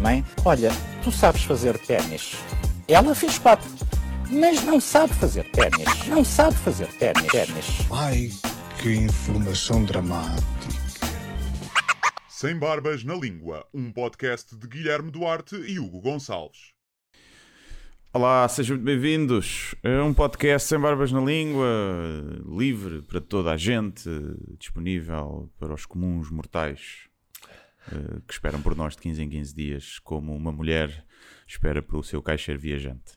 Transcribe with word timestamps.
Mãe, 0.00 0.24
olha, 0.44 0.70
tu 1.02 1.10
sabes 1.10 1.42
fazer 1.42 1.76
ténis. 1.78 2.36
Ela 2.86 3.12
fez 3.12 3.40
quatro, 3.40 3.68
mas 4.30 4.62
não 4.62 4.80
sabe 4.80 5.12
fazer 5.14 5.50
ténis. 5.50 6.06
Não 6.06 6.24
sabe 6.24 6.56
fazer 6.58 6.86
ténis. 6.98 7.26
Ai, 7.90 8.30
que 8.80 8.94
informação 8.94 9.84
dramática. 9.84 10.46
Sem 12.28 12.56
Barbas 12.56 13.02
na 13.02 13.16
Língua, 13.16 13.66
um 13.74 13.90
podcast 13.90 14.56
de 14.56 14.68
Guilherme 14.68 15.10
Duarte 15.10 15.56
e 15.56 15.80
Hugo 15.80 16.00
Gonçalves. 16.00 16.72
Olá, 18.12 18.46
sejam 18.48 18.76
muito 18.76 18.86
bem-vindos. 18.86 19.74
É 19.82 20.00
um 20.00 20.14
podcast 20.14 20.68
sem 20.68 20.78
barbas 20.78 21.10
na 21.10 21.20
língua, 21.20 21.66
livre 22.46 23.02
para 23.02 23.20
toda 23.20 23.50
a 23.50 23.56
gente, 23.56 24.08
disponível 24.56 25.50
para 25.58 25.74
os 25.74 25.84
comuns 25.84 26.30
mortais 26.30 27.10
que 28.26 28.32
esperam 28.32 28.62
por 28.62 28.74
nós 28.76 28.94
de 28.96 29.02
15 29.02 29.22
em 29.22 29.28
15 29.28 29.54
dias, 29.54 29.98
como 29.98 30.34
uma 30.34 30.52
mulher 30.52 31.04
espera 31.46 31.82
pelo 31.82 32.02
seu 32.02 32.22
caixeiro 32.22 32.60
viajante. 32.60 33.12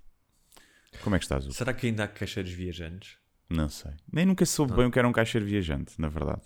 Como 1.01 1.15
é 1.15 1.19
que 1.19 1.25
estás, 1.25 1.45
Hugo? 1.45 1.53
Será 1.53 1.73
que 1.73 1.87
ainda 1.87 2.03
há 2.05 2.07
caixeiros 2.07 2.51
viajantes? 2.51 3.17
Não 3.49 3.69
sei. 3.69 3.91
Nem 4.11 4.25
nunca 4.25 4.45
soube 4.45 4.73
bem 4.75 4.85
o 4.85 4.91
que 4.91 4.97
era 4.97 5.07
um 5.07 5.11
caixeiro 5.11 5.45
viajante, 5.45 5.93
na 5.99 6.07
verdade. 6.07 6.41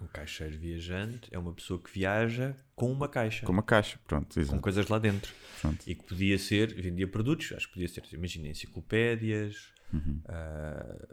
Um 0.00 0.06
caixeiro 0.06 0.56
viajante 0.56 1.28
é 1.30 1.38
uma 1.38 1.52
pessoa 1.52 1.78
que 1.82 1.90
viaja 1.92 2.56
com 2.74 2.90
uma 2.90 3.06
caixa, 3.08 3.44
Com 3.44 3.52
uma 3.52 3.62
caixa, 3.62 3.98
pronto, 4.06 4.32
com 4.34 4.40
exato. 4.40 4.60
coisas 4.62 4.88
lá 4.88 4.98
dentro. 4.98 5.30
Pronto. 5.60 5.84
E 5.86 5.94
que 5.94 6.02
podia 6.04 6.38
ser, 6.38 6.72
vendia 6.80 7.06
produtos, 7.06 7.52
acho 7.52 7.66
que 7.68 7.74
podia 7.74 7.88
ser, 7.88 8.02
imagina, 8.12 8.48
enciclopédias, 8.48 9.74
Uhum. 9.92 10.22
ah, 10.26 11.08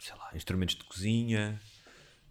sei 0.00 0.16
lá, 0.16 0.30
instrumentos 0.34 0.74
de 0.74 0.82
cozinha, 0.84 1.60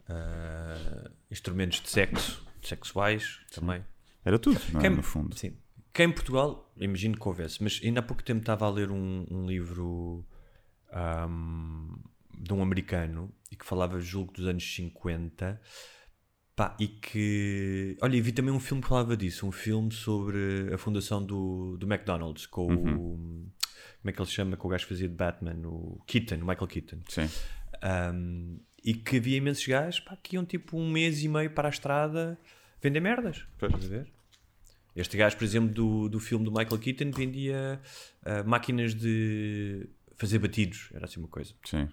ah, 0.09 1.09
instrumentos 1.29 1.79
de 1.81 1.89
sexo, 1.89 2.45
sexuais 2.67 3.39
também. 3.53 3.83
Era 4.23 4.37
tudo, 4.39 4.59
não 4.71 4.79
é? 4.79 4.83
Quem- 4.83 4.95
no 4.95 5.03
fundo. 5.03 5.35
Sim. 5.37 5.53
Que 5.93 6.03
em 6.03 6.11
Portugal, 6.11 6.71
imagino 6.77 7.17
que 7.19 7.27
houvesse, 7.27 7.61
mas 7.61 7.81
ainda 7.83 7.99
há 7.99 8.03
pouco 8.03 8.23
tempo 8.23 8.39
estava 8.39 8.65
a 8.65 8.69
ler 8.69 8.89
um, 8.91 9.25
um 9.29 9.45
livro 9.45 10.25
ahm, 10.93 11.95
de 12.37 12.53
um 12.53 12.61
americano 12.61 13.31
e 13.51 13.55
que 13.55 13.65
falava, 13.65 13.99
julgo, 13.99 14.31
dos 14.31 14.47
anos 14.47 14.63
50. 14.75 15.61
Pá, 16.55 16.75
e 16.79 16.87
que. 16.87 17.97
Olha, 18.01 18.15
e 18.15 18.21
vi 18.21 18.31
também 18.31 18.53
um 18.53 18.59
filme 18.59 18.81
que 18.81 18.87
falava 18.89 19.15
disso, 19.17 19.47
um 19.47 19.51
filme 19.51 19.91
sobre 19.91 20.73
a 20.73 20.77
fundação 20.77 21.23
do, 21.25 21.77
do 21.77 21.85
McDonald's, 21.91 22.45
com 22.45 22.67
o. 22.73 23.51
Como 24.01 24.09
é 24.09 24.11
que 24.11 24.19
ele 24.21 24.27
se 24.27 24.33
chama? 24.33 24.57
Com 24.57 24.67
o 24.67 24.71
gajo 24.71 24.85
que 24.85 24.93
fazia 24.93 25.07
de 25.07 25.13
Batman, 25.15 25.55
o 25.67 26.01
Keaton, 26.07 26.35
o 26.35 26.45
Michael 26.47 26.67
Keaton. 26.67 26.99
Sim. 27.07 27.29
Um, 28.13 28.59
e 28.83 28.93
que 28.93 29.17
havia 29.17 29.37
imensos 29.37 29.65
gajos 29.65 29.99
pá, 29.99 30.17
que 30.21 30.35
iam 30.35 30.45
tipo 30.45 30.77
um 30.77 30.89
mês 30.91 31.23
e 31.23 31.27
meio 31.27 31.51
para 31.51 31.67
a 31.67 31.71
estrada 31.71 32.37
vender 32.81 32.99
merdas. 32.99 33.45
Pois. 33.57 33.71
Estás 33.73 33.91
a 33.91 33.95
ver? 33.97 34.07
Este 34.95 35.15
gajo, 35.15 35.37
por 35.37 35.43
exemplo, 35.45 35.69
do, 35.73 36.09
do 36.09 36.19
filme 36.19 36.43
do 36.43 36.51
Michael 36.51 36.77
Keaton 36.79 37.11
vendia 37.11 37.79
ah, 38.25 38.43
máquinas 38.43 38.93
de 38.93 39.87
fazer 40.17 40.37
batidos, 40.39 40.89
era 40.93 41.05
assim 41.05 41.19
uma 41.19 41.29
coisa. 41.29 41.53
Sim. 41.65 41.87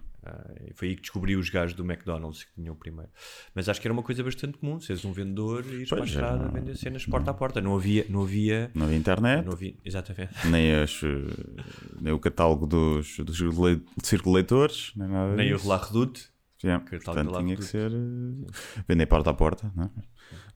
E 0.69 0.73
foi 0.73 0.89
aí 0.89 0.95
que 0.95 1.01
descobri 1.01 1.35
os 1.37 1.49
gajos 1.49 1.73
do 1.73 1.83
McDonald's 1.83 2.43
que 2.43 2.53
tinham 2.53 2.73
o 2.73 2.77
primeiro. 2.77 3.09
Mas 3.55 3.69
acho 3.69 3.79
que 3.79 3.87
era 3.87 3.93
uma 3.93 4.03
coisa 4.03 4.21
bastante 4.21 4.57
comum, 4.57 4.79
seres 4.79 5.05
um 5.05 5.13
vendedor 5.13 5.65
e 5.65 5.75
ires 5.77 5.89
para 5.89 6.01
a 6.01 6.05
estrada 6.05 6.43
era- 6.43 6.51
vender 6.51 6.75
cenas 6.75 7.05
porta 7.05 7.31
a 7.31 7.33
porta. 7.33 7.61
Não 7.61 7.73
havia, 7.73 8.05
não 8.09 8.23
havia, 8.23 8.69
Não 8.75 8.85
havia 8.85 8.97
internet, 8.97 9.45
não 9.45 9.53
havia, 9.53 9.75
exatamente. 9.85 10.33
nem, 10.51 10.75
as, 10.75 11.01
eh, 11.01 11.61
nem 12.01 12.11
o 12.11 12.19
catálogo 12.19 12.67
dos, 12.67 13.17
dos 13.19 13.39
le- 13.39 13.81
círculo 14.03 14.33
de 14.35 14.41
leitores, 14.41 14.91
nem 14.97 15.07
nada 15.07 15.35
Nem 15.37 15.51
o 15.53 15.55
disso. 15.55 15.63
Relar 15.69 15.85
Redoute. 15.85 16.29
Yeah, 16.63 16.83
portanto, 16.89 17.37
tinha 17.39 17.55
que 17.55 17.63
ser 17.63 17.89
eh, 17.91 18.83
vender 18.87 19.05
porta 19.05 19.29
a 19.29 19.33
porta, 19.33 19.71
não 19.75 19.85
é? 19.85 19.89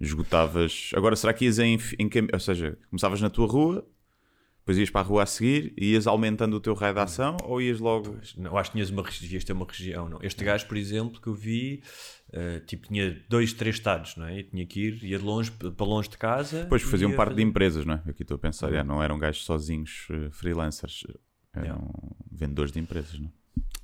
Esgotavas. 0.01 0.91
Agora, 0.95 1.15
será 1.15 1.33
que 1.33 1.45
ias 1.45 1.59
em, 1.59 1.77
em 1.97 2.09
cam- 2.09 2.27
Ou 2.33 2.39
seja, 2.39 2.77
começavas 2.89 3.21
na 3.21 3.29
tua 3.29 3.47
rua, 3.47 3.87
depois 4.59 4.77
ias 4.77 4.89
para 4.89 5.01
a 5.01 5.03
rua 5.03 5.23
a 5.23 5.25
seguir 5.25 5.73
e 5.77 5.91
ias 5.93 6.05
aumentando 6.07 6.55
o 6.55 6.59
teu 6.59 6.73
raio 6.73 6.93
de 6.93 6.99
ação 6.99 7.37
ou 7.43 7.61
ias 7.61 7.79
logo. 7.79 8.17
Não, 8.37 8.57
acho 8.57 8.71
que 8.71 8.75
tinhas 8.77 8.89
uma, 8.89 9.03
devias 9.03 9.43
ter 9.43 9.53
uma 9.53 9.65
região. 9.65 10.09
Não. 10.09 10.19
Este 10.21 10.43
gajo, 10.43 10.67
por 10.67 10.75
exemplo, 10.77 11.21
que 11.21 11.27
eu 11.27 11.33
vi, 11.33 11.81
eh, 12.31 12.59
tipo, 12.67 12.87
tinha 12.87 13.21
dois, 13.29 13.53
três 13.53 13.75
estados, 13.75 14.15
não 14.17 14.25
é? 14.25 14.39
E 14.39 14.43
tinha 14.43 14.65
que 14.65 14.79
ir, 14.81 15.03
ia 15.05 15.17
de 15.17 15.23
longe, 15.23 15.51
para 15.51 15.85
longe 15.85 16.09
de 16.09 16.17
casa. 16.17 16.63
Depois 16.63 16.81
faziam 16.81 17.11
ia 17.11 17.15
parte 17.17 17.29
fazer- 17.31 17.43
de 17.43 17.49
empresas, 17.49 17.85
não 17.85 17.93
é? 17.95 18.03
Aqui 18.09 18.23
estou 18.23 18.35
a 18.35 18.39
pensar, 18.39 18.67
Uhum. 18.67 18.73
já, 18.73 18.83
não 18.83 19.01
eram 19.01 19.17
gajos 19.17 19.43
sozinhos, 19.45 20.07
eh, 20.11 20.29
freelancers, 20.31 21.05
eram 21.53 21.91
vendedores 22.31 22.71
de 22.73 22.79
empresas, 22.79 23.19
não 23.19 23.27
é? 23.27 23.31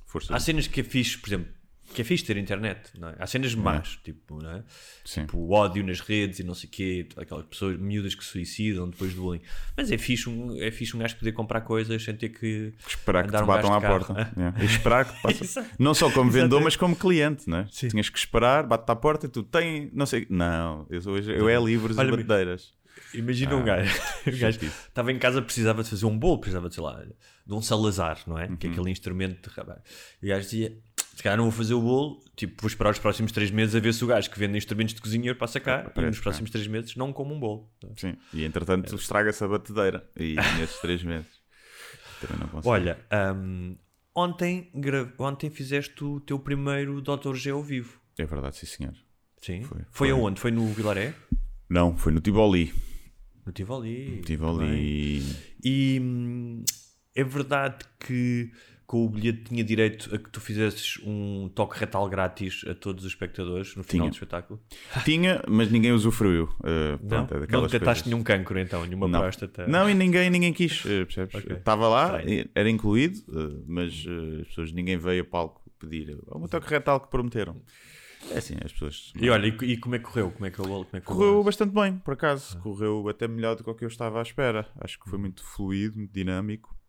Força. 0.06 0.34
Há 0.34 0.40
cenas 0.40 0.66
que 0.66 0.80
é 0.80 0.84
fixe, 0.84 1.16
por 1.18 1.28
exemplo, 1.28 1.52
que 1.92 2.02
é 2.02 2.04
fixe 2.04 2.24
ter 2.24 2.36
internet, 2.36 2.90
não 2.98 3.08
é? 3.08 3.16
Há 3.18 3.26
cenas 3.26 3.54
más, 3.54 3.98
tipo, 4.04 4.40
não 4.42 4.50
é? 4.50 4.62
Sim. 5.04 5.22
Tipo, 5.22 5.38
o 5.38 5.50
ódio 5.52 5.84
nas 5.84 6.00
redes 6.00 6.38
e 6.38 6.44
não 6.44 6.54
sei 6.54 6.68
o 6.68 6.72
quê, 6.72 7.08
aquelas 7.16 7.44
pessoas 7.46 7.76
miúdas 7.78 8.14
que 8.14 8.22
se 8.24 8.30
suicidam 8.30 8.88
depois 8.88 9.12
do 9.14 9.22
bullying. 9.22 9.40
Mas 9.76 9.90
é 9.90 9.98
fixe, 9.98 10.28
um, 10.28 10.56
é 10.62 10.70
fixe 10.70 10.96
um 10.96 11.00
gajo 11.00 11.16
poder 11.16 11.32
comprar 11.32 11.62
coisas 11.62 12.02
sem 12.02 12.14
ter 12.14 12.28
que. 12.28 12.72
Esperar 12.86 13.24
que 13.26 13.36
te 13.36 13.42
um 13.42 13.46
batam 13.46 13.74
à 13.74 13.80
carro. 13.80 14.04
porta. 14.06 14.30
Yeah. 14.40 14.62
E 14.62 14.66
esperar 14.66 15.04
que 15.04 15.28
Exato. 15.44 15.68
Não 15.78 15.92
só 15.92 16.10
como 16.10 16.30
vendedor, 16.30 16.62
mas 16.62 16.76
como 16.76 16.94
cliente, 16.94 17.48
não 17.48 17.58
é? 17.58 17.66
Sim. 17.70 17.88
Tinhas 17.88 18.08
que 18.08 18.18
esperar, 18.18 18.64
bate-te 18.66 18.90
à 18.92 18.96
porta 18.96 19.26
e 19.26 19.28
tu 19.28 19.42
tem, 19.42 19.90
não 19.92 20.06
sei. 20.06 20.26
Não, 20.30 20.86
eu, 20.88 21.00
sou, 21.00 21.18
eu 21.18 21.48
é 21.48 21.58
livros 21.62 21.96
e 21.96 22.00
Olha, 22.00 22.16
bandeiras. 22.16 22.72
Imagina 23.14 23.52
Ah, 23.52 23.56
um 23.56 23.64
gajo, 23.64 24.00
um 24.26 24.38
gajo 24.38 24.58
estava 24.66 25.10
em 25.10 25.18
casa, 25.18 25.42
precisava 25.42 25.82
de 25.82 25.90
fazer 25.90 26.06
um 26.06 26.16
bolo, 26.16 26.38
precisava 26.38 26.68
de, 26.68 26.74
sei 26.74 26.84
lá, 26.84 27.02
de 27.46 27.54
um 27.54 27.60
Salazar, 27.62 28.20
não 28.26 28.38
é? 28.38 28.46
Que 28.56 28.66
é 28.66 28.70
Uhum. 28.70 28.74
aquele 28.76 28.90
instrumento 28.90 29.48
de 29.48 29.54
rabar. 29.56 29.82
E 30.22 30.26
o 30.26 30.28
gajo 30.28 30.42
dizia: 30.42 30.76
se 31.20 31.24
calhar 31.24 31.36
não 31.36 31.44
vou 31.44 31.52
fazer 31.52 31.74
o 31.74 31.82
bolo, 31.82 32.18
tipo, 32.34 32.62
vou 32.62 32.66
esperar 32.66 32.88
os 32.92 32.98
próximos 32.98 33.30
três 33.30 33.50
meses 33.50 33.74
a 33.74 33.78
ver 33.80 33.92
se 33.92 34.02
o 34.02 34.06
gajo 34.06 34.30
que 34.30 34.38
vende 34.38 34.56
instrumentos 34.56 34.94
de 34.94 35.02
cozinha 35.02 35.34
passa 35.34 35.60
cá 35.60 35.82
e 35.84 35.86
Aparece 35.88 36.06
nos 36.06 36.16
cá. 36.18 36.22
próximos 36.22 36.50
três 36.50 36.66
meses 36.66 36.96
não 36.96 37.12
como 37.12 37.34
um 37.34 37.38
bolo. 37.38 37.70
Sim, 37.94 38.16
e 38.32 38.42
entretanto 38.42 38.94
estraga-se 38.96 39.44
a 39.44 39.48
batedeira. 39.48 40.08
E 40.16 40.34
nesses 40.58 40.80
três 40.80 41.02
meses. 41.04 41.28
Também 42.22 42.38
não 42.38 42.48
consigo. 42.48 42.72
Olha, 42.72 42.98
hum, 43.36 43.76
ontem, 44.14 44.70
gra- 44.74 45.12
ontem 45.18 45.50
fizeste 45.50 46.02
o 46.02 46.20
teu 46.20 46.38
primeiro 46.38 47.02
Dr. 47.02 47.34
G 47.34 47.50
ao 47.50 47.62
vivo. 47.62 48.00
É 48.18 48.24
verdade, 48.24 48.56
sim, 48.56 48.64
senhor. 48.66 48.94
Sim. 49.42 49.62
Foi- 49.64 49.78
Foi, 49.90 50.08
foi. 50.08 50.10
aonde? 50.10 50.40
Foi 50.40 50.50
no 50.50 50.66
Vilaré? 50.68 51.12
Não, 51.68 51.94
foi 51.98 52.12
no 52.12 52.20
Tivoli. 52.22 52.72
No 53.44 53.52
Tivoli. 53.52 54.22
Tivoli. 54.24 55.22
E 55.62 55.98
hum, 56.00 56.64
é 57.14 57.24
verdade 57.24 57.84
que 58.06 58.50
com 58.90 59.04
o 59.04 59.08
bilhete 59.08 59.44
tinha 59.44 59.62
direito 59.62 60.12
a 60.12 60.18
que 60.18 60.28
tu 60.30 60.40
fizesses 60.40 60.98
um 61.04 61.48
toque 61.54 61.78
retal 61.78 62.08
grátis 62.08 62.64
a 62.66 62.74
todos 62.74 63.04
os 63.04 63.12
espectadores 63.12 63.76
no 63.76 63.84
final 63.84 64.06
Tinha. 64.06 64.10
do 64.10 64.14
espetáculo? 64.14 64.60
Tinha, 65.06 65.40
mas 65.46 65.70
ninguém 65.70 65.92
usufruiu. 65.92 66.46
Uh, 66.58 66.98
Não, 67.00 67.24
pronto, 67.24 67.34
é 67.34 67.38
não 67.52 67.62
detectaste 67.62 68.02
coisas. 68.02 68.06
nenhum 68.06 68.24
cancro 68.24 68.58
então, 68.58 68.84
nenhuma 68.84 69.06
Não. 69.06 69.20
próstata. 69.20 69.64
Não, 69.68 69.88
e 69.88 69.94
ninguém, 69.94 70.28
ninguém 70.28 70.52
quis, 70.52 70.84
eh, 70.84 71.04
percebes? 71.04 71.36
Ok. 71.36 71.56
Estava 71.56 71.86
lá, 71.86 72.20
era 72.52 72.68
incluído, 72.68 73.20
eh, 73.28 73.62
mas 73.64 74.04
as 74.40 74.48
pessoas, 74.48 74.72
ninguém 74.72 74.96
veio 74.98 75.22
a 75.22 75.24
palco 75.24 75.70
pedir 75.78 76.18
o 76.26 76.40
meu 76.40 76.48
toque 76.48 76.68
retal 76.68 76.98
que 76.98 77.08
prometeram. 77.10 77.62
É 78.32 78.38
assim, 78.38 78.56
as 78.64 78.72
pessoas. 78.72 79.12
E 79.14 79.30
olha, 79.30 79.46
e, 79.46 79.72
e 79.72 79.76
como 79.76 79.94
é 79.94 80.00
que 80.00 80.04
correu? 80.04 80.32
Como 80.32 80.46
é 80.46 80.50
que? 80.50 80.56
Como 80.56 80.88
é 80.94 80.98
que 81.00 81.06
Correu 81.06 81.44
bastante 81.44 81.72
bem, 81.72 81.96
por 81.98 82.14
acaso. 82.14 82.58
Correu 82.58 83.08
até 83.08 83.28
melhor 83.28 83.54
do 83.54 83.62
que 83.62 83.70
o 83.70 83.74
que 83.76 83.84
eu 83.84 83.88
estava 83.88 84.18
à 84.18 84.22
espera. 84.22 84.68
Acho 84.80 84.98
que 84.98 85.08
foi 85.08 85.18
muito 85.18 85.44
fluido, 85.44 85.96
muito 85.96 86.12
dinâmico. 86.12 86.79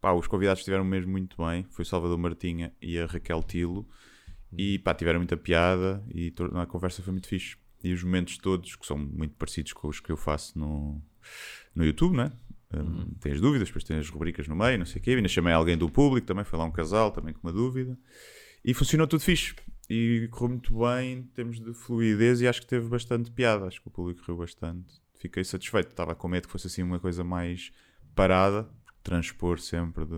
Pá, 0.00 0.12
os 0.12 0.26
convidados 0.26 0.60
estiveram 0.60 0.84
mesmo 0.84 1.10
muito 1.10 1.36
bem. 1.44 1.66
Foi 1.70 1.82
o 1.82 1.86
Salvador 1.86 2.16
Martinha 2.18 2.72
e 2.80 2.98
a 2.98 3.06
Raquel 3.06 3.42
Tilo. 3.42 3.88
E 4.52 4.78
pá, 4.78 4.94
tiveram 4.94 5.20
muita 5.20 5.36
piada 5.36 6.02
e 6.14 6.32
a 6.54 6.66
conversa 6.66 7.02
foi 7.02 7.12
muito 7.12 7.28
fixe. 7.28 7.56
E 7.82 7.92
os 7.92 8.02
momentos 8.02 8.38
todos, 8.38 8.74
que 8.76 8.86
são 8.86 8.98
muito 8.98 9.34
parecidos 9.34 9.72
com 9.72 9.88
os 9.88 10.00
que 10.00 10.10
eu 10.10 10.16
faço 10.16 10.58
no, 10.58 11.00
no 11.74 11.84
YouTube, 11.84 12.16
né? 12.16 12.32
Um, 12.72 13.14
Tem 13.20 13.32
as 13.32 13.40
dúvidas, 13.40 13.68
depois 13.68 13.84
tem 13.84 13.96
as 13.98 14.08
rubricas 14.08 14.46
no 14.46 14.54
meio, 14.54 14.78
não 14.78 14.86
sei 14.86 15.00
o 15.00 15.02
quê. 15.02 15.12
Ainda 15.12 15.28
chamei 15.28 15.52
alguém 15.52 15.76
do 15.76 15.88
público, 15.88 16.26
também 16.26 16.44
foi 16.44 16.58
lá 16.58 16.64
um 16.64 16.72
casal, 16.72 17.10
também 17.10 17.32
com 17.32 17.46
uma 17.46 17.52
dúvida. 17.52 17.98
E 18.64 18.74
funcionou 18.74 19.06
tudo 19.06 19.20
fixe. 19.20 19.54
E 19.88 20.28
correu 20.30 20.50
muito 20.50 20.78
bem 20.78 21.12
em 21.12 21.22
termos 21.22 21.58
de 21.60 21.72
fluidez 21.72 22.40
e 22.40 22.48
acho 22.48 22.60
que 22.60 22.66
teve 22.66 22.88
bastante 22.88 23.30
piada. 23.30 23.66
Acho 23.66 23.80
que 23.80 23.88
o 23.88 23.90
público 23.90 24.22
riu 24.26 24.36
bastante. 24.36 25.00
Fiquei 25.18 25.42
satisfeito. 25.44 25.88
Estava 25.88 26.14
com 26.14 26.28
medo 26.28 26.46
que 26.46 26.52
fosse 26.52 26.66
assim 26.66 26.82
uma 26.82 26.98
coisa 26.98 27.24
mais 27.24 27.72
parada, 28.14 28.68
transpor 29.08 29.58
sempre 29.60 30.04
de, 30.04 30.10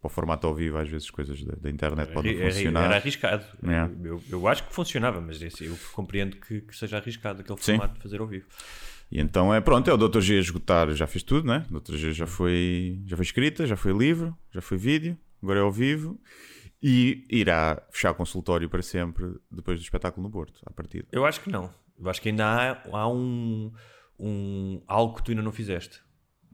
para 0.00 0.06
o 0.06 0.08
formato 0.08 0.46
ao 0.46 0.54
vivo, 0.54 0.78
às 0.78 0.88
vezes 0.88 1.10
coisas 1.10 1.42
da, 1.42 1.54
da 1.56 1.70
internet 1.70 2.12
podem 2.12 2.36
Era, 2.36 2.50
funcionar. 2.52 2.84
era 2.84 2.96
arriscado. 2.96 3.44
É. 3.64 4.08
Eu, 4.08 4.22
eu 4.30 4.48
acho 4.48 4.66
que 4.66 4.74
funcionava, 4.74 5.20
mas 5.20 5.40
esse- 5.42 5.64
eu 5.64 5.76
compreendo 5.92 6.36
que, 6.36 6.60
que 6.60 6.76
seja 6.76 6.96
arriscado 6.98 7.40
aquele 7.40 7.58
Sim. 7.60 7.72
formato 7.76 7.94
de 7.94 8.02
fazer 8.02 8.20
ao 8.20 8.26
vivo. 8.26 8.46
E 9.10 9.20
então 9.20 9.54
é 9.54 9.60
pronto, 9.60 9.88
é 9.88 9.94
o 9.94 9.96
Dr. 9.96 10.20
G 10.20 10.36
a 10.36 10.40
esgotar, 10.40 10.90
já 10.92 11.06
fez 11.06 11.22
tudo, 11.22 11.46
né? 11.46 11.64
O 11.70 11.78
Dr. 11.80 11.94
G 11.96 12.12
já 12.12 12.26
foi, 12.26 13.00
já 13.06 13.16
foi 13.16 13.24
escrita, 13.24 13.64
já 13.66 13.76
foi 13.76 13.92
livro, 13.92 14.36
já 14.50 14.60
foi 14.60 14.76
vídeo, 14.76 15.16
agora 15.42 15.60
é 15.60 15.62
ao 15.62 15.70
vivo 15.70 16.20
e 16.82 17.24
irá 17.30 17.80
fechar 17.90 18.10
o 18.10 18.14
consultório 18.14 18.68
para 18.68 18.82
sempre 18.82 19.34
depois 19.50 19.78
do 19.78 19.82
espetáculo 19.82 20.26
no 20.26 20.30
Porto, 20.32 20.60
à 20.66 20.70
partida. 20.72 21.06
Eu 21.12 21.24
acho 21.24 21.40
que 21.40 21.50
não. 21.50 21.72
Eu 21.98 22.10
acho 22.10 22.20
que 22.20 22.28
ainda 22.28 22.44
há, 22.46 22.82
há 22.98 23.08
um, 23.08 23.72
um 24.18 24.82
algo 24.86 25.14
que 25.16 25.22
tu 25.22 25.30
ainda 25.30 25.42
não 25.42 25.52
fizeste, 25.52 26.00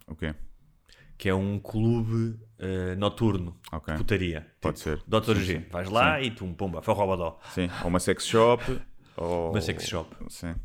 O 0.06 0.14
quê? 0.14 0.34
Que 1.22 1.28
é 1.28 1.34
um 1.34 1.56
clube 1.60 2.36
eh, 2.58 2.96
noturno 2.96 3.56
Ok. 3.70 3.94
de 3.94 3.98
putaria. 4.00 4.44
Pode 4.60 4.78
Tipo, 4.82 4.96
ser. 4.98 5.02
Dr. 5.06 5.36
Sim, 5.36 5.44
G, 5.44 5.58
sim. 5.60 5.64
vais 5.70 5.88
lá 5.88 6.20
e 6.20 6.32
tu, 6.32 6.44
pumba, 6.54 6.82
farrobadó. 6.82 7.38
Sim, 7.54 7.70
ou 7.82 7.88
uma 7.90 8.00
sex 8.00 8.26
shop, 8.26 8.64
ou... 9.16 9.50
Uma 9.52 9.60
sex 9.60 9.86
shop. 9.86 10.16
Sim. 10.28 10.56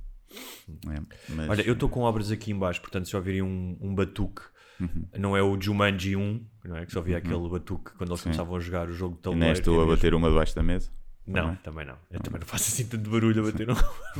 É, 0.89 0.99
mas- 1.29 1.49
Olha, 1.49 1.61
eu 1.61 1.73
estou 1.73 1.87
com 1.87 2.01
obras 2.01 2.31
aqui 2.31 2.49
em 2.51 2.57
baixo, 2.57 2.81
portanto 2.81 3.07
se 3.07 3.15
ouvirem 3.15 3.43
um, 3.43 3.77
um 3.79 3.93
batuque, 3.93 4.41
Uhum. 4.79 5.05
não 5.17 5.37
é 5.37 5.43
o 5.43 5.61
Jumanji 5.61 6.15
1, 6.15 6.45
não 6.65 6.77
é? 6.77 6.85
Que 6.87 6.91
só 6.91 7.01
via 7.01 7.17
aquele 7.19 7.47
batuque 7.49 7.91
quando 7.95 8.09
eles 8.11 8.21
começavam 8.23 8.55
a 8.55 8.59
jogar 8.59 8.89
o 8.89 8.93
jogo 8.93 9.15
de 9.15 9.21
tabuleiro. 9.21 9.45
nem 9.45 9.59
estou 9.59 9.79
é 9.79 9.83
a 9.83 9.87
bater 9.87 10.13
uma 10.15 10.29
debaixo 10.29 10.55
da 10.55 10.63
mesa. 10.63 10.89
Não, 11.27 11.41
Também. 11.43 11.55
também 11.63 11.85
não. 11.85 11.97
Eu 12.09 12.19
também 12.19 12.39
não 12.39 12.47
faço 12.47 12.69
assim 12.71 12.87
tanto 12.87 13.07
barulho 13.11 13.41
a 13.43 13.51
bater 13.51 13.69
uma 13.69 13.77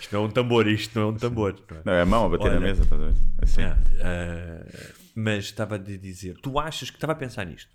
Isto 0.00 0.12
não 0.12 0.22
é 0.22 0.26
um 0.26 0.30
tambor, 0.30 0.66
isto 0.68 0.98
não 0.98 1.08
é 1.08 1.10
um 1.12 1.16
tambor. 1.16 1.54
não 1.70 1.76
é? 1.76 1.82
Não, 1.84 1.92
é 1.92 2.02
a 2.02 2.06
mão 2.06 2.26
a 2.26 2.28
bater 2.28 2.44
Olha. 2.44 2.54
na 2.54 2.60
mesa, 2.60 2.82
estás 2.82 3.02
a 3.02 3.04
ver? 3.06 3.14
Assim. 3.42 3.62
Ah, 3.62 4.66
mas 5.14 5.44
estava 5.46 5.76
a 5.76 5.78
dizer, 5.78 6.36
tu 6.42 6.58
achas 6.58 6.90
que 6.90 6.96
estava 6.96 7.12
a 7.12 7.16
pensar 7.16 7.44
nisto? 7.46 7.70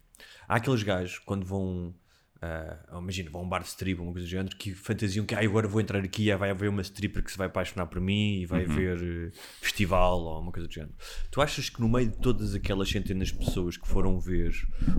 Há 0.48 0.56
aqueles 0.56 0.84
gajos 0.84 1.20
quando 1.20 1.46
vão, 1.46 1.94
ah, 2.42 2.78
imagina, 3.00 3.30
vão 3.30 3.42
a 3.42 3.44
um 3.44 3.50
bar 3.50 3.62
de 3.62 3.68
strip 3.68 4.00
ou 4.00 4.06
uma 4.06 4.14
coisa 4.14 4.28
do 4.28 4.30
género 4.30 4.56
que 4.56 4.74
fantasiam 4.74 5.26
que 5.26 5.34
ah, 5.34 5.40
agora 5.40 5.68
vou 5.68 5.82
entrar 5.82 6.04
aqui 6.04 6.30
e 6.30 6.36
vai 6.36 6.52
haver 6.52 6.70
uma 6.70 6.82
stripper 6.82 7.24
que 7.24 7.32
se 7.32 7.38
vai 7.38 7.48
apaixonar 7.48 7.88
por 7.88 8.00
mim 8.00 8.42
e 8.42 8.46
vai 8.46 8.64
haver 8.64 8.98
eh, 9.02 9.32
festival 9.60 10.22
ou 10.22 10.40
uma 10.40 10.52
coisa 10.52 10.68
do 10.68 10.74
género. 10.74 10.94
Tu 11.32 11.42
achas 11.42 11.70
que 11.70 11.82
no 11.82 11.90
meio 11.90 12.10
de 12.10 12.18
todas 12.18 12.54
aquelas 12.54 12.90
centenas 12.90 13.30
de 13.30 13.38
pessoas 13.38 13.76
que 13.76 13.88
foram 13.88 14.20
ver 14.20 14.54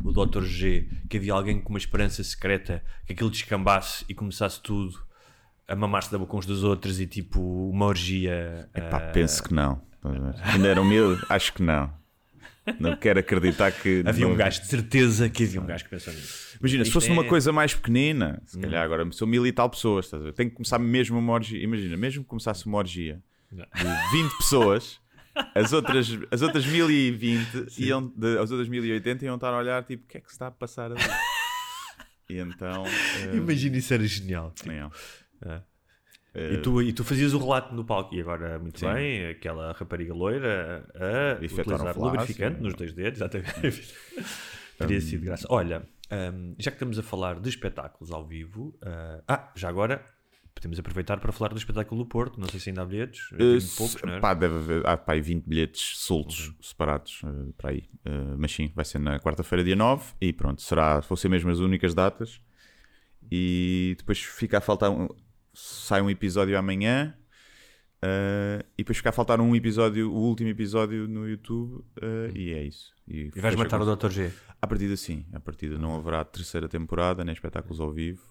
o 0.04 0.12
Dr. 0.12 0.42
G, 0.42 0.88
que 1.08 1.16
havia 1.16 1.32
alguém 1.32 1.60
com 1.60 1.70
uma 1.70 1.78
esperança 1.78 2.22
secreta 2.24 2.82
que 3.06 3.12
aquilo 3.12 3.30
descambasse 3.30 4.04
e 4.08 4.14
começasse 4.14 4.60
tudo 4.60 5.11
a 5.68 5.74
mamar-se 5.76 6.10
da 6.12 6.18
boca 6.18 6.36
uns 6.36 6.46
dos 6.46 6.62
outros 6.64 7.00
e 7.00 7.06
tipo 7.06 7.40
uma 7.70 7.86
orgia? 7.86 8.68
Pá, 8.90 8.96
ah, 8.98 9.00
penso 9.12 9.42
que 9.42 9.52
não. 9.54 9.80
Ainda 10.44 10.68
era 10.68 10.80
humilde? 10.80 11.24
Acho 11.28 11.52
que 11.52 11.62
não. 11.62 11.92
Não 12.78 12.94
quero 12.96 13.18
acreditar 13.18 13.72
que. 13.72 14.02
Havia 14.06 14.24
não- 14.26 14.34
um 14.34 14.36
gajo 14.36 14.60
de 14.60 14.66
certeza 14.68 15.28
que 15.28 15.42
havia 15.44 15.60
um 15.60 15.66
gajo 15.66 15.82
que 15.84 15.90
pensou 15.90 16.12
nisso. 16.12 16.56
Imagina, 16.60 16.84
se 16.84 16.88
Isto 16.90 16.94
fosse 16.94 17.06
é- 17.06 17.10
numa 17.10 17.24
coisa 17.24 17.52
mais 17.52 17.74
pequenina, 17.74 18.40
se 18.46 18.58
calhar 18.58 18.84
agora 18.84 19.10
são 19.12 19.26
mil 19.26 19.44
e 19.46 19.52
tal 19.52 19.68
pessoas, 19.68 20.04
estás 20.04 20.22
a 20.22 20.26
ver? 20.26 20.32
Tem 20.32 20.48
que 20.48 20.54
começar 20.54 20.78
mesmo 20.78 21.18
uma 21.18 21.32
orgia. 21.32 21.60
Imagina, 21.62 21.96
mesmo 21.96 22.22
que 22.22 22.28
começasse 22.28 22.64
uma 22.66 22.78
orgia 22.78 23.20
Não. 23.50 23.64
de 23.64 24.10
20 24.12 24.36
pessoas, 24.38 25.00
as 25.56 25.72
outras, 25.72 26.08
as 26.30 26.40
outras 26.42 26.64
1020 26.64 27.68
iam, 27.78 28.12
de, 28.16 28.38
as 28.38 28.50
outras 28.52 28.68
1080 28.68 29.24
iam 29.24 29.34
estar 29.34 29.48
a 29.52 29.56
olhar 29.58 29.82
tipo, 29.82 30.04
o 30.04 30.06
que 30.06 30.18
é 30.18 30.20
que 30.20 30.28
se 30.28 30.34
está 30.34 30.46
a 30.46 30.50
passar 30.52 30.92
ali? 30.92 31.00
E 32.30 32.38
então. 32.38 32.84
eh, 32.86 33.36
Imagina 33.36 33.76
isso 33.76 33.92
era 33.92 34.06
genial. 34.06 34.54
não. 34.64 34.90
É. 35.44 35.62
E, 36.54 36.58
tu, 36.62 36.80
e 36.80 36.92
tu 36.94 37.04
fazias 37.04 37.34
o 37.34 37.38
relato 37.38 37.74
no 37.74 37.84
palco, 37.84 38.14
e 38.14 38.20
agora, 38.20 38.58
muito 38.58 38.78
Sim. 38.80 38.86
bem, 38.92 39.26
aquela 39.28 39.72
rapariga 39.72 40.14
loira 40.14 40.88
a 40.94 41.44
Efetuar 41.44 41.66
um 41.66 41.84
utilizar 41.84 41.94
flash, 41.94 42.04
lubrificante 42.12 42.62
nos 42.62 42.74
dois 42.74 42.92
dedos, 42.94 43.18
exatamente. 43.20 43.94
Teria 44.78 45.00
sido 45.00 45.24
graça. 45.26 45.46
Olha, 45.50 45.86
hum, 46.10 46.54
já 46.58 46.70
que 46.70 46.76
estamos 46.76 46.98
a 46.98 47.02
falar 47.02 47.38
de 47.38 47.48
espetáculos 47.50 48.10
ao 48.10 48.26
vivo, 48.26 48.74
ah, 48.82 49.22
ah, 49.28 49.52
já 49.54 49.68
agora 49.68 50.02
podemos 50.54 50.78
aproveitar 50.78 51.18
para 51.20 51.32
falar 51.32 51.50
do 51.52 51.58
espetáculo 51.58 52.02
do 52.02 52.08
Porto. 52.08 52.40
Não 52.40 52.48
sei 52.48 52.58
se 52.60 52.70
ainda 52.70 52.80
há 52.82 52.86
bilhetes, 52.86 53.20
se- 53.28 53.76
poucos, 53.76 54.02
não 54.02 54.14
é? 54.14 54.20
pá, 54.20 54.32
deve 54.32 54.54
haver 54.56 54.86
há, 54.86 54.96
pá, 54.96 55.12
aí 55.12 55.20
20 55.20 55.44
bilhetes 55.46 55.98
soltos, 55.98 56.48
Uhum. 56.48 56.54
separados, 56.62 57.20
eh, 57.24 57.52
para 57.58 57.70
aí. 57.70 57.88
Eh, 58.06 58.34
mas 58.38 58.52
sim, 58.52 58.72
vai 58.74 58.84
ser 58.86 58.98
na 59.00 59.20
quarta-feira, 59.20 59.62
dia 59.62 59.76
9, 59.76 60.14
e 60.20 60.32
pronto, 60.32 60.62
será, 60.62 61.00
vão 61.00 61.16
ser 61.16 61.28
mesmo 61.28 61.50
as 61.50 61.58
únicas 61.58 61.94
datas. 61.94 62.40
E 63.30 63.94
depois 63.98 64.18
fica 64.22 64.58
a 64.58 64.60
faltar, 64.60 64.90
um, 64.90 65.08
sai 65.52 66.00
um 66.00 66.10
episódio 66.10 66.56
amanhã, 66.58 67.14
eh, 68.02 68.64
e 68.76 68.82
depois 68.82 68.96
fica 68.98 69.10
a 69.10 69.12
faltar 69.12 69.40
um 69.40 69.54
episódio, 69.54 70.10
o 70.10 70.16
último 70.16 70.48
episódio 70.48 71.06
no 71.06 71.28
YouTube, 71.28 71.84
eh, 72.00 72.30
e 72.34 72.52
é 72.52 72.64
isso. 72.64 72.92
E, 73.06 73.24
Uhum. 73.24 73.30
E 73.36 73.40
vais 73.40 73.54
matar 73.54 73.80
o 73.80 73.96
Dr. 73.96 74.10
G. 74.10 74.30
À 74.60 74.66
partida 74.66 74.96
sim, 74.96 75.24
à 75.32 75.40
partida 75.40 75.78
não 75.78 75.96
haverá 75.96 76.24
terceira 76.24 76.68
temporada, 76.68 77.24
nem 77.24 77.32
espetáculos 77.32 77.80
ao 77.80 77.92
vivo, 77.92 78.22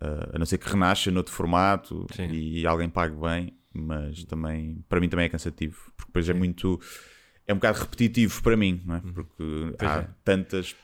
uh, 0.00 0.34
a 0.34 0.38
não 0.38 0.46
ser 0.46 0.58
que 0.58 0.68
renasça 0.68 1.10
noutro 1.10 1.32
formato 1.32 2.06
Sim. 2.14 2.30
e 2.30 2.66
alguém 2.66 2.88
pague 2.88 3.14
bem, 3.14 3.56
mas 3.72 4.24
também, 4.24 4.84
para 4.88 5.00
mim 5.00 5.08
também 5.08 5.26
é 5.26 5.28
cansativo, 5.28 5.92
porque 5.96 6.08
depois 6.08 6.28
é 6.28 6.34
muito, 6.34 6.80
é 7.46 7.52
um 7.52 7.56
bocado 7.56 7.80
repetitivo 7.80 8.42
para 8.42 8.56
mim, 8.56 8.82
não 8.84 8.96
é? 8.96 9.00
Porque 9.00 9.74
há 9.78 10.00
é. 10.00 10.08
tantas, 10.24 10.74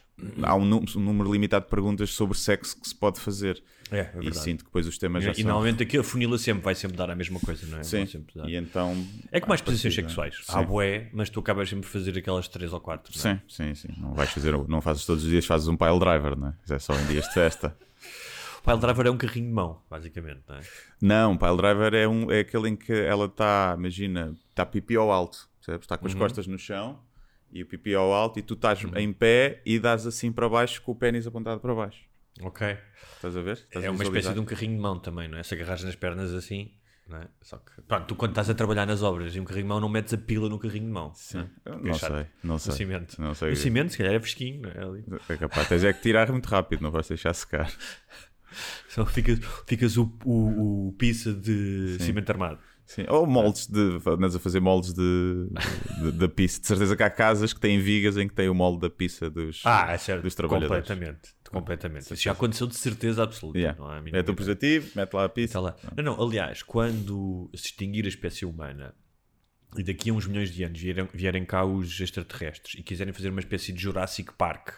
há 0.42 0.54
um 0.54 0.64
número 0.64 1.32
limitado 1.32 1.64
de 1.64 1.70
perguntas 1.70 2.10
sobre 2.10 2.36
sexo 2.36 2.80
que 2.80 2.88
se 2.88 2.94
pode 2.94 3.20
fazer 3.20 3.62
É, 3.90 3.98
é 3.98 4.00
e 4.00 4.20
verdade. 4.24 4.38
sinto 4.38 4.58
que 4.60 4.64
depois 4.66 4.86
os 4.86 4.98
temas 4.98 5.24
já 5.24 5.32
E, 5.32 5.36
são... 5.36 5.44
normalmente 5.44 5.82
aqui 5.82 5.96
a 5.98 6.02
funila 6.02 6.36
sempre 6.38 6.62
vai 6.62 6.74
sempre 6.74 6.96
dar 6.96 7.10
a 7.10 7.14
mesma 7.14 7.40
coisa, 7.40 7.66
não 7.66 7.78
é? 7.78 7.82
Sim, 7.82 8.04
e 8.46 8.56
então... 8.56 8.94
É 9.32 9.40
que 9.40 9.48
mais 9.48 9.60
posições 9.60 9.94
sexuais. 9.94 10.36
Sim. 10.42 10.52
Há 10.56 10.62
bué, 10.62 11.08
mas 11.12 11.30
tu 11.30 11.40
acabas 11.40 11.68
sempre 11.68 11.86
de 11.86 11.92
fazer 11.92 12.16
aquelas 12.18 12.48
três 12.48 12.72
ou 12.72 12.80
quatro. 12.80 13.12
é? 13.16 13.18
Sim, 13.18 13.40
sim, 13.48 13.74
sim. 13.74 13.88
Não 13.98 14.12
vais 14.14 14.30
fazer, 14.30 14.52
não 14.68 14.80
fazes 14.80 15.04
todos 15.06 15.24
os 15.24 15.30
dias, 15.30 15.46
fazes 15.46 15.68
um 15.68 15.76
pile 15.76 15.98
driver, 15.98 16.36
não 16.36 16.48
é? 16.48 16.54
É 16.74 16.78
só 16.78 16.94
em 16.98 17.06
dias 17.06 17.26
de 17.26 17.34
festa. 17.34 17.76
O 18.60 18.62
pile 18.68 18.78
driver 18.78 19.06
é 19.06 19.10
um 19.10 19.16
carrinho 19.16 19.46
de 19.46 19.52
mão, 19.52 19.80
basicamente, 19.88 20.40
não 20.48 20.56
é? 20.56 20.60
Não, 21.00 21.36
pile 21.36 21.56
driver 21.56 21.94
é, 21.94 22.06
um, 22.08 22.30
é 22.30 22.40
aquele 22.40 22.68
em 22.68 22.76
que 22.76 22.92
ela 22.92 23.26
está, 23.26 23.74
imagina, 23.78 24.36
está 24.50 24.66
pipi 24.66 24.96
ao 24.96 25.10
alto, 25.10 25.48
percebes? 25.60 25.84
Está 25.84 25.96
com 25.96 26.04
Uhum. 26.06 26.12
as 26.12 26.18
costas 26.18 26.46
no 26.46 26.58
chão 26.58 27.00
e 27.50 27.62
o 27.62 27.66
pipi 27.66 27.94
ao 27.94 28.12
alto 28.12 28.38
e 28.38 28.42
tu 28.42 28.52
estás 28.54 28.80
em 28.96 29.12
pé 29.12 29.62
e 29.64 29.78
dás 29.78 30.06
assim 30.06 30.30
para 30.30 30.46
baixo 30.48 30.82
com 30.82 30.92
o 30.92 30.94
pênis 30.94 31.26
apontado 31.26 31.60
para 31.60 31.74
baixo. 31.74 32.02
Ok. 32.42 32.76
Estás 33.16 33.36
a 33.36 33.40
ver? 33.42 33.52
Estás 33.56 33.84
é 33.84 33.88
a 33.88 33.90
uma 33.90 34.02
espécie 34.02 34.32
de 34.32 34.40
um 34.40 34.44
carrinho 34.44 34.74
de 34.76 34.80
mão 34.80 34.98
também, 34.98 35.28
não 35.28 35.38
é? 35.38 35.42
Se 35.42 35.54
agarras 35.54 35.82
nas 35.84 35.96
pernas 35.96 36.32
assim, 36.32 36.72
não 37.08 37.18
é? 37.18 37.28
Só 37.42 37.56
que, 37.58 37.80
pronto, 37.82 38.06
tu 38.06 38.14
quando 38.14 38.30
estás 38.32 38.48
a 38.50 38.54
trabalhar 38.54 38.86
nas 38.86 39.02
obras 39.02 39.34
e 39.34 39.40
um 39.40 39.44
carrinho 39.44 39.64
de 39.64 39.68
mão 39.68 39.80
não 39.80 39.88
metes 39.88 40.12
a 40.14 40.18
pila 40.18 40.48
no 40.48 40.58
carrinho 40.58 40.86
de 40.86 40.92
mão. 40.92 41.12
Sim. 41.14 41.48
Não, 41.64 41.72
é? 41.74 41.76
É 41.76 41.80
Não 41.88 41.94
sei, 41.94 42.26
não 42.44 42.58
sei. 42.58 42.72
cimento. 42.74 43.20
Não 43.20 43.34
sei. 43.34 43.50
No 43.50 43.56
cimento, 43.56 43.90
se 43.92 43.98
calhar 43.98 44.14
é 44.14 44.20
fresquinho, 44.20 44.62
não 44.62 44.70
é? 44.70 44.84
Ali. 44.84 45.04
É 45.28 45.36
capaz, 45.36 45.68
tens 45.68 45.84
é 45.84 45.92
que 45.92 46.00
tirar 46.02 46.30
muito 46.30 46.46
rápido, 46.46 46.80
não 46.82 46.90
vais 46.90 47.08
deixar 47.08 47.32
secar. 47.34 47.70
Só 48.88 49.04
ficas, 49.04 49.38
ficas 49.66 49.96
o, 49.96 50.10
o, 50.24 50.88
o 50.88 50.92
pizza 50.94 51.32
de 51.34 51.96
cimento 52.00 52.30
armado. 52.30 52.58
Sim. 52.86 53.04
Ou 53.08 53.26
moldes 53.26 53.66
de. 53.66 54.00
Andas 54.06 54.34
a 54.34 54.38
fazer 54.38 54.60
moldes 54.60 54.94
de, 54.94 55.46
de- 56.02 56.12
da 56.12 56.26
pizza. 56.26 56.58
De 56.58 56.66
certeza 56.66 56.96
que 56.96 57.02
há 57.02 57.10
casas 57.10 57.52
que 57.52 57.60
têm 57.60 57.78
vigas 57.78 58.16
em 58.16 58.26
que 58.26 58.34
tem 58.34 58.48
o 58.48 58.54
molde 58.54 58.80
da 58.80 58.88
pizza 58.88 59.28
dos, 59.28 59.60
Ah, 59.66 59.92
é 59.92 59.98
certo. 59.98 60.22
dos 60.22 60.34
trabalhadores. 60.34 60.88
Completamente. 60.88 61.34
Completamente. 61.50 62.02
Isso 62.12 62.16
já 62.22 62.32
aconteceu 62.32 62.66
de 62.66 62.76
certeza 62.76 63.22
absoluta. 63.22 63.58
Yeah. 63.58 63.78
Não 63.78 63.86
há 63.88 63.96
a 63.96 64.00
mínima 64.00 64.18
Mete 64.94 65.14
lá 65.14 65.24
a 65.24 65.28
pizza. 65.28 65.58
Está 65.58 65.60
lá. 65.60 65.76
Não, 65.96 66.04
não, 66.04 66.22
aliás, 66.22 66.62
quando 66.62 67.50
se 67.54 67.66
extinguir 67.66 68.04
a 68.04 68.08
espécie 68.08 68.44
humana 68.44 68.94
e 69.76 69.82
daqui 69.82 70.10
a 70.10 70.12
uns 70.12 70.26
milhões 70.26 70.50
de 70.50 70.62
anos 70.64 70.78
vierem, 70.80 71.08
vierem 71.12 71.44
cá 71.44 71.64
os 71.64 71.98
extraterrestres 72.00 72.74
e 72.78 72.82
quiserem 72.82 73.12
fazer 73.12 73.28
uma 73.30 73.40
espécie 73.40 73.72
de 73.72 73.80
Jurassic 73.80 74.32
Park, 74.34 74.70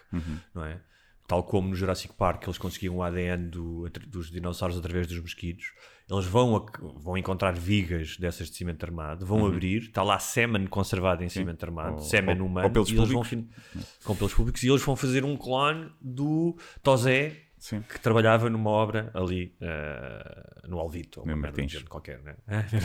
não 0.54 0.64
é? 0.64 0.80
Tal 1.28 1.44
como 1.44 1.68
no 1.68 1.76
Jurassic 1.76 2.12
Park 2.14 2.42
eles 2.44 2.58
conseguiam 2.58 2.96
o 2.96 3.02
ADN 3.04 3.48
do- 3.50 3.88
dos 4.08 4.30
dinossauros 4.30 4.76
através 4.76 5.06
dos 5.06 5.20
mosquitos, 5.20 5.72
eles 6.10 6.24
vão, 6.26 6.56
a- 6.56 6.66
vão 6.98 7.16
encontrar 7.16 7.52
vigas 7.54 8.16
dessas 8.16 8.50
de 8.50 8.56
cimento 8.56 8.84
armado, 8.84 9.24
vão 9.24 9.46
abrir, 9.46 9.82
está 9.82 10.02
lá 10.02 10.18
sêmen 10.18 10.66
conservado 10.66 11.22
em 11.22 11.28
cimento 11.28 11.62
armado, 11.64 11.96
Ou- 11.96 12.02
sêmen 12.02 12.40
humano, 12.40 12.66
ou 12.66 12.72
pelos 12.72 12.90
e 12.90 12.96
eles 12.96 13.08
vão 13.10 13.22
públicos. 13.22 13.96
com 14.04 14.16
pelos 14.16 14.34
públicos, 14.34 14.62
e 14.62 14.68
eles 14.68 14.82
vão 14.82 14.96
fazer 14.96 15.24
um 15.24 15.36
clone 15.36 15.90
do 16.00 16.56
Tosé 16.82 17.36
Sim. 17.58 17.82
que 17.82 18.00
trabalhava 18.00 18.50
numa 18.50 18.70
obra 18.70 19.10
ali 19.14 19.54
eh, 19.60 20.62
no 20.66 20.78
Alvito, 20.80 21.20
ou 21.20 21.26
uma 21.26 21.36
merda 21.36 21.62
qualquer, 21.88 22.20
né? 22.22 22.36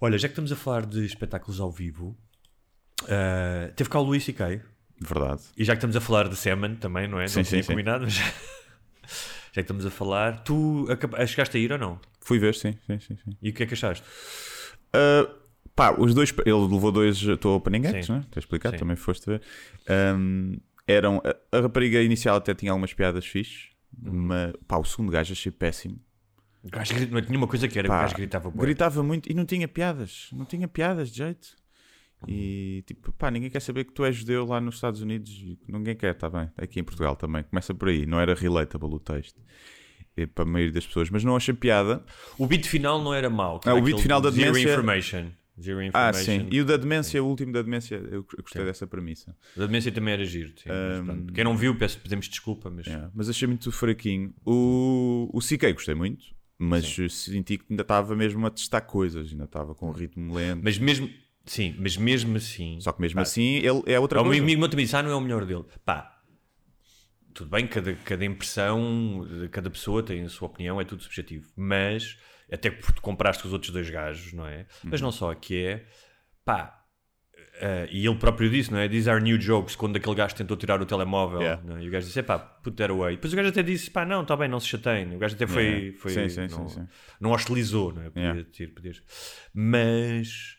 Olha, 0.00 0.18
já 0.18 0.28
que 0.28 0.32
estamos 0.32 0.52
a 0.52 0.56
falar 0.56 0.84
de 0.84 1.04
espetáculos 1.04 1.60
ao 1.60 1.70
vivo, 1.70 2.16
eh, 3.08 3.72
teve 3.74 3.88
cá 3.90 3.98
o 3.98 4.02
Luís 4.02 4.24
C.K. 4.24 4.60
Verdade. 5.00 5.42
E 5.56 5.64
já 5.64 5.74
que 5.74 5.78
estamos 5.78 5.96
a 5.96 6.00
falar 6.00 6.28
de 6.28 6.36
Semen 6.36 6.76
também, 6.76 7.06
não 7.08 7.20
é? 7.20 7.28
Sim, 7.28 7.38
não 7.38 7.44
sim, 7.44 7.50
tinha 7.50 7.62
sim. 7.62 7.68
combinado, 7.72 8.04
mas 8.04 8.18
já, 9.56 9.62
que 9.62 9.64
estamos 9.72 9.84
a 9.86 9.90
falar, 9.90 10.42
tu 10.44 10.86
acaba- 10.90 11.24
chegaste 11.26 11.56
a 11.56 11.60
ir 11.60 11.72
ou 11.72 11.78
não? 11.78 11.98
Fui 12.20 12.38
ver, 12.38 12.54
sim, 12.54 12.72
sim, 12.86 12.98
sim. 13.00 13.16
sim. 13.16 13.36
E 13.42 13.50
o 13.50 13.52
que 13.52 13.62
é 13.62 13.66
que 13.66 13.74
achaste? 13.74 14.04
Uh, 14.94 15.28
pá, 15.74 15.94
os 15.98 16.14
dois, 16.14 16.32
ele 16.44 16.52
levou 16.72 16.90
dois 16.92 17.16
estou 17.22 17.56
Opening 17.56 17.86
Acts, 17.86 18.08
né? 18.08 18.24
Te 18.30 18.38
explicado, 18.38 18.74
Sim. 18.76 18.80
também 18.80 18.96
foste 18.96 19.26
ver. 19.26 19.42
Um, 20.16 20.56
eram, 20.86 21.20
a, 21.52 21.56
a 21.58 21.60
rapariga 21.62 22.00
inicial 22.02 22.36
até 22.36 22.54
tinha 22.54 22.72
algumas 22.72 22.92
piadas 22.94 23.26
fixes, 23.26 23.70
Uhum. 24.02 24.12
mas 24.12 24.52
pá, 24.68 24.76
o 24.76 24.84
segundo 24.84 25.10
gajo 25.10 25.32
achei 25.32 25.50
péssimo. 25.50 25.98
O 26.62 26.68
gajo 26.68 26.92
não 27.10 27.22
tinha 27.22 27.38
uma 27.38 27.46
coisa 27.46 27.66
que 27.68 27.78
era, 27.78 27.88
Pá, 27.88 27.98
o 27.98 28.02
gajo 28.02 28.16
gritava 28.16 28.50
bué. 28.50 28.66
Gritava 28.66 29.02
muito 29.02 29.30
e 29.30 29.34
não 29.34 29.44
tinha 29.46 29.66
piadas, 29.68 30.28
não 30.32 30.44
tinha 30.44 30.68
piadas 30.68 31.10
de 31.10 31.18
jeito. 31.18 31.48
E 32.28 32.82
tipo, 32.86 33.12
pá, 33.12 33.30
ninguém 33.30 33.50
quer 33.50 33.60
saber 33.60 33.84
que 33.84 33.92
tu 33.92 34.04
és 34.04 34.16
judeu 34.16 34.44
lá 34.46 34.60
nos 34.60 34.76
Estados 34.76 35.00
Unidos. 35.00 35.32
Ninguém 35.68 35.94
quer, 35.96 36.12
está 36.14 36.28
bem. 36.30 36.50
Aqui 36.56 36.80
em 36.80 36.84
Portugal 36.84 37.16
também. 37.16 37.42
Começa 37.44 37.74
por 37.74 37.88
aí. 37.88 38.06
Não 38.06 38.20
era 38.20 38.34
relatable 38.34 38.94
o 38.94 38.98
texto. 38.98 39.40
é 40.16 40.24
para 40.26 40.44
a 40.44 40.46
maioria 40.46 40.72
das 40.72 40.86
pessoas, 40.86 41.10
mas 41.10 41.22
não 41.24 41.36
achei 41.36 41.52
piada. 41.54 42.02
O 42.38 42.46
beat 42.46 42.64
final 42.66 43.02
não 43.02 43.12
era 43.12 43.28
mau. 43.28 43.60
Ah, 43.66 43.74
o 43.74 43.82
beat 43.82 43.98
final 44.00 44.20
da 44.20 44.30
Zero 44.30 44.52
demência- 44.52 44.70
Information. 44.72 45.26
Zero 45.60 45.78
Ah, 45.78 45.84
Information. 45.86 46.24
sim. 46.24 46.48
E 46.50 46.60
o 46.60 46.64
da 46.64 46.76
demência, 46.76 47.22
o 47.22 47.26
último 47.26 47.52
da 47.52 47.62
demência, 47.62 47.96
eu 48.10 48.22
gostei 48.42 48.60
Sim. 48.62 48.66
dessa 48.66 48.86
premissa. 48.86 49.34
O 49.56 49.60
da 49.60 49.66
demência 49.66 49.90
também 49.92 50.12
era 50.14 50.24
giro. 50.24 50.48
sim, 50.56 50.68
mas 50.68 51.00
Um, 51.00 51.04
pronto. 51.04 51.32
Quem 51.32 51.44
não 51.44 51.56
viu, 51.56 51.74
peço, 51.78 51.98
pedimos 52.00 52.28
desculpa, 52.28 52.70
mas... 52.70 52.86
Yeah, 52.86 53.10
mas 53.14 53.28
achei 53.28 53.46
muito 53.48 53.70
fraquinho. 53.72 54.34
O, 54.44 55.28
o 55.32 55.38
CK 55.40 55.72
gostei 55.74 55.94
muito, 55.94 56.24
mas 56.58 56.94
senti 57.10 57.58
que 57.58 57.64
ainda 57.70 57.82
estava 57.82 58.14
mesmo 58.16 58.46
a 58.46 58.50
testar 58.50 58.80
coisas, 58.82 59.30
ainda 59.30 59.44
estava 59.44 59.74
com 59.74 59.88
um 59.88 59.92
ritmo 59.92 60.34
lento. 60.34 60.60
Mas 60.62 60.78
mesmo... 60.78 61.08
Sim, 61.46 61.76
mas 61.78 61.96
mesmo 61.96 62.36
assim... 62.36 62.78
Só 62.80 62.92
que 62.92 63.00
mesmo 63.00 63.16
pá, 63.16 63.22
assim 63.22 63.56
ele 63.58 63.82
é 63.86 63.98
outra 64.00 64.18
O 64.20 64.22
meu 64.24 64.30
coisa. 64.32 64.42
amigo 64.42 64.60
meu 64.60 64.68
também 64.68 64.84
disse, 64.84 64.96
ah, 64.96 65.02
não 65.02 65.10
é 65.10 65.14
o 65.14 65.20
melhor 65.20 65.44
dele. 65.46 65.64
Pá, 65.84 66.12
tudo 67.32 67.50
bem, 67.50 67.66
cada, 67.66 67.94
cada 67.94 68.24
impressão 68.24 69.26
cada 69.52 69.70
pessoa 69.70 70.02
tem 70.02 70.22
a 70.24 70.28
sua 70.28 70.48
opinião, 70.48 70.80
é 70.80 70.84
tudo 70.84 71.02
subjetivo. 71.02 71.46
Mas, 71.56 72.18
até 72.52 72.70
porque 72.70 73.00
compraste 73.00 73.42
com 73.42 73.48
os 73.48 73.52
outros 73.52 73.70
dois 73.72 73.88
gajos, 73.90 74.32
não 74.32 74.46
é? 74.46 74.66
Mas 74.84 75.00
Uhum. 75.00 75.06
não 75.06 75.12
só, 75.12 75.32
que 75.34 75.64
é, 75.64 75.86
pá, 76.44 76.82
eh, 77.60 77.88
e 77.92 78.06
ele 78.06 78.16
próprio 78.16 78.50
disse, 78.50 78.72
não 78.72 78.78
é? 78.78 78.88
These 78.88 79.08
are 79.10 79.22
new 79.22 79.38
jokes, 79.38 79.76
quando 79.76 79.96
aquele 79.96 80.14
gajo 80.14 80.34
tentou 80.34 80.56
tirar 80.56 80.80
o 80.80 80.86
telemóvel, 80.86 81.40
Yeah. 81.42 81.78
é? 81.78 81.82
e 81.84 81.88
o 81.88 81.90
gajo 81.90 82.06
disse, 82.06 82.22
pá, 82.22 82.38
put 82.38 82.74
that 82.76 82.90
away. 82.90 83.16
Depois 83.16 83.32
o 83.32 83.36
gajo 83.36 83.48
até 83.50 83.62
disse, 83.62 83.90
pá, 83.90 84.04
não, 84.04 84.22
está 84.22 84.34
bem, 84.36 84.48
não 84.48 84.58
se 84.58 84.66
chateiem. 84.68 85.14
O 85.14 85.18
gajo 85.18 85.34
até 85.36 85.46
foi, 85.46 85.62
Yeah. 85.64 85.98
foi 85.98 86.10
Sim, 86.12 86.28
sim, 86.28 86.40
não, 86.48 86.68
sim, 86.68 86.80
sim. 86.80 86.88
não 87.20 87.30
hostilizou, 87.32 87.92
não 87.92 88.02
é? 88.02 88.06
Podia 88.10 88.22
Yeah. 88.28 88.48
ter, 88.50 88.66
podias- 88.68 89.02
Mas 89.54 90.56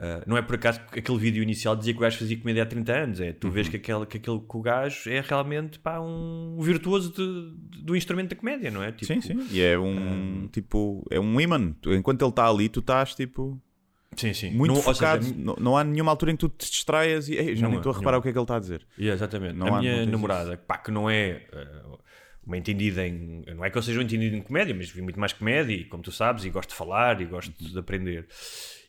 ah, 0.00 0.22
não 0.26 0.36
é 0.36 0.42
por 0.42 0.54
acaso 0.54 0.80
que 0.90 0.98
aquele 0.98 1.18
vídeo 1.18 1.42
inicial 1.42 1.76
dizia 1.76 1.92
que 1.92 1.98
o 1.98 2.02
gajo 2.02 2.18
fazia 2.18 2.36
comédia 2.38 2.62
há 2.62 2.66
30 2.66 2.92
anos. 2.92 3.20
É, 3.20 3.32
tu 3.32 3.46
Uhum. 3.48 3.52
vês 3.52 3.68
que 3.68 3.76
aquele, 3.76 4.06
que 4.06 4.16
aquele 4.16 4.38
que 4.40 4.56
o 4.56 4.60
gajo 4.62 5.10
é 5.10 5.20
realmente 5.20 5.78
pá, 5.78 6.00
um 6.00 6.56
virtuoso 6.60 7.12
de- 7.12 7.76
de- 7.78 7.82
do 7.84 7.94
instrumento 7.94 8.30
da 8.30 8.36
comédia, 8.36 8.70
não 8.70 8.82
é? 8.82 8.90
Tipo, 8.92 9.06
Sim, 9.12 9.20
sim. 9.20 9.46
E 9.50 9.60
é 9.60 9.78
um 9.78 10.48
tipo, 10.50 11.06
é 11.10 11.20
um 11.20 11.40
imã. 11.40 11.74
Enquanto 11.86 12.22
ele 12.22 12.30
está 12.30 12.48
ali, 12.48 12.68
tu 12.68 12.80
estás 12.80 13.14
tipo 13.14 13.60
sim, 14.16 14.32
sim. 14.34 14.50
muito 14.50 14.70
Não- 14.72 14.76
ou 14.76 14.82
seja, 14.82 14.94
focado. 15.18 15.34
não, 15.36 15.56
não 15.60 15.76
há 15.76 15.84
nenhuma 15.84 16.10
altura 16.10 16.32
em 16.32 16.36
que 16.36 16.40
tu 16.40 16.48
te 16.48 16.70
distraias 16.70 17.28
e 17.28 17.34
"Ei, 17.34 17.54
já 17.54 17.62
Não 17.62 17.70
nem 17.70 17.78
estou 17.78 17.92
a 17.92 17.94
reparar 17.96 18.12
nenhuma. 18.12 18.18
o 18.18 18.22
que 18.22 18.28
é 18.28 18.32
que 18.32 18.38
ele 18.38 18.44
está 18.44 18.56
a 18.56 18.60
dizer. 18.60 18.86
Yeah, 18.98 19.14
exatamente. 19.14 19.54
Não 19.54 19.74
a 19.74 19.78
há- 19.78 19.80
minha 19.80 20.06
namorada, 20.06 20.56
pá, 20.56 20.78
que 20.78 20.90
não 20.90 21.08
é 21.10 21.46
uh, 21.52 21.98
uma 22.46 22.56
entendida 22.58 23.06
em. 23.06 23.44
Não 23.54 23.64
é 23.64 23.70
que 23.70 23.76
eu 23.78 23.82
seja 23.82 23.98
um 23.98 24.02
entendido 24.02 24.34
em 24.36 24.42
comédia, 24.42 24.74
mas 24.74 24.90
vi 24.90 25.02
muito 25.02 25.20
mais 25.20 25.32
comédia, 25.32 25.74
e 25.74 25.84
como 25.84 26.02
tu 26.02 26.10
sabes, 26.10 26.44
e 26.44 26.50
gosto 26.50 26.70
de 26.70 26.74
falar 26.76 27.20
e 27.20 27.24
gosto 27.26 27.52
Uhum. 27.62 27.68
de 27.72 27.78
aprender. 27.78 28.26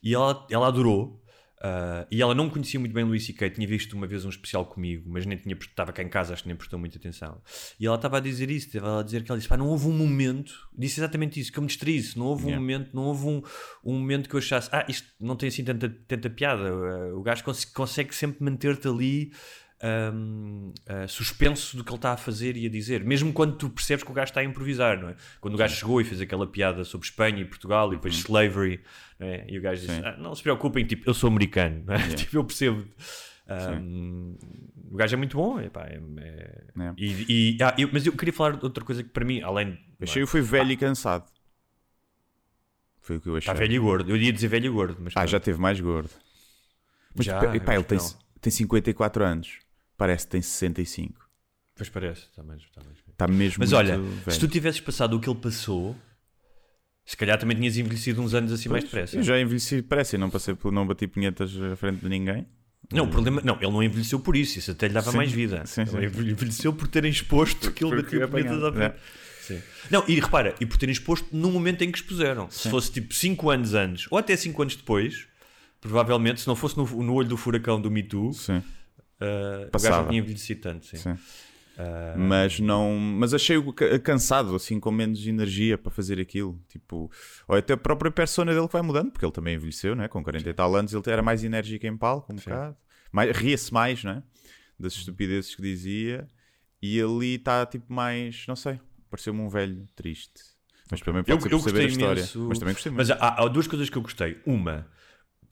E 0.02 0.14
ela, 0.14 0.46
ela 0.50 0.66
adorou. 0.68 1.20
uh, 1.62 2.04
e 2.10 2.20
ela 2.20 2.34
não 2.34 2.50
conhecia 2.50 2.80
muito 2.80 2.92
bem 2.92 3.04
Luís 3.04 3.24
C.K., 3.24 3.50
tinha 3.50 3.66
visto 3.68 3.92
uma 3.92 4.04
vez 4.06 4.24
um 4.24 4.28
especial 4.28 4.66
comigo, 4.66 5.04
mas 5.08 5.24
nem 5.24 5.38
tinha, 5.38 5.54
estava 5.54 5.92
cá 5.92 6.02
em 6.02 6.08
casa, 6.08 6.32
acho 6.32 6.42
que 6.42 6.48
nem 6.48 6.56
prestou 6.56 6.76
muita 6.78 6.98
atenção. 6.98 7.40
E 7.78 7.86
ela 7.86 7.94
estava 7.94 8.16
a 8.16 8.20
dizer 8.20 8.50
isso, 8.50 8.66
estava 8.66 8.98
a 8.98 9.02
dizer 9.04 9.22
que 9.22 9.30
ela 9.30 9.38
disse: 9.38 9.48
pá, 9.48 9.56
não 9.56 9.68
houve 9.68 9.86
um 9.86 9.92
momento, 9.96 10.52
disse 10.76 10.98
exatamente 10.98 11.38
isso, 11.38 11.52
que 11.52 11.58
eu 11.58 11.62
me 11.62 11.68
distraísse, 11.68 12.18
não 12.18 12.26
houve 12.26 12.44
um 12.46 12.48
Yeah. 12.48 12.60
momento, 12.60 12.90
não 12.92 13.04
houve 13.04 13.26
um, 13.26 13.42
um 13.84 13.92
momento 13.92 14.28
que 14.28 14.34
eu 14.34 14.38
achasse, 14.38 14.68
ah, 14.72 14.84
isto 14.88 15.06
não 15.20 15.36
tem 15.36 15.48
assim 15.48 15.62
tanta, 15.64 15.88
tanta 16.08 16.28
piada. 16.28 16.74
Uh, 16.74 17.16
o 17.18 17.22
gajo 17.22 17.44
cons- 17.44 17.64
consegue 17.66 18.12
sempre 18.14 18.42
manter-te 18.42 18.88
ali 18.88 19.32
hum, 20.14 20.72
uh, 20.88 21.08
suspenso 21.08 21.76
do 21.76 21.82
que 21.84 21.90
ele 21.90 21.96
está 21.96 22.12
a 22.12 22.16
fazer 22.16 22.56
e 22.56 22.66
a 22.66 22.68
dizer, 22.68 23.02
mesmo 23.04 23.32
quando 23.32 23.56
tu 23.56 23.68
percebes 23.68 24.04
que 24.04 24.10
o 24.10 24.14
gajo 24.14 24.30
está 24.30 24.40
a 24.40 24.44
improvisar, 24.44 25.00
não 25.00 25.08
é? 25.08 25.16
Quando 25.40 25.54
o 25.54 25.56
gajo 25.58 25.74
chegou 25.76 26.00
e 26.00 26.04
fez 26.04 26.20
aquela 26.20 26.46
piada 26.46 26.84
sobre 26.84 27.06
Espanha 27.06 27.40
e 27.40 27.44
Portugal 27.44 27.92
e 27.92 27.96
depois 27.96 28.14
slavery, 28.14 28.80
não 29.18 29.26
é? 29.26 29.44
e 29.48 29.58
o 29.58 29.62
gajo 29.62 29.80
disse. 29.86 30.00
"Ah, 30.04 30.16
Não 30.18 30.34
se 30.34 30.42
preocupem, 30.42 30.84
tipo, 30.84 31.08
eu 31.08 31.14
sou 31.14 31.28
americano, 31.28 31.84
é? 31.88 31.96
Yeah. 32.12 32.14
tipo, 32.14 32.36
eu 32.36 32.44
percebo. 32.44 32.84
Hum, 33.80 34.38
o 34.90 34.96
gajo 34.96 35.14
é 35.14 35.18
muito 35.18 35.36
bom, 35.36 35.60
epá, 35.60 35.82
é, 35.86 36.00
é- 36.18 36.62
É. 36.80 36.94
E, 36.96 37.56
e- 37.56 37.62
ah, 37.62 37.74
eu- 37.76 37.90
mas 37.92 38.06
eu 38.06 38.12
queria 38.12 38.32
falar 38.32 38.56
de 38.56 38.64
outra 38.64 38.84
coisa 38.84 39.02
que 39.02 39.08
para 39.10 39.24
mim, 39.24 39.40
além 39.42 39.72
de 39.72 39.80
Achei 40.04 40.22
que 40.22 40.28
foi 40.28 40.40
velho 40.40 40.70
e 40.70 40.76
cansado. 40.76 41.30
Foi 43.00 43.16
o 43.16 43.20
que 43.20 43.28
eu 43.28 43.36
achei. 43.36 43.50
está 43.50 43.58
velho 43.58 43.74
e 43.74 43.78
gordo, 43.78 44.10
eu 44.10 44.16
ia 44.16 44.32
dizer 44.32 44.46
velho 44.48 44.66
e 44.66 44.68
gordo, 44.68 44.96
mas 45.00 45.12
Ah, 45.16 45.26
já 45.26 45.40
teve 45.40 45.60
mais 45.60 45.80
gordo. 45.80 46.10
Mas 47.14 47.26
Já, 47.26 47.38
pá, 47.38 47.46
eu 47.46 47.52
ele 47.74 47.84
tem, 47.84 47.98
tem 48.40 48.50
54 48.50 49.24
anos. 49.24 49.58
Parece 49.96 50.26
que 50.26 50.32
tem 50.32 50.42
65. 50.42 51.20
Pois 51.74 51.88
parece, 51.88 52.22
está 52.22 52.42
mais, 52.42 52.60
está 52.62 52.82
mais 52.84 52.98
Está 53.08 53.26
mesmo 53.28 53.56
Mas 53.60 53.72
olha, 53.72 53.98
velho. 53.98 54.30
se 54.30 54.38
tu 54.38 54.48
tivesses 54.48 54.80
passado 54.80 55.16
o 55.16 55.20
que 55.20 55.28
ele 55.28 55.38
passou, 55.38 55.96
se 57.04 57.16
calhar 57.16 57.38
também 57.38 57.56
tinhas 57.56 57.76
envelhecido 57.76 58.20
uns 58.22 58.34
anos 58.34 58.52
assim 58.52 58.68
mais 58.68 58.84
depressa. 58.84 59.16
Eu 59.16 59.22
já 59.22 59.40
envelheci 59.40 59.76
depressa 59.76 60.16
e 60.16 60.18
não, 60.18 60.30
passei, 60.30 60.54
por- 60.54 60.72
não 60.72 60.86
bati 60.86 61.06
punhetas 61.06 61.50
à 61.72 61.76
frente 61.76 62.00
de 62.00 62.08
ninguém. 62.08 62.46
Não, 62.90 63.04
o 63.04 63.08
problema, 63.08 63.40
não, 63.44 63.54
ele 63.56 63.70
não 63.70 63.82
envelheceu 63.82 64.20
por 64.20 64.36
isso, 64.36 64.58
isso 64.58 64.70
até 64.72 64.88
lhe 64.88 64.94
dava 64.94 65.10
Sim, 65.12 65.16
mais 65.16 65.32
vida. 65.32 65.64
sim, 65.66 65.86
sim. 65.86 65.96
Ele 65.96 66.32
envelheceu 66.32 66.72
por 66.74 66.88
terem 66.88 67.10
exposto 67.10 67.70
que 67.70 67.84
ele 67.84 68.02
batia 68.02 68.28
punhetas 68.28 68.62
à 68.64 68.72
frente. 68.72 68.96
Sim. 69.40 69.62
Não, 69.90 70.04
e 70.06 70.20
repara, 70.20 70.54
e 70.60 70.66
por 70.66 70.76
terem 70.76 70.92
exposto 70.92 71.26
no 71.32 71.50
momento 71.50 71.82
em 71.82 71.90
que 71.90 71.98
expuseram. 71.98 72.50
Se 72.50 72.68
fosse 72.68 72.92
tipo 72.92 73.14
5 73.14 73.50
anos 73.50 73.72
antes, 73.74 74.06
ou 74.10 74.18
até 74.18 74.36
5 74.36 74.60
anos 74.62 74.76
depois, 74.76 75.26
provavelmente, 75.80 76.40
se 76.42 76.46
não 76.46 76.54
fosse 76.54 76.76
no, 76.76 76.84
no 77.02 77.14
olho 77.14 77.28
do 77.28 77.36
furacão 77.36 77.80
do 77.80 77.90
Me 77.90 78.02
Too, 78.02 78.32
Sim, 79.22 79.28
uh, 79.28 79.56
o 79.56 79.58
gajo 79.60 79.70
Passava. 79.70 80.02
não 80.02 80.08
tinha 80.10 80.20
envelhecido 80.20 80.60
tanto. 80.60 80.86
Sim. 80.86 80.96
sim. 80.96 81.10
Uh, 81.12 82.18
Mas 82.18 82.60
não. 82.60 82.94
Mas 82.98 83.32
achei-o 83.32 83.72
ca- 83.72 83.98
cansado, 83.98 84.54
assim, 84.54 84.78
com 84.78 84.90
menos 84.90 85.26
energia 85.26 85.78
para 85.78 85.90
fazer 85.90 86.20
aquilo. 86.20 86.60
Tipo, 86.68 87.10
ou 87.48 87.56
até 87.56 87.72
a 87.72 87.76
própria 87.78 88.10
persona 88.10 88.52
dele 88.54 88.66
que 88.66 88.72
vai 88.74 88.82
mudando, 88.82 89.10
porque 89.10 89.24
ele 89.24 89.32
também 89.32 89.54
envelheceu, 89.54 89.94
né? 89.96 90.06
Com 90.06 90.22
40 90.22 90.48
e 90.48 90.52
tal 90.52 90.74
anos, 90.76 90.92
ele 90.92 91.02
era 91.06 91.22
mais 91.22 91.42
enérgico 91.42 91.86
em 91.86 91.96
palco, 91.96 92.30
um 92.32 92.36
bocado. 92.36 92.76
Mais, 93.10 93.34
ria-se 93.36 93.72
mais, 93.72 94.04
né? 94.04 94.22
Das 94.78 94.92
estupidezes 94.94 95.54
que 95.54 95.62
dizia. 95.62 96.26
E 96.82 97.00
ali 97.00 97.36
está, 97.36 97.64
tipo, 97.64 97.90
mais. 97.92 98.44
Não 98.46 98.56
sei. 98.56 98.78
Pareceu-me 99.10 99.40
um 99.40 99.48
velho 99.48 99.86
triste. 99.96 100.42
Mas 100.90 101.00
também 101.00 101.22
pode 101.24 101.46
Eu, 101.46 101.50
eu 101.52 101.58
saber 101.58 101.80
a 101.80 101.84
história. 101.84 102.20
imenso. 102.20 102.46
Mas 102.48 102.58
também 102.58 102.74
gostei 102.74 102.92
muito. 102.92 103.08
Mas 103.08 103.10
há, 103.18 103.42
há 103.42 103.48
duas 103.48 103.66
coisas 103.66 103.88
que 103.88 103.96
eu 103.96 104.02
gostei. 104.02 104.38
Uma, 104.44 104.86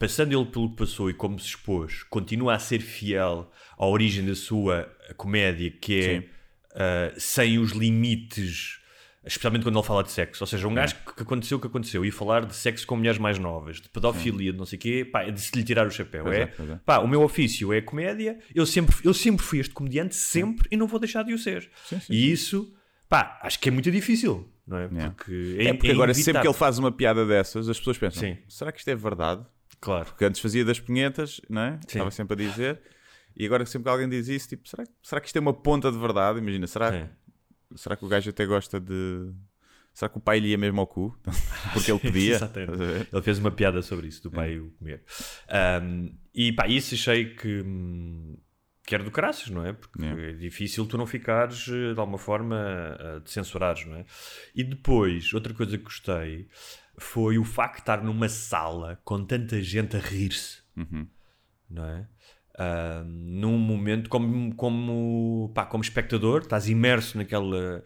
passando 0.01 0.33
ele 0.35 0.45
pelo 0.45 0.71
que 0.71 0.77
passou 0.77 1.11
e 1.11 1.13
como 1.13 1.39
se 1.39 1.49
expôs, 1.49 2.01
continua 2.09 2.55
a 2.55 2.59
ser 2.59 2.79
fiel 2.79 3.51
à 3.77 3.85
origem 3.85 4.25
da 4.25 4.33
sua 4.33 4.91
comédia, 5.15 5.69
que 5.69 5.99
é 5.99 6.21
Sim. 6.21 6.27
ah, 6.73 7.13
sem 7.17 7.59
os 7.59 7.71
limites, 7.71 8.79
especialmente 9.23 9.61
quando 9.61 9.77
ele 9.77 9.85
fala 9.85 10.03
de 10.03 10.11
sexo. 10.11 10.43
Ou 10.43 10.47
seja, 10.47 10.65
É. 10.65 10.67
um 10.67 10.73
gajo 10.73 10.95
que, 11.15 11.21
aconteceu 11.21 11.59
o 11.59 11.61
que 11.61 11.67
aconteceu 11.67 12.03
e 12.03 12.09
falar 12.09 12.45
de 12.45 12.55
sexo 12.55 12.87
com 12.87 12.95
mulheres 12.95 13.19
mais 13.19 13.37
novas, 13.37 13.79
de 13.79 13.89
pedofilia, 13.89 14.51
de 14.51 14.57
não 14.57 14.65
sei 14.65 14.77
o 14.77 14.81
quê, 14.81 15.05
pá, 15.05 15.21
é 15.21 15.29
de 15.29 15.39
se 15.39 15.55
lhe 15.55 15.63
tirar 15.63 15.85
o 15.85 15.91
chapéu. 15.91 16.23
Pois 16.23 16.35
é, 16.35 16.41
é, 16.41 16.45
pois 16.47 16.69
é. 16.71 16.79
pá, 16.83 16.97
o 16.97 17.07
meu 17.07 17.21
ofício 17.21 17.71
é 17.71 17.77
a 17.77 17.81
comédia, 17.83 18.39
eu 18.55 18.65
sempre, 18.65 18.95
eu 19.03 19.13
sempre 19.13 19.45
fui 19.45 19.59
este 19.59 19.73
comediante, 19.73 20.15
sempre, 20.15 20.67
e 20.71 20.75
não 20.75 20.87
vou 20.87 20.99
deixar 20.99 21.21
de 21.23 21.31
o 21.31 21.37
ser. 21.37 21.69
Sim, 21.85 21.99
sim, 21.99 22.11
e 22.11 22.31
isso, 22.31 22.73
pá, 23.07 23.39
acho 23.43 23.59
que 23.59 23.69
é 23.69 23.71
muito 23.71 23.91
difícil. 23.91 24.51
Não 24.65 24.77
é? 24.77 24.85
Yeah. 24.85 25.11
Porque 25.11 25.57
É 25.59 25.73
porque 25.73 25.91
agora, 25.91 26.11
sempre 26.13 26.41
que 26.41 26.47
ele 26.47 26.53
faz 26.55 26.79
uma 26.79 26.91
piada 26.91 27.23
dessas, 27.25 27.69
as 27.69 27.77
pessoas 27.77 27.99
pensam: 27.99 28.21
Sim. 28.21 28.37
será 28.47 28.71
que 28.71 28.79
isto 28.79 28.89
é 28.89 28.95
verdade? 28.95 29.45
Claro. 29.81 30.05
Porque 30.05 30.23
antes 30.25 30.39
fazia 30.39 30.63
das 30.63 30.79
punhetas, 30.79 31.41
não 31.49 31.61
é? 31.61 31.71
Sim. 31.71 31.79
Estava 31.87 32.11
sempre 32.11 32.33
a 32.35 32.37
dizer. 32.49 32.79
E 33.35 33.45
agora 33.45 33.65
sempre 33.65 33.83
que 33.85 33.89
alguém 33.89 34.07
diz 34.07 34.27
isso, 34.27 34.49
tipo, 34.49 34.67
será, 34.69 34.83
será 35.01 35.19
que 35.19 35.27
isto 35.27 35.35
é 35.37 35.39
uma 35.39 35.53
ponta 35.53 35.91
de 35.91 35.97
verdade? 35.97 36.37
Imagina, 36.39 36.67
será, 36.67 36.91
Sim. 36.91 37.09
será 37.75 37.95
que 37.95 38.05
o 38.05 38.07
gajo 38.07 38.29
até 38.29 38.45
gosta 38.45 38.79
de. 38.79 39.31
Será 39.93 40.07
que 40.07 40.17
o 40.17 40.21
pai 40.21 40.39
lhe 40.39 40.49
ia 40.49 40.57
mesmo 40.57 40.79
ao 40.79 40.87
cu? 40.87 41.17
Porque 41.73 41.91
ele 41.91 41.99
pedia. 41.99 42.37
Ele 43.11 43.21
fez 43.21 43.39
uma 43.39 43.51
piada 43.51 43.81
sobre 43.81 44.07
isso, 44.07 44.21
do 44.23 44.31
pai 44.31 44.57
o 44.59 44.71
comer. 44.71 45.03
Um, 45.83 46.15
e 46.33 46.53
pá, 46.53 46.67
isso 46.67 46.93
achei 46.93 47.33
que, 47.35 47.61
hum, 47.61 48.37
que 48.85 48.95
era 48.95 49.03
do 49.03 49.11
caraças, 49.11 49.49
não 49.49 49.65
é? 49.65 49.73
Porque 49.73 50.01
Yeah. 50.01 50.29
é 50.29 50.33
difícil 50.33 50.85
tu 50.85 50.97
não 50.97 51.05
ficares 51.05 51.67
eh, 51.67 51.93
de 51.93 51.99
alguma 51.99 52.17
forma 52.17 53.21
de 53.23 53.29
censurares, 53.31 53.85
não 53.85 53.97
é? 53.97 54.05
E 54.55 54.63
depois, 54.63 55.33
outra 55.33 55.53
coisa 55.53 55.77
que 55.77 55.83
gostei 55.83 56.47
foi 57.03 57.37
o 57.37 57.43
facto 57.43 57.75
de 57.75 57.81
estar 57.81 58.03
numa 58.03 58.29
sala 58.29 58.99
com 59.03 59.23
tanta 59.25 59.61
gente 59.61 59.95
a 59.95 59.99
rir-se, 59.99 60.61
Uhum. 60.77 61.07
não 61.69 61.85
é? 61.85 62.07
Ah, 62.57 63.03
num 63.05 63.57
momento 63.57 64.09
como, 64.09 64.53
como, 64.55 65.51
pá, 65.55 65.65
como 65.65 65.83
espectador, 65.83 66.41
estás 66.41 66.67
imerso 66.69 67.17
naquela, 67.17 67.83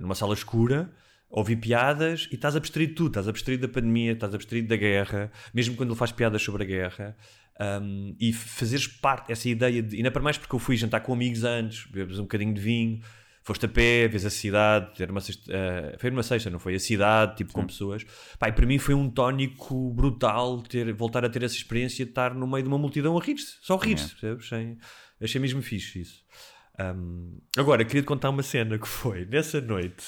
numa 0.00 0.14
sala 0.14 0.34
escura, 0.34 0.90
a 1.30 1.38
ouvir 1.38 1.56
piadas 1.56 2.28
e 2.30 2.36
estás 2.36 2.54
abstraído 2.56 2.90
de 2.90 2.96
tudo, 2.96 3.08
estás 3.08 3.28
abstraído 3.28 3.66
da 3.66 3.72
pandemia, 3.72 4.12
estás 4.12 4.34
abstraído 4.34 4.68
da 4.68 4.76
guerra, 4.76 5.30
mesmo 5.52 5.76
quando 5.76 5.90
ele 5.90 5.98
faz 5.98 6.12
piadas 6.12 6.42
sobre 6.42 6.62
a 6.62 6.66
guerra, 6.66 7.16
um, 7.82 8.16
e 8.20 8.32
fazeres 8.32 8.86
parte 8.86 9.28
dessa 9.28 9.48
ideia 9.48 9.82
de, 9.82 9.96
ainda 9.96 10.10
para 10.10 10.22
mais 10.22 10.38
porque 10.38 10.54
eu 10.54 10.58
fui 10.58 10.76
jantar 10.76 11.00
com 11.00 11.12
amigos 11.12 11.44
antes, 11.44 11.86
bebes 11.90 12.18
um 12.18 12.22
bocadinho 12.22 12.54
de 12.54 12.60
vinho, 12.60 13.00
foste 13.44 13.66
a 13.66 13.68
pé, 13.68 14.08
vês 14.08 14.24
a 14.24 14.30
cidade, 14.30 15.00
era 15.02 15.12
uma 15.12 15.20
sexta, 15.20 15.52
eh, 15.52 15.96
foi 15.98 16.10
numa 16.10 16.22
sexta, 16.22 16.48
não 16.50 16.58
foi? 16.58 16.74
A 16.74 16.80
cidade, 16.80 17.36
tipo, 17.36 17.52
com 17.52 17.66
pessoas. 17.66 18.02
E 18.02 18.52
para 18.52 18.66
mim 18.66 18.78
foi 18.78 18.94
um 18.94 19.08
tónico 19.10 19.92
brutal 19.92 20.62
ter, 20.62 20.92
voltar 20.94 21.24
a 21.24 21.28
ter 21.28 21.42
essa 21.42 21.54
experiência 21.54 22.04
de 22.04 22.10
estar 22.10 22.34
no 22.34 22.46
meio 22.46 22.62
de 22.62 22.68
uma 22.68 22.78
multidão 22.78 23.16
a 23.16 23.22
rir-se, 23.22 23.56
só 23.60 23.76
rir-se, 23.76 24.10
percebes? 24.16 24.48
Sem- 24.48 24.78
achei 25.20 25.40
mesmo 25.40 25.62
fixe 25.62 26.00
isso. 26.00 26.24
Um, 26.80 27.38
agora, 27.56 27.84
queria 27.84 28.02
te 28.02 28.06
contar 28.06 28.30
uma 28.30 28.42
cena 28.42 28.78
que 28.78 28.88
foi, 28.88 29.24
nessa 29.26 29.60
noite, 29.60 30.04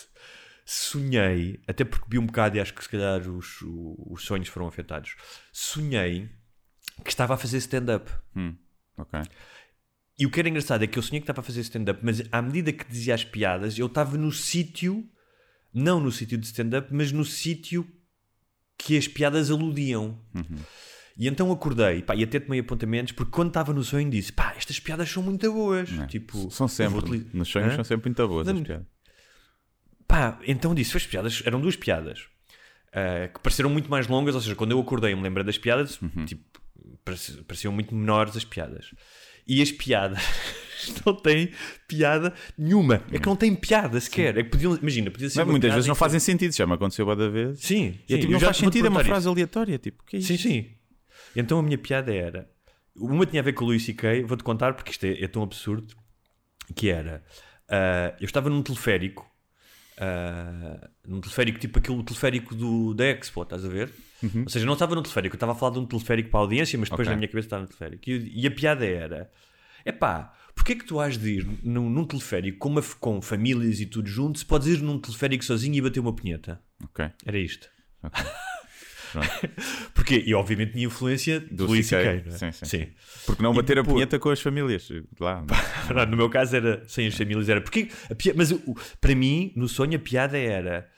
sonhei, 0.65 1.61
até 1.69 1.85
porque 1.85 2.07
vi 2.09 2.19
um 2.19 2.27
bocado 2.27 2.57
e 2.57 2.61
acho 2.61 2.75
que 2.75 2.83
se 2.83 2.89
calhar 2.89 3.21
os, 3.29 3.59
os 3.63 4.25
sonhos 4.25 4.49
foram 4.49 4.67
afetados, 4.67 5.15
sonhei 5.53 6.29
que 7.05 7.11
estava 7.11 7.35
a 7.35 7.37
fazer 7.37 7.59
stand-up. 7.59 8.11
Hum, 8.35 8.57
ok. 8.97 9.21
E 10.19 10.25
o 10.27 10.31
que 10.31 10.41
era 10.41 10.49
engraçado 10.49 10.83
é 10.83 10.87
que 10.87 10.99
eu 10.99 11.03
sonhei 11.03 11.21
que 11.21 11.25
estava 11.25 11.41
a 11.41 11.45
fazer 11.45 11.61
stand-up, 11.61 12.01
mas 12.03 12.23
à 12.33 12.41
medida 12.41 12.73
que 12.73 12.85
dizia 12.91 13.15
as 13.15 13.25
piadas, 13.25 13.79
eu 13.79 13.87
estava 13.87 14.17
no 14.17 14.33
sítio, 14.33 15.07
não 15.75 16.01
no 16.01 16.11
sítio 16.11 16.39
de 16.39 16.47
stand-up, 16.47 16.89
mas 16.91 17.13
no 17.13 17.25
sítio 17.25 17.87
que 18.79 18.97
as 18.97 19.07
piadas 19.07 19.51
aludiam. 19.51 20.19
E 21.19 21.27
então 21.29 21.51
acordei, 21.53 22.03
pá, 22.03 22.15
e 22.15 22.23
até 22.25 22.39
tomei 22.41 22.61
apontamentos, 22.61 23.13
porque 23.13 23.31
quando 23.33 23.49
estava 23.49 23.73
no 23.75 23.83
sonho 23.85 24.09
disse, 24.11 24.33
pá, 24.33 24.55
estas 24.57 24.79
piadas 24.81 25.11
são 25.11 25.23
muito 25.23 25.51
boas. 25.53 25.91
É? 25.99 26.07
Tipo, 26.07 26.51
são 26.51 26.67
sempre, 26.69 27.27
nos 27.33 27.49
sonhos 27.49 27.73
Hã? 27.73 27.77
são 27.77 27.85
sempre 27.85 28.09
muito 28.09 28.29
boas 28.29 28.49
as 28.49 28.55
Não- 28.55 28.63
piadas. 28.63 28.87
Pá, 30.09 30.39
então 30.47 30.75
disse, 30.75 30.97
as 30.97 31.07
piadas, 31.07 31.43
eram 31.45 31.61
duas 31.61 31.77
piadas. 31.77 32.27
ah, 32.93 33.29
que 33.29 33.41
pareceram 33.41 33.69
muito 33.69 33.91
mais 33.91 34.07
longas, 34.07 34.35
ou 34.35 34.41
seja, 34.41 34.55
quando 34.55 34.71
eu 34.71 34.81
acordei 34.81 35.15
me 35.15 35.21
lembrei 35.23 35.45
das 35.45 35.59
piadas, 35.59 36.01
Uhum. 36.01 36.25
tipo, 36.25 36.43
pareci- 37.05 37.43
pareciam 37.43 37.71
muito 37.73 37.95
menores 37.95 38.35
as 38.37 38.45
piadas. 38.45 38.95
E 39.47 39.63
as 39.63 39.71
piadas 39.71 40.21
não 41.07 41.15
têm 41.15 41.51
piada 41.87 42.35
nenhuma. 42.59 43.03
É 43.13 43.19
que 43.19 43.27
não 43.27 43.37
têm 43.37 43.55
piada 43.55 44.01
sequer. 44.01 44.37
É 44.39 44.43
que 44.43 44.51
podiam, 44.51 44.77
imagina, 44.77 45.11
podia 45.11 45.29
ser 45.31 45.39
Mas 45.41 45.49
muitas 45.49 45.73
vezes 45.73 45.87
não 45.87 45.95
que- 45.95 45.99
fazem 46.01 46.19
sentido, 46.21 46.53
já 46.55 46.67
me 46.67 46.75
aconteceu 46.75 47.05
bué 47.07 47.17
da 47.17 47.29
vez. 47.29 47.61
Sim, 47.61 47.89
é 48.09 48.15
sim, 48.15 48.21
tipo, 48.21 48.25
eu 48.27 48.31
não 48.33 48.41
já 48.41 48.47
faz 48.47 48.57
sentido, 48.59 48.87
é 48.87 48.91
uma 48.91 49.05
frase 49.05 49.29
aleatória. 49.29 49.79
Tipo, 49.79 50.05
que 50.05 50.17
é 50.17 50.21
Sim, 50.21 50.35
isto? 50.35 50.49
sim. 50.49 50.71
Então 51.35 51.59
a 51.59 51.63
minha 51.63 51.79
piada 51.79 52.13
era. 52.15 52.51
Uma 52.95 53.27
tinha 53.27 53.41
a 53.41 53.45
ver 53.45 53.53
com 53.53 53.65
o 53.65 53.69
Luís 53.69 53.85
C.K., 53.85 54.25
vou-te 54.25 54.43
contar 54.43 54.73
porque 54.75 54.91
isto 54.91 55.05
é, 55.05 55.23
é 55.23 55.29
tão 55.29 55.43
absurdo. 55.43 55.95
Que 56.75 56.89
era. 56.89 57.23
ah, 57.69 58.15
eu 58.21 58.25
estava 58.25 58.49
num 58.51 58.63
teleférico. 58.63 59.25
Ah, 59.99 60.89
num 61.07 61.21
teleférico 61.21 61.59
tipo 61.59 61.79
aquele 61.79 62.03
teleférico 62.03 62.55
do, 62.55 62.95
da 62.95 63.05
Expo, 63.07 63.43
estás 63.43 63.65
a 63.65 63.69
ver? 63.69 63.91
Ou 64.23 64.49
seja, 64.49 64.65
não 64.67 64.73
estava 64.73 64.95
num 64.95 65.03
teleférico, 65.03 65.35
eu 65.35 65.37
estava 65.37 65.53
a 65.53 65.55
falar 65.55 65.73
de 65.75 65.79
um 65.79 65.87
teleférico 65.87 66.31
para 66.31 66.41
a 66.41 66.43
audiência, 66.43 66.79
mas 66.79 66.89
depois 66.89 67.07
Ok. 67.07 67.13
na 67.13 67.17
minha 67.19 67.29
cabeça 67.29 67.47
estava 67.47 67.63
no 67.63 67.69
teleférico. 67.69 68.09
E, 68.11 68.43
e 68.43 68.47
a 68.47 68.51
piada 68.51 68.85
era: 68.87 69.31
é 69.85 69.93
pá, 69.93 70.33
porquê 70.55 70.73
é 70.73 70.77
que 70.77 70.85
tu 70.85 70.99
has 70.99 71.17
de 71.19 71.29
ir 71.39 71.47
num, 71.63 71.89
num 71.91 72.05
teleférico 72.05 72.59
com, 72.59 72.69
uma, 72.71 72.83
com 72.99 73.21
famílias 73.23 73.79
e 73.81 73.87
tudo 73.87 74.09
junto, 74.09 74.39
se 74.39 74.45
podes 74.47 74.69
ir 74.69 74.83
num 74.83 74.99
teleférico 74.99 75.45
sozinho 75.45 75.75
e 75.77 75.81
bater 75.83 76.01
uma 76.01 76.15
punheta? 76.15 76.61
Ok. 76.83 77.09
Era 77.25 77.39
isto. 77.39 77.69
Porque, 79.95 80.23
e 80.27 80.35
obviamente 80.35 80.73
tinha 80.73 80.87
influência 80.87 81.41
do, 81.41 81.55
Do 81.57 81.67
Luís 81.67 81.87
CK, 81.89 81.95
é? 81.95 82.25
sim, 82.31 82.53
sim. 82.53 82.87
Porque 83.25 83.43
não 83.43 83.53
E 83.53 83.57
bater 83.57 83.79
a 83.79 83.83
depois- 83.83 83.95
punheta 83.95 84.19
com 84.19 84.31
as 84.31 84.41
famílias. 84.41 84.89
Lá. 85.21 85.45
Não, 85.95 86.07
no 86.07 86.17
meu 86.17 86.31
caso 86.31 86.57
era 86.57 86.83
sem 86.89 87.07
as 87.07 87.15
famílias, 87.15 87.49
era 87.49 87.61
porque 87.61 87.89
mas 88.35 88.51
o- 88.53 88.75
para 89.01 89.15
mim, 89.15 89.53
no 89.57 89.69
sonho, 89.69 89.97
a 89.97 89.99
piada 89.99 90.39
era 90.39 90.89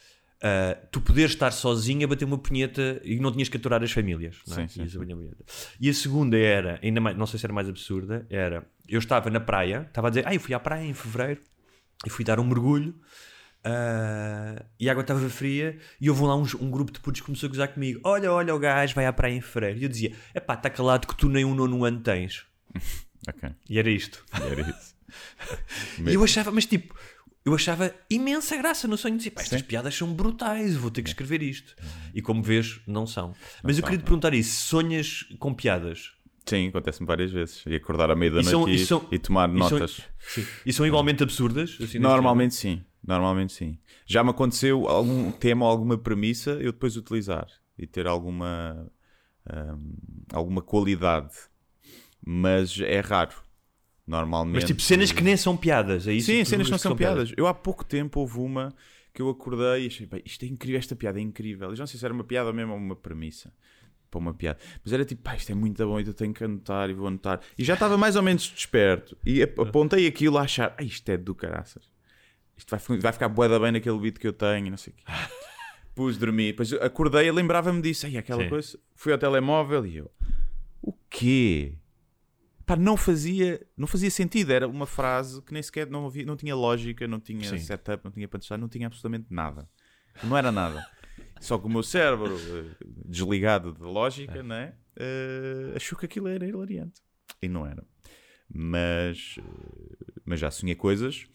ah, 0.43 0.77
tu 0.93 1.01
poderes 1.01 1.33
estar 1.33 1.51
sozinho 1.51 2.05
a 2.05 2.09
bater 2.09 2.25
uma 2.25 2.39
punheta 2.39 3.01
e 3.05 3.19
não 3.19 3.33
tinhas 3.33 3.49
que 3.49 3.57
aturar 3.57 3.83
as 3.83 3.91
famílias. 3.91 4.37
É? 4.51 4.55
Sim, 4.55 4.69
sim, 4.69 4.89
sim. 4.89 4.99
E 5.81 5.89
a 5.91 5.95
segunda 5.95 6.37
era, 6.39 6.79
ainda 6.83 7.01
mais, 7.01 7.17
não 7.17 7.27
sei 7.27 7.39
se 7.41 7.47
era 7.47 7.53
mais 7.53 7.69
absurda, 7.69 8.27
era 8.31 8.65
eu 8.89 8.99
estava 8.99 9.31
na 9.31 9.41
praia, 9.41 9.85
estava 9.89 10.07
a 10.07 10.11
dizer, 10.11 10.25
ah, 10.27 10.35
eu 10.35 10.41
fui 10.41 10.55
à 10.55 10.61
praia 10.61 10.85
em 10.87 10.95
fevereiro 10.95 11.41
e 12.07 12.11
fui 12.11 12.25
dar 12.25 12.39
um 12.39 12.45
mergulho. 12.45 12.95
Ah, 13.65 14.65
e 14.79 14.89
a 14.89 14.93
água 14.93 15.03
estava 15.03 15.29
fria 15.29 15.79
e 16.01 16.09
houve 16.09 16.23
lá 16.23 16.37
uns- 16.37 16.55
um, 16.55 16.71
grupo 16.71 16.93
de 16.93 17.01
putos 17.01 17.21
que 17.21 17.27
começou 17.27 17.47
a 17.47 17.51
gozar 17.51 17.69
comigo. 17.69 18.01
Olha, 18.05 18.33
olha, 18.33 18.55
o 18.55 18.59
gajo 18.59 18.95
vai 18.95 19.07
à 19.07 19.13
praia 19.13 19.35
em 19.35 19.41
fevereiro. 19.41 19.79
E 19.81 19.83
eu 19.85 19.89
dizia: 19.89 20.13
Epá, 20.35 20.55
está 20.55 20.71
calado 20.71 21.07
que 21.07 21.17
tu 21.17 21.29
nem 21.29 21.45
um 21.45 21.55
nono 21.55 21.85
ano 21.85 22.01
tens. 22.01 22.45
Ok. 23.29 23.51
E 23.69 23.79
era 23.79 23.91
isto. 23.91 24.25
E 24.33 24.43
era 24.53 24.61
isso. 24.63 24.95
E 26.07 26.15
eu 26.15 26.23
achava, 26.23 26.51
mas 26.53 26.65
tipo, 26.65 26.95
eu 27.45 27.53
achava 27.55 27.93
imensa 28.09 28.57
graça 28.57 28.87
no 28.87 28.97
sonho 28.97 29.15
de 29.15 29.19
dizer, 29.19 29.31
pá, 29.33 29.43
estas 29.43 29.61
piadas 29.61 29.95
são 29.95 30.13
brutais, 30.15 30.75
eu 30.75 30.81
vou 30.81 30.91
ter 30.91 31.03
que 31.03 31.09
escrever 31.11 31.43
isto. 31.43 31.75
E 32.15 32.23
como 32.23 32.43
vês, 32.43 32.81
não 32.87 33.07
são. 33.07 33.35
Mas 33.63 33.77
eu 33.77 33.81
são, 33.83 33.89
queria 33.89 33.99
te 33.99 34.05
perguntar 34.05 34.33
isso: 34.35 34.63
sonhas 34.67 35.25
com 35.39 35.53
piadas? 35.53 36.13
Sim, 36.47 36.69
acontece-me 36.69 37.07
várias 37.07 37.31
vezes. 37.33 37.63
E 37.67 37.75
acordar 37.75 38.11
à 38.11 38.15
meia 38.17 38.31
da 38.31 38.41
E 38.41 38.45
são- 38.45 38.61
noite 38.61 38.79
e 38.79 38.83
e, 38.83 38.87
são- 38.87 39.09
e 39.11 39.19
tomar 39.19 39.49
e 39.51 39.59
são- 39.59 39.71
notas. 39.71 40.01
Sim. 40.21 40.47
E 40.65 40.73
são 40.73 40.87
igualmente 40.87 41.23
absurdas? 41.23 41.77
assim, 41.83 41.99
Normalmente 41.99 42.55
sim. 42.55 42.83
Normalmente 43.03 43.53
sim. 43.53 43.79
Já 44.07 44.23
me 44.23 44.31
aconteceu 44.31 44.87
algum 44.89 45.31
tema 45.33 45.65
ou 45.65 45.71
alguma 45.71 45.97
premissa 45.97 46.53
eu 46.53 46.73
depois 46.73 46.97
utilizar 46.97 47.47
e 47.79 47.87
ter 47.87 48.07
alguma 48.07 48.91
hum, 49.51 49.95
alguma 50.33 50.61
qualidade. 50.63 51.33
Mas 52.25 52.79
é 52.81 53.01
raro. 53.01 53.35
Normalmente. 54.07 54.55
Mas 54.55 54.65
tipo, 54.65 54.81
cenas 54.83 55.13
que 55.13 55.23
nem 55.23 55.37
são 55.37 55.57
piadas, 55.57 56.07
é 56.09 56.13
isso? 56.13 56.27
Sim, 56.27 56.45
cenas 56.45 56.67
que 56.67 56.73
não 56.73 56.79
julgas 56.79 56.81
são 56.81 56.97
piadas. 56.97 57.33
Eu 57.37 57.47
há 57.47 57.55
pouco 57.55 57.85
tempo 57.85 58.21
houve 58.21 58.39
uma 58.39 58.75
que 59.13 59.21
eu 59.23 59.29
acordei 59.29 59.85
e 59.85 59.87
achei, 59.89 60.07
"Bem, 60.07 60.23
isto 60.25 60.45
é 60.45 60.49
incrível, 60.49 60.79
esta 60.79 60.97
piada 60.97 61.19
é 61.19 61.23
incrível. 61.23 61.69
Eu 61.71 61.77
já 61.77 61.83
não 61.83 61.87
sei 61.87 61.99
se 61.99 62.05
era 62.05 62.15
uma 62.15 62.25
piada 62.25 62.49
ou 62.49 62.55
mesmo 62.55 62.75
uma 62.75 62.97
premissa 62.97 63.53
para 64.11 64.19
uma 64.19 64.33
piada. 64.33 64.59
Mas 64.83 64.93
era 64.93 65.05
tipo, 65.05 65.23
pá, 65.23 65.37
isto 65.37 65.53
é 65.53 65.55
muito 65.55 65.85
bom 65.87 66.01
eu 66.01 66.15
tenho 66.15 66.33
que 66.33 66.43
anotar 66.43 66.89
e 66.89 66.95
vou 66.95 67.07
anotar. 67.07 67.41
E 67.59 67.65
já 67.65 67.75
estava 67.75 67.99
mais 67.99 68.17
ou 68.17 68.23
menos 68.23 68.45
desperto. 68.49 69.17
E 69.25 69.43
ap- 69.43 69.59
apontei 69.61 70.07
aquilo 70.07 70.39
a 70.39 70.43
achar, 70.43 70.75
ah, 70.79 70.83
isto 70.83 71.09
é 71.11 71.17
do 71.17 71.35
caraças. 71.35 71.85
Isto 72.59 72.77
vai, 72.77 72.99
vai 72.99 73.13
ficar 73.13 73.29
boeda 73.29 73.59
bem 73.59 73.73
naquele 73.73 73.99
beat 73.99 74.19
que 74.19 74.27
eu 74.27 74.33
tenho 74.33 74.71
não 74.71 74.77
sei 74.77 74.93
o 74.93 74.97
quê. 74.97 75.05
Pus, 75.95 76.19
dormi. 76.19 76.49
Depois 76.49 76.73
acordei 76.75 77.27
e 77.27 77.33
lembrava-me 77.33 77.81
disso. 77.81 78.07
Aí 78.07 78.19
aquela 78.19 78.43
Sim. 78.43 78.49
coisa. 78.49 78.79
Fui 78.95 79.13
ao 79.13 79.19
telemóvel 79.19 79.87
e 79.87 79.97
eu, 79.97 80.11
o 80.83 80.93
quê? 81.09 81.75
Pá, 82.67 82.77
não 82.77 82.97
fazia, 82.97 83.67
não 83.77 83.87
fazia 83.87 84.11
sentido. 84.11 84.53
Era 84.53 84.69
uma 84.69 84.87
frase 84.87 85.41
que 85.43 85.53
nem 85.53 85.63
sequer 85.63 85.89
não, 85.89 86.07
havia, 86.07 86.27
não 86.27 86.37
tinha 86.37 86.55
lógica, 86.55 87.09
não 87.09 87.19
tinha 87.19 87.49
Sim. 87.49 87.59
setup, 87.59 88.05
não 88.05 88.13
tinha 88.13 88.29
punchline, 88.29 88.61
não 88.61 88.69
tinha 88.69 88.87
absolutamente 88.87 89.27
nada. 89.31 89.69
Não 90.23 90.37
era 90.37 90.53
nada. 90.53 90.85
Só 91.41 91.59
que 91.59 91.67
o 91.67 91.71
meu 91.71 91.83
cérebro, 91.83 92.37
eh, 92.37 92.77
desligado 93.07 93.73
da 93.73 93.87
lógica, 93.87 94.43
né, 94.43 94.75
eh, 94.97 95.73
achou 95.77 95.99
que 95.99 96.05
aquilo 96.05 96.29
era 96.29 96.47
hilariante. 96.47 97.01
E 97.41 97.49
não 97.49 97.65
era. 97.67 97.85
Mas, 98.49 99.37
eh, 99.39 100.19
mas 100.25 100.41
já 100.41 100.51
sonhei 100.51 100.75
coisas. 100.75 101.27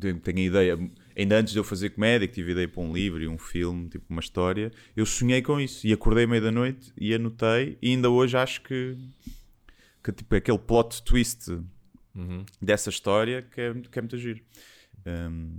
Tenho 0.00 0.20
a 0.24 0.40
ideia, 0.40 0.90
ainda 1.16 1.38
antes 1.38 1.52
de 1.52 1.58
eu 1.58 1.64
fazer 1.64 1.90
comédia, 1.90 2.26
que 2.26 2.34
tive 2.34 2.52
ideia 2.52 2.68
para 2.68 2.82
um 2.82 2.92
livro 2.92 3.22
e 3.22 3.28
um 3.28 3.36
filme, 3.36 3.88
tipo 3.88 4.06
uma 4.08 4.20
história, 4.20 4.72
eu 4.96 5.04
sonhei 5.04 5.42
com 5.42 5.60
isso 5.60 5.86
e 5.86 5.92
acordei 5.92 6.26
meia 6.26 6.40
da 6.40 6.50
noite 6.50 6.92
e 6.96 7.12
anotei. 7.14 7.76
E 7.82 7.90
ainda 7.90 8.08
hoje 8.08 8.36
acho 8.36 8.62
que, 8.62 8.96
que 10.02 10.12
tipo, 10.12 10.34
aquele 10.34 10.58
plot 10.58 11.02
twist 11.02 11.50
Uhum. 12.14 12.44
dessa 12.60 12.90
história 12.90 13.42
que 13.42 13.60
é, 13.60 13.74
que 13.74 13.98
é 13.98 14.02
muito 14.02 14.18
giro. 14.18 14.40
Hum, 15.06 15.52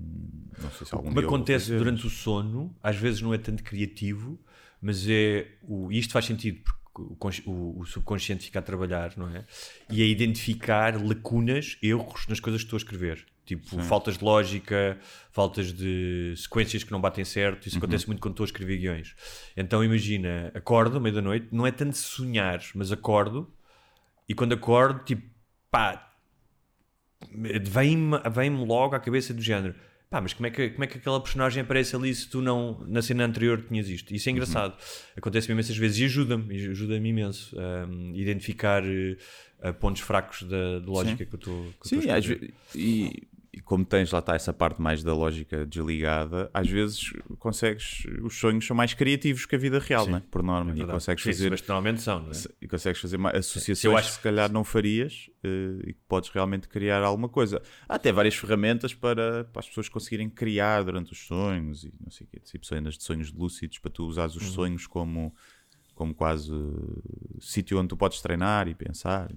não 0.61 0.71
sei 0.71 0.85
se 0.87 0.93
algum 0.93 1.07
O 1.07 1.13
que 1.13 1.19
dia 1.19 1.21
me 1.21 1.25
eu 1.25 1.29
vou 1.29 1.35
acontece 1.37 1.77
durante 1.77 2.05
o 2.05 2.09
sono, 2.09 2.75
às 2.83 2.97
vezes 2.97 3.21
não 3.21 3.33
é 3.33 3.37
tanto 3.37 3.63
criativo, 3.63 4.37
mas 4.81 5.07
é. 5.07 5.47
O, 5.63 5.91
e 5.91 5.97
isto 5.99 6.11
faz 6.11 6.25
sentido 6.25 6.61
porque 6.63 6.78
o, 6.99 7.17
o- 7.51 7.79
o 7.79 7.85
subconsciente 7.85 8.45
fica 8.45 8.59
a 8.59 8.61
trabalhar, 8.61 9.13
não 9.17 9.27
é? 9.29 9.45
E 9.89 10.01
a 10.01 10.05
identificar 10.05 10.95
lacunas, 11.01 11.77
erros 11.81 12.27
nas 12.27 12.39
coisas 12.39 12.61
que 12.61 12.65
estou 12.67 12.77
a 12.77 12.81
escrever. 12.81 13.25
Tipo, 13.45 13.81
faltas 13.81 14.17
de 14.17 14.23
lógica, 14.23 14.99
faltas 15.31 15.73
de 15.73 16.35
sequências 16.37 16.83
que 16.83 16.91
não 16.91 17.01
batem 17.01 17.25
certo. 17.25 17.67
Isso 17.67 17.77
acontece 17.79 18.05
muito 18.05 18.19
quando 18.21 18.33
estou 18.33 18.43
a 18.43 18.45
escrever 18.45 18.77
guiões. 18.77 19.15
Então 19.57 19.83
imagina, 19.83 20.51
acordo 20.53 20.97
à 20.97 20.99
meia 20.99 21.15
da 21.15 21.21
noite, 21.21 21.47
não 21.51 21.65
é 21.65 21.71
tanto 21.71 21.97
sonhar, 21.97 22.61
mas 22.75 22.91
acordo 22.91 23.51
e 24.27 24.35
quando 24.35 24.53
acordo, 24.53 25.03
tipo, 25.03 25.23
pá, 25.71 26.13
vem-me 27.63 28.17
vem 28.31 28.49
logo 28.51 28.95
à 28.95 28.99
cabeça 28.99 29.33
do 29.33 29.41
género. 29.41 29.75
Pá, 30.09 30.19
mas 30.19 30.33
como 30.33 30.47
é, 30.47 30.49
que, 30.49 30.71
como 30.71 30.83
é 30.83 30.87
que 30.87 30.97
aquela 30.97 31.21
personagem 31.21 31.61
aparece 31.61 31.95
ali 31.95 32.13
se 32.15 32.27
tu 32.27 32.41
não, 32.41 32.83
na 32.87 32.99
cena 32.99 33.25
anterior, 33.25 33.61
tinhas 33.67 33.87
isto? 33.87 34.11
Isso 34.11 34.27
é 34.27 34.31
engraçado. 34.31 34.75
Acontece-me 35.15 35.53
imensas 35.53 35.77
vezes 35.77 35.99
e 35.99 36.05
ajuda-me, 36.05 36.55
ajuda-me 36.71 37.09
imenso 37.09 37.55
a 37.59 37.87
identificar 38.17 38.83
eh, 38.83 39.71
pontos 39.73 40.01
fracos 40.01 40.41
da, 40.43 40.79
da 40.79 40.85
lógica 40.87 41.23
que 41.25 41.35
eu 41.35 41.37
estou 41.37 41.75
que 41.79 41.85
eu 41.85 41.89
Sim, 41.89 41.97
estou 41.99 42.11
a 42.11 42.17
às 42.17 42.25
escrever. 42.25 42.47
ve- 42.73 42.79
e, 42.79 43.27
e 43.51 43.59
como 43.61 43.83
tens 43.83 44.11
lá 44.11 44.19
está 44.19 44.35
essa 44.35 44.53
parte 44.53 44.81
mais 44.81 45.03
da 45.03 45.13
lógica 45.13 45.65
desligada, 45.65 46.49
às 46.53 46.69
vezes 46.69 47.11
consegues, 47.39 48.03
os 48.21 48.35
sonhos 48.37 48.65
são 48.65 48.75
mais 48.75 48.93
criativos 48.93 49.45
que 49.45 49.55
a 49.55 49.57
vida 49.57 49.79
real, 49.79 50.05
Sim, 50.05 50.11
né? 50.11 50.23
por 50.29 50.43
norma, 50.43 50.71
É 50.71 50.75
e 50.77 50.85
consegues 50.85 51.23
Sim, 51.23 51.31
fazer 51.31 51.49
mas 51.49 51.61
normalmente 51.61 52.01
são, 52.01 52.19
não 52.21 52.29
é? 52.31 52.33
e 52.61 52.67
consegues 52.67 53.01
fazer 53.01 53.17
associações 53.35 53.97
acho 53.97 54.09
que 54.09 54.15
se 54.17 54.21
calhar 54.21 54.51
não 54.51 54.63
farias 54.63 55.29
eh, 55.43 55.79
e 55.87 55.93
que 55.93 55.99
podes 56.07 56.29
realmente 56.29 56.67
criar 56.67 57.01
alguma 57.01 57.27
coisa. 57.29 57.61
Há 57.87 57.95
até 57.95 58.11
várias 58.11 58.35
ferramentas 58.35 58.93
para, 58.93 59.45
para 59.45 59.59
as 59.59 59.67
pessoas 59.67 59.89
conseguirem 59.89 60.29
criar 60.29 60.83
durante 60.83 61.11
os 61.11 61.25
sonhos 61.25 61.83
e 61.83 61.91
não 61.99 62.11
sei 62.11 62.27
o 62.27 62.29
quê, 62.29 62.39
tipo 62.39 62.65
cenas 62.65 62.97
de 62.97 63.03
sonhos 63.03 63.31
lúcidos 63.33 63.79
para 63.79 63.91
tu 63.91 64.05
usares 64.05 64.35
Uhum. 64.35 64.41
os 64.41 64.51
sonhos 64.51 64.87
como 64.87 65.33
como 65.99 66.15
quase 66.15 66.49
eh, 66.53 67.37
sítio 67.41 67.77
onde 67.77 67.89
tu 67.89 67.97
podes 67.97 68.21
treinar 68.21 68.69
e 68.69 68.73
pensar. 68.73 69.29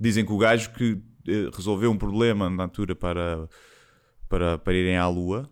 Dizem 0.00 0.24
que 0.24 0.32
o 0.32 0.38
gajo 0.38 0.72
que 0.72 1.02
eh, 1.26 1.50
resolveu 1.52 1.90
um 1.90 1.98
problema 1.98 2.48
na 2.48 2.62
altura 2.62 2.94
para, 2.94 3.48
para, 4.28 4.58
para 4.58 4.74
irem 4.74 4.96
à 4.96 5.08
Lua 5.08 5.50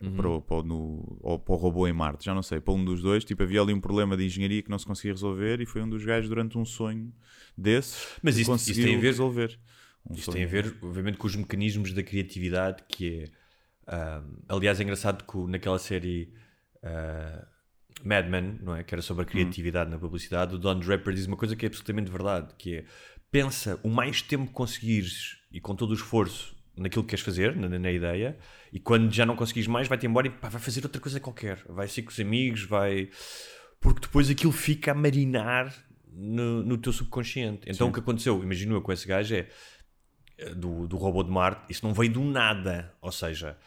Uhum. 0.00 0.16
para, 0.16 0.28
o, 0.28 0.42
para, 0.42 0.56
o- 0.58 0.62
no, 0.64 1.18
ou 1.22 1.38
para 1.38 1.54
o 1.54 1.56
robô 1.56 1.86
em 1.88 1.92
Marte, 1.92 2.24
já 2.26 2.34
não 2.34 2.42
sei, 2.42 2.60
para 2.60 2.74
um 2.74 2.84
dos 2.84 3.00
dois, 3.02 3.24
tipo, 3.24 3.42
havia 3.42 3.60
ali 3.62 3.72
um 3.72 3.80
problema 3.80 4.16
de 4.16 4.24
engenharia 4.26 4.62
que 4.62 4.70
não 4.70 4.78
se 4.78 4.86
conseguia 4.86 5.12
resolver 5.12 5.60
e 5.60 5.66
foi 5.66 5.82
um 5.82 5.88
dos 5.88 6.04
gajos 6.04 6.28
durante 6.28 6.58
um 6.58 6.64
sonho 6.64 7.12
desses 7.56 8.06
Mas 8.22 8.38
isso 8.38 8.50
conseguiu 8.50 8.84
tem 8.84 8.96
a 8.96 9.00
ver- 9.00 9.12
resolver. 9.12 9.58
Um 10.10 10.14
Isto 10.16 10.24
sonho. 10.24 10.36
tem 10.38 10.44
a 10.44 10.46
ver, 10.48 10.76
obviamente, 10.82 11.18
com 11.18 11.26
os 11.26 11.36
mecanismos 11.36 11.92
da 11.92 12.02
criatividade, 12.02 12.82
que 12.88 13.24
é. 13.24 13.30
ah, 13.86 14.22
aliás, 14.48 14.80
é 14.80 14.82
engraçado 14.82 15.24
que 15.24 15.38
naquela 15.50 15.78
série 15.78 16.32
ah, 16.82 17.46
Mad 18.04 18.28
Men, 18.28 18.58
não 18.62 18.74
é? 18.74 18.82
Que 18.82 18.94
era 18.94 19.02
sobre 19.02 19.22
a 19.22 19.26
criatividade 19.26 19.90
na 19.90 19.98
publicidade, 19.98 20.54
o 20.54 20.58
Don 20.58 20.78
Draper 20.78 21.14
diz 21.14 21.26
uma 21.26 21.36
coisa 21.36 21.54
que 21.54 21.66
é 21.66 21.68
absolutamente 21.68 22.10
verdade, 22.10 22.54
que 22.56 22.76
é 22.76 22.84
pensa 23.30 23.80
o 23.82 23.88
mais 23.88 24.20
tempo 24.20 24.46
que 24.46 24.52
conseguires 24.52 25.38
e 25.50 25.60
com 25.60 25.74
todo 25.74 25.90
o 25.90 25.94
esforço 25.94 26.54
naquilo 26.76 27.02
que 27.02 27.10
queres 27.10 27.24
fazer, 27.24 27.56
na, 27.56 27.68
na 27.68 27.90
ideia, 27.90 28.36
e 28.72 28.78
quando 28.78 29.12
já 29.12 29.26
não 29.26 29.36
conseguis 29.36 29.66
mais, 29.66 29.88
vai-te 29.88 30.06
embora 30.06 30.26
e 30.26 30.30
pá, 30.30 30.48
vai 30.48 30.60
fazer 30.60 30.84
outra 30.84 31.00
coisa 31.00 31.20
qualquer. 31.20 31.62
Vai 31.68 31.88
ser 31.88 32.02
com 32.02 32.10
os 32.10 32.20
amigos, 32.20 32.62
vai. 32.64 33.10
Porque 33.80 34.00
depois 34.00 34.30
aquilo 34.30 34.52
fica 34.52 34.92
a 34.92 34.94
marinar 34.94 35.74
no, 36.12 36.62
no 36.62 36.78
teu 36.78 36.92
subconsciente. 36.92 37.62
Então 37.66 37.88
o 37.88 37.92
que 37.92 38.00
aconteceu, 38.00 38.42
imagino 38.42 38.74
eu 38.74 38.82
com 38.82 38.92
esse 38.92 39.06
gajo, 39.06 39.34
é 39.34 39.48
eh, 40.38 40.54
do, 40.54 40.86
do 40.86 40.96
robô 40.96 41.22
de 41.22 41.30
Marte, 41.30 41.64
isso 41.68 41.86
não 41.86 41.92
veio 41.92 42.12
do 42.12 42.22
nada. 42.22 42.94
Ou 43.00 43.12
seja, 43.12 43.58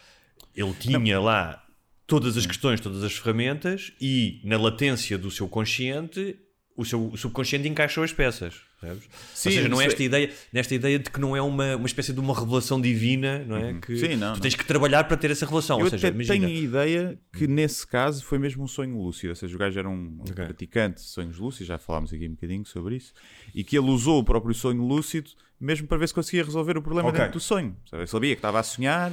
ele 0.55 0.73
tinha 0.73 1.19
lá 1.19 1.64
todas 2.07 2.37
as 2.37 2.45
questões, 2.45 2.79
todas 2.79 3.03
as 3.03 3.13
ferramentas 3.17 3.91
e 3.99 4.39
na 4.43 4.57
latência 4.57 5.17
do 5.17 5.31
seu 5.31 5.47
consciente, 5.47 6.37
o 6.77 6.83
seu 6.85 7.07
o 7.07 7.17
subconsciente 7.17 7.67
encaixou 7.67 8.03
as 8.03 8.11
peças. 8.11 8.55
percebes? 8.81 9.09
Sim, 9.33 9.49
Ou 9.49 9.55
seja, 9.55 9.69
não 9.69 9.81
é 9.81 9.85
esta 9.85 10.03
ideia, 10.03 10.29
nesta 10.51 10.75
ideia 10.75 10.99
de 10.99 11.09
que 11.09 11.19
não 11.19 11.35
é 11.35 11.41
uma, 11.41 11.77
uma 11.77 11.85
espécie 11.87 12.11
de 12.11 12.19
uma 12.19 12.37
revelação 12.37 12.79
divina, 12.81 13.39
não 13.45 13.55
é? 13.57 13.79
Que 13.79 13.97
Sim, 13.97 14.15
não, 14.17 14.33
tu 14.33 14.35
não. 14.35 14.39
tens 14.41 14.55
que 14.55 14.65
trabalhar 14.65 15.05
para 15.05 15.15
ter 15.17 15.31
essa 15.31 15.45
relação. 15.45 15.79
Eu 15.79 15.85
Ou 15.85 15.89
seja, 15.89 16.09
imagina, 16.09 16.47
tenho 16.47 16.47
a 16.47 16.61
ideia 16.61 17.19
que 17.33 17.47
nesse 17.47 17.87
caso 17.87 18.23
foi 18.25 18.37
mesmo 18.37 18.63
um 18.63 18.67
sonho 18.67 18.97
lúcido, 19.01 19.29
ou 19.29 19.35
seja, 19.35 19.55
o 19.55 19.57
gajo 19.57 19.79
era 19.79 19.89
um 19.89 20.17
Ok. 20.19 20.33
praticante 20.33 20.95
de 21.01 21.07
sonhos 21.07 21.37
lúcidos, 21.37 21.67
já 21.67 21.77
falámos 21.77 22.13
aqui 22.13 22.27
um 22.27 22.31
bocadinho 22.31 22.65
sobre 22.65 22.97
isso, 22.97 23.13
e 23.53 23.63
que 23.63 23.77
ele 23.77 23.87
usou 23.89 24.19
o 24.19 24.23
próprio 24.23 24.53
sonho 24.53 24.83
lúcido 24.85 25.31
mesmo 25.59 25.87
para 25.87 25.97
ver 25.97 26.07
se 26.09 26.13
conseguia 26.13 26.43
resolver 26.43 26.77
o 26.77 26.81
problema 26.81 27.07
Ok. 27.07 27.17
dentro 27.19 27.39
do 27.39 27.41
sonho. 27.41 27.75
Sabe? 27.89 28.01
Ele 28.03 28.07
sabia 28.07 28.35
que 28.35 28.39
estava 28.39 28.59
a 28.59 28.63
sonhar 28.63 29.11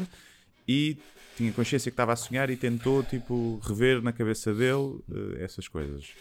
e 0.66 0.96
tinha 1.42 1.52
consciência 1.52 1.90
que 1.90 1.94
estava 1.94 2.12
a 2.12 2.16
sonhar 2.16 2.48
e 2.50 2.56
tentou 2.56 3.02
tipo 3.02 3.60
rever 3.64 4.00
na 4.02 4.12
cabeça 4.12 4.54
dele 4.54 5.00
eh, 5.38 5.44
essas 5.44 5.66
coisas. 5.68 6.14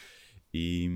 E, 0.53 0.89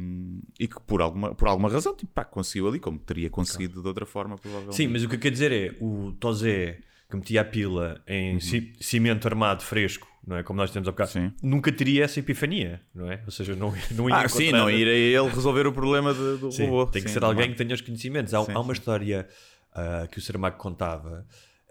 e 0.59 0.67
que 0.67 0.79
por 0.81 1.01
alguma, 1.01 1.33
por 1.33 1.47
alguma 1.47 1.69
razão 1.69 1.95
tipo, 1.95 2.11
pá, 2.13 2.25
conseguiu 2.25 2.67
ali, 2.67 2.79
como 2.79 2.99
teria 2.99 3.29
conseguido 3.29 3.81
de 3.81 3.87
outra 3.87 4.05
forma, 4.05 4.35
provavelmente. 4.37 4.75
Sim, 4.75 4.87
mas 4.89 5.03
o 5.03 5.07
que 5.07 5.15
eu 5.15 5.19
quero 5.19 5.31
dizer 5.31 5.51
é 5.51 5.75
o 5.79 6.11
Tozé 6.19 6.79
que 7.09 7.15
metia 7.15 7.41
a 7.41 7.45
pila 7.45 8.03
em 8.07 8.39
ci- 8.41 8.73
cimento 8.81 9.25
armado 9.27 9.63
fresco, 9.63 10.07
não 10.27 10.35
é? 10.35 10.43
Como 10.43 10.57
nós 10.57 10.71
temos 10.71 10.87
ao 10.87 10.93
bocado, 10.93 11.11
Sim. 11.11 11.31
nunca 11.41 11.71
teria 11.71 12.03
essa 12.03 12.19
epifania, 12.19 12.81
não 12.93 13.09
é? 13.09 13.21
Ou 13.25 13.31
seja, 13.31 13.55
não, 13.55 13.71
não 13.91 14.09
ia 14.09 14.15
Ah, 14.17 14.27
sim, 14.27 14.51
não 14.51 14.69
ir 14.69 14.87
a 14.87 14.91
ele 14.91 15.29
resolver 15.29 15.65
o 15.67 15.71
problema 15.71 16.13
de- 16.13 16.37
do 16.37 16.51
Sim, 16.51 16.65
robô. 16.65 16.87
tem 16.87 17.01
que 17.01 17.07
Sim, 17.07 17.13
ser 17.13 17.23
alguém 17.23 17.51
que 17.51 17.55
tenha 17.57 17.73
os 17.75 17.79
conhecimentos. 17.81 18.33
Há, 18.33 18.39
há 18.39 18.59
uma 18.59 18.73
história 18.73 19.25
ah, 19.71 20.05
que 20.11 20.17
o 20.17 20.21
Saramago 20.21 20.57
contava 20.57 21.25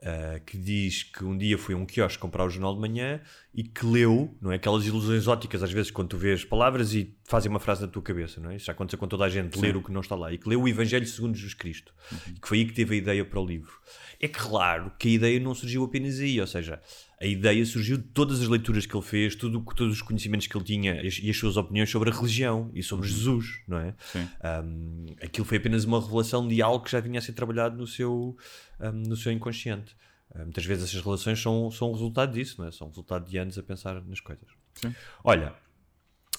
ah, 0.07 0.39
que 0.45 0.59
diz 0.59 1.03
que 1.03 1.25
um 1.25 1.35
dia 1.37 1.57
foi 1.57 1.75
a 1.75 1.79
um 1.79 1.87
quiosque 1.87 2.19
comprar 2.19 2.45
o 2.45 2.51
jornal 2.51 2.75
de 2.75 2.81
manhã 2.81 3.23
e 3.55 3.63
que 3.63 3.87
leu, 3.87 4.37
não 4.39 4.53
é? 4.53 4.57
Aquelas 4.57 4.87
ilusões 4.87 5.27
óticas, 5.27 5.63
às 5.63 5.73
vezes, 5.73 5.91
quando 5.91 6.09
tu 6.09 6.19
vês 6.19 6.45
palavras 6.45 6.93
e 6.93 7.17
fazem 7.25 7.49
uma 7.49 7.59
frase 7.59 7.81
na 7.81 7.89
tua 7.89 8.03
cabeça, 8.03 8.39
não 8.39 8.51
é? 8.51 8.57
Isso 8.57 8.67
já 8.67 8.73
aconteceu 8.73 8.99
com 8.99 9.09
toda 9.09 9.25
a 9.25 9.31
gente, 9.31 9.59
ler 9.59 9.79
o 9.79 9.83
que 9.83 9.91
não 9.91 10.03
está 10.03 10.15
lá. 10.15 10.31
E 10.31 10.37
que 10.37 10.47
leu 10.47 10.61
o 10.61 10.69
Evangelho 10.69 11.07
segundo 11.07 11.35
Jesus 11.35 11.55
Cristo. 11.55 11.95
Uhum. 12.13 12.19
E 12.37 12.41
que 12.41 12.47
foi 12.47 12.59
aí 12.59 12.67
que 12.67 12.75
teve 12.75 12.97
a 12.97 12.99
ideia 12.99 13.25
para 13.25 13.41
o 13.41 13.47
livro. 13.47 13.73
É 14.21 14.29
claro 14.29 14.93
que 14.99 15.09
a 15.09 15.13
ideia 15.13 15.41
não 15.41 15.55
surgiu 15.55 15.83
apenas 15.85 16.21
aí, 16.21 16.39
ou 16.39 16.47
seja, 16.47 16.83
a 17.25 17.27
ideia 17.27 17.65
surgiu 17.65 17.97
de 17.97 18.03
todas 18.05 18.41
as 18.43 18.49
leituras 18.49 18.85
que 18.85 18.95
ele 18.95 19.03
fez, 19.05 19.35
tudo, 19.35 19.59
todos 19.75 19.95
os 19.95 20.03
conhecimentos 20.03 20.47
que 20.47 20.57
ele 20.57 20.65
tinha 20.65 21.03
e 21.03 21.07
as- 21.09 21.21
as 21.29 21.37
suas 21.37 21.57
opiniões 21.57 21.89
sobre 21.91 22.11
a 22.11 22.13
religião 22.13 22.71
e 22.75 22.83
sobre 22.83 23.09
Jesus, 23.09 23.61
não 23.67 23.79
é? 23.79 23.95
Sim. 24.13 24.29
Um, 24.65 25.07
aquilo 25.23 25.47
foi 25.47 25.57
apenas 25.57 25.85
uma 25.85 26.01
revelação 26.01 26.47
de 26.47 26.61
algo 26.61 26.85
que 26.85 26.91
já 26.93 27.01
vinha 27.01 27.19
a 27.19 27.23
ser 27.23 27.33
trabalhado 27.33 27.77
no 27.77 27.87
seu, 27.87 28.37
um, 28.81 28.91
no 28.93 29.17
seu 29.17 29.33
inconsciente. 29.33 29.97
Uh, 30.31 30.41
muitas 30.41 30.65
vezes 30.67 30.85
essas 30.91 31.03
relações 31.03 31.41
são, 31.41 31.71
são 31.71 31.93
resultado 31.93 32.33
disso, 32.35 32.57
não 32.61 32.69
é? 32.69 32.73
São 32.73 32.89
resultado 32.89 33.27
de 33.29 33.39
anos 33.39 33.57
a 33.59 33.63
pensar 33.63 34.01
nas 34.05 34.21
coisas. 34.21 34.49
Sim. 34.75 34.95
Olha, 35.23 35.55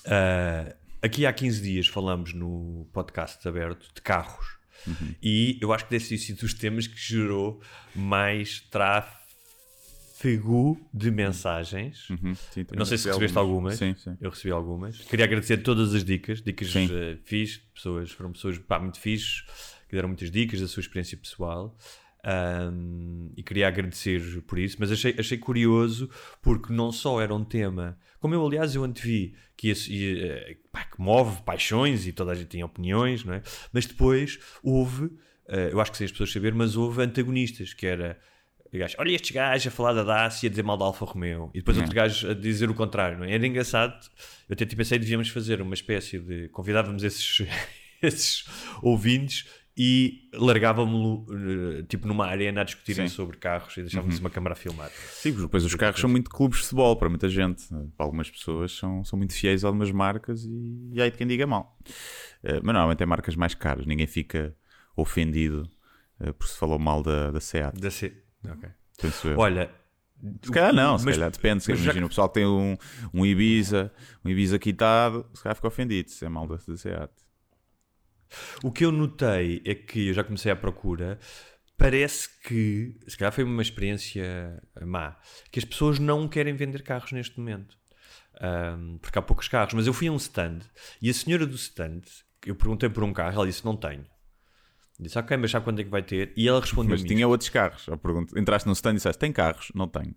uh, 0.06 0.76
aqui 1.02 1.26
há 1.26 1.34
15 1.34 1.62
dias 1.62 1.88
falamos 1.88 2.34
no 2.34 2.88
podcast 2.94 3.48
aberto 3.48 3.92
de 3.94 4.02
carros. 4.02 4.56
E 5.24 5.58
eu 5.62 5.74
acho 5.74 5.86
que 5.86 5.92
deve 5.92 6.06
ter 6.08 6.18
sido 6.20 6.42
dos 6.42 6.54
temas 6.54 6.86
que 6.86 6.96
gerou 6.96 7.60
mais 7.96 8.60
tráfego 8.70 9.25
de 10.94 11.12
mensagens. 11.12 12.10
Uhum, 12.10 12.36
sim, 12.36 12.64
também 12.64 12.80
Não 12.80 12.86
sei 12.86 12.98
se 12.98 13.08
recebeste 13.08 13.38
algumas. 13.38 13.78
Sim, 13.78 13.96
sim. 13.96 14.18
Eu 14.20 14.30
recebi 14.30 14.52
algumas. 14.52 14.98
Queria 15.00 15.26
agradecer 15.26 15.58
todas 15.58 15.94
as 15.94 16.04
dicas, 16.04 16.42
dicas 16.42 16.72
Sim. 16.72 16.88
uh, 16.88 17.18
fixe, 17.24 17.62
pessoas, 17.74 18.12
foram 18.12 18.32
pessoas 18.32 18.58
pá, 18.58 18.80
muito 18.80 19.00
fixes, 19.00 19.44
que 19.88 19.96
deram 19.96 20.10
muitas 20.10 20.32
dicas 20.32 20.60
da 20.60 20.68
sua 20.68 20.82
experiência 20.82 21.18
pessoal. 21.18 21.78
Um, 22.26 23.32
e 23.38 23.44
queria 23.44 23.68
agradecer 23.68 24.42
por 24.48 24.58
isso, 24.58 24.78
mas 24.80 24.92
achei, 24.92 25.16
achei 25.20 25.38
curioso 25.38 26.10
porque 26.42 26.74
não 26.74 26.92
só 26.92 27.22
era 27.22 27.32
um 27.36 27.44
tema, 27.44 28.00
como 28.20 28.34
eu 28.34 28.44
aliás 28.44 28.74
eu 28.74 28.84
antevi, 28.84 29.36
que, 29.56 29.70
esse, 29.70 29.94
ia, 29.94 30.26
eh, 30.26 30.58
pá, 30.72 30.86
que 30.86 31.00
move 31.00 31.44
paixões 31.44 32.08
e 32.08 32.12
toda 32.12 32.32
a 32.32 32.36
gente 32.36 32.48
tem 32.48 32.64
opiniões, 32.64 33.24
não 33.24 33.36
é? 33.36 33.44
mas 33.72 33.86
depois 33.86 34.40
houve, 34.64 35.12
eh, 35.48 35.70
eu 35.72 35.80
acho 35.80 35.92
que 35.92 35.98
sei 35.98 36.06
as 36.06 36.12
pessoas 36.12 36.32
saber, 36.32 36.52
mas 36.56 36.76
houve 36.76 37.04
antagonistas, 37.04 37.76
que 37.76 37.86
era 37.86 38.20
gajo, 38.74 38.96
olha 39.00 39.12
estes 39.12 39.32
gajos 39.32 39.68
a 39.68 39.72
falar 39.72 39.94
da 39.94 40.04
Dacia 40.04 40.48
e 40.48 40.48
a 40.48 40.50
dizer 40.50 40.64
mal 40.64 40.78
da 40.78 40.86
Alfa 40.86 41.06
Romeo 41.06 41.50
e 41.54 41.60
depois 41.60 41.78
outro 41.78 41.94
gajo 41.94 42.30
a 42.30 42.34
dizer 42.34 42.70
o 42.70 42.74
contrário, 42.74 43.18
não 43.18 43.26
é? 43.26 43.34
Era 43.34 43.46
engraçado, 43.46 43.94
eu 44.50 44.54
até 44.54 44.66
tipo, 44.66 44.78
pensei 44.78 44.98
que 44.98 45.04
devíamos 45.04 45.30
fazer 45.30 45.62
uma 45.62 45.74
espécie 45.74 46.20
de, 46.20 46.50
convidávamos 46.50 47.04
esses, 47.04 47.48
esses 48.02 48.46
ouvintes 48.82 49.46
e 49.78 50.30
largávamos 50.34 51.26
tipo 51.90 52.08
numa 52.08 52.26
arena 52.26 52.62
a 52.62 52.64
discutirem 52.64 53.08
Sim. 53.10 53.16
sobre 53.16 53.38
carros 53.38 53.76
e 53.76 53.82
deixávamos 53.82 54.20
uma 54.20 54.30
câmara 54.30 54.54
a 54.54 54.56
filmar. 54.56 54.90
Sim, 54.90 55.32
porque 55.32 55.46
depois 55.46 55.66
os 55.66 55.76
carros 55.76 56.00
são 56.00 56.10
muito 56.10 56.30
clubes 56.30 56.60
de 56.60 56.64
futebol 56.64 56.96
para 56.96 57.10
muita 57.10 57.28
gente. 57.28 57.68
Para 57.98 58.06
algumas 58.06 58.30
pessoas 58.30 58.72
são, 58.72 59.04
são 59.04 59.18
muito 59.18 59.34
fiéis 59.34 59.66
a 59.66 59.68
algumas 59.68 59.92
marcas 59.92 60.46
e, 60.46 60.92
e 60.94 61.02
aí 61.02 61.12
de 61.12 61.18
quem 61.18 61.28
diga 61.28 61.46
mal. 61.46 61.78
Eh, 62.42 62.62
mas 62.64 62.74
normalmente 62.74 63.04
é 63.04 63.06
marcas 63.06 63.36
mais 63.36 63.54
caras, 63.54 63.86
ninguém 63.86 64.08
fica 64.08 64.56
ofendido 64.96 65.70
eh, 66.22 66.32
por 66.32 66.48
se 66.48 66.58
falou 66.58 66.80
mal 66.80 67.04
da, 67.04 67.32
da 67.32 67.42
SEAT, 67.42 67.78
Da 67.78 67.92
C. 67.92 68.25
Ok. 68.52 68.70
penso 69.02 69.28
eu. 69.28 69.38
Olha, 69.38 69.72
se 70.42 70.52
calhar 70.52 70.74
não, 70.74 70.98
se 70.98 71.06
mas- 71.06 71.16
calhar 71.16 71.32
depende. 71.32 71.64
Se 71.64 71.72
imagina, 71.72 72.06
o 72.06 72.10
pessoal 72.10 72.28
que 72.30 72.36
tem 72.36 72.46
um, 72.46 72.78
um 73.14 73.26
Ibiza, 73.26 73.92
um 74.24 74.30
Ibiza 74.30 74.58
quitado, 74.60 75.26
se 75.34 75.44
calhar 75.44 75.56
fica 75.56 75.68
ofendido 75.68 76.10
se 76.10 76.26
é 76.26 76.30
mal 76.30 76.48
da, 76.48 76.58
SEAT. 76.58 77.12
O 78.64 78.72
que 78.72 78.84
eu 78.86 78.92
notei 78.92 79.62
é 79.66 79.76
que 79.76 80.08
eu 80.08 80.14
já 80.14 80.24
comecei 80.24 80.52
à 80.52 80.56
procura. 80.56 81.20
Parece 81.78 82.30
que, 82.42 82.98
se 83.06 83.18
calhar 83.18 83.32
foi 83.34 83.44
uma 83.44 83.62
experiência 83.62 84.62
má, 84.82 85.18
que 85.52 85.60
as 85.60 85.66
pessoas 85.66 86.00
não 86.00 86.28
querem 86.28 86.56
vender 86.56 86.82
carros 86.84 87.12
neste 87.12 87.38
momento. 87.38 87.78
Ahm, 88.40 88.98
porque 89.00 89.20
há 89.20 89.22
poucos 89.22 89.48
carros. 89.48 89.74
Mas 89.74 89.86
eu 89.88 89.94
fui 89.94 90.08
a 90.08 90.12
um 90.12 90.16
stand 90.18 90.60
e 91.02 91.10
a 91.10 91.14
senhora 91.14 91.46
do 91.46 91.56
stand, 91.56 92.02
eu 92.46 92.56
perguntei 92.56 92.90
por 92.90 93.04
um 93.04 93.12
carro, 93.14 93.36
ela 93.36 93.46
disse: 93.46 93.64
Não 93.66 93.76
tenho. 93.76 94.06
Disse: 95.00 95.18
Ok, 95.20 95.36
mas 95.38 95.52
sabe 95.52 95.66
quando 95.66 95.80
é 95.82 95.84
que 95.84 95.90
vai 95.90 96.02
ter? 96.04 96.32
E 96.38 96.48
ela 96.48 96.60
respondeu: 96.62 96.92
Mas 96.92 97.04
tinha 97.04 97.28
outros 97.28 97.50
carros. 97.50 97.86
Eu 97.88 97.98
pergunto, 97.98 98.38
entraste 98.40 98.68
no 98.68 98.74
stand 98.74 98.92
e 98.92 98.96
disseste: 98.96 99.20
tem 99.20 99.32
carros? 99.32 99.72
Não 99.76 99.88
tenho. 99.88 100.16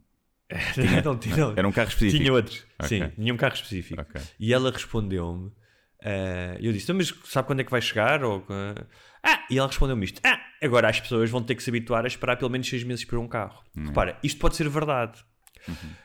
não, 1.05 1.19
tinha, 1.19 1.37
não. 1.37 1.53
Era 1.57 1.69
um 1.69 1.73
carro 1.73 1.88
específico. 1.88 2.23
Tinha 2.23 2.33
outros. 2.33 2.67
Ok. 2.81 2.88
Sim, 2.88 3.09
tinha 3.14 3.35
um 3.35 3.37
carro 3.37 3.55
específico. 3.55 4.01
Ok. 4.01 4.21
E 4.41 4.53
ela 4.55 4.71
respondeu-me. 4.71 5.51
eh, 6.03 6.57
eu 6.61 6.73
disse, 6.73 6.85
"Então, 6.85 6.97
mas 6.97 7.12
sabe 7.25 7.47
quando 7.47 7.61
é 7.61 7.64
que 7.64 7.71
vai 7.71 7.81
chegar? 7.83 8.23
Ou, 8.25 8.47
eh?" 8.49 8.85
ah, 9.25 9.47
e 9.51 9.59
ela 9.59 9.67
respondeu-me 9.69 10.05
isto. 10.07 10.21
Ah, 10.25 10.41
agora 10.62 10.88
as 10.88 11.01
pessoas 11.01 11.29
vão 11.29 11.43
ter 11.43 11.55
que 11.55 11.62
se 11.62 11.69
habituar 11.71 12.05
a 12.05 12.09
esperar 12.09 12.37
pelo 12.37 12.51
menos 12.51 12.69
seis 12.69 12.83
meses 12.85 13.05
por 13.05 13.19
um 13.19 13.29
carro. 13.29 13.62
Repara, 13.77 14.19
isto 14.23 14.38
pode 14.41 14.57
ser 14.57 14.69
verdade. 14.69 15.19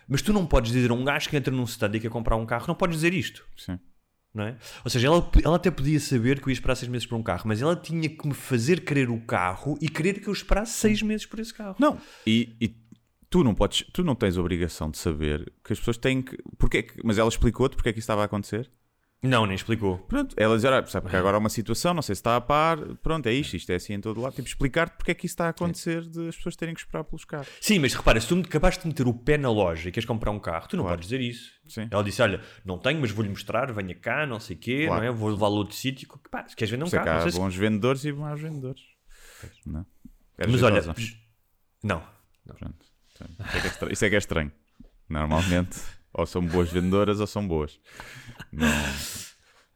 Mas 0.09 0.21
tu 0.21 0.33
não 0.33 0.45
podes 0.45 0.71
dizer 0.73 0.89
a 0.91 0.93
um 0.93 1.05
gajo 1.05 1.29
que 1.29 1.37
entra 1.37 1.53
num 1.53 1.63
stand 1.63 1.91
e 1.95 1.99
quer 2.01 2.09
comprar 2.09 2.35
um 2.35 2.45
carro, 2.45 2.65
não 2.67 2.75
podes 2.75 2.97
dizer 2.97 3.13
isto. 3.13 3.45
Sim. 3.55 3.79
Não 4.33 4.45
é? 4.45 4.57
Ou 4.83 4.89
seja, 4.89 5.07
ela, 5.07 5.31
ela 5.43 5.57
até 5.57 5.69
podia 5.69 5.99
saber 5.99 6.39
que 6.39 6.47
eu 6.47 6.49
ia 6.49 6.53
esperar 6.53 6.75
seis 6.75 6.89
meses 6.89 7.05
por 7.05 7.15
um 7.15 7.21
carro, 7.21 7.43
mas 7.45 7.61
ela 7.61 7.75
tinha 7.75 8.09
que 8.09 8.27
me 8.27 8.33
fazer 8.33 8.83
querer 8.83 9.09
o 9.09 9.21
carro 9.21 9.77
e 9.79 9.87
querer 9.87 10.19
que 10.19 10.27
eu 10.27 10.33
esperasse 10.33 10.73
seis 10.73 11.03
meses 11.03 11.25
por 11.25 11.39
esse 11.39 11.53
carro. 11.53 11.75
Não, 11.77 11.99
e, 12.25 12.55
e 12.59 12.75
tu 13.29 13.43
não 13.43 13.53
podes, 13.53 13.85
tu 13.93 14.03
não 14.03 14.15
tens 14.15 14.37
obrigação 14.37 14.89
de 14.89 14.97
saber 14.97 15.53
que 15.63 15.73
as 15.73 15.79
pessoas 15.79 15.97
têm 15.97 16.23
que. 16.23 16.35
Porque 16.57 16.77
é 16.77 16.81
que 16.83 16.95
mas 17.03 17.19
ela 17.19 17.29
explicou-te 17.29 17.75
porque 17.75 17.89
é 17.89 17.93
que 17.93 17.99
isso 17.99 18.05
estava 18.05 18.21
a 18.21 18.25
acontecer? 18.25 18.71
Não, 19.23 19.45
nem 19.45 19.55
explicou. 19.55 19.99
Pronto, 19.99 20.35
ela 20.37 20.53
diz, 20.55 20.65
olha, 20.65 20.85
sabe 20.85 21.09
que 21.09 21.15
agora 21.15 21.37
há 21.37 21.39
uma 21.39 21.47
situação, 21.49 21.93
não 21.93 22.01
sei 22.01 22.13
se 22.13 22.19
está 22.19 22.35
a 22.35 22.41
par, 22.41 22.77
pronto, 22.97 23.25
é 23.27 23.31
isto, 23.33 23.55
isto 23.55 23.71
é 23.71 23.75
assim 23.75 23.93
em 23.93 24.01
todo 24.01 24.19
lado. 24.19 24.35
Tipo, 24.35 24.47
explicar-te 24.47 24.97
porque 24.97 25.11
é 25.11 25.13
que 25.13 25.25
isso 25.25 25.33
está 25.33 25.45
a 25.45 25.49
acontecer 25.49 26.01
de 26.01 26.27
as 26.27 26.35
pessoas 26.35 26.57
terem 26.57 26.73
que 26.75 26.81
esperar 26.81 27.05
pelos 27.05 27.23
carros. 27.23 27.47
Sim, 27.61 27.79
mas 27.79 27.93
repara, 27.93 28.19
se 28.19 28.27
tu 28.27 28.35
me 28.35 28.41
acabaste 28.43 28.81
de 28.81 28.87
meter 28.89 29.07
o 29.07 29.13
pé 29.13 29.37
na 29.37 29.49
loja 29.49 29.87
e 29.87 29.91
queres 29.93 30.05
comprar 30.05 30.29
um 30.31 30.39
carro, 30.39 30.67
tu 30.67 30.75
não 30.75 30.83
Claro. 30.83 30.97
podes 30.97 31.09
dizer 31.09 31.21
isso. 31.23 31.53
Sim. 31.67 31.87
Ela 31.89 32.03
disse: 32.03 32.21
Olha, 32.21 32.41
não 32.65 32.77
tenho, 32.77 32.99
mas 32.99 33.11
vou-lhe 33.11 33.29
mostrar, 33.29 33.71
venha 33.71 33.95
cá, 33.95 34.27
não 34.27 34.39
sei 34.41 34.57
o 34.57 34.59
quê, 34.59 34.85
Claro. 34.87 35.01
não 35.01 35.07
é? 35.07 35.11
vou 35.15 35.29
levá-lo 35.29 35.55
outro 35.55 35.75
sítio. 35.75 36.05
Pá, 36.29 36.45
se 36.45 36.55
queres 36.55 36.69
vender 36.71 36.83
um 36.83 36.87
Sei 36.87 36.99
carro, 36.99 37.21
há 37.21 37.23
não 37.23 37.31
se... 37.31 37.37
bons 37.39 37.55
vendedores 37.55 38.03
e 38.03 38.11
maus 38.11 38.41
vendedores. 38.41 38.81
Não. 39.65 39.85
Eras 40.37 40.51
Mas 40.51 40.63
olha, 40.63 40.81
jeitosa. 40.81 41.13
não. 41.81 42.03
Pronto. 42.57 42.85
Isso 43.15 43.23
é 43.85 43.87
é. 43.87 43.93
Isso 43.93 44.05
é 44.05 44.09
que 44.09 44.15
é 44.15 44.17
estranho. 44.17 44.51
Normalmente, 45.07 45.79
ou 46.13 46.25
são 46.25 46.45
boas 46.45 46.71
vendedoras 46.71 47.19
ou 47.19 47.27
são 47.27 47.47
boas. 47.47 47.79
Não. 48.51 48.67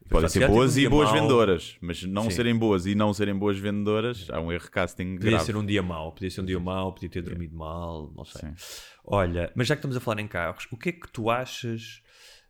Podem 0.10 0.30
se 0.30 0.40
ser 0.40 0.48
boas 0.48 0.78
um 0.78 0.80
e 0.80 0.88
boas 0.88 1.10
mau- 1.12 1.16
vendedoras, 1.20 1.78
mas 1.82 2.02
não 2.04 2.24
Sim. 2.24 2.30
serem 2.30 2.56
boas 2.56 2.86
e 2.86 2.96
não 2.96 3.14
serem 3.14 3.36
boas 3.36 3.58
vendedoras, 3.60 4.30
há 4.30 4.40
um 4.40 4.52
erro 4.54 4.72
casting 4.72 5.16
Podia 5.16 5.32
grave. 5.32 5.46
ser 5.46 5.56
um 5.58 5.66
dia 5.66 5.84
mau, 5.84 6.14
podia 6.14 6.30
ser 6.32 6.40
um 6.42 6.46
dia 6.46 6.60
mau, 6.60 6.94
podia 6.94 7.10
ter 7.10 7.22
dormido 7.22 7.54
mal, 7.58 8.14
não 8.16 8.24
sei. 8.24 8.50
Sim. 8.56 8.56
Olha, 9.04 9.52
mas 9.54 9.68
já 9.68 9.76
que 9.76 9.80
estamos 9.80 9.98
a 9.98 10.00
falar 10.00 10.22
em 10.22 10.28
carros, 10.28 10.66
o 10.72 10.78
que 10.78 10.90
é 10.90 10.92
que 10.94 11.10
tu 11.12 11.30
achas 11.30 12.02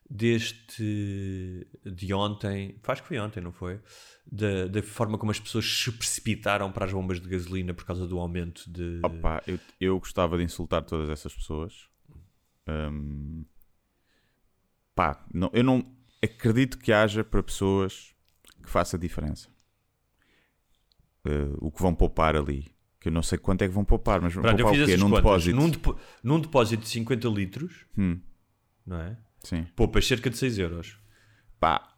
deste 0.09 1.67
de 1.85 2.13
ontem, 2.13 2.79
faz 2.83 3.01
que 3.01 3.07
foi 3.07 3.17
ontem, 3.19 3.41
não 3.41 3.51
foi? 3.51 3.79
Da, 4.31 4.67
da 4.67 4.83
forma 4.83 5.17
como 5.17 5.31
as 5.31 5.39
pessoas 5.39 5.65
se 5.65 5.91
precipitaram 5.91 6.71
para 6.71 6.85
as 6.85 6.93
bombas 6.93 7.19
de 7.19 7.27
gasolina 7.27 7.73
por 7.73 7.85
causa 7.85 8.05
do 8.07 8.19
aumento 8.19 8.69
de. 8.71 8.99
Opa, 9.03 9.41
eu, 9.47 9.59
eu 9.79 9.99
gostava 9.99 10.37
de 10.37 10.43
insultar 10.43 10.83
todas 10.83 11.09
essas 11.09 11.33
pessoas. 11.33 11.73
Hum, 12.67 13.45
pá, 14.97 15.23
não, 15.33 15.49
eu 15.53 15.63
não 15.63 15.85
acredito 16.23 16.77
que 16.79 16.91
haja 16.91 17.23
para 17.23 17.41
pessoas 17.43 18.13
que 18.63 18.69
faça 18.69 18.97
diferença. 18.97 19.47
Uh, 21.25 21.55
o 21.59 21.71
que 21.71 21.81
vão 21.81 21.93
poupar 21.93 22.35
ali. 22.35 22.71
Que 22.99 23.09
eu 23.09 23.11
não 23.11 23.21
sei 23.21 23.37
quanto 23.37 23.61
é 23.61 23.67
que 23.67 23.73
vão 23.73 23.85
poupar, 23.85 24.19
mas 24.21 24.33
vão 24.33 24.41
Pronto, 24.41 24.59
eu 24.59 24.65
poupar 24.65 24.79
fiz 24.79 24.83
o 24.83 24.97
quê? 24.97 24.97
Num 24.97 25.11
depósito. 25.11 25.55
Num, 25.55 25.69
depo- 25.69 25.99
num 26.23 26.39
depósito 26.39 26.81
de 26.83 26.89
50 26.89 27.27
litros, 27.29 27.85
Hum, 27.97 28.19
não 28.85 28.99
é? 28.99 29.17
sim. 29.43 29.67
Poupas 29.75 30.07
cerca 30.07 30.29
de 30.29 30.37
6 30.37 30.57
euros. 30.57 30.97
Pá, 31.59 31.93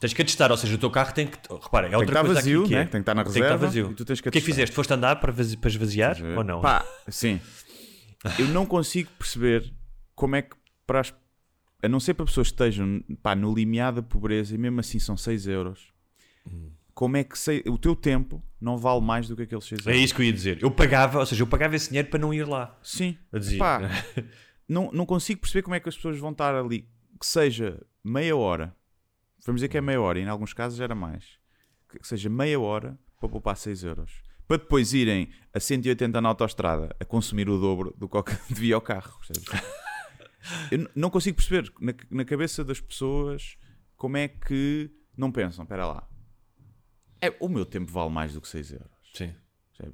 Tens 0.00 0.14
que 0.14 0.22
atestar, 0.22 0.50
ou 0.50 0.56
seja, 0.56 0.74
o 0.74 0.78
teu 0.78 0.90
carro 0.90 1.12
tem 1.12 1.26
que. 1.26 1.36
Repara, 1.52 1.86
é 1.86 1.90
tem 1.90 1.90
que 1.90 1.96
outra 1.96 2.04
estar 2.14 2.20
coisa 2.24 2.34
vazio, 2.36 2.60
aqui 2.60 2.68
que 2.70 2.74
né? 2.74 2.80
é. 2.80 2.84
tem 2.84 2.90
que 2.92 2.98
estar 3.00 3.14
na 3.14 3.22
Tem 3.22 3.32
que 3.34 3.38
estar 3.38 3.48
reserva. 3.52 3.66
vazio. 3.66 3.90
E 3.90 3.94
tu 3.94 4.04
tens 4.06 4.20
que 4.22 4.28
O 4.30 4.32
que 4.32 4.38
é 4.38 4.40
que 4.40 4.46
fizeste? 4.46 4.74
Foste 4.74 4.94
andar 4.94 5.16
para, 5.16 5.30
para 5.30 5.68
esvaziar 5.68 6.16
ou 6.38 6.42
não? 6.42 6.62
Pá, 6.62 6.82
sim. 7.08 7.38
Eu 8.38 8.48
não 8.48 8.64
consigo 8.64 9.10
perceber 9.18 9.70
como 10.14 10.36
é 10.36 10.42
que 10.42 10.56
para 10.86 11.00
as, 11.00 11.12
a 11.82 11.88
não 11.88 11.98
ser 12.00 12.14
para 12.14 12.26
pessoas 12.26 12.48
que 12.48 12.54
estejam 12.54 13.02
pá, 13.22 13.34
no 13.34 13.54
limiar 13.54 13.92
da 13.92 14.02
pobreza 14.02 14.54
e 14.54 14.58
mesmo 14.58 14.80
assim 14.80 14.98
são 14.98 15.16
6 15.16 15.46
euros, 15.46 15.92
como 16.94 17.16
é 17.16 17.24
que 17.24 17.38
sei- 17.38 17.62
o 17.66 17.78
teu 17.78 17.96
tempo 17.96 18.42
não 18.60 18.76
vale 18.76 19.00
mais 19.00 19.26
do 19.28 19.34
que 19.36 19.42
aqueles 19.42 19.64
6 19.64 19.86
É 19.86 19.90
euros? 19.90 20.02
isso 20.04 20.14
que 20.14 20.20
eu 20.22 20.26
ia 20.26 20.32
dizer. 20.32 20.58
Eu 20.62 20.70
pagava, 20.70 21.18
ou 21.20 21.26
seja, 21.26 21.42
eu 21.42 21.46
pagava 21.46 21.74
esse 21.76 21.88
dinheiro 21.88 22.08
para 22.08 22.18
não 22.18 22.34
ir 22.34 22.46
lá. 22.46 22.78
Sim. 22.82 23.16
Pá, 23.58 23.80
não, 24.68 24.90
não 24.92 25.06
consigo 25.06 25.40
perceber 25.40 25.62
como 25.62 25.74
é 25.74 25.80
que 25.80 25.88
as 25.88 25.96
pessoas 25.96 26.18
vão 26.18 26.30
estar 26.32 26.54
ali, 26.54 26.82
que 27.18 27.26
seja 27.26 27.80
meia 28.04 28.36
hora, 28.36 28.74
vamos 29.46 29.60
dizer 29.60 29.68
que 29.68 29.78
é 29.78 29.80
meia 29.80 30.00
hora, 30.00 30.18
e 30.18 30.22
em 30.22 30.28
alguns 30.28 30.52
casos 30.52 30.78
era 30.80 30.94
mais, 30.94 31.24
que 31.88 32.06
seja 32.06 32.28
meia 32.28 32.60
hora 32.60 32.98
para 33.18 33.28
poupar 33.28 33.56
6 33.56 33.82
euros. 33.84 34.22
Para 34.46 34.56
depois 34.58 34.92
irem 34.92 35.30
a 35.54 35.60
180 35.60 36.20
na 36.20 36.28
autostrada 36.28 36.94
a 36.98 37.04
consumir 37.04 37.48
o 37.48 37.58
dobro 37.58 37.94
do 37.96 38.08
que 38.08 38.18
devia 38.52 38.74
ao 38.74 38.80
carro. 38.80 39.18
percebes? 39.24 39.48
Eu 40.70 40.88
não 40.94 41.10
consigo 41.10 41.36
perceber 41.36 41.72
na, 41.80 41.94
na 42.10 42.24
cabeça 42.24 42.64
das 42.64 42.80
pessoas 42.80 43.56
como 43.96 44.16
é 44.16 44.28
que 44.28 44.90
não 45.16 45.30
pensam, 45.30 45.62
espera 45.64 45.86
lá, 45.86 46.08
é, 47.20 47.34
o 47.40 47.48
meu 47.48 47.66
tempo 47.66 47.90
vale 47.92 48.10
mais 48.10 48.32
do 48.32 48.40
que 48.40 48.48
6 48.48 48.72
euros. 48.72 48.90
Sim. 49.14 49.34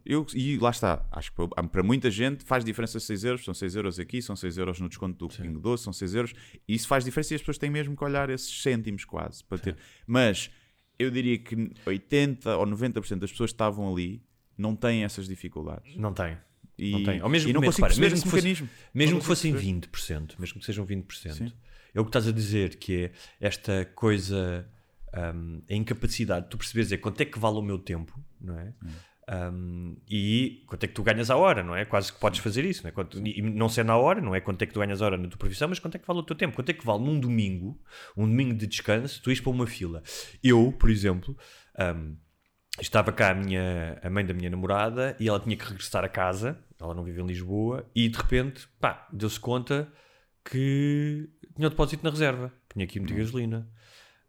Eu, 0.04 0.26
e 0.34 0.56
lá 0.58 0.70
está, 0.70 1.06
acho 1.12 1.32
que 1.32 1.36
para- 1.70 1.82
muita 1.82 2.10
gente 2.10 2.44
faz 2.44 2.64
diferença 2.64 2.98
6 2.98 3.22
euros, 3.22 3.44
são 3.44 3.54
6 3.54 3.76
euros 3.76 4.00
aqui, 4.00 4.20
são 4.20 4.34
6 4.34 4.58
euros 4.58 4.80
no 4.80 4.88
desconto 4.88 5.16
do 5.28 5.28
Pingo 5.32 5.60
Doce, 5.60 5.84
são 5.84 5.92
6 5.92 6.14
euros, 6.16 6.32
e 6.66 6.74
isso 6.74 6.88
faz 6.88 7.04
diferença 7.04 7.34
e 7.34 7.36
as 7.36 7.40
pessoas 7.40 7.58
têm 7.58 7.70
mesmo 7.70 7.96
que 7.96 8.02
olhar 8.02 8.28
esses 8.28 8.62
cêntimos 8.62 9.04
quase 9.04 9.44
para 9.44 9.58
ter. 9.58 9.76
Mas 10.04 10.50
eu 10.98 11.08
diria 11.08 11.38
que 11.38 11.70
80 11.86 12.56
ou 12.56 12.66
90% 12.66 13.18
das 13.20 13.30
pessoas 13.30 13.50
que 13.50 13.54
estavam 13.54 13.88
ali 13.92 14.20
não 14.58 14.74
têm 14.74 15.04
essas 15.04 15.28
dificuldades. 15.28 15.96
Não 15.96 16.12
tem. 16.12 16.36
E, 16.78 16.90
Não 16.92 17.02
tem. 17.04 17.22
Ou 17.22 17.28
mesmo, 17.28 17.48
e 17.48 17.52
não 17.52 17.60
mesmo, 17.60 17.72
consigo 17.72 17.86
repara, 17.88 18.00
mesmo 18.00 18.16
que 18.22 18.28
fosse- 18.30 18.36
mecanismo. 18.36 18.68
Mesmo 18.94 19.12
Não 19.14 19.20
que 19.20 19.26
fossem 19.26 19.52
perceber. 19.52 19.72
20%, 19.80 20.34
mesmo 20.38 20.60
que 20.60 20.66
sejam 20.66 20.84
20%, 20.86 21.32
Sim. 21.34 21.52
é 21.94 22.00
o 22.00 22.04
que 22.04 22.08
estás 22.10 22.28
a 22.28 22.32
dizer, 22.32 22.76
que 22.76 23.04
é 23.04 23.12
esta 23.40 23.84
coisa, 23.94 24.68
hum, 25.34 25.62
a 25.70 25.74
incapacidade 25.74 26.44
de 26.44 26.50
tu 26.50 26.58
perceberes 26.58 26.92
é 26.92 26.96
quanto 26.96 27.20
é 27.20 27.24
que 27.24 27.38
vale 27.38 27.56
o 27.56 27.62
meu 27.62 27.78
tempo, 27.78 28.18
não 28.40 28.58
é? 28.58 28.72
Hum, 29.28 29.96
e 30.08 30.62
quanto 30.68 30.84
é 30.84 30.86
que 30.86 30.94
tu 30.94 31.02
ganhas 31.02 31.30
à 31.30 31.36
hora, 31.36 31.60
não 31.62 31.74
é? 31.74 31.84
Quase 31.84 32.12
que 32.12 32.20
podes 32.20 32.38
fazer 32.40 32.64
isso, 32.64 32.82
não 32.84 32.90
é? 32.90 32.92
Quanto- 32.92 33.18
e 33.26 33.42
não 33.42 33.68
ser 33.68 33.84
na 33.84 33.96
hora, 33.96 34.20
não 34.20 34.34
é 34.34 34.40
quanto 34.40 34.62
é 34.62 34.66
que 34.66 34.72
tu 34.72 34.78
ganhas 34.78 35.02
à 35.02 35.06
hora 35.06 35.16
na 35.16 35.26
tua 35.28 35.38
profissão, 35.38 35.66
mas 35.68 35.78
quanto 35.80 35.96
é 35.96 35.98
que 35.98 36.06
vale 36.06 36.20
o 36.20 36.22
teu 36.22 36.36
tempo, 36.36 36.54
quanto 36.54 36.70
é 36.70 36.72
que 36.72 36.84
vale 36.86 37.02
num 37.02 37.18
domingo, 37.18 37.80
um 38.16 38.24
domingo 38.28 38.54
de 38.54 38.66
descanso, 38.68 39.20
tu 39.22 39.30
ires 39.30 39.40
para 39.40 39.50
uma 39.50 39.66
fila. 39.66 40.00
Eu, 40.44 40.72
por 40.78 40.90
exemplo, 40.90 41.36
hum, 41.96 42.16
estava 42.80 43.12
cá 43.12 43.30
a, 43.30 43.34
minha, 43.34 43.98
a 44.02 44.10
mãe 44.10 44.24
da 44.24 44.34
minha 44.34 44.50
namorada 44.50 45.16
e 45.18 45.28
ela 45.28 45.40
tinha 45.40 45.56
que 45.56 45.64
regressar 45.64 46.04
a 46.04 46.08
casa, 46.08 46.58
ela 46.80 46.94
não 46.94 47.02
vive 47.02 47.20
em 47.20 47.26
Lisboa, 47.26 47.86
e 47.94 48.08
de 48.08 48.16
repente, 48.16 48.68
pá, 48.80 49.06
deu-se 49.12 49.40
conta 49.40 49.88
que 50.44 51.28
tinha 51.54 51.66
o 51.66 51.70
depósito 51.70 52.04
na 52.04 52.10
reserva, 52.10 52.52
tinha 52.72 52.86
que 52.86 52.98
ir 52.98 53.02
meter 53.02 53.16
gasolina. 53.16 53.68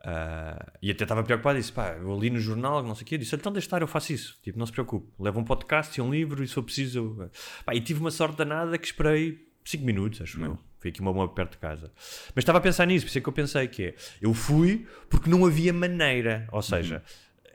Ah, 0.03 0.73
e 0.81 0.89
até 0.89 1.03
estava 1.03 1.23
preocupado, 1.23 1.57
disse, 1.57 1.71
pá, 1.71 1.97
eu 1.99 2.17
li 2.17 2.29
no 2.29 2.39
jornal, 2.39 2.81
não 2.81 2.95
sei 2.95 3.03
o 3.03 3.05
quê, 3.05 3.17
disse, 3.17 3.35
então 3.35 3.51
deixa 3.51 3.65
estar, 3.65 3.81
eu 3.81 3.87
faço 3.87 4.13
isso, 4.13 4.39
tipo, 4.41 4.57
não 4.57 4.65
se 4.65 4.71
preocupe, 4.71 5.11
levo 5.19 5.39
um 5.39 5.43
podcast 5.43 5.99
e 5.99 6.01
um 6.01 6.11
livro 6.11 6.41
e 6.43 6.47
se 6.47 6.53
for 6.53 6.63
preciso, 6.63 6.99
eu... 6.99 7.31
pá, 7.65 7.75
e 7.75 7.81
tive 7.81 7.99
uma 7.99 8.11
sorte 8.11 8.37
danada 8.37 8.77
que 8.77 8.85
esperei 8.85 9.37
5 9.65 9.83
minutos, 9.83 10.21
acho 10.21 10.41
eu, 10.41 10.57
foi 10.79 10.91
aqui 10.91 11.01
uma 11.01 11.11
uma 11.11 11.27
perto 11.27 11.53
de 11.53 11.57
casa, 11.57 11.91
mas 12.33 12.43
estava 12.43 12.59
a 12.59 12.61
pensar 12.61 12.85
nisso, 12.85 13.05
por 13.05 13.09
isso 13.09 13.17
é 13.17 13.21
que 13.21 13.27
eu 13.27 13.33
pensei 13.33 13.67
que 13.67 13.83
é, 13.83 13.95
eu 14.21 14.33
fui 14.33 14.87
porque 15.09 15.29
não 15.29 15.45
havia 15.45 15.73
maneira, 15.73 16.47
ou 16.53 16.61
seja, 16.61 17.03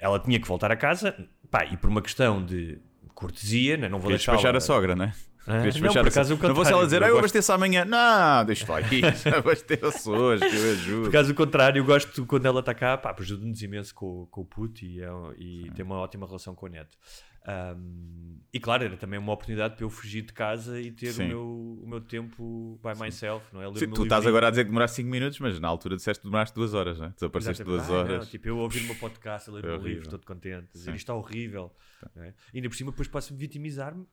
ela 0.03 0.19
tinha 0.19 0.38
que 0.41 0.47
voltar 0.49 0.71
a 0.73 0.77
casa, 0.77 1.15
pá, 1.51 1.65
e 1.65 1.77
por 1.77 1.88
uma 1.88 2.03
questão 2.03 2.45
de 2.45 2.79
cortesia, 3.15 3.77
né, 3.77 3.88
não 3.88 4.01
vou 4.01 4.11
deixar 4.11 4.33
despachar 4.33 4.57
a 4.57 4.61
sogra, 4.61 4.97
não 4.97 5.05
é? 5.05 5.12
Ah, 5.47 5.59
não, 5.81 5.93
por 5.93 6.07
acaso 6.09 6.37
Não 6.41 6.55
vou 6.55 6.65
só 6.65 6.71
ela 6.71 6.85
dizer, 6.85 6.97
contrário, 6.97 7.05
ah, 7.05 7.09
eu 7.09 7.15
eu 7.15 7.19
abasteço 7.19 7.53
amanhã. 7.53 7.85
Não, 7.85 8.45
deixa 8.45 8.71
lá 8.71 8.79
aqui. 8.79 9.01
Abasteço 9.37 10.12
hoje, 10.12 10.49
que 10.49 10.57
eu 10.57 10.71
ajudo. 10.73 11.01
Por 11.03 11.09
acaso, 11.09 11.33
o 11.33 11.35
contrário, 11.35 11.81
eu 11.81 11.85
gosto 11.85 12.25
quando 12.27 12.47
ela 12.47 12.61
está 12.61 12.73
cá, 12.73 12.97
pá, 12.97 13.15
ajuda-nos 13.19 13.61
imenso 13.61 13.93
com, 13.93 14.27
com 14.31 14.43
o 14.43 14.45
puto 14.45 14.85
e, 14.85 15.03
é- 15.03 15.09
e 15.37 15.71
tem 15.75 15.85
uma 15.85 15.97
ótima 15.97 16.27
relação 16.27 16.55
com 16.55 16.67
o 16.67 16.69
neto. 16.69 16.97
Ahm, 17.46 18.40
e 18.52 18.61
claro, 18.61 18.85
era 18.85 18.96
também 18.96 19.18
uma 19.18 19.33
oportunidade 19.33 19.74
para 19.76 19.85
eu 19.85 19.90
fugir 19.90 20.22
de 20.22 20.33
casa 20.33 20.78
e 20.81 20.92
ter 20.92 21.11
o 21.11 21.14
Sim. 21.14 21.28
meu, 21.28 21.78
o 21.83 21.87
meu 21.88 22.00
tempo 22.00 22.78
by 22.83 23.00
myself, 23.02 23.46
não 23.52 23.62
é? 23.62 23.74
Sim, 23.74 23.87
meu 23.87 23.94
tu 23.94 24.02
estás 24.02 24.26
agora 24.26 24.48
a 24.48 24.50
dizer 24.50 24.64
que 24.64 24.68
demoraste 24.68 24.96
5 24.96 25.09
minutos, 25.09 25.38
mas 25.40 25.59
na 25.59 25.68
altura 25.68 25.96
disseste 25.96 26.20
que 26.20 26.26
demoraste 26.28 26.55
2 26.55 26.74
horas, 26.74 26.98
não 26.98 27.07
é? 27.07 27.09
Desapareceste 27.11 27.62
Exatamente. 27.62 27.87
2 27.88 27.90
Ah, 28.00 28.05
não, 28.09 28.14
horas. 28.16 28.28
tipo, 28.31 28.48
eu 28.48 28.59
ouvir 28.59 28.81
o 28.81 28.85
meu 28.85 28.94
podcast, 28.96 29.48
a 29.48 29.52
ler 29.55 29.64
É 29.64 29.66
o 29.66 29.70
meu 29.70 29.78
horrível. 29.81 29.94
livro, 30.02 30.11
todo 30.11 30.26
contente, 30.26 30.68
dizer 30.72 30.85
Sim. 30.85 30.90
Tá. 30.90 30.96
isto 30.96 31.02
está 31.05 31.14
horrível. 31.14 31.74
não 32.14 32.22
é? 32.24 32.35
Ainda 32.55 32.68
por 32.68 32.76
cima, 32.76 32.90
depois 32.90 33.09
posso 33.09 33.35
vitimizar-me. 33.35 34.07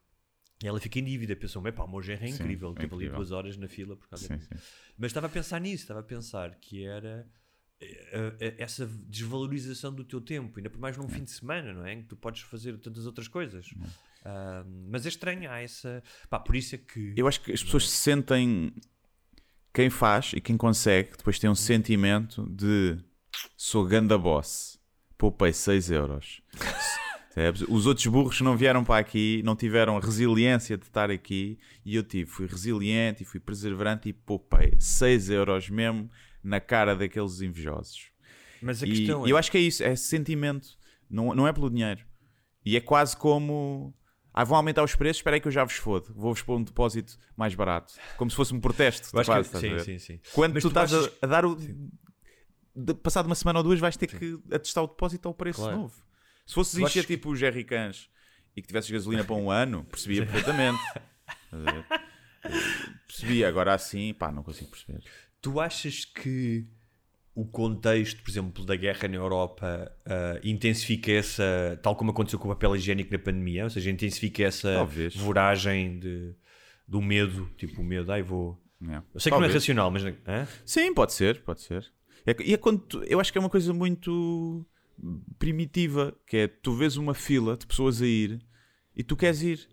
E 0.63 0.67
ela 0.67 0.79
fica 0.79 0.99
em 0.99 1.03
dívida, 1.05 1.35
pensou, 1.37 1.61
pá, 1.71 1.83
o 1.83 1.87
meu 1.89 2.01
genro 2.01 2.23
é 2.25 2.27
Sim, 2.27 2.35
incrível, 2.35 2.71
é 2.75 2.81
teve 2.81 2.93
ali 2.93 3.09
duas 3.09 3.31
horas 3.31 3.55
na 3.57 3.67
fila 3.69 3.95
por 3.95 4.09
causa 4.09 4.27
Sim, 4.27 4.39
sim. 4.39 4.55
Mas 4.97 5.09
estava 5.11 5.27
a 5.27 5.29
pensar 5.29 5.59
nisso, 5.61 5.83
estava 5.83 6.01
a 6.01 6.03
pensar 6.03 6.53
que 6.59 6.83
era 6.85 7.25
essa 8.57 8.85
desvalorização 9.07 9.93
do 9.93 10.03
teu 10.03 10.19
tempo, 10.19 10.59
ainda 10.59 10.69
por 10.69 10.79
mais 10.79 10.97
num 10.97 11.07
fim 11.07 11.23
de 11.23 11.31
semana, 11.31 11.73
não 11.73 11.85
é? 11.85 11.93
Em 11.93 12.01
que 12.01 12.09
tu 12.09 12.15
podes 12.15 12.41
fazer 12.41 12.77
tantas 12.77 13.05
outras 13.05 13.27
coisas. 13.27 13.67
Ah, 14.25 14.65
mas 14.89 15.05
é 15.05 15.09
estranho, 15.09 15.49
há 15.49 15.61
essa. 15.61 16.03
Pá, 16.29 16.39
por 16.39 16.55
isso 16.55 16.75
é 16.75 16.77
que. 16.77 17.13
Eu 17.15 17.27
acho 17.27 17.41
que 17.41 17.51
as 17.51 17.63
pessoas 17.63 17.89
se 17.89 17.97
sentem. 17.97 18.73
Quem 19.71 19.89
faz 19.89 20.33
e 20.33 20.41
quem 20.41 20.57
consegue, 20.57 21.11
depois 21.15 21.37
tem 21.37 21.49
um 21.49 21.55
sentimento 21.55 22.43
de 22.49 22.97
sou 23.55 23.85
ganda 23.85 24.17
boss, 24.17 24.79
poupei 25.15 25.53
6 25.53 25.91
euros. 25.91 26.41
Os 27.69 27.85
outros 27.85 28.05
burros 28.07 28.41
não 28.41 28.57
vieram 28.57 28.83
para 28.83 28.99
aqui 28.99 29.41
não 29.45 29.55
tiveram 29.55 29.95
a 29.95 30.01
resiliência 30.01 30.77
de 30.77 30.83
estar 30.83 31.09
aqui 31.09 31.57
e 31.85 31.95
eu 31.95 32.03
tive, 32.03 32.29
fui 32.29 32.47
resiliente 32.47 33.23
e 33.23 33.25
fui 33.25 33.39
perseverante 33.39 34.09
e 34.09 34.13
poupei 34.13 34.73
6 34.77 35.29
euros 35.29 35.69
mesmo 35.69 36.09
na 36.43 36.59
cara 36.59 36.95
daqueles 36.95 37.41
invejosos. 37.41 38.11
Mas 38.61 38.81
a 38.83 38.87
E 38.87 38.91
questão 38.91 39.25
é. 39.25 39.31
eu 39.31 39.37
acho 39.37 39.49
que 39.51 39.57
é 39.57 39.61
isso, 39.61 39.83
é 39.83 39.93
esse 39.93 40.03
sentimento, 40.07 40.67
não, 41.09 41.33
não 41.33 41.47
é 41.47 41.53
pelo 41.53 41.69
dinheiro. 41.69 42.05
E 42.65 42.75
é 42.75 42.81
quase 42.81 43.15
como. 43.15 43.93
Ah, 44.33 44.43
vão 44.43 44.57
aumentar 44.57 44.83
os 44.83 44.95
preços, 44.95 45.17
espera 45.19 45.35
aí 45.37 45.41
que 45.41 45.47
eu 45.47 45.51
já 45.51 45.63
vos 45.63 45.73
fodo. 45.75 46.13
Vou-vos 46.15 46.41
pôr 46.41 46.57
um 46.57 46.63
depósito 46.63 47.17
mais 47.35 47.55
barato. 47.55 47.93
Como 48.15 48.29
se 48.29 48.37
fosse 48.37 48.53
um 48.53 48.59
protesto. 48.59 49.09
quase, 49.11 49.29
que, 49.31 49.37
estás 49.39 49.55
a 49.63 49.67
sim, 49.67 49.69
ver? 49.75 49.79
sim, 49.83 49.97
sim. 49.97 50.19
Quando 50.33 50.53
Mas 50.53 50.63
tu, 50.63 50.67
estás 50.67 50.93
a- 50.93 50.99
achas- 50.99 51.13
a, 51.21 51.27
dar 51.27 51.45
o. 51.45 51.55
de- 51.55 52.93
passado 52.95 53.25
uma 53.25 53.35
semana 53.35 53.59
ou 53.59 53.63
duas, 53.63 53.79
vais 53.79 53.97
ter 53.97 54.07
que 54.07 54.39
atestar 54.53 54.83
o 54.83 54.87
depósito 54.87 55.27
ao 55.27 55.33
preço 55.33 55.61
Claro. 55.61 55.77
novo. 55.77 56.01
Se 56.45 56.53
fosses 56.53 56.73
Tu 56.73 56.81
encher 56.81 57.05
que- 57.05 57.15
tipo 57.15 57.31
os 57.31 57.39
jerrycans 57.39 58.09
e 58.55 58.61
que 58.61 58.67
tivesses 58.67 58.89
gasolina 58.91 59.23
para 59.23 59.35
um 59.35 59.49
ano, 59.51 59.83
percebia 59.85 60.25
perfeitamente. 60.25 60.79
Percebia, 63.07 63.47
agora 63.47 63.73
assim, 63.73 64.13
pá, 64.13 64.31
não 64.31 64.43
consigo 64.43 64.69
perceber. 64.69 65.03
Tu 65.41 65.59
achas 65.59 66.05
que 66.05 66.65
o 67.35 67.45
contexto, 67.45 68.21
por 68.21 68.29
exemplo, 68.29 68.65
da 68.65 68.75
guerra 68.75 69.07
na 69.07 69.15
Europa 69.15 69.91
ah, 70.05 70.39
intensifica 70.43 71.11
essa, 71.11 71.79
tal 71.81 71.95
como 71.95 72.11
aconteceu 72.11 72.37
com 72.39 72.47
o 72.49 72.51
papel 72.51 72.75
higiênico 72.75 73.11
na 73.13 73.19
pandemia, 73.19 73.63
ou 73.63 73.69
seja, 73.69 73.89
intensifica 73.89 74.43
essa 74.43 74.73
Talvez. 74.73 75.15
voragem 75.15 75.99
de, 75.99 76.33
do 76.87 77.01
medo, 77.01 77.49
tipo 77.57 77.81
o 77.81 77.83
medo, 77.83 78.11
ai 78.11 78.21
vou. 78.21 78.61
É. 78.81 78.97
Eu 79.13 79.19
sei 79.19 79.29
que 79.29 79.37
não 79.37 79.37
é 79.37 79.47
Talvez. 79.47 79.53
racional, 79.53 79.91
mas. 79.91 80.03
hã? 80.05 80.47
Sim, 80.65 80.93
pode 80.93 81.13
ser, 81.13 81.41
pode 81.43 81.61
ser. 81.61 81.89
É 82.25 82.35
e 82.43 82.53
é 82.53 82.57
quando 82.57 82.79
tu- 82.81 83.03
eu 83.03 83.19
acho 83.19 83.31
que 83.31 83.37
é 83.37 83.41
uma 83.41 83.49
coisa 83.49 83.73
muito 83.73 84.65
primitiva, 85.37 86.13
que 86.27 86.37
é 86.37 86.47
tu 86.47 86.73
vês 86.73 86.97
uma 86.97 87.13
fila 87.13 87.55
de 87.57 87.65
pessoas 87.65 88.01
a 88.01 88.05
ir 88.07 88.39
e 88.95 89.03
tu 89.03 89.15
queres 89.15 89.41
ir. 89.41 89.67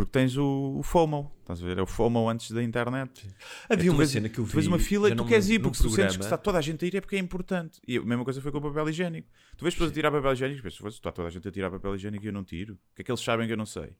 Porque 0.00 0.12
tens 0.12 0.34
o, 0.38 0.76
o 0.78 0.82
FOMO, 0.82 1.30
estás 1.40 1.62
a 1.62 1.66
ver? 1.66 1.76
É 1.78 1.82
o 1.82 1.86
FOMO 1.86 2.26
antes 2.30 2.50
da 2.52 2.62
internet. 2.62 3.26
Havia 3.68 3.90
É, 3.90 3.92
uma 3.92 4.06
cena 4.06 4.30
que 4.30 4.38
eu 4.38 4.44
vi. 4.44 4.50
Tu 4.50 4.54
vês 4.54 4.66
uma 4.66 4.78
fila 4.78 5.10
e 5.10 5.14
tu 5.14 5.26
queres 5.26 5.50
ir, 5.50 5.58
porque 5.58 5.76
tu 5.76 5.90
sentes 5.90 6.16
que 6.16 6.22
está 6.24 6.38
toda 6.38 6.56
a 6.56 6.60
gente 6.62 6.82
a 6.82 6.88
ir 6.88 6.96
é 6.96 7.00
porque 7.02 7.16
é 7.16 7.18
importante. 7.18 7.82
E 7.86 7.98
a 7.98 8.02
mesma 8.02 8.24
coisa 8.24 8.40
foi 8.40 8.50
com 8.50 8.56
o 8.56 8.62
papel 8.62 8.88
higiênico. 8.88 9.28
Tu 9.58 9.62
vês 9.62 9.74
pessoas 9.74 9.90
a 9.90 9.94
tirar 9.94 10.10
papel 10.10 10.32
higiênico 10.32 10.60
e 10.60 10.62
pensas, 10.62 10.78
"Foda-se, 10.78 10.96
está 10.96 11.12
toda 11.12 11.28
a 11.28 11.30
gente 11.30 11.46
a 11.46 11.50
tirar 11.52 11.70
papel 11.70 11.94
higiênico 11.96 12.24
e 12.24 12.28
eu 12.28 12.32
não 12.32 12.44
tiro. 12.44 12.74
O 12.74 12.78
que 12.96 13.02
é 13.02 13.04
que 13.04 13.10
eles 13.10 13.20
sabem 13.20 13.46
que 13.46 13.52
eu 13.52 13.58
não 13.58 13.66
sei? 13.66 13.94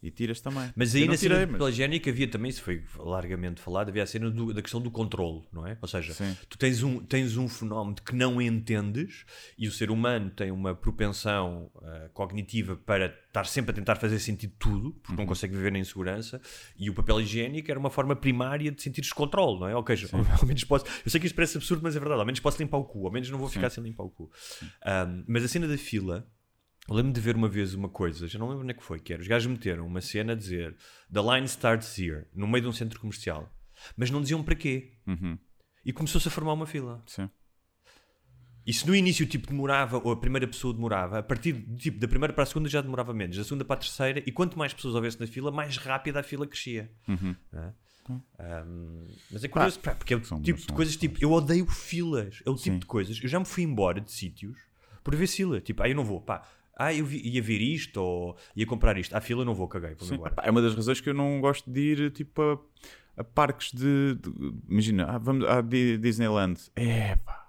E 0.00 0.12
tiras 0.12 0.40
também. 0.40 0.70
Mas 0.76 0.94
aí 0.94 1.00
não 1.00 1.08
na 1.08 1.16
cena 1.16 1.34
tirei, 1.34 1.46
de 1.46 1.50
mas- 1.50 1.58
papel 1.58 1.68
higiênico 1.72 2.08
havia 2.08 2.28
também, 2.28 2.50
isso 2.50 2.62
foi 2.62 2.84
largamente 3.00 3.60
falado, 3.60 3.88
havia 3.88 4.04
a 4.04 4.06
cena 4.06 4.30
do- 4.30 4.54
da 4.54 4.62
questão 4.62 4.80
do 4.80 4.92
controle, 4.92 5.42
não 5.52 5.66
é? 5.66 5.76
Ou 5.82 5.88
seja, 5.88 6.14
Sim. 6.14 6.36
tu 6.48 6.56
tens 6.56 6.84
um, 6.84 7.00
tens 7.00 7.36
um 7.36 7.48
fenómeno 7.48 7.96
que 7.96 8.14
não 8.14 8.40
entendes 8.40 9.24
e 9.58 9.66
o 9.66 9.72
ser 9.72 9.90
humano 9.90 10.30
tem 10.30 10.52
uma 10.52 10.72
propensão 10.72 11.68
ah, 11.82 12.08
cognitiva 12.14 12.76
para 12.76 13.06
estar 13.26 13.44
sempre 13.46 13.72
a 13.72 13.74
tentar 13.74 13.96
fazer 13.96 14.20
sentido 14.20 14.52
tudo, 14.56 14.92
porque 14.92 15.10
Uhum. 15.14 15.18
não 15.18 15.26
consegue 15.26 15.56
viver 15.56 15.72
na 15.72 15.80
insegurança, 15.80 16.40
e 16.78 16.88
o 16.88 16.94
papel 16.94 17.20
higiênico 17.20 17.68
era 17.68 17.80
uma 17.80 17.90
forma 17.90 18.14
primária 18.14 18.70
de 18.70 18.80
sentires 18.80 19.12
controle, 19.12 19.58
não 19.58 19.68
é? 19.68 19.74
Ou 19.74 19.84
seja, 19.84 20.08
ao 20.40 20.46
menos 20.46 20.62
posso. 20.62 20.84
Eu 21.04 21.10
sei 21.10 21.18
que 21.20 21.26
isto 21.26 21.34
parece 21.34 21.56
absurdo, 21.56 21.82
mas 21.82 21.96
é 21.96 21.98
verdade, 21.98 22.20
ao 22.20 22.24
menos 22.26 22.38
posso 22.38 22.62
limpar 22.62 22.76
o 22.78 22.84
cu, 22.84 23.04
ao 23.04 23.12
menos 23.12 23.28
não 23.30 23.38
vou 23.38 23.48
ficar 23.48 23.68
sem 23.68 23.82
limpar 23.82 24.04
o 24.04 24.10
cu. 24.10 24.30
Ah, 24.80 25.08
mas 25.26 25.42
a 25.42 25.48
cena 25.48 25.66
da 25.66 25.76
fila. 25.76 26.24
Eu 26.88 26.94
lembro 26.94 27.12
de 27.12 27.20
ver 27.20 27.36
uma 27.36 27.48
vez 27.48 27.74
uma 27.74 27.88
coisa, 27.88 28.26
já 28.26 28.38
não 28.38 28.48
lembro 28.48 28.62
onde 28.64 28.70
é 28.72 28.74
que 28.74 28.82
foi, 28.82 28.98
que 28.98 29.12
era, 29.12 29.20
os 29.20 29.28
gajos 29.28 29.46
meteram 29.50 29.86
uma 29.86 30.00
cena 30.00 30.32
a 30.32 30.36
dizer 30.36 30.74
The 31.12 31.20
line 31.20 31.46
starts 31.46 31.98
here, 31.98 32.24
no 32.34 32.46
meio 32.48 32.62
de 32.62 32.68
um 32.68 32.72
centro 32.72 32.98
comercial. 32.98 33.52
Mas 33.96 34.10
não 34.10 34.22
diziam 34.22 34.42
para 34.42 34.54
quê. 34.54 34.92
Uhum. 35.06 35.38
E 35.84 35.92
começou-se 35.92 36.26
a 36.26 36.30
formar 36.30 36.54
uma 36.54 36.66
fila. 36.66 37.02
Sim. 37.06 37.28
E 38.66 38.72
se 38.72 38.86
no 38.86 38.94
início 38.94 39.24
tipo 39.26 39.46
demorava, 39.46 39.98
ou 39.98 40.12
a 40.12 40.16
primeira 40.16 40.46
pessoa 40.46 40.74
demorava, 40.74 41.18
a 41.18 41.22
partir 41.22 41.52
de, 41.52 41.76
tipo, 41.76 41.98
da 41.98 42.08
primeira 42.08 42.32
para 42.34 42.42
a 42.42 42.46
segunda 42.46 42.68
já 42.68 42.80
demorava 42.82 43.14
menos, 43.14 43.36
da 43.36 43.44
segunda 43.44 43.64
para 43.64 43.76
a 43.76 43.78
terceira, 43.80 44.22
e 44.26 44.32
quanto 44.32 44.58
mais 44.58 44.74
pessoas 44.74 44.94
houvesse 44.94 45.18
na 45.20 45.26
fila, 45.26 45.50
mais 45.50 45.76
rápida 45.78 46.20
a 46.20 46.22
fila 46.22 46.46
crescia. 46.46 46.90
Uhum. 47.06 47.34
É? 47.52 47.72
Um, 48.10 49.06
mas 49.30 49.44
é 49.44 49.48
curioso, 49.48 49.78
pá, 49.80 49.94
porque 49.94 50.14
é 50.14 50.16
o 50.16 50.24
São- 50.24 50.40
tipo 50.40 50.58
de 50.58 50.64
são- 50.66 50.74
coisas 50.74 50.96
tipo, 50.96 51.18
eu 51.22 51.30
odeio 51.30 51.66
filas, 51.66 52.42
é 52.46 52.48
o 52.50 52.54
tipo 52.54 52.74
Sim. 52.74 52.78
de 52.78 52.86
coisas. 52.86 53.20
Eu 53.22 53.28
já 53.28 53.38
me 53.38 53.44
fui 53.44 53.62
embora 53.62 54.00
de 54.00 54.10
sítios 54.10 54.58
por 55.04 55.14
ver 55.14 55.26
fila, 55.26 55.60
tipo, 55.60 55.82
ah, 55.82 55.88
eu 55.88 55.94
não 55.94 56.04
vou, 56.04 56.20
pá, 56.20 56.42
ah, 56.78 56.94
eu 56.94 57.04
vi- 57.04 57.20
ia 57.28 57.42
ver 57.42 57.60
isto 57.60 57.96
ou 58.00 58.36
ia 58.56 58.64
comprar 58.64 58.96
isto, 58.96 59.14
à 59.14 59.20
fila 59.20 59.44
não 59.44 59.54
vou, 59.54 59.66
caguei, 59.68 59.94
vou 59.94 60.06
Sim, 60.08 60.18
é 60.42 60.50
uma 60.50 60.62
das 60.62 60.74
razões 60.74 61.00
que 61.00 61.10
eu 61.10 61.14
não 61.14 61.40
gosto 61.40 61.70
de 61.70 61.80
ir 61.80 62.10
tipo 62.12 62.40
a, 62.40 63.20
a 63.20 63.24
parques 63.24 63.72
de, 63.72 64.14
de- 64.14 64.54
imagina, 64.68 65.04
ah, 65.06 65.18
vamos 65.18 65.44
à 65.46 65.60
Di- 65.60 65.98
Disneyland. 65.98 66.58
É 66.76 67.16
pá. 67.16 67.48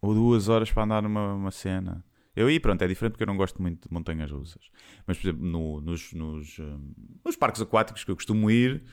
Ou 0.00 0.14
duas 0.14 0.48
horas 0.48 0.70
para 0.72 0.84
andar 0.84 1.02
numa 1.02 1.34
uma 1.34 1.50
cena. 1.50 2.04
Eu 2.36 2.46
aí, 2.46 2.60
pronto, 2.60 2.80
é 2.82 2.86
diferente 2.86 3.12
porque 3.12 3.24
eu 3.24 3.26
não 3.26 3.36
gosto 3.36 3.60
muito 3.60 3.88
de 3.88 3.92
montanhas 3.92 4.30
russas. 4.30 4.70
Mas, 5.06 5.18
por 5.18 5.26
exemplo, 5.28 5.44
no- 5.44 5.80
nos, 5.80 6.12
nos, 6.12 6.58
hum, 6.60 6.92
nos 7.24 7.34
parques 7.36 7.60
aquáticos 7.60 8.04
que 8.04 8.10
eu 8.12 8.14
costumo 8.14 8.48
ir, 8.48 8.84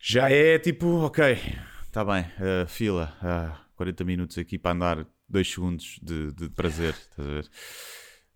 já 0.00 0.28
é 0.30 0.58
tipo, 0.58 0.86
ok, 1.04 1.36
está 1.84 2.04
bem, 2.04 2.24
ah, 2.40 2.66
fila, 2.66 3.16
ah, 3.22 3.60
40 3.76 4.04
minutos 4.04 4.36
aqui 4.36 4.58
para 4.58 4.72
andar 4.72 5.06
2 5.28 5.50
segundos 5.50 5.98
de, 6.02 6.32
de 6.32 6.48
prazer. 6.50 6.94
estás 6.94 7.26
a 7.26 7.30
ver? 7.30 7.50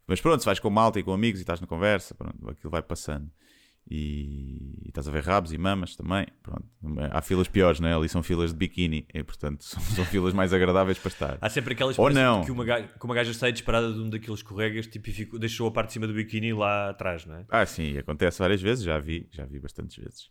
Mas 0.06 0.20
pronto, 0.20 0.40
se 0.40 0.46
vais 0.46 0.58
com 0.58 0.70
malta 0.70 0.98
e 0.98 1.02
com 1.02 1.12
amigos 1.12 1.40
e 1.40 1.42
estás 1.42 1.60
na 1.60 1.66
conversa, 1.66 2.14
pronto, 2.14 2.48
aquilo 2.48 2.70
vai 2.70 2.82
passando. 2.82 3.30
E, 3.90 4.82
e 4.84 4.88
estás 4.88 5.08
a 5.08 5.10
ver 5.10 5.22
rabos 5.24 5.52
e 5.52 5.58
mamas 5.58 5.96
também. 5.96 6.26
Pronto. 6.42 6.64
Há 7.10 7.22
filas 7.22 7.48
piores, 7.48 7.80
né? 7.80 7.94
Ali 7.96 8.08
são 8.08 8.22
filas 8.22 8.52
de 8.52 8.58
biquíni 8.58 9.06
e, 9.14 9.22
portanto, 9.22 9.64
são, 9.64 9.82
são 9.82 10.04
filas 10.04 10.34
mais 10.34 10.52
agradáveis 10.52 10.98
para 10.98 11.08
estar. 11.08 11.38
Há 11.40 11.48
sempre 11.48 11.72
aquelas 11.74 11.98
Ou 11.98 12.10
não. 12.10 12.44
que 12.44 12.50
uma 12.50 12.64
gaja, 12.64 12.86
que 12.88 13.04
uma 13.04 13.14
gaja 13.14 13.32
sai 13.32 13.50
disparada 13.52 13.92
de 13.92 13.98
um 13.98 14.10
daqueles 14.10 14.40
escorregas 14.40 14.86
tipo, 14.86 15.08
e 15.08 15.12
ficou- 15.12 15.38
deixou 15.38 15.66
a 15.66 15.70
parte 15.70 15.88
de 15.88 15.92
cima 15.94 16.06
do 16.06 16.12
biquíni 16.12 16.52
lá 16.52 16.90
atrás, 16.90 17.24
não 17.24 17.36
é? 17.36 17.44
Ah, 17.48 17.64
sim, 17.64 17.96
acontece 17.96 18.38
várias 18.38 18.60
vezes, 18.60 18.84
já 18.84 18.98
vi, 18.98 19.26
já 19.32 19.44
vi 19.46 19.58
bastantes 19.58 19.96
vezes. 19.96 20.30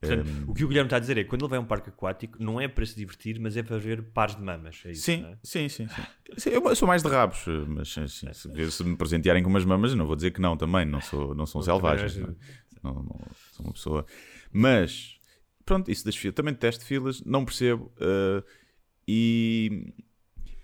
Portanto, 0.00 0.28
Hum, 0.28 0.44
o 0.48 0.54
que 0.54 0.64
o 0.64 0.68
Guilherme 0.68 0.86
está 0.86 0.96
a 0.96 1.00
dizer 1.00 1.18
é 1.18 1.24
que 1.24 1.28
quando 1.30 1.42
ele 1.42 1.50
vai 1.50 1.58
a 1.58 1.62
um 1.62 1.66
parque 1.66 1.88
aquático 1.90 2.36
não 2.42 2.60
é 2.60 2.66
para 2.68 2.84
se 2.86 2.96
divertir, 2.96 3.38
mas 3.40 3.56
é 3.56 3.62
para 3.62 3.78
ver 3.78 4.02
pares 4.12 4.36
de 4.36 4.42
mamas. 4.42 4.80
É 4.84 4.90
isso, 4.92 5.02
sim, 5.02 5.22
não 5.22 5.28
é? 5.30 5.38
sim, 5.42 5.68
sim, 5.68 5.86
sim. 5.88 6.02
Sim, 6.36 6.50
Eu 6.50 6.76
sou 6.76 6.86
mais 6.86 7.02
de 7.02 7.08
rabos, 7.08 7.44
mas 7.66 7.96
assim, 7.96 8.06
se, 8.32 8.70
se 8.70 8.84
me 8.84 8.96
presentearem 8.96 9.42
com 9.42 9.48
umas 9.50 9.64
mamas, 9.64 9.94
não 9.94 10.06
vou 10.06 10.14
dizer 10.16 10.30
que 10.30 10.40
não 10.40 10.56
também, 10.56 10.84
não 10.84 11.00
sou, 11.00 11.34
não 11.34 11.46
sou 11.46 11.60
um 11.60 11.64
selvagem. 11.64 12.36
Não, 12.82 12.94
não, 12.94 13.20
sou 13.52 13.66
uma 13.66 13.72
pessoa. 13.72 14.06
Mas, 14.52 15.16
pronto, 15.64 15.90
isso 15.90 16.04
das 16.04 16.16
filas, 16.16 16.34
também 16.34 16.52
detesto 16.54 16.84
filas, 16.84 17.22
não 17.24 17.44
percebo. 17.44 17.92
eh, 18.00 18.42
e, 19.06 19.92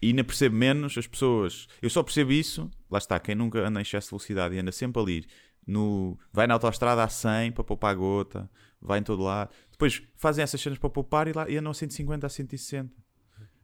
e 0.02 0.08
ainda 0.08 0.22
percebo 0.24 0.54
menos 0.56 0.96
as 0.98 1.06
pessoas. 1.06 1.66
Eu 1.80 1.88
só 1.90 2.02
percebo 2.02 2.32
isso, 2.32 2.70
lá 2.90 2.98
está, 2.98 3.18
quem 3.18 3.34
nunca 3.34 3.58
anda 3.66 3.80
em 3.80 3.82
excesso 3.82 4.08
de 4.08 4.10
velocidade 4.10 4.54
e 4.54 4.58
anda 4.58 4.70
sempre 4.72 5.00
ali, 5.00 5.26
no, 5.66 6.18
vai 6.32 6.46
na 6.46 6.54
autoestrada 6.54 7.02
a 7.02 7.08
100 7.08 7.52
para 7.52 7.64
poupar 7.64 7.90
a 7.92 7.94
gota, 7.94 8.50
vai 8.80 8.98
em 8.98 9.02
todo 9.02 9.22
lado. 9.22 9.50
Depois 9.70 10.02
fazem 10.16 10.42
essas 10.42 10.60
cenas 10.60 10.78
para 10.78 10.90
poupar 10.90 11.26
e, 11.26 11.32
lá, 11.32 11.48
e 11.48 11.56
andam 11.56 11.70
a 11.70 11.74
150 11.74 12.26
a 12.26 12.30
160 12.30 12.92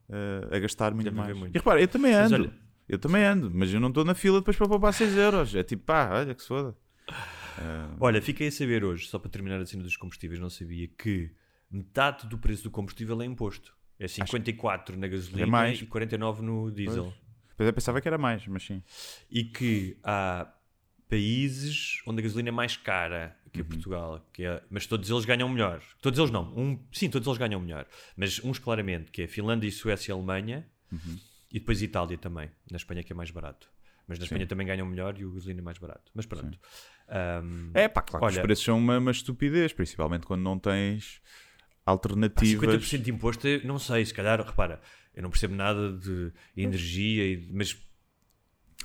eh, 0.09 0.49
a 0.57 0.59
gastar 0.59 0.95
muito 0.95 1.13
mais. 1.13 1.37
muito. 1.37 1.55
E 1.55 1.59
repara, 1.59 1.81
eu 1.81 1.89
também 1.89 2.15
ando. 2.15 2.35
olha- 2.35 2.53
Eu 2.89 2.99
também 2.99 3.23
ando, 3.23 3.51
mas 3.55 3.73
eu 3.73 3.79
não 3.79 3.89
estou 3.89 4.05
na 4.05 4.15
fila 4.15 4.39
depois 4.41 4.57
para 4.57 4.67
poupar 4.67 4.93
6 4.95 5.15
euros. 5.17 5.55
É 5.55 5.63
tipo, 5.63 5.85
pá, 5.85 6.09
olha 6.13 6.35
que 6.35 6.41
se 6.43 6.49
foda. 6.49 6.75
Olha, 8.01 8.21
fiquei 8.23 8.49
a 8.49 8.53
saber 8.53 8.85
hoje, 8.85 9.07
só 9.09 9.19
para 9.19 9.31
terminar 9.31 9.61
a 9.61 9.67
cena 9.67 9.83
dos 9.83 9.97
combustíveis, 9.97 10.41
não 10.41 10.51
sabia 10.51 10.89
que 10.89 11.31
metade 11.71 12.27
do 12.27 12.39
preço 12.39 12.63
do 12.65 12.71
combustível 12.71 13.21
é 13.23 13.25
imposto. 13.25 13.75
É 13.99 14.09
54 14.09 14.97
na 14.99 15.07
gasolina 15.07 15.43
É 15.43 15.47
mais. 15.47 15.81
e 15.81 15.87
49 15.87 16.43
no 16.43 16.71
diesel. 16.71 17.05
Pois. 17.05 17.15
Pois 17.57 17.67
eu 17.67 17.73
pensava 17.75 18.01
que 18.01 18.09
era 18.09 18.17
mais, 18.17 18.47
mas 18.47 18.63
sim. 18.65 18.83
E 19.31 19.45
que 19.45 19.99
há 20.03 20.51
países 21.09 22.01
onde 22.07 22.21
a 22.21 22.23
gasolina 22.23 22.49
é 22.49 22.53
mais 22.53 22.77
cara 22.77 23.37
Uhum. 23.45 23.51
que 23.53 23.65
Portugal, 23.65 24.31
que 24.33 24.45
é- 24.45 24.63
mas 24.71 24.87
todos 24.87 25.11
eles 25.11 25.25
ganham 25.25 25.49
melhor. 25.49 25.83
Todos 26.01 26.19
eles 26.19 26.31
não, 26.31 26.57
um, 26.57 26.79
sim, 26.93 27.11
todos 27.11 27.27
eles 27.27 27.37
ganham 27.39 27.61
melhor, 27.61 27.87
mas 28.17 28.43
uns 28.45 28.59
claramente, 28.59 29.11
que 29.11 29.23
é 29.23 29.27
Finlândia, 29.27 29.71
Suécia 29.71 30.13
e 30.13 30.15
Alemanha, 30.15 30.67
Uhum. 30.91 31.19
e 31.51 31.59
depois 31.59 31.83
Itália 31.83 32.17
também, 32.17 32.49
na 32.71 32.77
Espanha 32.77 33.03
que 33.03 33.13
é 33.13 33.17
mais 33.17 33.31
barato. 33.31 33.69
Mas 34.11 34.19
na 34.19 34.25
Espanha 34.25 34.47
também 34.47 34.67
ganham 34.67 34.87
melhor 34.87 35.17
e 35.19 35.25
o 35.25 35.33
gasolina 35.33 35.61
é 35.61 35.63
mais 35.63 35.79
barato. 35.79 36.11
Mas 36.15 36.27
pronto. 36.27 36.59
Ahm, 37.09 37.71
É 37.73 37.89
pá, 37.89 38.03
claro 38.03 38.21
que 38.27 38.33
Olha- 38.33 38.41
os 38.41 38.43
preços 38.43 38.65
são 38.65 38.77
uma, 38.79 38.99
uma 38.99 39.11
estupidez, 39.11 39.73
principalmente 39.73 40.27
quando 40.27 40.43
não 40.43 40.59
tens 40.59 41.21
Pá, 41.85 41.93
alternativas. 41.93 42.61
50% 42.61 43.03
de 43.03 43.11
imposto, 43.11 43.47
eu 43.49 43.65
não 43.65 43.79
sei, 43.79 44.05
se 44.05 44.13
calhar, 44.13 44.41
repara, 44.45 44.81
eu 45.15 45.23
não 45.23 45.31
percebo 45.31 45.55
nada 45.55 45.93
de 45.93 46.31
energia, 46.57 47.25
e- 47.25 47.49
mas 47.53 47.77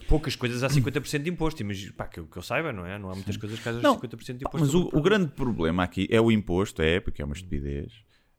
poucas 0.08 0.36
coisas 0.36 0.64
há 0.64 0.70
50% 0.70 1.24
de 1.24 1.30
imposto, 1.30 1.64
mas 1.66 1.90
pá, 1.92 2.08
que, 2.08 2.20
eu- 2.20 2.28
que 2.28 2.38
eu 2.38 2.42
saiba, 2.42 2.72
não 2.72 2.86
é? 2.86 2.98
Não 3.00 3.10
há 3.10 3.16
muitas 3.16 3.38
coisas 3.38 3.60
que 3.60 3.72
Não, 3.72 3.96
50% 3.96 4.38
de 4.40 4.44
Pá, 4.44 4.50
imposto. 4.50 4.60
Mas 4.60 4.74
o, 4.76 4.90
o 4.98 5.02
grande 5.02 5.32
problema 5.32 5.84
aqui 5.84 6.08
é 6.12 6.20
o 6.22 6.32
imposto, 6.32 6.82
é, 6.82 7.00
porque 7.00 7.22
é 7.22 7.26
uma 7.26 7.34
estupidez. 7.36 7.92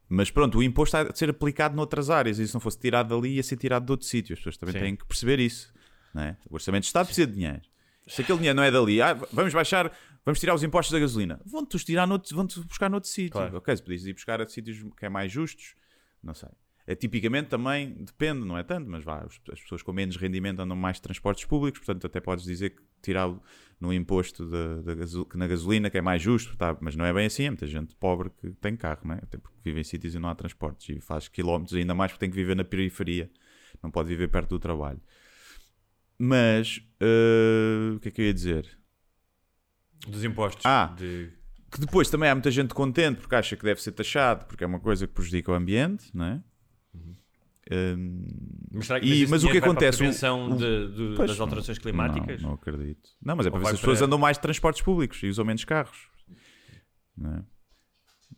Mas 0.08 0.30
pronto, 0.30 0.58
o 0.58 0.62
imposto 0.62 0.96
há 0.96 1.02
de 1.04 1.18
ser 1.18 1.30
aplicado 1.30 1.74
noutras 1.74 2.10
áreas 2.10 2.38
e 2.38 2.46
se 2.46 2.54
não 2.54 2.60
fosse 2.60 2.78
tirado 2.78 3.08
dali 3.08 3.34
ia 3.36 3.42
ser 3.42 3.56
tirado 3.56 3.84
de 3.86 3.90
outro 3.90 4.06
sítio. 4.06 4.34
As 4.34 4.38
pessoas 4.38 4.56
também 4.56 4.72
Sim. 4.74 4.78
têm 4.80 4.96
que 4.96 5.04
perceber 5.04 5.40
isso. 5.40 5.72
Não 6.16 6.22
é? 6.22 6.36
O 6.48 6.54
Orçamento 6.54 6.82
de 6.82 6.86
Estado 6.86 7.06
precisa 7.06 7.26
de 7.26 7.34
dinheiro. 7.34 7.60
Se 8.06 8.22
aquele 8.22 8.38
dinheiro 8.38 8.56
não 8.56 8.62
é 8.62 8.70
dali, 8.70 9.02
ah, 9.02 9.12
vamos 9.32 9.52
baixar, 9.52 9.92
vamos 10.24 10.40
tirar 10.40 10.54
os 10.54 10.62
impostos 10.62 10.92
da 10.92 10.98
gasolina. 10.98 11.40
Vão-te 11.44 11.76
tirar 11.78 12.06
noutro, 12.06 12.34
vão-te 12.34 12.58
buscar 12.60 12.88
noutro 12.88 13.10
sítio. 13.10 13.32
Claro. 13.32 13.56
Ok, 13.58 13.76
se 13.76 13.82
podias 13.82 14.06
ir 14.06 14.14
buscar 14.14 14.40
a 14.40 14.46
sítios 14.48 14.82
que 14.98 15.04
é 15.04 15.08
mais 15.08 15.30
justos, 15.30 15.74
não 16.22 16.32
sei. 16.32 16.48
É, 16.86 16.94
tipicamente 16.94 17.48
também 17.48 17.92
depende, 18.04 18.46
não 18.46 18.56
é 18.56 18.62
tanto, 18.62 18.88
mas 18.88 19.02
vá, 19.04 19.18
as 19.24 19.38
as 19.52 19.60
pessoas 19.60 19.82
com 19.82 19.92
menos 19.92 20.16
rendimento 20.16 20.60
andam 20.60 20.76
mais 20.76 20.96
de 20.96 21.02
transportes 21.02 21.44
públicos, 21.44 21.80
portanto 21.80 22.06
até 22.06 22.20
podes 22.20 22.44
dizer 22.44 22.70
que 22.70 22.82
tirar 23.02 23.28
o- 23.28 23.42
no 23.80 23.92
imposto 23.92 24.48
da, 24.48 24.94
na 25.34 25.46
gasolina 25.48 25.90
que 25.90 25.98
é 25.98 26.00
mais 26.00 26.22
justo, 26.22 26.56
tá? 26.56 26.76
mas 26.80 26.94
não 26.94 27.04
é 27.04 27.12
bem 27.12 27.26
assim, 27.26 27.46
há 27.46 27.50
muita 27.50 27.66
gente 27.66 27.94
pobre 27.96 28.30
que 28.40 28.50
tem 28.52 28.76
carro, 28.76 29.00
não 29.04 29.16
é? 29.16 29.18
até 29.18 29.36
porque 29.36 29.56
vive 29.64 29.80
em 29.80 29.84
sítios 29.84 30.14
e 30.14 30.18
não 30.20 30.28
há 30.28 30.34
transportes 30.36 30.88
e 30.96 31.00
faz 31.00 31.26
quilómetros 31.26 31.76
ainda 31.76 31.92
mais 31.92 32.12
porque 32.12 32.20
tem 32.20 32.30
que 32.30 32.36
viver 32.36 32.54
na 32.54 32.64
periferia, 32.64 33.28
não 33.82 33.90
pode 33.90 34.08
viver 34.08 34.28
perto 34.28 34.50
do 34.50 34.58
trabalho. 34.60 35.00
Mas 36.18 36.80
eh, 37.00 37.92
o 37.96 38.00
que 38.00 38.08
é 38.08 38.10
que 38.10 38.20
eu 38.22 38.26
ia 38.26 38.34
dizer? 38.34 38.78
Dos 40.08 40.24
impostos. 40.24 40.64
Ah. 40.64 40.94
de- 40.96 41.30
Que 41.70 41.80
depois 41.80 42.08
também 42.08 42.28
há 42.30 42.34
muita 42.34 42.50
gente 42.50 42.72
contente 42.72 43.20
porque 43.20 43.34
acha 43.34 43.56
que 43.56 43.64
deve 43.64 43.82
ser 43.82 43.92
taxado, 43.92 44.46
porque 44.46 44.64
é 44.64 44.66
uma 44.66 44.80
coisa 44.80 45.06
que 45.06 45.12
prejudica 45.12 45.50
o 45.50 45.54
ambiente, 45.54 46.10
não 46.14 46.24
é? 46.24 46.42
Hum, 47.68 48.24
Mas, 48.72 48.86
será 48.86 49.00
que- 49.00 49.06
E- 49.06 49.26
mas 49.26 49.42
o 49.42 49.48
que 49.48 49.54
vai 49.54 49.60
para 49.60 49.70
a 49.70 49.72
acontece? 49.72 49.96
O- 49.96 49.98
prevenção 49.98 50.50
o- 50.52 50.56
de- 50.56 50.88
de- 51.10 51.16
Pois, 51.16 51.30
das 51.32 51.40
alterações 51.40 51.76
não- 51.78 51.82
climáticas? 51.82 52.40
Não, 52.40 52.50
não 52.50 52.54
acredito. 52.54 53.10
Não, 53.20 53.34
mas 53.34 53.46
é 53.46 53.50
para 53.50 53.58
ver 53.58 53.66
se 53.66 53.72
as 53.74 53.80
pessoas 53.80 53.98
para- 53.98 54.06
andam 54.06 54.18
mais 54.20 54.36
de 54.36 54.42
transportes 54.42 54.82
públicos 54.82 55.20
e 55.22 55.28
usam 55.28 55.44
menos 55.44 55.64
carros. 55.64 56.08
Não 57.16 57.34
é? 57.34 57.44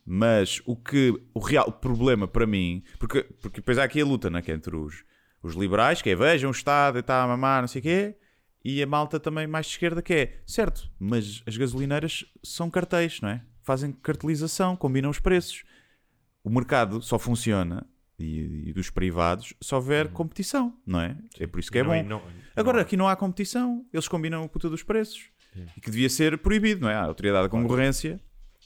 Mas 0.03 0.59
o 0.65 0.75
que 0.75 1.13
o 1.33 1.39
real 1.39 1.71
problema 1.71 2.27
para 2.27 2.47
mim, 2.47 2.83
porque, 2.97 3.21
porque 3.39 3.57
depois 3.61 3.77
há 3.77 3.83
aqui 3.83 4.01
a 4.01 4.05
luta 4.05 4.31
né, 4.31 4.41
que 4.41 4.51
é 4.51 4.55
entre 4.55 4.75
os, 4.75 5.03
os 5.41 5.55
liberais, 5.55 6.01
que 6.01 6.09
é 6.09 6.15
vejam 6.15 6.49
o 6.49 6.53
Estado 6.53 6.97
e 6.97 7.01
está 7.01 7.23
a 7.23 7.27
mamar, 7.27 7.61
não 7.61 7.67
sei 7.67 7.79
o 7.79 7.83
quê, 7.83 8.15
e 8.63 8.83
a 8.83 8.87
malta 8.87 9.19
também 9.19 9.47
mais 9.47 9.65
de 9.67 9.71
esquerda, 9.73 10.01
que 10.01 10.13
é 10.13 10.39
certo, 10.45 10.89
mas 10.99 11.41
as 11.45 11.55
gasolineiras 11.55 12.25
são 12.43 12.69
cartéis, 12.69 13.21
não 13.21 13.29
é? 13.29 13.41
Fazem 13.63 13.91
cartelização, 13.91 14.75
combinam 14.75 15.09
os 15.09 15.19
preços. 15.19 15.63
O 16.43 16.49
mercado 16.49 17.01
só 17.01 17.17
funciona 17.19 17.85
e, 18.17 18.69
e 18.69 18.73
dos 18.73 18.89
privados 18.89 19.53
se 19.61 19.73
houver 19.75 20.09
competição, 20.09 20.75
não 20.85 20.99
é? 21.01 21.17
É 21.39 21.47
por 21.47 21.59
isso 21.59 21.71
que 21.71 21.77
é 21.77 21.83
Uhum. 21.83 22.03
Não- 22.03 22.19
bom. 22.19 22.25
não- 22.25 22.31
Agora 22.55 22.77
não- 22.77 22.81
aqui 22.81 22.97
não 22.97 23.07
há 23.07 23.15
competição, 23.15 23.85
eles 23.93 24.07
combinam 24.07 24.43
a 24.43 24.49
puta 24.49 24.69
dos 24.69 24.83
preços. 24.83 25.29
E 25.75 25.81
que 25.81 25.89
devia 25.89 26.09
ser 26.09 26.37
proibido, 26.37 26.81
não 26.81 26.89
é? 26.89 26.95
A 26.95 27.03
autoridade 27.03 27.43
da 27.43 27.49
concorrência 27.49 28.19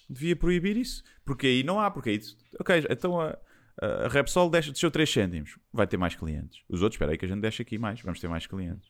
devia 0.09 0.35
proibir 0.35 0.75
isso. 0.77 1.03
Porque 1.25 1.47
aí 1.47 1.63
não 1.63 1.79
há, 1.79 1.89
porque 1.89 2.09
aí. 2.09 2.21
Ok, 2.59 2.83
então 2.89 3.19
a, 3.21 3.37
a 3.81 4.07
Repsol 4.07 4.49
deixa, 4.49 4.71
desceu 4.71 4.91
3 4.91 5.11
cêntimos, 5.11 5.57
vai 5.71 5.87
ter 5.87 5.97
mais 5.97 6.15
clientes. 6.15 6.61
Os 6.69 6.81
outros, 6.81 6.95
espera 6.95 7.11
aí 7.11 7.17
que 7.17 7.25
a 7.25 7.27
gente 7.27 7.41
deixa 7.41 7.63
aqui 7.63 7.77
mais, 7.77 8.01
vamos 8.01 8.19
ter 8.19 8.27
mais 8.27 8.45
clientes. 8.45 8.89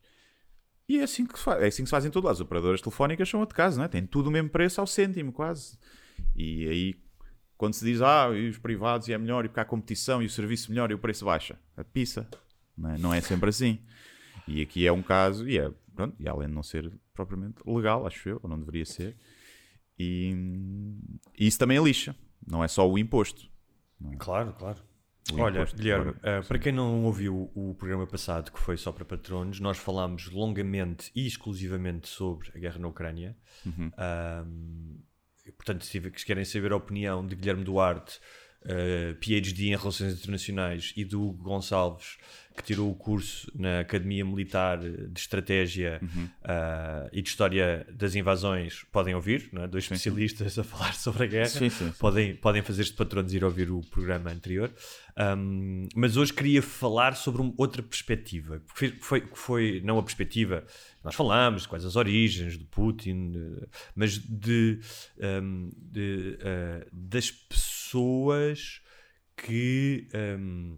E 0.87 0.99
é 0.99 1.03
assim 1.03 1.25
que 1.25 1.37
se 1.37 1.43
faz, 1.43 1.63
é 1.63 1.67
assim 1.67 1.83
que 1.83 1.87
se 1.87 1.91
faz 1.91 2.05
em 2.05 2.09
todo 2.09 2.25
lado. 2.25 2.33
As 2.33 2.41
operadoras 2.41 2.81
telefónicas 2.81 3.29
são 3.29 3.39
outro 3.39 3.55
caso, 3.55 3.77
não 3.77 3.85
é? 3.85 3.87
Tem 3.87 4.05
tudo 4.05 4.27
o 4.27 4.31
mesmo 4.31 4.49
preço 4.49 4.81
ao 4.81 4.87
cêntimo, 4.87 5.31
quase. 5.31 5.77
E 6.35 6.67
aí, 6.67 6.95
quando 7.57 7.73
se 7.73 7.85
diz, 7.85 8.01
ah, 8.01 8.29
e 8.33 8.49
os 8.49 8.57
privados 8.57 9.07
e 9.07 9.13
é 9.13 9.17
melhor, 9.17 9.45
e 9.45 9.47
porque 9.47 9.61
há 9.61 9.65
competição, 9.65 10.21
e 10.21 10.25
o 10.25 10.29
serviço 10.29 10.69
melhor, 10.69 10.91
e 10.91 10.93
o 10.93 10.99
preço 10.99 11.23
baixa. 11.23 11.57
A 11.77 11.83
pizza. 11.83 12.27
Não 12.77 12.89
é, 12.89 12.97
não 12.97 13.13
é 13.13 13.21
sempre 13.21 13.49
assim. 13.49 13.79
E 14.47 14.61
aqui 14.61 14.85
é 14.85 14.91
um 14.91 15.01
caso, 15.01 15.47
e 15.47 15.57
é, 15.57 15.71
pronto, 15.95 16.15
e 16.19 16.27
além 16.27 16.49
de 16.49 16.53
não 16.53 16.63
ser 16.63 16.91
propriamente 17.13 17.57
legal, 17.65 18.05
acho 18.05 18.27
eu, 18.27 18.39
ou 18.43 18.49
não 18.49 18.59
deveria 18.59 18.85
ser, 18.85 19.15
e, 19.97 20.35
e 21.39 21.47
isso 21.47 21.57
também 21.57 21.77
é 21.77 21.81
lixa. 21.81 22.15
Não 22.45 22.61
é 22.61 22.67
só 22.67 22.89
o 22.89 22.97
imposto. 22.97 23.49
Não 24.03 24.13
é? 24.13 24.17
Claro, 24.17 24.53
claro. 24.53 24.79
O 25.31 25.39
Olha, 25.39 25.65
Guilherme, 25.65 26.13
eh, 26.21 26.41
para 26.41 26.59
quem 26.59 26.73
não 26.73 27.05
ouviu 27.05 27.49
o 27.55 27.73
programa 27.75 28.05
passado, 28.05 28.51
que 28.51 28.59
foi 28.59 28.75
só 28.75 28.91
para 28.91 29.05
patronos, 29.05 29.59
nós 29.61 29.77
falámos 29.77 30.29
longamente 30.29 31.09
e 31.15 31.25
exclusivamente 31.25 32.09
sobre 32.09 32.51
a 32.53 32.59
guerra 32.59 32.77
na 32.77 32.89
Ucrânia. 32.89 33.37
Uhum. 33.65 33.89
Portanto, 35.55 35.85
se 35.85 36.01
querem 36.25 36.43
saber 36.43 36.73
a 36.73 36.75
opinião 36.75 37.25
de 37.25 37.35
Guilherme 37.35 37.63
Duarte, 37.63 38.19
eh, 38.65 39.13
PhD 39.19 39.67
em 39.67 39.75
Relações 39.75 40.13
Internacionais, 40.13 40.93
e 40.95 41.03
do 41.03 41.21
Hugo 41.21 41.43
Gonçalves, 41.43 42.17
que 42.55 42.63
tirou 42.63 42.89
o 42.89 42.95
curso 42.95 43.51
na 43.55 43.79
Academia 43.79 44.23
Militar 44.23 44.79
de 44.79 45.19
Estratégia 45.19 45.99
Uhum. 46.01 46.29
ah, 46.43 47.09
e 47.11 47.21
de 47.21 47.29
História 47.29 47.85
das 47.91 48.15
Invasões, 48.15 48.83
podem 48.91 49.15
ouvir, 49.15 49.49
é? 49.53 49.67
dois 49.67 49.85
especialistas 49.85 50.57
a 50.57 50.63
falar 50.63 50.93
sobre 50.95 51.23
a 51.23 51.27
guerra. 51.27 51.47
Sim, 51.47 51.69
sim, 51.69 51.87
sim. 51.87 51.93
Podem, 51.99 52.35
podem 52.35 52.61
fazer-se 52.61 52.91
de 52.91 52.97
patronos 52.97 53.33
e 53.33 53.37
ir 53.37 53.43
ouvir 53.43 53.71
o 53.71 53.81
programa 53.81 54.31
anterior. 54.31 54.71
Um, 55.37 55.87
mas 55.95 56.17
hoje 56.17 56.33
queria 56.33 56.61
falar 56.61 57.15
sobre 57.15 57.41
uma 57.41 57.53
outra 57.57 57.81
perspectiva. 57.83 58.59
que 58.59 58.65
Foi, 58.73 58.89
foi, 58.99 59.27
foi 59.33 59.81
não 59.83 59.97
a 59.97 60.03
perspectiva 60.03 60.61
que 60.61 61.03
nós 61.03 61.15
falamos, 61.15 61.63
de 61.63 61.67
quais 61.67 61.85
as 61.85 61.95
origens 61.95 62.57
do 62.57 62.65
Putin, 62.65 63.33
mas 63.95 64.17
de, 64.17 64.79
um, 65.19 65.69
de, 65.77 66.37
uh, 66.39 66.87
das 66.91 67.29
pessoas 67.31 68.81
que 69.35 70.07
um, 70.13 70.77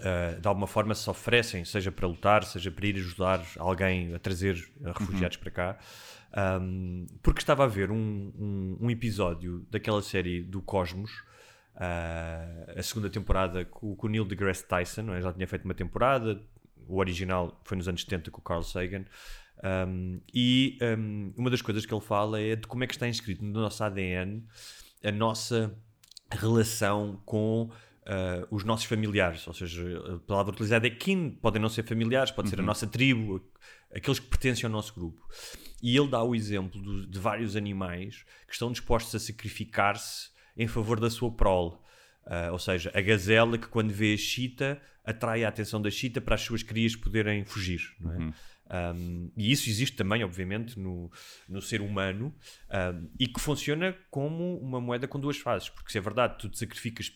uh, 0.00 0.40
de 0.40 0.46
alguma 0.46 0.66
forma 0.66 0.94
se 0.94 1.08
oferecem, 1.08 1.64
seja 1.64 1.90
para 1.90 2.06
lutar, 2.06 2.44
seja 2.44 2.70
para 2.70 2.86
ir 2.86 2.96
ajudar 2.96 3.44
alguém 3.58 4.14
a 4.14 4.18
trazer 4.18 4.56
uh, 4.80 4.92
refugiados 4.98 5.36
para 5.36 5.50
cá. 5.50 5.78
Um, 6.60 7.06
porque 7.22 7.40
estava 7.40 7.64
a 7.64 7.66
ver 7.66 7.90
um, 7.90 7.96
um, 7.96 8.78
um 8.80 8.90
episódio 8.90 9.64
daquela 9.70 10.02
série 10.02 10.42
do 10.42 10.60
Cosmos, 10.60 11.12
uh, 11.76 12.78
a 12.78 12.82
segunda 12.82 13.08
temporada 13.08 13.64
com, 13.64 13.94
com 13.94 14.06
o 14.06 14.10
Neil 14.10 14.24
deGrasse 14.24 14.66
Tyson, 14.66 15.02
não 15.02 15.14
é? 15.14 15.22
já 15.22 15.32
tinha 15.32 15.46
feito 15.46 15.64
uma 15.64 15.74
temporada, 15.74 16.42
o 16.88 16.98
original 16.98 17.60
foi 17.64 17.76
nos 17.76 17.88
anos 17.88 18.02
70 18.02 18.30
com 18.30 18.40
o 18.40 18.42
Carl 18.42 18.62
Sagan. 18.62 19.04
E 20.34 20.78
um, 20.98 21.32
uma 21.36 21.48
das 21.48 21.62
coisas 21.62 21.86
que 21.86 21.94
ele 21.94 22.00
fala 22.02 22.40
é 22.40 22.56
de 22.56 22.66
como 22.66 22.84
é 22.84 22.86
que 22.86 22.92
está 22.92 23.08
inscrito 23.08 23.42
no 23.42 23.60
nosso 23.60 23.82
ADN 23.82 24.44
a 25.02 25.12
nossa 25.12 25.74
relação 26.30 27.20
com 27.24 27.70
uh, 28.06 28.46
os 28.50 28.64
nossos 28.64 28.86
familiares, 28.86 29.46
ou 29.46 29.54
seja, 29.54 29.82
a 30.14 30.18
palavra 30.20 30.52
utilizada 30.52 30.86
é 30.86 30.90
kin, 30.90 31.30
podem 31.30 31.60
não 31.60 31.68
ser 31.68 31.84
familiares, 31.84 32.30
pode 32.30 32.48
ser 32.48 32.60
a 32.60 32.62
nossa 32.62 32.86
tribo, 32.86 33.42
aqueles 33.94 34.18
que 34.18 34.26
pertencem 34.26 34.64
ao 34.66 34.70
nosso 34.72 34.94
grupo. 34.94 35.20
E 35.82 35.96
ele 35.96 36.08
dá 36.08 36.22
o 36.22 36.34
exemplo 36.34 36.80
do- 36.80 37.06
de 37.06 37.18
vários 37.18 37.56
animais 37.56 38.24
que 38.46 38.52
estão 38.52 38.70
dispostos 38.72 39.14
a 39.14 39.18
sacrificar-se 39.18 40.30
em 40.56 40.66
favor 40.66 40.98
da 41.00 41.10
sua 41.10 41.30
prole. 41.30 41.74
Uh, 42.26 42.52
ou 42.52 42.58
seja, 42.58 42.90
a 42.94 43.00
gazela 43.02 43.58
que 43.58 43.68
quando 43.68 43.92
vê 43.92 44.14
a 44.14 44.16
chita 44.16 44.80
atrai 45.04 45.44
a 45.44 45.48
atenção 45.48 45.82
da 45.82 45.90
chita 45.90 46.20
para 46.22 46.36
as 46.36 46.40
suas 46.40 46.62
crias 46.62 46.96
poderem 46.96 47.44
fugir. 47.44 47.80
Não 48.00 48.12
é? 48.12 48.32
Um, 48.94 49.30
e 49.36 49.52
isso 49.52 49.68
existe 49.68 49.94
também, 49.94 50.24
obviamente, 50.24 50.78
no, 50.80 51.12
no 51.46 51.60
ser 51.60 51.82
humano 51.82 52.34
um, 52.94 53.10
e 53.20 53.28
que 53.28 53.38
funciona 53.38 53.94
como 54.10 54.58
uma 54.58 54.80
moeda 54.80 55.06
com 55.06 55.20
duas 55.20 55.36
faces. 55.36 55.68
Porque 55.68 55.92
se 55.92 55.98
é 55.98 56.00
verdade, 56.00 56.38
tu 56.38 56.48
te 56.48 56.58
sacrificas 56.58 57.10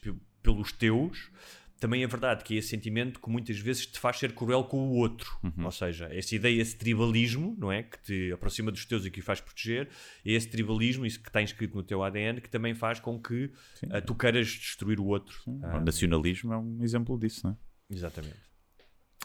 pelos 0.49 0.73
teus, 0.73 1.31
também 1.79 2.03
é 2.03 2.07
verdade 2.07 2.43
que 2.43 2.55
é 2.55 2.59
esse 2.59 2.69
sentimento 2.69 3.21
que 3.21 3.29
muitas 3.31 3.59
vezes 3.59 3.87
te 3.87 4.01
faz 4.01 4.19
ser 4.19 4.33
cruel 4.33 4.65
com 4.65 4.89
o 4.89 4.95
outro. 4.95 5.39
Ou 5.65 5.71
seja, 5.71 6.09
essa 6.11 6.35
ideia, 6.35 6.61
esse 6.61 6.77
tribalismo, 6.77 7.55
não 7.59 7.71
é? 7.71 7.83
Que 7.83 8.03
te 8.03 8.33
aproxima 8.33 8.73
dos 8.73 8.85
teus 8.85 9.05
e 9.05 9.11
que 9.11 9.21
o 9.21 9.23
faz 9.23 9.41
proteger, 9.41 9.89
é 10.25 10.33
esse 10.33 10.49
tribalismo, 10.49 11.07
isso 11.07 11.21
que 11.21 11.29
está 11.29 11.43
inscrito 11.43 11.77
no 11.77 11.83
teu 11.83 12.03
ADN, 12.03 12.41
que 12.41 12.49
também 12.49 12.75
faz 12.75 12.99
com 12.99 13.21
que 13.21 13.51
ah, 13.91 14.01
tu 14.01 14.15
queiras 14.15 14.49
destruir 14.49 14.99
o 14.99 15.07
outro. 15.07 15.39
Ah, 15.63 15.77
O 15.77 15.81
nacionalismo 15.81 16.53
é 16.53 16.59
um 16.59 16.83
exemplo 16.83 17.17
disso, 17.19 17.47
não 17.47 17.53
é? 17.53 17.57
Exatamente. 17.95 18.49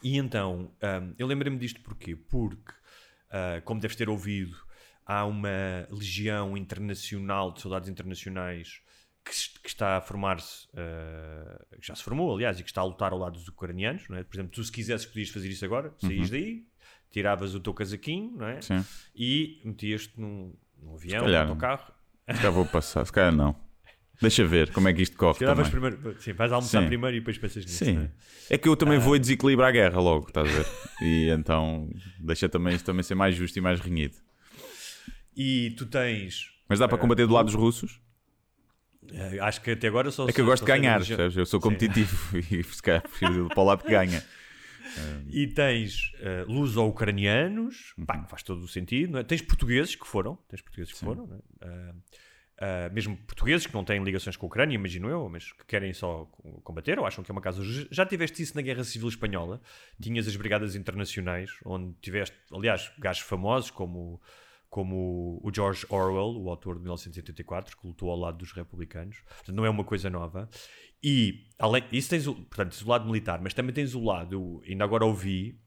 E 0.04 0.18
então, 0.18 0.72
hum, 0.84 1.14
eu 1.18 1.26
lembrei-me 1.26 1.58
disto 1.58 1.80
porquê? 1.82 2.16
Porque, 2.16 2.74
ah, 3.32 3.62
como 3.64 3.80
deves 3.80 3.96
ter 3.96 4.10
ouvido, 4.10 4.56
há 5.06 5.26
uma 5.26 5.88
legião 5.90 6.56
internacional 6.56 7.52
de 7.52 7.62
soldados 7.62 7.90
internacionais 7.90 8.82
que, 9.26 9.36
se- 9.36 9.50
que 9.60 9.68
está 9.70 9.98
a 9.98 10.02
formar-se, 10.02 10.68
ah, 10.76 11.66
que 11.80 11.88
já 11.88 11.96
se 11.96 12.04
formou, 12.04 12.34
aliás, 12.34 12.60
e 12.60 12.64
que 12.64 12.70
está 12.70 12.82
a 12.82 12.86
lutar 12.86 13.12
ao 13.12 13.18
lado 13.20 13.34
dos 13.34 13.48
ucranianos. 13.48 14.08
Não 14.10 14.18
é? 14.18 14.24
Por 14.24 14.36
exemplo, 14.36 14.52
tu 14.52 14.64
se 14.64 14.72
quisesses 14.72 15.06
podias 15.06 15.30
fazer 15.30 15.50
isso 15.50 15.64
agora, 15.66 15.94
saís 15.98 16.30
daí, 16.30 16.66
tiravas 17.12 17.54
o 17.56 17.60
teu 17.60 17.74
casaquinho 17.74 18.36
não 18.38 18.48
é? 18.48 18.62
Sim. 18.62 18.84
e 19.16 19.62
metias-te 19.64 20.20
num, 20.20 20.54
num 20.82 20.96
avião, 20.96 21.24
calhar 21.26 21.44
num 21.46 21.50
autocarro. 21.52 21.94
Se 22.30 22.38
calhar 22.38 22.52
vou 22.52 22.66
passar, 22.66 23.06
se 23.06 23.12
calhar 23.12 23.34
não. 23.36 23.56
Deixa 24.22 24.46
ver 24.46 24.72
como 24.72 24.88
é 24.88 24.94
que 24.94 25.02
isto 25.02 25.18
corre 25.18 25.38
Tiravas 25.40 25.70
também. 25.70 25.92
primeiro, 25.92 26.22
sim, 26.22 26.32
vais 26.34 26.52
almoçar 26.52 26.82
Sim. 26.82 26.88
primeiro 26.88 27.18
e 27.18 27.20
depois 27.20 27.38
pensas 27.38 27.66
nisso. 27.66 27.84
Sim. 27.84 27.94
não 27.94 28.10
é? 28.50 28.58
Que 28.58 28.70
eu 28.70 28.76
também 28.78 28.98
vou 28.98 29.18
desequilibrar 29.20 29.70
a 29.70 29.72
guerra 29.72 30.00
logo, 30.00 30.28
estás 30.28 30.48
a 30.48 30.52
ver? 30.52 30.66
E 31.02 31.30
então 31.30 31.90
deixa 32.20 32.48
também 32.48 32.76
isto 32.76 32.86
também 32.86 33.04
ser 33.04 33.16
mais 33.16 33.36
justo 33.36 33.58
e 33.58 33.62
mais 33.62 33.80
renhido. 33.82 34.16
E 35.36 35.72
tu 35.78 35.86
tens. 35.86 36.52
Mas 36.70 36.80
dá 36.80 36.88
para 36.88 36.98
combater 36.98 37.26
do 37.28 37.34
lado 37.34 37.46
dos 37.48 37.56
russos? 37.56 38.00
Eh, 39.12 39.40
Acho 39.40 39.62
que 39.62 39.72
até 39.72 39.88
agora 39.88 40.10
só 40.12 40.28
É 40.28 40.32
que 40.32 40.42
eu 40.42 40.46
gosto 40.46 40.66
de 40.66 40.72
ganhar, 40.72 40.98
percebes? 41.00 41.36
Eu 41.38 41.46
sou 41.46 41.60
competitivo 41.60 42.38
e 42.52 42.64
se 42.64 42.82
calhar 42.82 43.02
prefiro 43.02 43.46
ir 43.46 43.50
para 43.50 43.60
o 43.60 43.64
lado 43.66 43.84
que 43.84 43.92
ganha. 43.92 44.24
E 45.30 45.48
tens 45.48 46.12
uh, 46.20 46.52
luso-ucranianos, 46.52 47.94
Uhum. 47.98 48.06
pá, 48.06 48.24
faz 48.26 48.44
todo 48.44 48.62
o 48.64 48.68
sentido, 48.68 49.18
é? 49.18 49.24
Tens 49.24 49.42
portugueses 49.42 49.96
que 49.96 50.06
foram, 50.06 50.36
tens 50.48 50.62
portugueses 50.62 50.94
que 50.94 51.00
foram, 51.00 51.26
não 51.28 51.36
é? 51.38 51.40
Ah, 51.62 51.94
ah, 52.60 52.90
mesmo 52.94 53.18
portugueses 53.18 53.66
que 53.66 53.74
não 53.74 53.84
têm 53.84 54.04
ligações 54.04 54.38
com 54.38 54.46
a 54.46 54.48
Ucrânia, 54.48 54.76
imagino 54.76 55.10
eu, 55.10 55.28
mas 55.28 55.52
que 55.52 55.66
querem 55.66 55.92
só 55.94 56.26
co- 56.26 56.62
combater 56.62 57.00
ou 57.00 57.06
acham 57.06 57.24
que 57.24 57.32
é 57.32 57.34
uma 57.34 57.42
causa. 57.42 57.64
ju- 57.64 57.88
Já 57.90 58.06
tiveste 58.06 58.44
isso 58.44 58.56
na 58.56 58.62
Guerra 58.62 58.84
Civil 58.84 59.08
Espanhola? 59.10 59.60
Tinhas 60.00 60.28
as 60.28 60.36
brigadas 60.36 60.76
internacionais, 60.76 61.50
onde 61.66 61.94
tiveste, 62.00 62.36
aliás, 62.52 62.92
gajos 63.00 63.24
famosos 63.24 63.72
como, 63.72 64.22
como 64.74 65.40
o 65.44 65.52
George 65.54 65.86
Orwell, 65.88 66.36
o 66.42 66.50
autor 66.50 66.78
de 66.78 66.82
1984, 66.82 67.78
que 67.78 67.86
lutou 67.86 68.10
ao 68.10 68.18
lado 68.18 68.40
dos 68.40 68.52
republicanos. 68.54 69.22
Portanto, 69.22 69.56
não 69.56 69.64
é 69.64 69.70
uma 69.70 69.84
coisa 69.84 70.10
nova. 70.10 70.50
E, 71.04 71.46
além 71.60 71.84
isso 71.92 72.10
tens 72.10 72.26
o, 72.26 72.34
portanto, 72.34 72.72
tens 72.72 72.82
o 72.82 72.90
lado 72.90 73.06
militar, 73.06 73.40
mas 73.40 73.54
também 73.54 73.72
tens 73.72 73.94
o 73.94 74.04
lado, 74.04 74.64
ainda 74.68 74.84
agora 74.84 75.06
ouvi, 75.06 75.62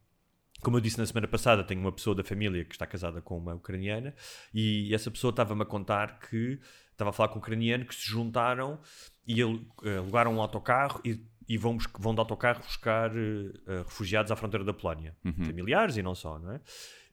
como 0.61 0.77
eu 0.77 0.81
disse 0.81 0.99
na 0.99 1.07
semana 1.07 1.29
passada, 1.29 1.63
tenho 1.63 1.81
uma 1.81 1.93
pessoa 1.93 2.17
da 2.17 2.25
família 2.25 2.65
que 2.65 2.75
está 2.75 2.85
casada 2.85 3.23
com 3.23 3.39
uma 3.39 3.55
ucraniana 3.55 4.13
e 4.53 4.93
essa 4.93 5.09
pessoa 5.09 5.31
estava-me 5.31 5.63
a 5.63 5.67
contar 5.67 6.19
que 6.19 6.59
estava 6.91 7.11
a 7.11 7.13
falar 7.13 7.29
com 7.29 7.37
um 7.37 7.39
ucraniano 7.39 7.85
que 7.85 7.95
se 7.95 8.09
juntaram 8.09 8.81
e 9.25 9.41
eh, 9.41 9.99
alugaram 9.99 10.35
um 10.35 10.41
autocarro 10.41 11.01
e, 11.05 11.25
e 11.49 11.57
vão, 11.57 11.79
vão 11.97 12.13
de 12.13 12.19
autocarro 12.19 12.59
buscar 12.59 13.13
eh, 13.17 13.85
refugiados 13.85 14.33
à 14.33 14.37
fronteira 14.37 14.65
da 14.65 14.75
Polónia. 14.75 15.17
Familiares 15.45 15.97
e 15.97 16.03
não 16.03 16.17
só, 16.17 16.41
não 16.41 16.51
é? 16.51 16.61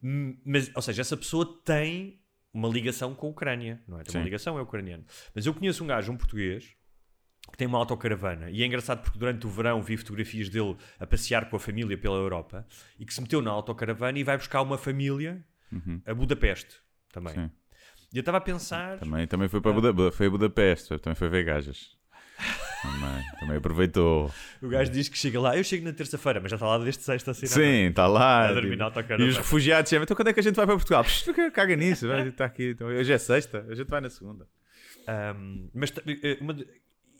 Hum, 0.04 0.38
Mas, 0.45 0.70
ou 0.76 0.82
seja, 0.82 1.01
essa 1.01 1.16
pessoa 1.16 1.62
tem 1.64 2.20
uma 2.54 2.68
ligação 2.68 3.16
com 3.16 3.28
a 3.28 3.30
Ucrânia, 3.30 3.82
não 3.88 3.99
é? 3.99 4.04
Tem 4.04 4.14
uma 4.16 4.22
Sim. 4.22 4.26
ligação, 4.26 4.60
é 4.60 4.62
ucraniano. 4.62 5.04
Mas 5.34 5.45
eu 5.45 5.54
conheço 5.54 5.84
um 5.84 5.88
gajo, 5.88 6.12
um 6.12 6.18
português, 6.18 6.76
que 7.51 7.58
tem 7.58 7.68
uma 7.68 7.78
autocaravana 7.78 8.49
e 8.49 8.64
é 8.64 8.66
engraçado 8.66 9.01
porque 9.04 9.18
durante 9.20 9.45
o 9.45 9.49
verão 9.49 9.82
vi 9.82 9.97
fotografias 9.97 10.47
dele 10.49 10.78
a 10.99 11.06
passear 11.06 11.49
com 11.49 11.56
a 11.58 11.60
família 11.60 11.97
pela 11.97 12.16
Europa 12.16 12.66
e 12.97 13.06
que 13.06 13.14
se 13.14 13.20
meteu 13.22 13.41
na 13.41 13.51
autocaravana 13.51 14.18
e 14.18 14.24
vai 14.24 14.38
buscar 14.38 14.62
uma 14.62 14.78
família 14.78 15.43
a 16.06 16.14
Budapeste 16.14 16.76
também. 17.12 17.34
Sim. 17.34 17.51
E 18.14 18.18
eu 18.18 18.22
estava 18.22 18.38
a 18.38 18.41
pensar, 18.41 18.99
Também, 18.99 19.26
também 19.28 19.49
foi 19.49 19.60
para 19.60 19.74
Buda, 19.74 20.12
foi 20.12 20.28
a 20.28 20.30
Budapeste, 20.30 20.97
também 20.99 21.16
foi 21.16 21.28
ver 21.30 21.43
gajas. 21.43 21.97
Também, 22.84 23.23
também 23.39 23.57
aproveitou. 23.57 24.31
o 24.61 24.67
gajo 24.67 24.91
diz 24.91 25.07
que 25.07 25.17
chega 25.17 25.39
lá, 25.39 25.57
eu 25.57 25.63
chego 25.63 25.86
na 25.86 25.93
terça-feira, 25.93 26.39
mas 26.39 26.51
já 26.51 26.57
está 26.57 26.67
lá 26.67 26.77
desde 26.77 27.01
sexta 27.01 27.31
a 27.31 27.34
Sim, 27.34 27.88
está 27.88 28.05
lá. 28.07 28.49
A 28.49 28.53
dormir 28.53 28.71
tipo, 28.71 28.77
na 28.77 28.86
autocaravana. 28.86 29.27
e 29.27 29.31
os 29.31 29.38
refugiados 29.38 29.89
chamam, 29.89 30.03
então 30.03 30.15
quando 30.15 30.27
é 30.27 30.34
que 30.34 30.39
a 30.41 30.43
gente 30.43 30.55
vai 30.55 30.65
para 30.65 30.75
Portugal? 30.75 31.03
Psh, 31.03 31.29
caga 31.53 31.75
nisso, 31.75 32.07
vai, 32.07 32.27
está 32.27 32.45
aqui. 32.45 32.71
Então, 32.71 32.88
hoje 32.88 33.11
é 33.11 33.17
sexta, 33.17 33.65
a 33.69 33.73
gente 33.73 33.88
vai 33.88 34.01
na 34.01 34.09
segunda. 34.09 34.47
Um, 35.07 35.69
mas 35.73 35.93
eh, 36.05 36.38
uma 36.39 36.55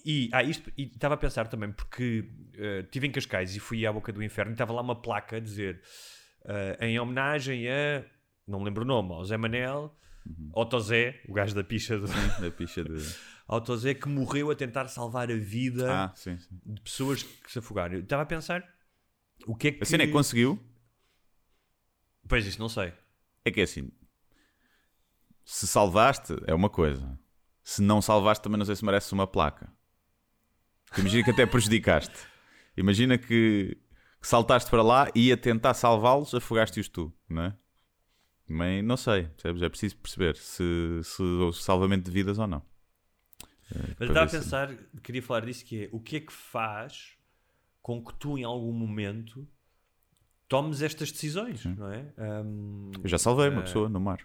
e 0.05 0.30
ah, 0.34 0.43
isto 0.43 0.72
e 0.78 0.84
estava 0.84 1.16
a 1.16 1.18
pensar 1.18 1.47
também 1.47 1.72
porque 1.72 2.30
eh, 2.57 2.80
estive 2.80 3.07
em 3.07 3.11
Cascais 3.11 3.55
e 3.55 3.59
fui 3.59 3.86
à 3.86 3.91
boca 3.91 4.11
do 4.11 4.24
inferno 4.24 4.51
e 4.51 4.53
estava 4.53 4.72
lá 4.72 4.82
uma 4.82 5.01
placa 5.01 5.38
a 5.38 5.39
dizer 5.39 5.82
eh, 6.45 6.78
em 6.88 6.99
homenagem 6.99 7.68
a 7.70 8.03
não 8.47 8.59
me 8.59 8.66
lembro 8.66 8.84
o 8.84 8.86
nome, 8.86 9.14
ao 9.14 9.24
Zé 9.24 9.38
Manel, 9.38 9.95
Otto 10.53 10.80
Zé, 10.80 11.22
o 11.28 11.34
gajo 11.34 11.55
da 11.55 11.64
picha 11.64 11.97
do 11.97 12.07
Da 12.07 12.51
picha 12.51 12.84
de. 12.84 13.33
Otto 13.48 13.76
Zé 13.78 13.94
que 13.94 14.08
morreu 14.08 14.50
a 14.52 14.56
tentar 14.56 14.88
salvar 14.88 15.30
a 15.32 15.36
vida 15.36 15.91
Ah, 16.06 16.12
sim, 16.16 16.38
sim. 16.38 16.60
de 16.66 16.82
pessoas 16.82 17.24
que 17.24 17.52
se 17.52 17.60
afogaram. 17.60 17.96
Eu 17.96 18.02
estava 18.02 18.24
a 18.24 18.26
pensar 18.26 18.64
o 19.46 19.56
que 19.56 19.68
é 19.68 19.72
que 19.74 19.84
A 19.84 19.86
cena 19.86 20.04
é 20.04 20.08
que 20.08 20.14
conseguiu. 20.14 20.60
Pois 22.28 22.46
isso, 22.46 22.60
não 22.60 22.70
sei. 22.70 22.94
É 23.44 23.52
que 23.52 23.60
é 23.60 23.64
assim, 23.64 23.91
se 25.44 25.68
salvaste 25.68 26.34
é 26.48 26.54
uma 26.54 26.70
coisa, 26.70 27.20
se 27.64 27.82
não 27.82 28.02
salvaste 28.02 28.41
também 28.44 28.58
não 28.58 28.66
sei 28.66 28.76
se 28.76 28.86
merece 28.86 29.12
uma 29.14 29.28
placa. 29.28 29.70
Porque 30.86 31.02
imagina 31.02 31.24
que 31.24 31.32
até 31.32 31.46
prejudicaste. 31.46 32.16
Imagina 32.78 33.18
que, 33.18 33.78
que 34.22 34.28
saltaste 34.28 34.70
para 34.70 34.82
lá 34.82 35.10
e 35.14 35.28
ia 35.28 35.38
tentar 35.38 35.74
salvá-los, 35.74 36.34
afogaste-os 36.34 36.88
tu, 36.88 37.14
não 37.28 37.44
é? 37.44 37.58
Também 38.48 38.82
não 38.82 38.96
sei, 38.96 39.24
percebes? 39.26 39.62
É 39.62 39.70
preciso 39.70 39.98
perceber 39.98 40.36
se, 40.38 40.64
se 41.04 41.22
houve 41.22 41.58
salvamento 41.58 42.06
de 42.06 42.12
vidas 42.12 42.39
ou 42.39 42.48
não. 42.48 42.62
É, 43.76 43.96
Mas 44.00 44.10
estava 44.10 44.26
a 44.26 44.30
se- 44.30 44.38
pensar, 44.38 44.76
queria 45.02 45.22
falar 45.22 45.42
disso, 45.46 45.66
que 45.66 45.86
é 45.86 45.90
o 45.92 46.00
que 46.00 46.18
é 46.18 46.20
que 46.20 46.32
faz 46.34 47.18
com 47.82 48.04
que 48.04 48.14
tu, 48.16 48.38
em 48.38 48.44
algum 48.44 48.72
momento, 48.72 49.48
tomes 50.48 50.82
estas 50.82 51.12
decisões, 51.12 51.66
não 51.66 51.92
é? 51.92 52.06
Ahm, 52.18 52.92
Eu 53.04 53.10
já 53.10 53.18
salvei 53.18 53.50
uma 53.50 53.60
eh, 53.62 53.64
pessoa 53.64 53.90
no 53.90 54.00
mar. 54.00 54.20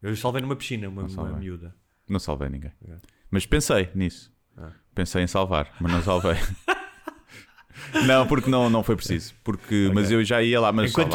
Eu 0.00 0.14
salvei 0.16 0.40
numa 0.40 0.54
piscina, 0.56 0.88
uma, 0.88 1.02
uma 1.02 1.32
miúda. 1.36 1.74
Não 2.08 2.18
salvei 2.20 2.48
ninguém. 2.48 2.72
É. 2.88 2.96
Mas 3.30 3.44
pensei 3.44 3.90
nisso. 3.94 4.32
Ah. 4.56 4.72
Pensei 4.94 5.22
em 5.22 5.26
salvar, 5.26 5.74
mas 5.80 5.92
não 5.92 6.02
salvei. 6.02 6.36
não, 8.06 8.26
porque 8.26 8.48
não, 8.48 8.70
não 8.70 8.82
foi 8.82 8.96
preciso. 8.96 9.34
Porque, 9.44 9.90
Mas 9.94 10.10
eu 10.10 10.22
já 10.24 10.42
ia 10.42 10.60
lá. 10.60 10.72
Mas 10.72 10.90
Enquanto 10.92 11.14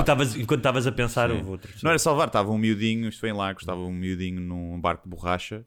estavas 0.57 0.85
a 0.87 0.91
pensar, 0.91 1.29
Sim. 1.29 1.37
houve 1.37 1.57
pessoa. 1.59 1.79
Não 1.83 1.89
era 1.91 1.99
salvar, 1.99 2.27
estava 2.27 2.51
um 2.51 2.57
miudinho, 2.57 3.07
isto 3.07 3.19
foi 3.19 3.29
em 3.29 3.33
Lagos, 3.33 3.63
estava 3.63 3.79
um 3.81 3.91
miudinho 3.91 4.41
num 4.41 4.79
barco 4.79 5.03
de 5.03 5.09
borracha. 5.09 5.65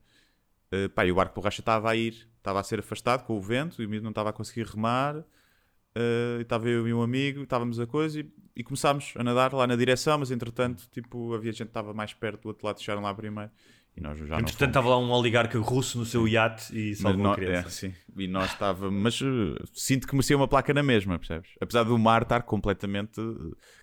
Uh, 0.84 0.88
pá, 0.90 1.04
e 1.06 1.12
o 1.12 1.14
barco 1.14 1.32
de 1.32 1.40
borracha 1.40 1.60
estava 1.60 1.90
a 1.90 1.96
ir, 1.96 2.28
estava 2.36 2.60
a 2.60 2.62
ser 2.62 2.80
afastado 2.80 3.24
com 3.24 3.36
o 3.36 3.40
vento, 3.40 3.80
e 3.82 3.86
o 3.86 3.88
miúdo 3.88 4.04
não 4.04 4.10
estava 4.10 4.30
a 4.30 4.32
conseguir 4.32 4.66
remar. 4.66 5.16
Uh, 5.16 6.40
estava 6.40 6.68
eu 6.68 6.86
e 6.86 6.92
um 6.92 7.00
amigo, 7.02 7.42
estávamos 7.42 7.80
a 7.80 7.86
coisa 7.86 8.20
e, 8.20 8.30
e 8.54 8.62
começámos 8.62 9.14
a 9.16 9.24
nadar 9.24 9.52
lá 9.54 9.66
na 9.66 9.76
direção, 9.76 10.18
mas 10.18 10.30
entretanto, 10.30 10.86
tipo, 10.90 11.32
havia 11.34 11.52
gente 11.52 11.62
que 11.62 11.70
estava 11.70 11.94
mais 11.94 12.12
perto 12.12 12.42
do 12.42 12.48
outro 12.48 12.66
lado, 12.66 12.76
deixaram 12.76 13.00
lá 13.00 13.14
primeiro. 13.14 13.50
E 13.96 14.00
nós 14.02 14.18
já 14.18 14.38
Entretanto, 14.38 14.68
estava 14.68 14.90
lá 14.90 14.98
um 14.98 15.10
oligarca 15.10 15.58
russo 15.58 15.96
no 15.98 16.04
seu 16.04 16.28
iate 16.28 16.78
e 16.78 16.94
salvou 16.94 17.22
nó- 17.22 17.32
a 17.32 17.34
criança. 17.36 17.68
é, 17.68 17.70
sim. 17.70 17.94
E 18.14 18.28
nós 18.28 18.52
estávamos. 18.52 19.02
Mas 19.02 19.18
uh, 19.22 19.56
sinto 19.72 20.06
que 20.06 20.14
merecia 20.14 20.36
uma 20.36 20.46
placa 20.46 20.74
na 20.74 20.82
mesma, 20.82 21.18
percebes? 21.18 21.52
Apesar 21.58 21.82
do 21.84 21.96
mar 21.98 22.20
estar 22.22 22.42
completamente 22.42 23.18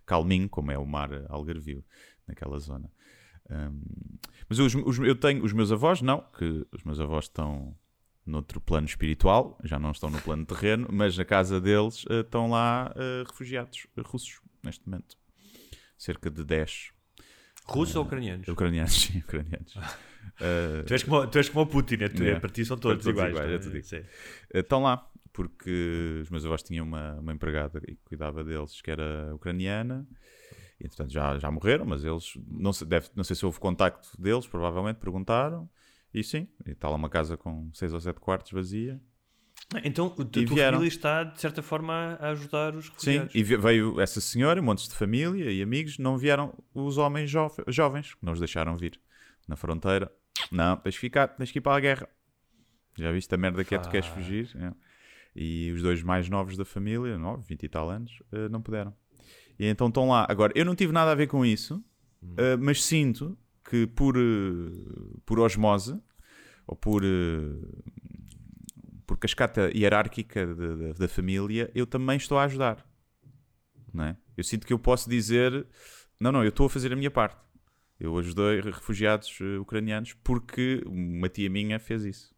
calminho, 0.05 0.47
como 0.47 0.71
é 0.71 0.77
o 0.77 0.85
mar 0.85 1.09
algarvio, 1.29 1.83
naquela 2.27 2.59
zona. 2.59 2.91
Um, 3.49 3.81
mas 4.49 4.59
os, 4.59 4.73
os- 4.75 4.99
eu 4.99 5.15
tenho 5.15 5.43
os 5.43 5.53
meus 5.53 5.71
avós, 5.71 6.01
não, 6.01 6.21
que 6.37 6.65
os 6.71 6.83
meus 6.83 6.99
avós 6.99 7.25
estão 7.25 7.75
noutro 8.25 8.61
plano 8.61 8.87
espiritual, 8.87 9.57
já 9.63 9.77
não 9.77 9.91
estão 9.91 10.09
no 10.09 10.21
plano 10.21 10.45
terreno, 10.45 10.87
mas 10.91 11.17
na 11.17 11.25
casa 11.25 11.59
deles 11.59 12.05
uh, 12.05 12.21
estão 12.21 12.49
lá 12.49 12.93
uh, 12.95 13.27
refugiados 13.29 13.85
uh, 13.97 14.01
russos, 14.01 14.39
neste 14.63 14.87
momento. 14.87 15.17
Cerca 15.97 16.29
de 16.29 16.43
10 16.43 16.91
Russo 17.65 17.97
ou 17.99 18.05
ucranianos? 18.05 18.47
ucranianos, 18.47 18.93
sim, 19.03 19.19
ucranianos. 19.19 19.75
Uh, 19.75 20.83
Tu 20.87 20.93
és 20.93 21.03
como, 21.03 21.27
tu 21.27 21.37
és 21.37 21.49
como 21.49 21.61
o 21.63 21.67
Putin, 21.67 21.95
é, 22.01 22.09
tu, 22.09 22.23
Yeah. 22.23 22.39
para 22.39 22.49
ti 22.49 22.65
são 22.65 22.77
todos, 22.77 23.03
Todos 23.03 23.07
iguais. 23.17 23.31
iguais, 23.35 23.75
é 23.75 23.81
Sim. 23.81 24.03
Estão 24.53 24.81
lá, 24.83 25.09
porque 25.33 26.19
os 26.21 26.29
meus 26.29 26.45
avós 26.45 26.63
tinham 26.63 26.85
uma, 26.85 27.19
uma 27.19 27.33
empregada 27.33 27.79
que 27.81 27.95
cuidava 28.05 28.43
deles 28.43 28.81
que 28.81 28.89
era 28.91 29.33
ucraniana. 29.35 30.07
E, 30.83 30.85
entretanto, 30.85 31.11
já, 31.13 31.39
já 31.39 31.49
morreram, 31.49 31.85
mas 31.85 32.03
eles, 32.03 32.33
não 32.45 32.73
sei, 32.73 32.85
deve, 32.85 33.09
não 33.15 33.23
sei 33.23 33.35
se 33.35 33.45
houve 33.45 33.57
contacto 33.59 34.09
deles, 34.21 34.45
provavelmente, 34.45 34.97
perguntaram. 34.97 35.69
E 36.13 36.23
sim, 36.23 36.47
e 36.65 36.71
está 36.71 36.89
lá 36.89 36.95
uma 36.95 37.09
casa 37.09 37.35
com 37.37 37.71
seis 37.73 37.93
ou 37.93 37.99
sete 38.01 38.19
quartos 38.19 38.51
vazia. 38.51 39.01
Então, 39.83 40.07
a 40.07 40.09
tua 40.09 40.41
E 40.41 40.45
vieram. 40.45 40.77
família 40.77 40.87
está, 40.87 41.23
de 41.23 41.39
certa 41.41 41.63
forma, 41.63 42.17
a 42.19 42.29
ajudar 42.31 42.75
os 42.75 42.85
Sim, 42.85 42.89
refugiados. 42.89 43.33
e 43.35 43.41
ve- 43.43 43.57
veio 43.57 43.99
essa 43.99 44.21
senhora, 44.21 44.61
montes 44.61 44.87
de 44.87 44.93
família 44.95 45.49
e 45.51 45.61
amigos, 45.63 45.97
não 45.97 46.17
vieram 46.17 46.53
os 46.73 46.97
homens 46.97 47.29
jove- 47.31 47.63
jovens, 47.69 48.13
que 48.13 48.23
não 48.23 48.33
os 48.33 48.39
deixaram 48.39 48.75
vir 48.77 48.99
na 49.47 49.55
fronteira. 49.55 50.11
Não, 50.51 50.75
tens 50.77 50.93
de 50.95 50.99
ficar, 50.99 51.29
tens 51.29 51.49
que 51.51 51.57
ir 51.59 51.61
para 51.61 51.77
a 51.77 51.79
guerra. 51.79 52.07
Já 52.95 53.11
viste 53.11 53.33
a 53.33 53.37
merda 53.37 53.63
que 53.63 53.73
é 53.73 53.79
tu 53.79 53.89
queres 53.89 54.07
fugir? 54.07 54.51
É. 54.55 54.71
E 55.35 55.71
os 55.71 55.81
dois 55.81 56.03
mais 56.03 56.29
novos 56.29 56.55
da 56.55 56.65
família, 56.65 57.17
nove, 57.17 57.43
20 57.47 57.63
e 57.63 57.69
tal 57.69 57.89
anos, 57.89 58.11
eh, 58.31 58.49
não 58.49 58.61
puderam. 58.61 58.93
E 59.59 59.65
então 59.67 59.87
estão 59.87 60.09
lá. 60.09 60.25
Agora, 60.29 60.51
eu 60.55 60.65
não 60.65 60.75
tive 60.75 60.91
nada 60.91 61.11
a 61.11 61.15
ver 61.15 61.27
com 61.27 61.45
isso, 61.45 61.83
eh, 62.37 62.57
mas 62.57 62.83
sinto 62.83 63.37
que 63.69 63.85
por, 63.87 64.15
eh, 64.17 65.19
por 65.25 65.39
osmose 65.39 65.99
ou 66.67 66.75
por, 66.75 67.03
eh, 67.03 67.09
por 69.05 69.17
cascata 69.17 69.69
hierárquica 69.75 70.45
de- 70.45 70.75
de- 70.77 70.93
da 70.93 71.07
família, 71.07 71.69
eu 71.75 71.85
também 71.85 72.17
estou 72.17 72.37
a 72.37 72.43
ajudar. 72.45 72.85
Não 73.93 74.05
é? 74.05 74.17
Eu 74.35 74.43
sinto 74.43 74.65
que 74.65 74.73
eu 74.73 74.79
posso 74.79 75.09
dizer: 75.09 75.65
não, 76.19 76.31
não, 76.31 76.43
eu 76.43 76.49
estou 76.49 76.65
a 76.65 76.69
fazer 76.69 76.91
a 76.91 76.95
minha 76.95 77.11
parte. 77.11 77.37
Eu 77.99 78.17
ajudei 78.17 78.59
refugiados 78.61 79.31
ucranianos 79.61 80.13
porque 80.23 80.81
uma 80.85 81.29
tia 81.29 81.49
minha 81.49 81.79
fez 81.79 82.03
isso. 82.03 82.33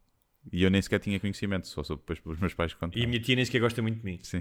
E 0.52 0.62
eu 0.62 0.70
nem 0.70 0.80
sequer 0.80 1.00
tinha 1.00 1.18
conhecimento, 1.18 1.66
só 1.66 1.82
soube 1.82 2.02
depois 2.02 2.20
pelos 2.20 2.38
meus 2.38 2.54
pais 2.54 2.72
contar. 2.72 2.98
E 2.98 3.04
a 3.04 3.06
minha 3.06 3.20
tia 3.20 3.34
nem 3.34 3.44
sequer 3.44 3.60
gosta 3.60 3.82
muito 3.82 3.98
de 3.98 4.04
mim. 4.04 4.18
Sim, 4.22 4.40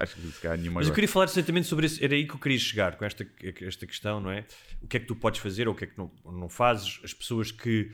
acho 0.00 0.16
que 0.16 0.20
se 0.20 0.48
nenhuma 0.56 0.80
Mas 0.80 0.88
eu 0.88 0.94
queria 0.94 1.08
falar 1.08 1.26
exatamente 1.26 1.66
sobre 1.66 1.86
isso. 1.86 2.02
Era 2.02 2.14
aí 2.14 2.26
que 2.26 2.34
eu 2.34 2.38
queria 2.38 2.58
chegar 2.58 2.96
com 2.96 3.04
esta, 3.04 3.26
esta 3.60 3.86
questão, 3.86 4.20
não 4.20 4.30
é? 4.30 4.44
O 4.82 4.88
que 4.88 4.96
é 4.96 5.00
que 5.00 5.06
tu 5.06 5.14
podes 5.14 5.40
fazer 5.40 5.68
ou 5.68 5.74
o 5.74 5.76
que 5.76 5.84
é 5.84 5.86
que 5.86 5.96
não, 5.96 6.10
não 6.24 6.48
fazes? 6.48 7.00
As 7.04 7.14
pessoas 7.14 7.52
que, 7.52 7.90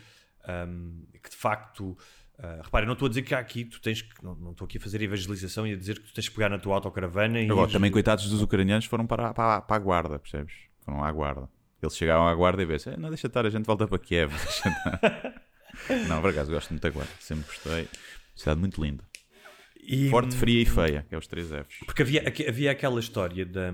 ahm, 0.46 1.02
que 1.22 1.30
de 1.30 1.36
facto. 1.36 1.96
ah, 2.38 2.62
repara, 2.64 2.84
eu 2.84 2.86
não 2.86 2.94
estou 2.94 3.06
a 3.06 3.08
dizer 3.10 3.22
que 3.22 3.34
há 3.34 3.38
aqui 3.38 3.64
tu 3.64 3.80
tens 3.80 4.00
que. 4.00 4.24
Não, 4.24 4.34
não 4.34 4.52
estou 4.52 4.64
aqui 4.64 4.78
a 4.78 4.80
fazer 4.80 5.02
evangelização 5.02 5.66
e 5.66 5.74
a 5.74 5.76
dizer 5.76 5.98
que 5.98 6.06
tu 6.06 6.14
tens 6.14 6.28
que 6.28 6.34
pegar 6.34 6.48
na 6.48 6.58
tua 6.58 6.76
autocaravana 6.76 7.40
e. 7.40 7.50
Agora, 7.50 7.70
também, 7.70 7.90
coitados 7.90 8.28
dos 8.30 8.40
ucranianos, 8.40 8.86
foram 8.86 9.06
para, 9.06 9.34
para, 9.34 9.60
para 9.60 9.76
a 9.76 9.78
guarda, 9.78 10.18
percebes? 10.18 10.54
Foram 10.80 11.04
à 11.04 11.12
guarda. 11.12 11.48
Eles 11.80 11.96
chegaram 11.96 12.26
à 12.26 12.34
guarda 12.34 12.62
e 12.62 12.66
pensam, 12.66 12.96
não, 12.96 13.08
deixa 13.08 13.28
estar, 13.28 13.46
a 13.46 13.50
gente 13.50 13.64
volta 13.64 13.86
para 13.86 13.98
Kiev. 13.98 14.32
Deixa 15.72 15.94
estar." 16.02 16.08
não, 16.08 16.20
por 16.20 16.30
acaso, 16.30 16.50
gosto 16.50 16.70
muito 16.70 16.82
da 16.82 16.90
guarda. 16.90 17.12
Sempre 17.20 17.46
gostei. 17.46 17.88
Cidade 18.34 18.60
muito 18.60 18.82
linda. 18.82 19.04
e- 19.80 20.10
Forte, 20.10 20.36
fria 20.36 20.60
e 20.62 20.66
feia, 20.66 21.06
que 21.08 21.14
é 21.14 21.18
os 21.18 21.26
três 21.26 21.48
Fs. 21.48 21.78
Porque 21.86 22.02
havia, 22.02 22.22
havia 22.48 22.70
aquela 22.70 23.00
história 23.00 23.44
da, 23.46 23.72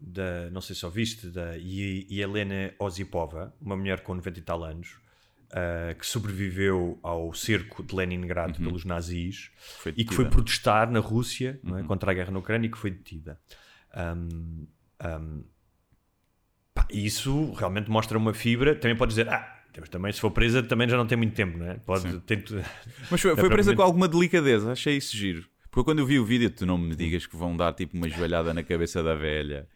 da. 0.00 0.48
Não 0.50 0.60
sei 0.60 0.76
se 0.76 0.84
ouviste, 0.86 1.26
da 1.28 1.56
I- 1.58 2.06
Helena 2.10 2.72
Osipova, 2.78 3.52
uma 3.60 3.76
mulher 3.76 4.00
com 4.00 4.14
90 4.14 4.38
e 4.38 4.42
tal 4.42 4.62
anos. 4.64 4.96
ah, 5.50 5.94
que 5.94 6.04
sobreviveu 6.06 6.98
ao 7.02 7.32
cerco 7.34 7.82
de 7.82 7.94
Leningrado 7.94 8.58
pelos 8.58 8.84
nazis 8.84 9.50
e 9.96 10.04
que 10.04 10.12
foi 10.14 10.24
protestar 10.28 10.90
na 10.90 10.98
Rússia 11.00 11.58
não 11.62 11.78
é, 11.78 11.82
contra 11.84 12.10
a 12.10 12.14
guerra 12.14 12.30
na 12.32 12.38
Ucrânia 12.40 12.66
e 12.66 12.70
que 12.70 12.76
foi 12.78 12.90
detida. 12.90 13.40
Ahm, 13.94 14.66
ahm, 15.00 15.42
pá, 16.74 16.86
e 16.90 17.06
isso 17.06 17.52
realmente 17.52 17.88
mostra 17.90 18.18
uma 18.18 18.34
fibra. 18.34 18.74
Também 18.74 18.96
pode 18.96 19.10
dizer, 19.10 19.28
ah, 19.28 19.55
mas 19.80 19.88
também 19.88 20.12
se 20.12 20.20
for 20.20 20.30
presa 20.30 20.62
também 20.62 20.88
já 20.88 20.96
não 20.96 21.06
tem 21.06 21.16
muito 21.18 21.34
tempo, 21.34 21.56
não 21.58 21.66
é? 21.70 21.74
Pode, 21.74 22.06
Mas 23.10 23.20
foi, 23.20 23.32
É 23.32 23.36
foi 23.36 23.48
presa 23.48 23.74
com 23.74 23.82
alguma 23.82 24.08
delicadeza, 24.08 24.72
achei 24.72 24.96
isso 24.96 25.16
giro. 25.16 25.44
Porque 25.70 25.84
quando 25.84 25.98
eu 25.98 26.06
vi 26.06 26.18
o 26.18 26.24
vídeo, 26.24 26.48
tu 26.50 26.64
não 26.64 26.78
me 26.78 26.94
digas 26.96 27.26
que 27.26 27.36
vão 27.36 27.56
dar 27.56 27.72
tipo 27.74 27.96
uma 27.96 28.08
joelhada 28.08 28.54
na 28.54 28.62
cabeça 28.62 29.02
da 29.02 29.14
velha, 29.14 29.68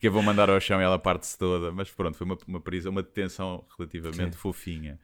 que 0.00 0.06
a 0.06 0.10
vão 0.10 0.22
mandar 0.22 0.48
ao 0.48 0.60
chão 0.60 0.80
e 0.80 0.84
ela 0.84 0.98
parte-se 0.98 1.36
toda. 1.36 1.72
Mas 1.72 1.90
pronto, 1.90 2.16
foi 2.16 2.24
uma, 2.24 2.38
uma 2.46 2.60
prisão, 2.60 2.92
uma 2.92 3.02
detenção 3.02 3.64
relativamente 3.76 4.36
fofinha. 4.36 4.98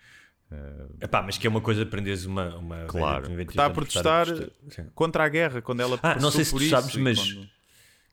Epá, 1.01 1.21
mas 1.23 1.37
que 1.37 1.47
é 1.47 1.51
uma 1.51 1.61
coisa 1.61 1.85
prenderes 1.85 2.25
uma, 2.25 2.55
uma 2.57 2.85
Claro. 2.85 3.23
velha 3.23 3.23
de 3.25 3.31
90 3.33 3.45
Que 3.47 3.53
está 3.53 3.67
a 3.67 3.71
protestar. 3.71 4.27
Sim. 4.69 4.87
contra 4.95 5.25
a 5.25 5.29
guerra, 5.29 5.61
quando 5.61 5.81
ela 5.81 5.99
Ah, 6.01 6.15
não 6.21 6.31
sei 6.31 6.45
se 6.45 6.53
tu 6.53 6.61
sabes, 6.69 6.95
mas 6.97 7.19
quando- 7.33 7.49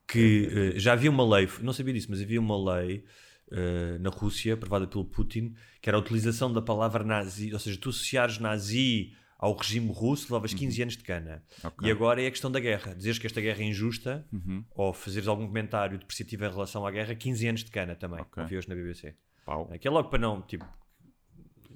que 0.08 0.74
eh, 0.76 0.80
já 0.80 0.94
havia 0.94 1.12
uma 1.12 1.24
lei, 1.38 1.48
não 1.62 1.72
sabia 1.74 1.94
disso, 1.94 2.08
mas 2.10 2.20
havia 2.22 2.40
uma 2.40 2.76
lei 2.76 3.04
eh, 3.52 3.98
na 4.00 4.10
Rússia, 4.10 4.54
aprovada 4.54 4.88
pelo 4.88 5.06
Putin, 5.06 5.54
que 5.82 5.90
era 5.90 5.98
a 5.98 6.00
utilização 6.02 6.52
da 6.52 6.62
palavra 6.62 7.04
nazi, 7.04 7.52
ou 7.54 7.60
seja, 7.60 7.78
tu 7.80 7.90
associares 7.90 8.40
nazi 8.40 9.14
ao 9.38 9.56
regime 9.56 9.92
russo, 9.92 10.26
levavas 10.26 10.54
15 10.54 10.82
anos 10.84 10.96
de 10.98 11.04
cana. 11.04 11.44
Uhum. 11.64 11.70
Ok. 11.70 11.88
E 11.88 11.92
agora 11.92 12.22
é 12.22 12.28
a 12.28 12.32
questão 12.32 12.52
da 12.52 12.60
guerra. 12.60 12.94
Dizeres 12.94 13.18
que 13.18 13.26
esta 13.26 13.42
guerra 13.42 13.62
é 13.62 13.66
injusta, 13.66 14.26
Uhum. 14.32 14.64
ou 14.76 14.94
fazeres 14.94 15.28
algum 15.28 15.48
comentário 15.48 15.98
depreciativo 15.98 16.46
em 16.46 16.50
relação 16.50 16.86
à 16.86 16.92
guerra, 16.92 17.16
15 17.16 17.48
anos 17.48 17.64
de 17.64 17.72
cana 17.72 17.96
também. 17.96 18.22
Ok. 18.22 18.44
Ouvi 18.44 18.58
hoje 18.58 18.70
na 18.70 18.76
BBC. 18.76 19.16
Pau. 19.46 19.68
Que 19.80 19.88
é 19.88 19.92
logo 19.92 20.10
para 20.10 20.20
não, 20.20 20.42
tipo, 20.44 20.64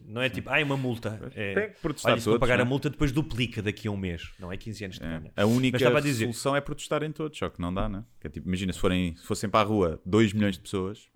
não 0.08 0.22
é 0.22 0.30
tipo, 0.30 0.48
ah, 0.52 0.60
é 0.60 0.64
uma 0.64 0.78
multa. 0.78 1.20
É, 1.34 1.54
Tem 1.56 1.70
que 1.72 1.80
protestar 1.82 2.12
olha, 2.12 2.22
se 2.22 2.26
todos, 2.26 2.40
pagar 2.40 2.58
não 2.58 2.64
a 2.66 2.68
é? 2.68 2.70
multa, 2.70 2.90
depois 2.92 3.12
duplica 3.12 3.64
daqui 3.64 3.88
a 3.88 3.92
um 3.92 3.98
mês. 3.98 4.32
Não 4.40 4.52
é 4.52 4.58
15 4.58 4.86
anos 4.86 5.00
de 5.00 5.04
É. 5.04 5.08
cana. 5.10 5.32
A 5.36 5.46
única 5.48 5.98
a 5.98 6.00
dizer- 6.00 6.26
solução 6.26 6.56
é 6.56 6.62
protestarem 6.62 7.12
todos, 7.12 7.36
só 7.40 7.50
que 7.50 7.60
não 7.60 7.74
dá, 7.74 7.90
né? 7.90 8.06
Que 8.22 8.28
é 8.28 8.30
tipo, 8.30 8.48
imagina 8.48 8.72
se, 8.72 8.78
forem, 8.80 9.16
se 9.16 9.26
fossem 9.26 9.50
para 9.50 9.62
a 9.62 9.64
rua 9.64 10.00
2 10.06 10.32
milhões 10.34 10.54
de 10.56 10.62
pessoas, 10.62 11.10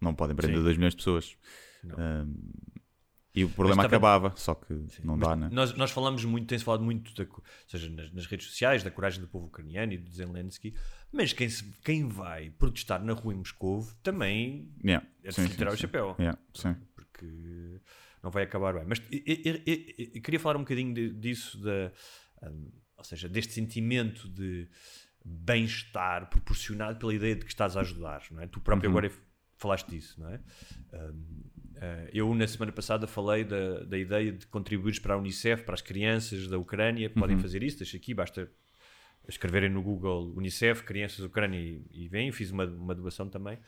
não 0.00 0.14
podem 0.14 0.34
prender 0.36 0.56
Sim. 0.58 0.62
2 0.64 0.76
milhões 0.76 0.92
de 0.94 0.98
pessoas. 0.98 1.36
Não. 1.84 1.96
Um, 1.98 2.34
e 3.34 3.44
o 3.44 3.48
problema 3.50 3.82
estava- 3.84 3.86
acabava, 4.08 4.36
só 4.36 4.54
que 4.54 4.72
não 5.04 5.16
Mas 5.16 5.28
dá, 5.28 5.36
né? 5.36 5.48
Nós, 5.52 5.72
nós 5.76 5.90
falamos 5.92 6.24
muito, 6.24 6.48
tem-se 6.48 6.64
falado 6.64 6.82
muito, 6.82 7.14
da, 7.14 7.22
ou 7.30 7.42
seja, 7.68 7.88
nas, 7.90 8.12
nas 8.12 8.26
redes 8.26 8.48
sociais, 8.48 8.82
da 8.82 8.90
coragem 8.90 9.20
do 9.20 9.28
povo 9.28 9.46
ucraniano 9.46 9.92
e 9.92 9.98
do 9.98 10.10
Zelensky, 10.10 10.74
mas 11.12 11.32
quem, 11.32 11.48
se- 11.48 11.72
quem 11.84 12.08
vai 12.08 12.50
protestar 12.50 13.02
na 13.04 13.12
rua 13.12 13.32
em 13.34 13.36
Moscou 13.36 13.86
também 14.02 14.72
Yeah. 14.84 15.06
é 15.22 15.28
de 15.28 15.34
Sim, 15.34 15.42
se 15.44 15.48
sim, 15.50 15.56
tirar 15.56 15.70
o 15.72 15.76
sim. 15.76 15.82
chapéu. 15.82 16.16
Yeah, 16.18 16.36
sim. 16.52 16.74
Porque 16.96 17.80
não 18.22 18.30
vai 18.30 18.42
acabar 18.42 18.74
bem. 18.74 18.84
Mas 18.88 19.00
eu, 19.12 19.22
eu- 19.66 19.84
eu- 20.14 20.22
queria 20.22 20.40
falar 20.40 20.56
um 20.56 20.60
bocadinho 20.60 20.92
de- 20.92 21.12
disso, 21.14 21.60
da, 21.62 21.92
hum, 22.42 22.72
ou 22.96 23.04
seja, 23.04 23.28
deste 23.28 23.52
sentimento 23.52 24.28
de, 24.28 24.68
bem-estar 25.24 26.28
proporcionado 26.30 26.98
pela 26.98 27.14
ideia 27.14 27.34
de 27.36 27.42
que 27.44 27.50
estás 27.50 27.76
a 27.76 27.80
ajudar, 27.80 28.22
não 28.30 28.40
é? 28.40 28.46
Tu 28.46 28.60
próprio 28.60 28.88
Uhum. 28.90 28.96
agora 28.98 29.12
falaste 29.58 29.88
disso, 29.88 30.20
não 30.20 30.30
é? 30.30 30.40
Uh, 30.92 32.08
eu, 32.12 32.34
na 32.34 32.46
semana 32.46 32.72
passada, 32.72 33.06
falei 33.06 33.44
da, 33.44 33.84
da 33.84 33.98
ideia 33.98 34.32
de 34.32 34.46
contribuires 34.46 34.98
para 34.98 35.14
a 35.14 35.16
Unicef, 35.16 35.62
para 35.64 35.74
as 35.74 35.82
crianças 35.82 36.48
da 36.48 36.58
Ucrânia, 36.58 37.08
podem 37.10 37.36
Uhum. 37.36 37.42
fazer 37.42 37.62
isso, 37.62 37.78
deixa 37.78 37.96
aqui, 37.96 38.14
basta 38.14 38.50
escreverem 39.28 39.68
no 39.70 39.82
Google 39.82 40.32
Unicef, 40.36 40.82
crianças 40.84 41.18
da 41.18 41.26
Ucrânia 41.26 41.58
e, 41.60 41.84
e 41.92 42.08
vêm, 42.08 42.32
fiz 42.32 42.50
uma, 42.50 42.64
uma 42.64 42.94
doação 42.94 43.28
também. 43.28 43.58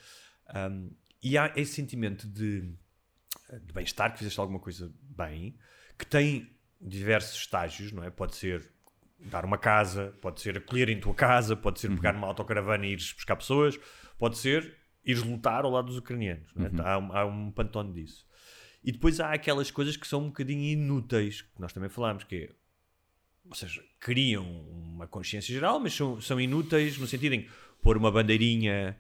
Um, 0.55 0.91
e 1.22 1.36
há 1.36 1.53
esse 1.55 1.74
sentimento 1.74 2.26
de, 2.26 2.62
de 2.62 3.72
bem-estar, 3.72 4.11
que 4.12 4.18
fizeste 4.18 4.41
alguma 4.41 4.59
coisa 4.59 4.93
bem, 5.03 5.55
que 5.99 6.07
tem 6.07 6.51
diversos 6.80 7.38
estágios, 7.41 7.93
não 7.93 8.03
é? 8.03 8.11
Pode 8.11 8.34
ser 8.36 8.72
dar 9.18 9.45
uma 9.45 9.59
casa, 9.59 10.16
pode 10.22 10.41
ser 10.41 10.57
acolher 10.57 10.88
em 10.88 10.99
tua 10.99 11.14
casa, 11.14 11.55
pode 11.55 11.78
ser 11.78 11.95
pegar 11.95 12.14
numa 12.14 12.26
autocaravana 12.26 12.86
e 12.86 12.93
ires 12.93 13.12
buscar 13.12 13.36
pessoas, 13.36 13.78
pode 14.18 14.38
ser 14.38 14.80
ires 15.05 15.22
lutar 15.22 15.64
ao 15.64 15.70
lado 15.70 15.86
dos 15.86 15.96
ucranianos. 15.96 16.51
é? 16.57 16.82
Há, 16.82 16.98
um- 16.98 17.12
há 17.16 17.24
um 17.26 17.51
pantone 17.51 17.92
disso. 17.92 18.26
E 18.82 18.90
depois 18.92 19.20
há 19.20 19.32
aquelas 19.32 19.70
coisas 19.70 19.96
que 19.96 20.07
são 20.07 20.22
um 20.22 20.26
bocadinho 20.28 20.62
inúteis, 20.64 21.42
que 21.42 21.61
nós 21.61 21.72
também 21.72 21.88
falámos, 21.90 22.24
que 22.24 22.36
é, 22.36 22.51
ou 23.48 23.55
seja, 23.55 23.82
criam 23.98 24.44
uma 24.70 25.07
consciência 25.07 25.53
geral, 25.53 25.78
mas 25.80 25.92
são, 25.94 26.20
são 26.20 26.40
inúteis 26.40 26.96
no 26.98 27.07
sentido 27.07 27.34
em 27.34 27.46
pôr 27.82 27.96
uma 27.96 28.11
bandeirinha 28.11 28.96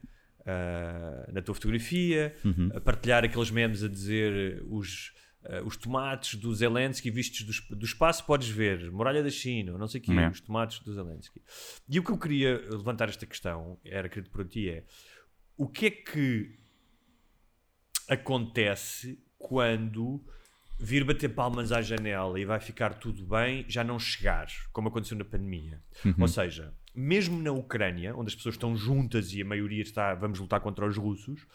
ah, 0.46 1.28
na 1.32 1.42
tua 1.42 1.54
fotografia, 1.54 2.34
a 2.74 2.80
partilhar 2.80 3.24
aqueles 3.24 3.50
memes 3.50 3.82
a 3.82 3.88
dizer 3.88 4.62
os, 4.68 5.12
ah, 5.44 5.62
os 5.64 5.76
tomates 5.76 6.34
do 6.38 6.54
Zelensky 6.54 7.10
vistos 7.10 7.42
do, 7.68 7.76
do 7.76 7.84
espaço, 7.84 8.24
podes 8.26 8.48
ver, 8.48 8.90
muralha 8.90 9.22
da 9.22 9.30
China, 9.30 9.76
não 9.78 9.86
sei 9.88 10.00
o 10.00 10.04
quê, 10.04 10.12
É. 10.12 10.28
os 10.28 10.40
tomates 10.40 10.80
do 10.80 10.92
Zelensky. 10.94 11.40
E 11.88 11.98
o 11.98 12.02
que 12.04 12.10
eu 12.10 12.18
queria 12.18 12.56
levantar 12.70 13.08
esta 13.08 13.26
questão, 13.26 13.78
era 13.84 14.08
querido 14.08 14.30
por 14.30 14.46
ti, 14.46 14.68
é 14.68 14.84
o 15.60 15.68
que 15.68 15.86
é 15.86 15.90
que 15.90 16.58
acontece 18.08 19.22
quando 19.36 20.24
vir 20.78 21.04
bater 21.04 21.28
palmas 21.28 21.70
à 21.70 21.82
janela 21.82 22.40
e 22.40 22.46
vai 22.46 22.58
ficar 22.58 22.94
tudo 22.94 23.26
bem, 23.26 23.66
já 23.68 23.84
não 23.84 23.98
chegar, 23.98 24.48
como 24.72 24.88
aconteceu 24.88 25.18
na 25.18 25.24
pandemia. 25.24 25.82
Ou 26.18 26.26
seja, 26.26 26.72
mesmo 26.94 27.42
na 27.42 27.52
Ucrânia, 27.52 28.16
onde 28.16 28.28
as 28.28 28.34
pessoas 28.34 28.54
estão 28.54 28.74
juntas 28.74 29.34
e 29.34 29.42
a 29.42 29.44
maioria 29.44 29.82
está, 29.82 30.14
vamos 30.14 30.38
lutar 30.38 30.60
contra 30.60 30.86
os 30.86 30.96
russos, 30.96 31.46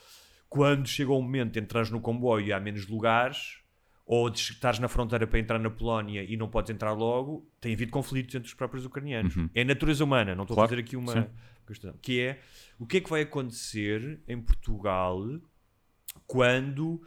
quando 0.48 0.88
chega 0.88 1.12
o 1.12 1.20
momento 1.20 1.54
de 1.54 1.60
entrares 1.62 1.90
no 1.90 2.00
comboio 2.00 2.46
e 2.46 2.54
há 2.54 2.60
menos 2.60 2.88
lugares, 2.88 3.58
ou 4.06 4.30
de 4.30 4.40
estás 4.40 4.78
na 4.78 4.88
fronteira 4.88 5.26
para 5.26 5.40
entrar 5.40 5.58
na 5.60 5.70
Polónia 5.70 6.24
e 6.24 6.38
não 6.38 6.48
podes 6.48 6.70
entrar 6.70 6.94
logo, 6.94 7.50
tem 7.60 7.74
havido 7.74 7.92
conflitos 7.92 8.36
entre 8.36 8.48
os 8.48 8.54
próprios 8.54 8.86
ucranianos. 8.86 9.34
É 9.54 9.62
a 9.62 9.66
natureza 9.66 10.04
humana, 10.04 10.36
não 10.36 10.44
estou 10.44 10.56
Claro, 10.56 10.68
a 10.68 10.70
fazer 10.70 10.82
aqui 10.82 10.96
uma 10.96 11.12
sim. 11.12 11.28
questão. 11.66 11.98
Que 12.02 12.22
é, 12.22 12.42
o 12.78 12.86
que 12.86 12.98
é 12.98 13.02
que 13.02 13.10
vai 13.10 13.22
acontecer 13.22 14.22
em 14.28 14.40
Portugal 14.40 15.24
quando 16.28 17.02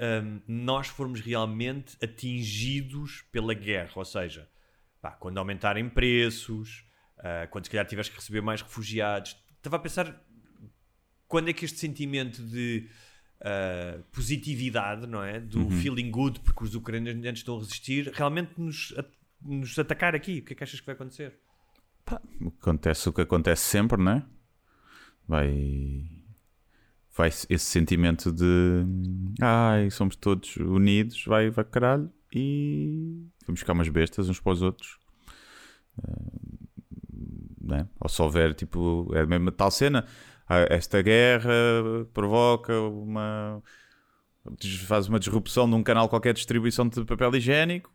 hum, 0.00 0.40
nós 0.48 0.88
formos 0.88 1.20
realmente 1.20 1.96
atingidos 2.02 3.22
pela 3.30 3.54
guerra, 3.54 3.92
ou 3.94 4.04
seja, 4.04 4.48
pá, 5.00 5.12
quando 5.12 5.38
aumentarem 5.38 5.88
preços, 5.88 6.84
ah, 7.18 7.46
quando 7.50 7.64
se 7.64 7.70
calhar 7.70 7.86
tiveres 7.86 8.08
que 8.08 8.16
receber 8.16 8.40
mais 8.40 8.62
refugiados. 8.62 9.36
Estava 9.56 9.76
a 9.76 9.78
pensar 9.78 10.20
quando 11.28 11.48
é 11.48 11.52
que 11.52 11.64
este 11.64 11.78
sentimento 11.78 12.42
de 12.42 12.88
ah, 13.40 13.98
positividade, 14.12 15.06
não 15.06 15.22
é? 15.22 15.40
Do 15.40 15.70
feeling 15.70 16.10
good, 16.10 16.40
porque 16.40 16.64
os 16.64 16.74
ucranianos 16.74 17.40
estão 17.40 17.56
a 17.56 17.60
resistir, 17.60 18.10
realmente 18.14 18.52
nos, 18.58 18.94
a- 18.98 19.04
nos 19.42 19.78
atacar 19.78 20.14
aqui. 20.14 20.38
O 20.40 20.42
que 20.44 20.52
é 20.52 20.56
que 20.56 20.64
achas 20.64 20.80
que 20.80 20.86
vai 20.86 20.94
acontecer? 20.94 21.38
Acontece 22.58 23.08
o 23.08 23.12
que 23.12 23.20
acontece 23.20 23.62
sempre, 23.62 24.02
não 24.02 24.12
é? 24.12 24.24
Vai. 25.28 26.06
Vai 27.16 27.28
esse 27.28 27.58
sentimento 27.58 28.32
de. 28.32 28.84
Ai, 29.40 29.90
somos 29.90 30.16
todos 30.16 30.56
unidos, 30.56 31.24
vai, 31.24 31.50
vai 31.50 31.64
caralho. 31.64 32.10
E 32.32 33.26
vamos 33.46 33.60
ficar 33.60 33.72
umas 33.72 33.88
bestas 33.88 34.28
uns 34.28 34.40
para 34.40 34.52
os 34.52 34.62
outros. 34.62 34.98
Ah, 36.02 36.22
não 37.60 37.76
é? 37.76 37.88
Ou 38.00 38.08
se 38.08 38.20
houver, 38.22 38.54
tipo, 38.54 39.10
é 39.14 39.20
a 39.20 39.26
mesma 39.26 39.52
tal 39.52 39.70
cena. 39.70 40.06
Esta 40.68 41.00
guerra 41.00 41.50
provoca 42.12 42.78
uma. 42.80 43.62
faz 44.86 45.08
uma 45.08 45.20
disrupção 45.20 45.68
de 45.68 45.76
um 45.76 45.82
canal 45.82 46.08
qualquer 46.08 46.32
de 46.32 46.38
distribuição 46.38 46.88
de 46.88 47.04
papel 47.04 47.34
higiênico 47.36 47.92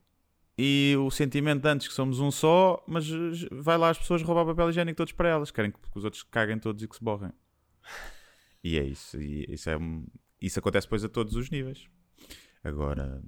e 0.58 0.95
o 0.97 1.12
sentimento 1.12 1.64
de 1.64 1.68
antes 1.68 1.88
que 1.88 1.93
somos 1.93 2.20
um 2.20 2.32
só, 2.32 2.82
mas 2.88 3.06
vai 3.51 3.78
lá 3.78 3.89
as 3.89 3.97
pessoas 3.97 4.22
roubar 4.22 4.45
papel 4.45 4.70
higiênico 4.70 4.95
todos 4.95 5.12
para 5.12 5.28
elas, 5.28 5.51
querem 5.51 5.72
que 5.72 5.78
os 5.93 6.06
outros 6.06 6.24
caguem 6.24 6.58
todos 6.58 6.82
e 6.82 6.88
que 6.88 6.95
se 6.95 7.03
borrem. 7.03 7.32
E 8.64 8.80
é 8.80 8.84
isso, 8.84 9.22
e 9.22 9.45
isso, 9.49 9.70
é, 9.70 9.78
isso 10.41 10.58
acontece 10.58 10.88
depois 10.88 11.03
a 11.03 11.10
todos 11.10 11.36
os 11.36 11.49
níveis. 11.49 11.88
Agora, 12.64 13.22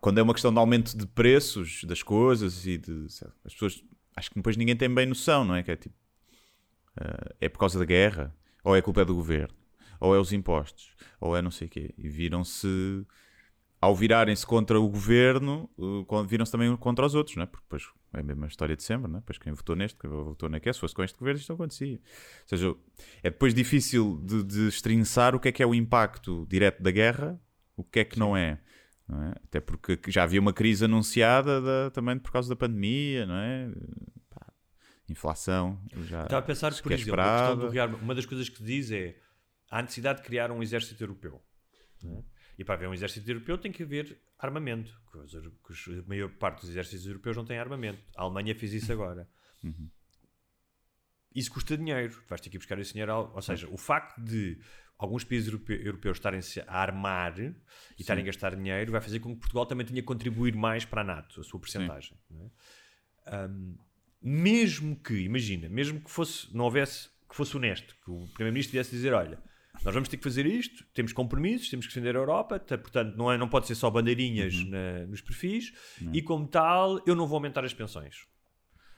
quando 0.00 0.18
é 0.18 0.22
uma 0.22 0.32
questão 0.32 0.52
de 0.52 0.58
aumento 0.58 0.96
de 0.96 1.06
preços 1.06 1.84
das 1.84 2.02
coisas 2.02 2.66
e 2.66 2.78
de. 2.78 3.06
As 3.44 3.52
pessoas. 3.52 3.84
Acho 4.16 4.30
que 4.30 4.36
depois 4.36 4.56
ninguém 4.56 4.76
tem 4.76 4.92
bem 4.92 5.06
noção, 5.06 5.44
não 5.44 5.54
é? 5.54 5.62
Que 5.62 5.72
é 5.72 5.76
tipo. 5.76 5.94
eh, 7.00 7.36
é 7.42 7.48
por 7.48 7.58
causa 7.58 7.78
da 7.78 7.84
guerra, 7.84 8.34
ou 8.64 8.76
é 8.76 8.82
culpa 8.82 9.04
do 9.04 9.14
governo, 9.14 9.54
ou 10.00 10.14
é 10.14 10.18
os 10.18 10.32
impostos, 10.32 10.94
ou 11.20 11.36
é 11.36 11.42
não 11.42 11.50
sei 11.50 11.66
o 11.68 11.70
quê. 11.70 11.94
E 11.98 12.08
viram-se 12.08 13.06
ao 13.80 13.94
virarem-se 13.96 14.44
contra 14.46 14.78
o 14.78 14.88
governo, 14.88 15.70
con- 16.06 16.26
viram-se 16.26 16.52
também 16.52 16.74
contra 16.76 17.06
os 17.06 17.14
outros, 17.14 17.36
não 17.36 17.44
é? 17.44 17.46
Porque 17.46 17.64
depois 17.64 17.84
é 18.12 18.20
a 18.20 18.22
mesma 18.22 18.46
história 18.46 18.76
de 18.76 18.82
sempre, 18.82 19.10
não 19.10 19.18
é? 19.18 19.20
Depois 19.20 19.38
quem 19.38 19.52
votou 19.52 19.74
neste, 19.74 19.98
quem 19.98 20.10
votou 20.10 20.48
naquele, 20.50 20.74
se 20.74 20.80
fosse 20.80 20.94
com 20.94 21.02
este 21.02 21.18
governo, 21.18 21.40
isto 21.40 21.48
não 21.48 21.54
acontecia. 21.54 21.94
Ou 21.96 22.48
seja, 22.48 22.74
é 23.22 23.30
depois 23.30 23.54
difícil 23.54 24.20
de, 24.22 24.42
de 24.44 24.68
estrinçar 24.68 25.34
o 25.34 25.40
que 25.40 25.48
é 25.48 25.52
que 25.52 25.62
é 25.62 25.66
o 25.66 25.74
impacto 25.74 26.46
direto 26.50 26.82
da 26.82 26.90
guerra, 26.90 27.40
o 27.76 27.82
que 27.82 28.00
é 28.00 28.04
que 28.04 28.18
não 28.18 28.36
é. 28.36 28.60
não 29.08 29.22
é? 29.22 29.30
Até 29.44 29.60
porque 29.60 29.98
já 30.08 30.24
havia 30.24 30.40
uma 30.40 30.52
crise 30.52 30.84
anunciada 30.84 31.62
da- 31.62 31.90
também 31.90 32.18
por 32.18 32.30
causa 32.32 32.50
da 32.50 32.56
pandemia, 32.56 33.24
não 33.24 33.34
é? 33.36 33.70
Inflação. 35.10 35.80
Já 36.08 36.22
Estava 36.24 36.38
a 36.38 36.42
pensar, 36.42 36.70
por 36.82 36.92
exemplo, 36.92 37.20
a 37.20 37.24
questão 37.24 37.56
do 37.58 37.66
esperada. 37.66 37.72
rearma- 37.72 37.98
Uma 37.98 38.14
das 38.14 38.24
coisas 38.26 38.48
que 38.48 38.62
diz 38.62 38.90
é 38.92 39.16
há 39.70 39.82
necessidade 39.82 40.20
de 40.20 40.26
criar 40.26 40.50
um 40.50 40.62
exército 40.62 41.02
europeu. 41.02 41.42
não 42.02 42.18
é? 42.18 42.24
E 42.58 42.64
para 42.64 42.74
haver 42.74 42.88
um 42.88 42.94
exército 42.94 43.28
europeu 43.30 43.56
tem 43.58 43.72
que 43.72 43.82
haver 43.82 44.20
armamento. 44.38 44.92
Que, 45.10 45.18
os, 45.72 45.84
que 45.84 45.98
a 45.98 46.02
maior 46.06 46.30
parte 46.30 46.60
dos 46.60 46.70
exércitos 46.70 47.06
europeus 47.06 47.36
não 47.36 47.44
tem 47.44 47.58
armamento. 47.58 48.02
A 48.16 48.22
Alemanha 48.22 48.54
fez 48.54 48.72
isso 48.72 48.92
agora. 48.92 49.28
Isso 51.34 51.50
custa 51.52 51.76
dinheiro. 51.76 52.22
Vais 52.28 52.40
ter 52.40 52.50
que 52.50 52.58
buscar 52.58 52.78
esse 52.78 52.92
dinheiro. 52.92 53.12
ao- 53.12 53.32
Ou 53.34 53.42
seja, 53.42 53.68
o 53.68 53.76
facto 53.76 54.20
de 54.20 54.58
alguns 54.98 55.24
países 55.24 55.48
europe- 55.48 55.72
europeus 55.84 56.16
estarem-se 56.18 56.60
a 56.60 56.72
armar 56.82 57.38
e 57.38 57.54
estarem 57.98 58.22
a 58.22 58.26
gastar 58.26 58.54
dinheiro 58.54 58.92
vai 58.92 59.00
fazer 59.00 59.20
com 59.20 59.32
que 59.34 59.40
Portugal 59.40 59.64
também 59.66 59.86
tenha 59.86 60.00
que 60.02 60.06
contribuir 60.06 60.54
mais 60.54 60.84
para 60.84 61.00
a 61.00 61.04
NATO, 61.04 61.40
a 61.40 61.44
sua 61.44 61.58
porcentagem. 61.60 62.18
não 62.30 62.50
é? 63.26 63.46
Um, 63.46 63.78
mesmo 64.22 64.96
que, 64.96 65.14
imagina, 65.14 65.68
mesmo 65.68 66.00
que 66.00 66.10
fosse, 66.10 66.54
não 66.54 66.64
houvesse, 66.66 67.08
que 67.28 67.34
fosse 67.36 67.56
honesto, 67.56 67.94
que 68.04 68.10
o 68.10 68.26
Primeiro-Ministro 68.34 68.72
viesse 68.72 68.90
dizer, 68.90 69.12
olha, 69.12 69.38
nós 69.82 69.94
vamos 69.94 70.08
ter 70.08 70.16
que 70.18 70.24
fazer 70.24 70.44
isto, 70.46 70.84
temos 70.92 71.12
compromissos, 71.12 71.68
temos 71.70 71.86
que 71.86 71.94
defender 71.94 72.14
a 72.16 72.18
Europa, 72.18 72.58
portanto 72.58 73.16
não, 73.16 73.32
é, 73.32 73.38
não 73.38 73.48
pode 73.48 73.66
ser 73.66 73.74
só 73.74 73.88
bandeirinhas 73.90 74.54
na- 74.66 75.06
nos 75.06 75.20
perfis, 75.22 75.72
e 76.12 76.20
como 76.20 76.46
tal, 76.46 77.00
eu 77.06 77.14
não 77.14 77.26
vou 77.26 77.36
aumentar 77.36 77.64
as 77.64 77.72
pensões. 77.72 78.26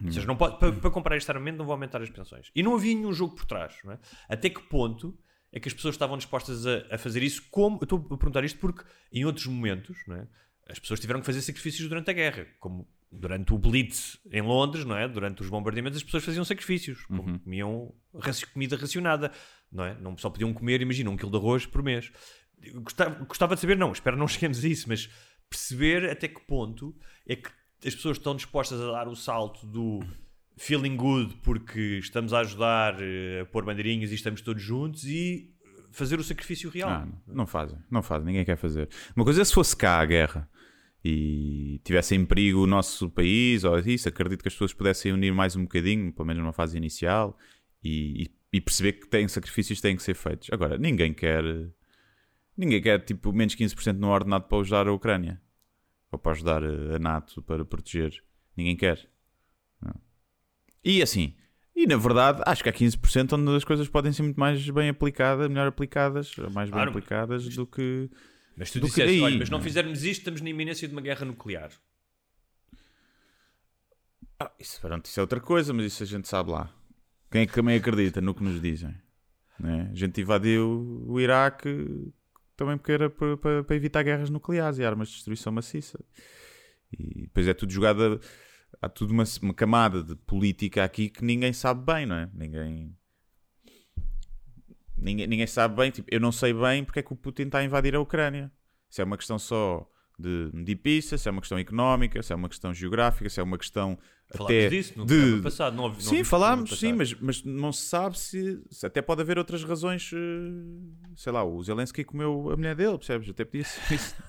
Ou 0.05 0.11
seja, 0.11 0.27
não 0.27 0.37
pode, 0.37 0.59
para, 0.59 0.73
para 0.73 0.91
comprar 0.91 1.17
este 1.17 1.31
armamento 1.31 1.59
não 1.59 1.65
vou 1.65 1.73
aumentar 1.75 2.03
as 2.03 2.11
pensões. 2.11 2.51
E 2.57 2.61
não 2.61 2.75
havia 2.75 2.93
nenhum 2.93 3.13
jogo 3.13 3.37
por 3.37 3.45
trás. 3.45 3.77
é? 3.89 3.99
Até 4.29 4.51
que 4.51 4.61
ponto 4.63 5.17
é 5.53 5.61
que 5.61 5.69
as 5.69 5.75
pessoas 5.75 5.95
estavam 5.95 6.17
dispostas 6.17 6.67
a, 6.67 6.87
a 6.91 6.99
fazer 6.99 7.23
isso? 7.23 7.45
Como, 7.53 7.79
eu 7.81 7.85
estou 7.85 8.01
a 8.01 8.17
perguntar 8.17 8.43
isto 8.43 8.59
porque 8.59 8.83
em 9.13 9.25
outros 9.25 9.47
momentos 9.47 9.97
é? 10.11 10.27
as 10.69 10.81
pessoas 10.81 10.99
tiveram 10.99 11.21
que 11.21 11.27
fazer 11.27 11.41
sacrifícios 11.43 11.89
durante 11.89 12.11
a 12.11 12.13
guerra. 12.15 12.49
Como 12.59 12.89
durante 13.13 13.53
o 13.53 13.59
Blitz 13.59 14.19
em 14.33 14.41
Londres, 14.41 14.85
não 14.85 14.97
é? 14.97 15.07
durante 15.07 15.43
os 15.43 15.49
bombardeamentos, 15.51 15.99
as 15.99 16.03
pessoas 16.03 16.25
faziam 16.25 16.45
sacrifícios. 16.45 17.05
Como 17.05 17.39
comiam 17.41 17.95
raci- 18.19 18.47
comida 18.47 18.77
racionada. 18.77 19.31
Não, 19.71 19.85
é? 19.85 19.95
não 20.01 20.17
só 20.17 20.31
podiam 20.31 20.53
comer, 20.53 20.81
imagina, 20.81 21.11
um 21.11 21.17
quilo 21.17 21.31
de 21.31 21.37
arroz 21.37 21.67
por 21.67 21.83
mês. 21.83 22.11
Gostava, 22.83 23.25
gostava 23.25 23.55
de 23.55 23.61
saber, 23.61 23.77
não, 23.77 23.93
espero 23.93 24.17
não 24.17 24.27
cheguemos 24.29 24.65
a 24.65 24.69
isso, 24.69 24.89
mas 24.89 25.11
perceber 25.49 26.09
até 26.11 26.29
que 26.29 26.41
ponto 26.47 26.95
é 27.27 27.37
que 27.37 27.51
as 27.87 27.95
pessoas 27.95 28.17
estão 28.17 28.35
dispostas 28.35 28.81
a 28.81 28.91
dar 28.93 29.09
o 29.09 29.15
salto 29.17 29.67
do 29.67 30.01
feeling 30.57 30.97
good 30.97 31.35
porque 31.43 31.99
estamos 31.99 32.33
a 32.33 32.41
ajudar 32.41 32.97
eh, 33.01 33.41
a 33.43 33.47
pôr 33.47 33.65
bandeirinhas 33.65 34.13
e 34.13 34.15
estamos 34.15 34.41
todos 34.41 34.63
juntos 34.63 35.05
e 35.05 35.51
fazer 35.91 36.19
o 36.19 36.25
sacrifício 36.25 36.71
real. 36.71 36.89
Ah, 36.89 37.09
não 37.27 37.47
fazem, 37.47 37.79
não 37.91 38.03
fazem, 38.03 38.27
ninguém 38.27 38.45
quer 38.45 38.57
fazer. 38.57 38.89
Uma 39.17 39.25
coisa 39.25 39.43
é 39.43 39.45
se 39.45 39.53
fosse 39.53 39.77
cá 39.77 39.99
a 40.01 40.07
guerra 40.07 40.49
e 41.05 41.81
tivesse 41.85 42.15
em 42.15 42.25
perigo 42.25 42.61
o 42.63 42.67
nosso 42.67 43.11
país, 43.11 43.65
ou 43.65 43.79
isso, 43.81 44.09
acredito 44.09 44.43
que 44.43 44.49
as 44.49 44.55
pessoas 44.55 44.73
pudessem 44.73 45.13
unir 45.13 45.33
mais 45.35 45.57
um 45.57 45.63
bocadinho, 45.63 46.13
pelo 46.13 46.27
menos 46.27 46.43
numa 46.43 46.53
fase 46.53 46.77
inicial, 46.77 47.37
e, 47.83 48.31
e- 48.53 48.61
perceber 48.61 48.93
que 48.93 49.09
tem 49.09 49.27
sacrifícios 49.27 49.79
que 49.79 49.83
têm 49.83 49.97
que 49.97 50.03
ser 50.03 50.15
feitos. 50.15 50.49
Agora, 50.53 50.77
ninguém 50.79 51.13
quer. 51.13 51.43
Ninguém 52.57 52.81
quer 52.83 53.01
tipo 53.05 53.33
menos 53.33 53.55
15% 53.57 53.95
no 53.99 54.09
ordenado 54.09 54.45
para 54.45 54.59
ajudar 54.59 54.87
a 54.87 54.93
Ucrânia 54.93 55.41
ou 56.13 56.19
para 56.19 56.33
ajudar 56.33 56.63
a 56.63 56.99
NATO 56.99 57.43
para 57.43 57.65
proteger. 57.65 58.23
Ninguém 58.57 58.77
quer. 58.77 59.09
Não. 59.81 59.95
E 60.85 61.01
assim, 61.03 61.35
E 61.75 61.87
na 61.87 61.97
verdade, 61.97 62.43
acho 62.45 62.63
que 62.63 62.69
há 62.69 62.73
15% 62.73 63.33
onde 63.33 63.57
as 63.57 63.65
coisas 63.65 63.89
podem 63.89 64.13
ser 64.13 64.23
muito 64.23 64.39
mais 64.39 64.69
bem 64.69 64.91
aplicadas, 64.91 65.49
melhor 65.49 65.67
aplicadas, 65.69 66.37
mais 66.53 66.69
bem 66.69 66.73
Claro, 66.77 66.91
aplicadas 66.91 67.49
do 67.49 67.67
que. 67.67 68.11
Mas 68.57 68.71
tu 68.71 68.81
disseste, 68.81 69.21
olha, 69.21 69.39
mas 69.39 69.49
não 69.51 69.59
não 69.59 69.63
é? 69.63 69.67
fizermos 69.67 70.05
isto, 70.05 70.21
estamos 70.21 70.41
na 70.41 70.51
iminência 70.51 70.87
de 70.87 70.95
uma 70.95 71.01
guerra 71.03 71.25
nuclear. 71.25 71.71
Ah, 74.39 74.51
isso, 74.59 74.81
pronto, 74.81 75.07
isso 75.07 75.21
é 75.21 75.23
outra 75.23 75.41
coisa, 75.41 75.73
mas 75.73 75.87
isso 75.87 76.03
a 76.03 76.07
gente 76.07 76.29
sabe 76.29 76.51
lá. 76.51 76.73
Quem 77.31 77.43
é 77.43 77.47
que 77.47 77.55
também 77.55 77.77
acredita 77.77 78.21
no 78.21 78.35
que 78.35 78.43
nos 78.43 78.61
dizem? 78.61 78.95
né? 79.59 79.89
A 79.93 79.95
gente 79.95 80.21
invadiu 80.21 81.05
o 81.07 81.21
Iraque 81.21 82.13
também 82.57 82.77
porque 82.77 82.93
era 82.93 83.09
para, 83.09 83.37
para- 83.37 83.65
para 83.65 83.77
evitar 83.77 84.03
guerras 84.03 84.29
nucleares 84.31 84.79
e 84.79 84.85
armas 84.85 85.09
de 85.09 85.15
destruição 85.15 85.53
maciça. 85.53 85.99
E 86.93 87.23
depois 87.23 87.47
é 87.49 87.55
tudo 87.55 87.73
jogado. 87.73 88.21
Há 88.81 88.89
tudo 88.89 89.13
uma, 89.13 89.25
uma 89.43 89.55
camada 89.55 90.03
de 90.03 90.17
política 90.17 90.83
aqui 90.85 91.09
que 91.09 91.25
ninguém 91.25 91.53
sabe 91.53 91.85
bem, 91.85 92.05
não 92.07 92.17
é? 92.17 92.29
Ninguém. 92.35 92.97
Ninguém, 95.03 95.27
ninguém 95.27 95.47
sabe 95.47 95.77
bem. 95.77 95.91
Tipo, 95.91 96.09
eu 96.11 96.21
não 96.21 96.33
sei 96.33 96.53
bem 96.53 96.85
porque 96.85 97.01
é 97.01 97.03
que 97.03 97.13
o 97.13 97.17
Putin 97.17 97.43
está 97.45 97.59
a 97.59 97.65
invadir 97.65 97.95
a 97.95 98.01
Ucrânia. 98.01 98.51
Se 98.89 99.01
é 99.01 99.05
uma 99.05 99.17
questão 99.17 99.39
só 99.39 99.89
de 100.19 100.51
medipista, 100.53 101.17
se 101.19 101.29
é 101.29 101.33
uma 101.33 101.41
questão 101.41 101.59
económica, 101.59 102.23
se 102.23 102.33
é 102.33 102.37
uma 102.37 102.49
questão 102.49 102.73
geográfica, 102.73 103.29
se 103.29 103.41
é 103.41 103.43
uma 103.43 103.59
questão 103.59 103.99
Falámos 104.35 104.57
até 104.57 104.69
disso 104.69 104.93
no 104.97 105.05
de... 105.07 105.41
passado, 105.43 105.75
não 105.75 105.85
ouvi- 105.85 105.97
não 106.05 106.11
sim, 106.11 106.23
falámos, 106.25 106.79
sim, 106.79 106.93
mas, 106.93 107.13
mas 107.15 107.43
não 107.43 107.73
se 107.73 107.83
sabe 107.87 108.19
se, 108.19 108.63
se 108.71 108.87
até 108.87 109.03
pode 109.03 109.21
haver 109.23 109.37
outras 109.39 109.65
razões. 109.65 110.11
eh, 110.15 111.13
Sei 111.17 111.33
lá, 111.33 111.43
o 111.45 111.63
Zelensky 111.63 112.05
comeu 112.05 112.51
a 112.51 112.57
mulher 112.57 112.75
dele, 112.77 112.97
percebes? 112.97 113.29
Até 113.29 113.45
podia 113.45 113.65
ser 113.65 113.95
isso. 113.95 114.15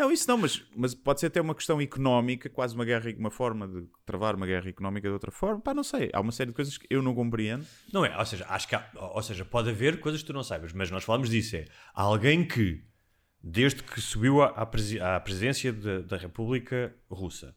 Não, 0.00 0.10
isso 0.10 0.26
não, 0.26 0.38
mas, 0.38 0.64
mas 0.74 0.94
pode 0.94 1.20
ser 1.20 1.26
até 1.26 1.40
uma 1.42 1.54
questão 1.54 1.78
económica, 1.78 2.48
quase 2.48 2.74
uma 2.74 2.86
guerra, 2.86 3.12
uma 3.18 3.30
forma 3.30 3.68
de 3.68 3.86
travar 4.06 4.34
uma 4.34 4.46
guerra 4.46 4.66
económica 4.70 5.06
de 5.06 5.12
outra 5.12 5.30
forma. 5.30 5.60
Pá, 5.60 5.74
não 5.74 5.84
sei. 5.84 6.08
Há 6.14 6.20
uma 6.20 6.32
série 6.32 6.48
de 6.48 6.54
coisas 6.56 6.78
que 6.78 6.86
eu 6.88 7.02
não 7.02 7.14
compreendo. 7.14 7.66
Não 7.92 8.02
é, 8.02 8.16
ou 8.18 8.24
seja, 8.24 8.46
acho 8.48 8.66
que 8.66 8.74
há- 8.74 8.90
ou 8.94 9.22
seja, 9.22 9.44
pode 9.44 9.68
haver 9.68 10.00
coisas 10.00 10.22
que 10.22 10.26
tu 10.26 10.32
não 10.32 10.42
saibas, 10.42 10.72
mas 10.72 10.90
nós 10.90 11.04
falamos 11.04 11.28
disso, 11.28 11.54
é 11.56 11.66
há 11.92 12.00
alguém 12.02 12.46
que, 12.48 12.82
desde 13.42 13.82
que 13.82 14.00
subiu 14.00 14.40
à, 14.42 14.64
presi- 14.64 14.98
à 14.98 15.20
presidência 15.20 15.70
da, 15.70 16.00
da 16.00 16.16
República 16.16 16.96
Russa, 17.10 17.54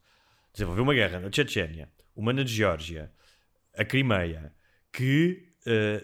desenvolveu 0.52 0.84
uma 0.84 0.94
guerra 0.94 1.22
na 1.22 1.32
Chechênia, 1.32 1.90
uma 2.14 2.34
na 2.34 2.44
Geórgia, 2.46 3.10
a 3.78 3.86
Crimeia, 3.86 4.54
que 4.92 5.53
eh, 5.66 6.04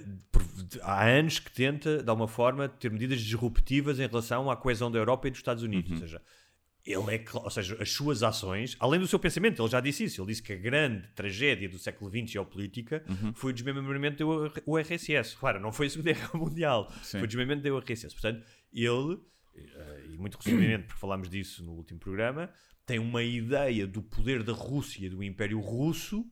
há 0.82 1.06
anos 1.06 1.40
que 1.40 1.52
tenta, 1.52 2.02
de 2.02 2.10
alguma 2.10 2.28
forma, 2.28 2.70
ter 2.70 2.92
medidas 2.92 3.20
disruptivas 3.20 4.00
em 4.00 4.08
relação 4.08 4.50
à 4.50 4.56
coesão 4.56 4.92
da 4.92 5.00
Europa 5.00 5.28
e 5.28 5.32
dos 5.32 5.40
Estados 5.40 5.64
Unidos. 5.64 5.92
Ou 5.92 5.98
seja, 5.98 6.22
ele 6.86 7.16
é, 7.16 7.26
ou 7.34 7.50
seja, 7.50 7.78
as 7.80 7.92
suas 7.92 8.24
ações, 8.24 8.76
além 8.80 9.00
do 9.00 9.08
seu 9.08 9.20
pensamento, 9.20 9.62
ele 9.62 9.70
já 9.70 9.80
disse 9.80 10.06
isso. 10.06 10.22
Ele 10.22 10.30
disse 10.30 10.42
que 10.42 10.54
a 10.54 10.56
grande 10.56 11.08
tragédia 11.10 11.68
do 11.68 11.78
século 11.78 12.10
XX 12.10 12.32
geopolítica 12.32 13.04
foi 13.36 13.52
o 13.52 13.54
desmembramento 13.54 14.18
do 14.18 14.52
URSS. 14.66 15.36
Claro, 15.36 15.60
não 15.60 15.72
foi 15.72 15.88
a 15.88 15.90
Segunda 15.90 16.14
Guerra 16.14 16.32
Mundial, 16.34 16.92
foi 17.04 17.24
o 17.24 17.28
desmembramento 17.28 17.64
da 17.68 17.76
URSS. 17.76 18.14
Portanto, 18.14 18.46
ele, 18.74 19.20
eh, 19.56 20.06
e 20.14 20.18
muito 20.18 20.38
resumidamente, 20.38 20.88
porque 20.88 21.00
falámos 21.00 21.30
disso 21.30 21.64
no 21.64 21.74
último 21.74 22.00
programa, 22.00 22.50
tem 22.86 22.98
uma 22.98 23.22
ideia 23.22 23.86
do 23.86 24.02
poder 24.02 24.42
da 24.42 24.54
Rússia, 24.54 25.10
do 25.10 25.22
Império 25.22 25.60
Russo 25.60 26.26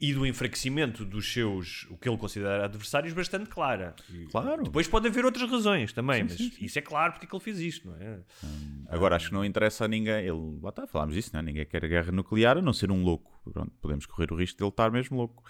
e 0.00 0.12
do 0.12 0.26
enfraquecimento 0.26 1.04
dos 1.04 1.32
seus, 1.32 1.86
o 1.88 1.96
que 1.96 2.08
ele 2.08 2.18
considera 2.18 2.64
adversários, 2.64 3.12
bastante 3.12 3.48
clara. 3.48 3.94
Claro. 4.30 4.64
Depois 4.64 4.88
pode 4.88 5.06
haver 5.06 5.24
outras 5.24 5.48
razões 5.48 5.92
também, 5.92 6.24
mas 6.24 6.32
sim, 6.32 6.50
sim. 6.50 6.64
isso 6.64 6.78
é 6.78 6.82
claro 6.82 7.12
porque 7.12 7.26
é 7.26 7.28
que 7.28 7.34
ele 7.34 7.42
fez 7.42 7.60
isto, 7.60 7.88
não 7.88 7.96
é? 7.96 8.20
Agora, 8.88 9.16
acho 9.16 9.28
que 9.28 9.34
não 9.34 9.44
interessa 9.44 9.84
a 9.84 9.88
ninguém. 9.88 10.26
Ele, 10.26 10.58
lá 10.60 10.70
está, 10.70 10.86
falámos 10.86 11.14
disso, 11.14 11.30
não 11.32 11.40
é? 11.40 11.42
Ninguém 11.44 11.64
quer 11.64 11.86
guerra 11.86 12.10
nuclear 12.10 12.58
a 12.58 12.62
não 12.62 12.72
ser 12.72 12.90
um 12.90 13.02
louco. 13.02 13.40
Pronto, 13.52 13.72
podemos 13.80 14.04
correr 14.04 14.32
o 14.32 14.36
risco 14.36 14.58
de 14.58 14.64
ele 14.64 14.70
estar 14.70 14.90
mesmo 14.90 15.16
louco. 15.16 15.44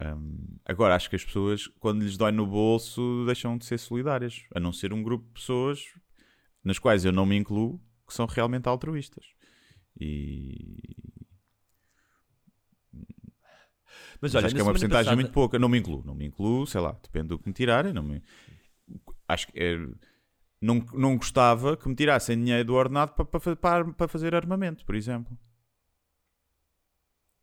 Hum, 0.00 0.58
agora, 0.64 0.94
acho 0.94 1.08
que 1.08 1.16
as 1.16 1.24
pessoas, 1.24 1.66
quando 1.80 2.02
lhes 2.02 2.16
dói 2.16 2.32
no 2.32 2.46
bolso, 2.46 3.24
deixam 3.24 3.56
de 3.56 3.64
ser 3.64 3.78
solidárias. 3.78 4.44
A 4.54 4.60
não 4.60 4.72
ser 4.72 4.92
um 4.92 5.02
grupo 5.02 5.26
de 5.26 5.32
pessoas 5.32 5.84
nas 6.62 6.78
quais 6.78 7.04
eu 7.04 7.12
não 7.12 7.26
me 7.26 7.36
incluo, 7.36 7.80
que 8.06 8.14
são 8.14 8.26
realmente 8.26 8.68
altruístas. 8.68 9.24
E. 9.98 10.78
Mas 14.22 14.34
olha, 14.36 14.46
acho 14.46 14.54
que 14.54 14.60
é 14.60 14.64
uma 14.64 14.70
porcentagem 14.72 15.04
passada- 15.04 15.16
muito 15.16 15.32
pouca. 15.32 15.58
Não 15.58 15.68
me 15.68 15.78
incluo. 15.78 16.02
Não 16.06 16.14
me 16.14 16.24
incluo, 16.24 16.66
sei 16.66 16.80
lá, 16.80 16.92
depende 17.02 17.28
do 17.28 17.38
que 17.38 17.48
me 17.48 17.52
tirarem. 17.52 17.92
Não 17.92 18.02
me... 18.02 18.22
Acho 19.28 19.48
que 19.48 19.58
é- 19.60 19.76
não, 20.60 20.76
não 20.94 21.16
gostava 21.16 21.76
que 21.76 21.88
me 21.88 21.94
tirassem 21.96 22.38
dinheiro 22.38 22.64
do 22.64 22.74
ordenado 22.74 23.12
para, 23.14 23.24
para, 23.24 23.56
para, 23.56 23.84
para 23.92 24.08
fazer 24.08 24.32
armamento, 24.34 24.86
por 24.86 24.94
exemplo. 24.94 25.36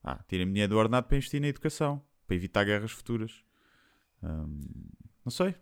Ah, 0.04 0.24
tirem-me 0.28 0.54
dinheiro 0.54 0.72
do 0.74 0.78
ordenado 0.80 1.08
para 1.08 1.18
investir 1.18 1.42
na 1.42 1.48
educação, 1.50 2.02
para 2.26 2.36
evitar 2.38 2.64
guerras 2.64 2.92
futuras. 2.92 3.44
Hum, 4.24 4.62
não 5.26 5.32
sei. 5.32 5.54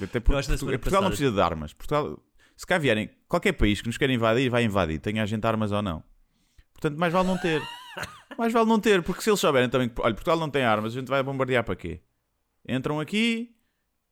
Até 0.00 0.18
na 0.18 0.20
Portugal, 0.20 0.22
Portugal 0.22 0.70
não 0.72 0.78
passada- 0.80 1.06
precisa 1.08 1.32
de 1.32 1.40
armas. 1.40 1.72
Portugal, 1.74 2.18
se 2.56 2.66
cá 2.66 2.78
vierem, 2.78 3.10
qualquer 3.28 3.52
país 3.52 3.80
que 3.82 3.88
nos 3.88 3.98
quer 3.98 4.08
invadir, 4.08 4.48
vai 4.50 4.64
invadir, 4.64 4.98
tenha 5.00 5.22
a 5.22 5.26
gente 5.26 5.44
armas 5.46 5.70
ou 5.70 5.82
não. 5.82 6.02
Portanto, 6.72 6.98
mais 6.98 7.12
vale 7.12 7.28
não 7.28 7.36
ter. 7.38 7.60
mais 8.38 8.52
vale 8.52 8.68
não 8.68 8.78
ter, 8.80 9.02
porque 9.02 9.22
se 9.22 9.30
eles 9.30 9.40
souberem 9.40 9.68
também 9.68 9.88
que, 9.88 10.00
olha, 10.00 10.14
Portugal 10.14 10.38
não 10.38 10.50
tem 10.50 10.62
armas, 10.64 10.92
a 10.96 11.00
gente 11.00 11.08
vai 11.08 11.22
bombardear 11.22 11.64
para 11.64 11.76
quê? 11.76 12.00
Entram 12.68 13.00
aqui, 13.00 13.54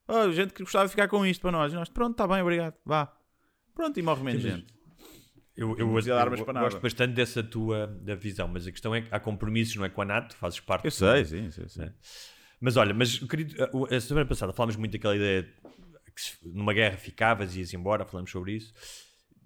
oh, 0.09 0.13
a 0.13 0.33
gente 0.33 0.53
que 0.53 0.63
gostava 0.63 0.87
de 0.87 0.91
ficar 0.91 1.09
com 1.09 1.25
isto 1.25 1.41
para 1.41 1.53
nós. 1.53 1.73
E 1.73 1.77
nós, 1.77 1.89
pronto, 1.89 2.13
está 2.13 2.27
bem, 2.27 2.43
obrigado, 2.43 2.75
vá. 2.85 3.13
Pronto, 3.75 3.99
e 3.99 4.03
morre 4.03 4.23
menos 4.23 4.43
Sim, 4.43 4.49
gente. 4.51 4.81
Eu, 5.57 5.77
eu, 5.77 5.99
eu 5.99 6.45
para 6.45 6.53
nada. 6.55 6.67
gosto 6.67 6.81
bastante 6.81 7.13
dessa 7.13 7.43
tua 7.43 7.87
da 7.87 8.15
visão, 8.15 8.49
mas 8.49 8.67
a 8.67 8.73
questão 8.73 8.95
é 8.95 9.03
que 9.03 9.09
há 9.15 9.21
compromissos, 9.21 9.77
não 9.77 9.85
é 9.85 9.91
com 9.91 10.01
a 10.01 10.05
NATO, 10.05 10.35
fazes 10.35 10.59
parte. 10.61 10.85
Eu 10.87 10.91
sei, 10.91 11.25
sim, 11.25 11.51
sim, 11.51 11.69
sim. 11.69 11.83
É. 11.83 11.93
Mas 12.61 12.77
olha, 12.77 12.95
mas 12.95 13.21
eu 13.21 13.29
queria- 13.29 13.71
a 13.91 14.01
semana 14.01 14.27
passada 14.27 14.53
falámos 14.53 14.77
muito 14.77 14.93
daquela 14.93 15.17
ideia 15.17 15.43
que 16.15 16.49
numa 16.49 16.73
guerra 16.73 16.97
ficavas 16.97 17.55
e 17.57 17.61
ias 17.61 17.73
embora, 17.75 18.05
falamos 18.05 18.31
sobre 18.31 18.53
isso. 18.53 18.73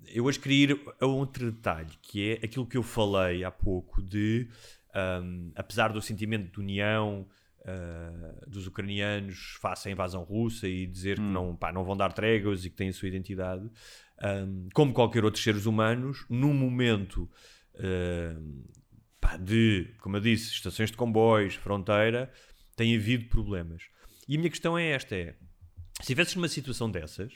Eu 0.09 0.25
hoje 0.25 0.39
queria 0.39 0.65
ir 0.65 0.81
a 1.01 1.07
outro 1.07 1.51
detalhe, 1.51 1.91
que 2.03 2.33
é 2.33 2.45
aquilo 2.45 2.67
que 2.67 2.77
eu 2.77 2.83
falei 2.83 3.45
há 3.45 3.51
pouco 3.51 4.03
de, 4.03 4.49
ahm, 4.95 5.51
apesar 5.55 5.93
do 5.93 6.01
sentimento 6.01 6.53
de 6.53 6.61
união 6.61 7.27
ah, 7.67 8.45
dos 8.47 8.67
ucranianos 8.67 9.57
face 9.61 9.89
à 9.89 9.91
invasão 9.91 10.23
russa 10.23 10.69
e 10.69 10.87
dizer 10.87 11.17
que 11.17 11.23
não, 11.23 11.57
pá, 11.57 11.73
não 11.73 11.83
vão 11.83 11.97
dar 11.97 12.13
tréguas 12.13 12.65
e 12.65 12.71
que 12.71 12.77
têm 12.77 12.91
a 12.91 12.93
sua 12.93 13.09
identidade, 13.09 13.71
ahm, 14.21 14.69
como 14.75 14.93
qualquer 14.93 15.25
outro 15.25 15.41
seres 15.41 15.65
humanos, 15.65 16.27
num 16.29 16.53
momento 16.53 17.31
ahm, 17.79 18.65
pá, 19.21 19.37
de, 19.39 19.95
como 20.01 20.17
eu 20.17 20.21
disse, 20.21 20.53
estações 20.53 20.91
de 20.91 20.97
comboios, 20.97 21.55
fronteira, 21.55 22.31
tem 22.77 22.95
havido 22.97 23.27
problemas. 23.31 23.85
E 24.29 24.37
a 24.37 24.39
minha 24.39 24.51
questão 24.51 24.77
é 24.77 24.91
esta: 24.91 25.15
é 25.15 25.35
se 25.97 26.03
estivesses 26.03 26.35
numa 26.35 26.49
situação 26.49 26.91
dessas, 26.91 27.33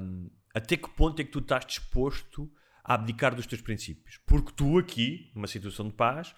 hum, 0.00 0.30
até 0.54 0.76
que 0.76 0.88
ponto 0.90 1.20
é 1.20 1.24
que 1.24 1.30
tu 1.30 1.38
estás 1.38 1.64
disposto 1.64 2.50
a 2.84 2.94
abdicar 2.94 3.34
dos 3.34 3.46
teus 3.46 3.60
princípios? 3.60 4.18
Porque 4.26 4.52
tu 4.52 4.78
aqui, 4.78 5.30
numa 5.34 5.46
situação 5.46 5.88
de 5.88 5.94
paz, 5.94 6.34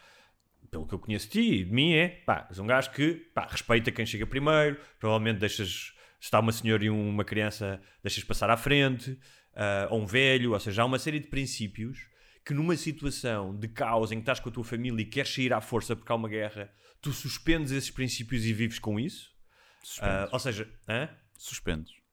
pelo 0.71 0.87
que 0.87 0.95
eu 0.95 0.99
conheço 0.99 1.27
de 1.27 1.33
ti 1.33 1.55
e 1.61 1.65
de 1.65 1.73
mim, 1.73 1.93
é 1.93 2.09
pá, 2.09 2.47
és 2.49 2.59
um 2.59 2.67
gajo 2.67 2.91
que 2.91 3.15
pá, 3.35 3.47
respeita 3.51 3.91
quem 3.91 4.07
chega 4.07 4.27
primeiro, 4.27 4.81
provavelmente 4.99 5.39
deixas. 5.39 5.93
Se 6.21 6.29
está 6.29 6.41
uma 6.41 6.53
senhora 6.53 6.83
e 6.83 6.89
uma 6.89 7.23
criança, 7.23 7.83
deixas 8.03 8.25
passar 8.25 8.49
à 8.49 8.57
frente, 8.57 9.19
ah, 9.55 9.89
ou 9.91 10.01
um 10.01 10.07
velho, 10.07 10.53
ou 10.53 10.61
seja, 10.61 10.81
há 10.81 10.85
uma 10.87 10.99
série 10.99 11.21
de 11.21 11.29
princípios 11.29 12.09
que 12.45 12.55
numa 12.55 12.77
situação 12.77 13.55
de 13.57 13.69
caos 13.69 14.12
em 14.12 14.17
que 14.17 14.23
estás 14.23 14.41
com 14.41 14.49
a 14.49 14.53
tua 14.53 14.65
família 14.65 15.03
e 15.03 15.07
queres 15.07 15.35
sair 15.35 15.53
à 15.53 15.61
força 15.61 15.97
porque 15.97 16.11
há 16.11 16.15
uma 16.15 16.29
guerra, 16.29 16.73
tu 17.01 17.12
suspendes 17.12 17.73
esses 17.73 17.91
princípios 17.91 18.45
e 18.45 18.53
vives 18.53 18.79
com 18.79 18.99
isso? 18.99 19.35
Ah, 20.01 20.29
ou 20.33 20.39
seja, 20.39 20.69
hã? 20.89 21.09
Suspendes. 21.39 22.04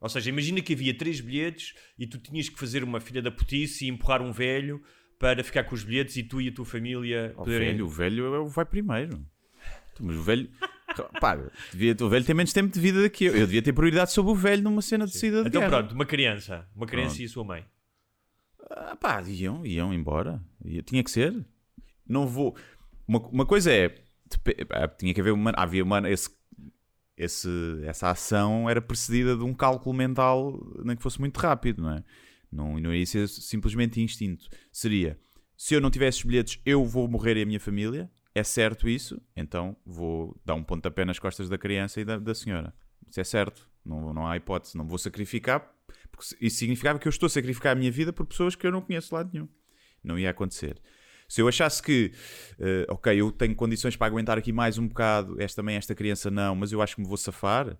Ou 0.00 0.08
seja, 0.08 0.28
imagina 0.30 0.60
que 0.60 0.72
havia 0.74 0.96
três 0.96 1.20
bilhetes 1.20 1.74
e 1.98 2.06
tu 2.06 2.18
tinhas 2.18 2.48
que 2.48 2.58
fazer 2.58 2.84
uma 2.84 3.00
filha 3.00 3.20
da 3.20 3.30
putice 3.30 3.84
e 3.84 3.88
empurrar 3.88 4.22
um 4.22 4.30
velho 4.32 4.80
para 5.18 5.42
ficar 5.42 5.64
com 5.64 5.74
os 5.74 5.82
bilhetes 5.82 6.16
e 6.16 6.22
tu 6.22 6.40
e 6.40 6.48
a 6.48 6.52
tua 6.52 6.64
família 6.64 7.32
O 7.34 7.38
poderem... 7.38 7.68
velho, 7.72 7.84
o 7.86 7.88
velho 7.88 8.34
é 8.34 8.48
vai 8.48 8.64
primeiro. 8.64 9.26
Mas 10.00 10.16
o 10.16 10.22
velho. 10.22 10.48
Pá, 11.20 11.36
devia, 11.72 11.96
o 12.00 12.08
velho 12.08 12.24
tem 12.24 12.34
menos 12.34 12.52
tempo 12.52 12.72
de 12.72 12.78
vida 12.80 13.02
do 13.02 13.10
que 13.10 13.24
eu. 13.24 13.32
Eu 13.34 13.46
devia 13.46 13.60
ter 13.62 13.72
prioridade 13.72 14.12
sobre 14.12 14.30
o 14.30 14.34
velho 14.34 14.62
numa 14.62 14.80
cena 14.80 15.04
de 15.06 15.16
saída 15.18 15.42
de 15.42 15.48
Então 15.48 15.60
guerra. 15.60 15.78
pronto, 15.78 15.92
uma 15.94 16.06
criança. 16.06 16.68
Uma 16.76 16.86
criança 16.86 17.10
Pronto. 17.16 17.22
e 17.22 17.24
a 17.24 17.28
sua 17.28 17.44
mãe. 17.44 17.64
Ah, 18.70 18.96
pá, 18.96 19.20
iam, 19.26 19.66
iam 19.66 19.92
embora. 19.92 20.40
Ia- 20.64 20.82
tinha 20.82 21.02
que 21.02 21.10
ser. 21.10 21.34
Não 22.06 22.26
vou. 22.26 22.56
Uma, 23.06 23.18
uma 23.28 23.46
coisa 23.46 23.72
é. 23.72 23.94
ah, 24.70 24.88
Tinha 24.88 25.12
que 25.12 25.20
haver 25.20 25.32
uma. 25.32 25.52
Havia 25.56 25.82
uma. 25.82 26.08
Esse, 26.08 26.30
esse, 27.18 27.48
essa 27.82 28.10
ação 28.10 28.70
era 28.70 28.80
precedida 28.80 29.36
de 29.36 29.42
um 29.42 29.52
cálculo 29.52 29.94
mental, 29.94 30.64
nem 30.84 30.96
que 30.96 31.02
fosse 31.02 31.18
muito 31.18 31.36
rápido, 31.38 31.82
não 31.82 31.90
é? 31.90 32.04
Não, 32.50 32.78
não 32.78 32.94
ia 32.94 33.04
ser 33.04 33.28
simplesmente 33.28 34.00
instinto. 34.00 34.48
Seria. 34.72 35.18
Se 35.56 35.74
eu 35.74 35.80
não 35.80 35.90
tivesse 35.90 36.18
os 36.18 36.24
bilhetes, 36.24 36.60
eu 36.64 36.84
vou 36.84 37.08
morrer 37.08 37.36
e 37.36 37.42
a 37.42 37.46
minha 37.46 37.58
família. 37.58 38.08
É 38.34 38.44
certo 38.44 38.88
isso? 38.88 39.20
Então 39.36 39.76
vou 39.84 40.40
dar 40.44 40.54
um 40.54 40.62
pontapé 40.62 41.04
nas 41.04 41.18
costas 41.18 41.48
da 41.48 41.58
criança 41.58 42.00
e 42.00 42.04
da, 42.04 42.16
da 42.18 42.34
senhora. 42.34 42.72
Isso 43.08 43.20
é 43.20 43.24
certo. 43.24 43.68
Não, 43.84 44.14
não 44.14 44.26
há 44.26 44.36
hipótese. 44.36 44.78
Não 44.78 44.86
vou 44.86 44.98
sacrificar. 44.98 45.74
Porque 46.12 46.36
isso 46.40 46.58
significava 46.58 46.98
que 46.98 47.08
eu 47.08 47.10
estou 47.10 47.26
a 47.26 47.30
sacrificar 47.30 47.72
a 47.72 47.74
minha 47.74 47.90
vida 47.90 48.12
por 48.12 48.24
pessoas 48.24 48.54
que 48.54 48.66
eu 48.66 48.70
não 48.70 48.80
conheço 48.80 49.08
de 49.08 49.14
lado 49.14 49.30
nenhum. 49.32 49.48
Não 50.02 50.16
ia 50.16 50.30
acontecer. 50.30 50.80
Se 51.28 51.42
eu 51.42 51.46
achasse 51.48 51.82
que, 51.82 52.10
eh, 52.58 52.86
ok, 52.88 53.14
eu 53.20 53.30
tenho 53.30 53.54
condições 53.54 53.94
para 53.96 54.06
aguentar 54.06 54.38
aqui 54.38 54.50
mais 54.50 54.78
um 54.78 54.88
bocado, 54.88 55.40
esta 55.40 55.60
também, 55.60 55.76
esta 55.76 55.94
criança 55.94 56.30
não, 56.30 56.54
mas 56.56 56.72
eu 56.72 56.80
acho 56.80 56.96
que 56.96 57.02
me 57.02 57.06
vou 57.06 57.18
safar, 57.18 57.76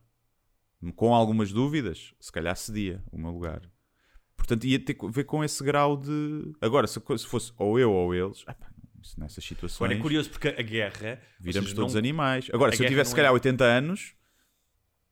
com 0.95 1.15
algumas 1.15 1.51
dúvidas, 1.51 2.13
se 2.21 2.31
calhar 2.31 2.55
cedia 2.57 3.03
o 3.11 3.19
meu 3.19 3.31
lugar. 3.31 3.63
Portanto, 4.37 4.65
ia 4.65 4.79
ter 4.79 4.95
que 4.95 5.11
ver 5.11 5.25
com 5.25 5.43
esse 5.43 5.65
grau 5.65 5.97
de. 5.97 6.53
Agora, 6.61 6.87
se, 6.87 7.01
se 7.17 7.27
fosse 7.27 7.53
ou 7.59 7.79
eu 7.79 7.91
ou 7.91 8.15
eles, 8.15 8.45
isso 9.03 9.19
nessas 9.19 9.43
situações. 9.43 9.91
Olha, 9.91 9.99
é 9.99 10.01
curioso 10.01 10.31
porque 10.31 10.49
a 10.49 10.63
guerra. 10.63 11.21
Viramos 11.41 11.71
seja, 11.71 11.75
todos 11.81 11.95
não- 11.95 11.99
animais. 11.99 12.49
Agora, 12.53 12.73
a 12.73 12.77
se 12.77 12.85
eu 12.85 12.89
tivesse, 12.89 13.11
se 13.11 13.17
calhar, 13.17 13.31
é- 13.31 13.35
80 13.35 13.65
anos, 13.65 14.15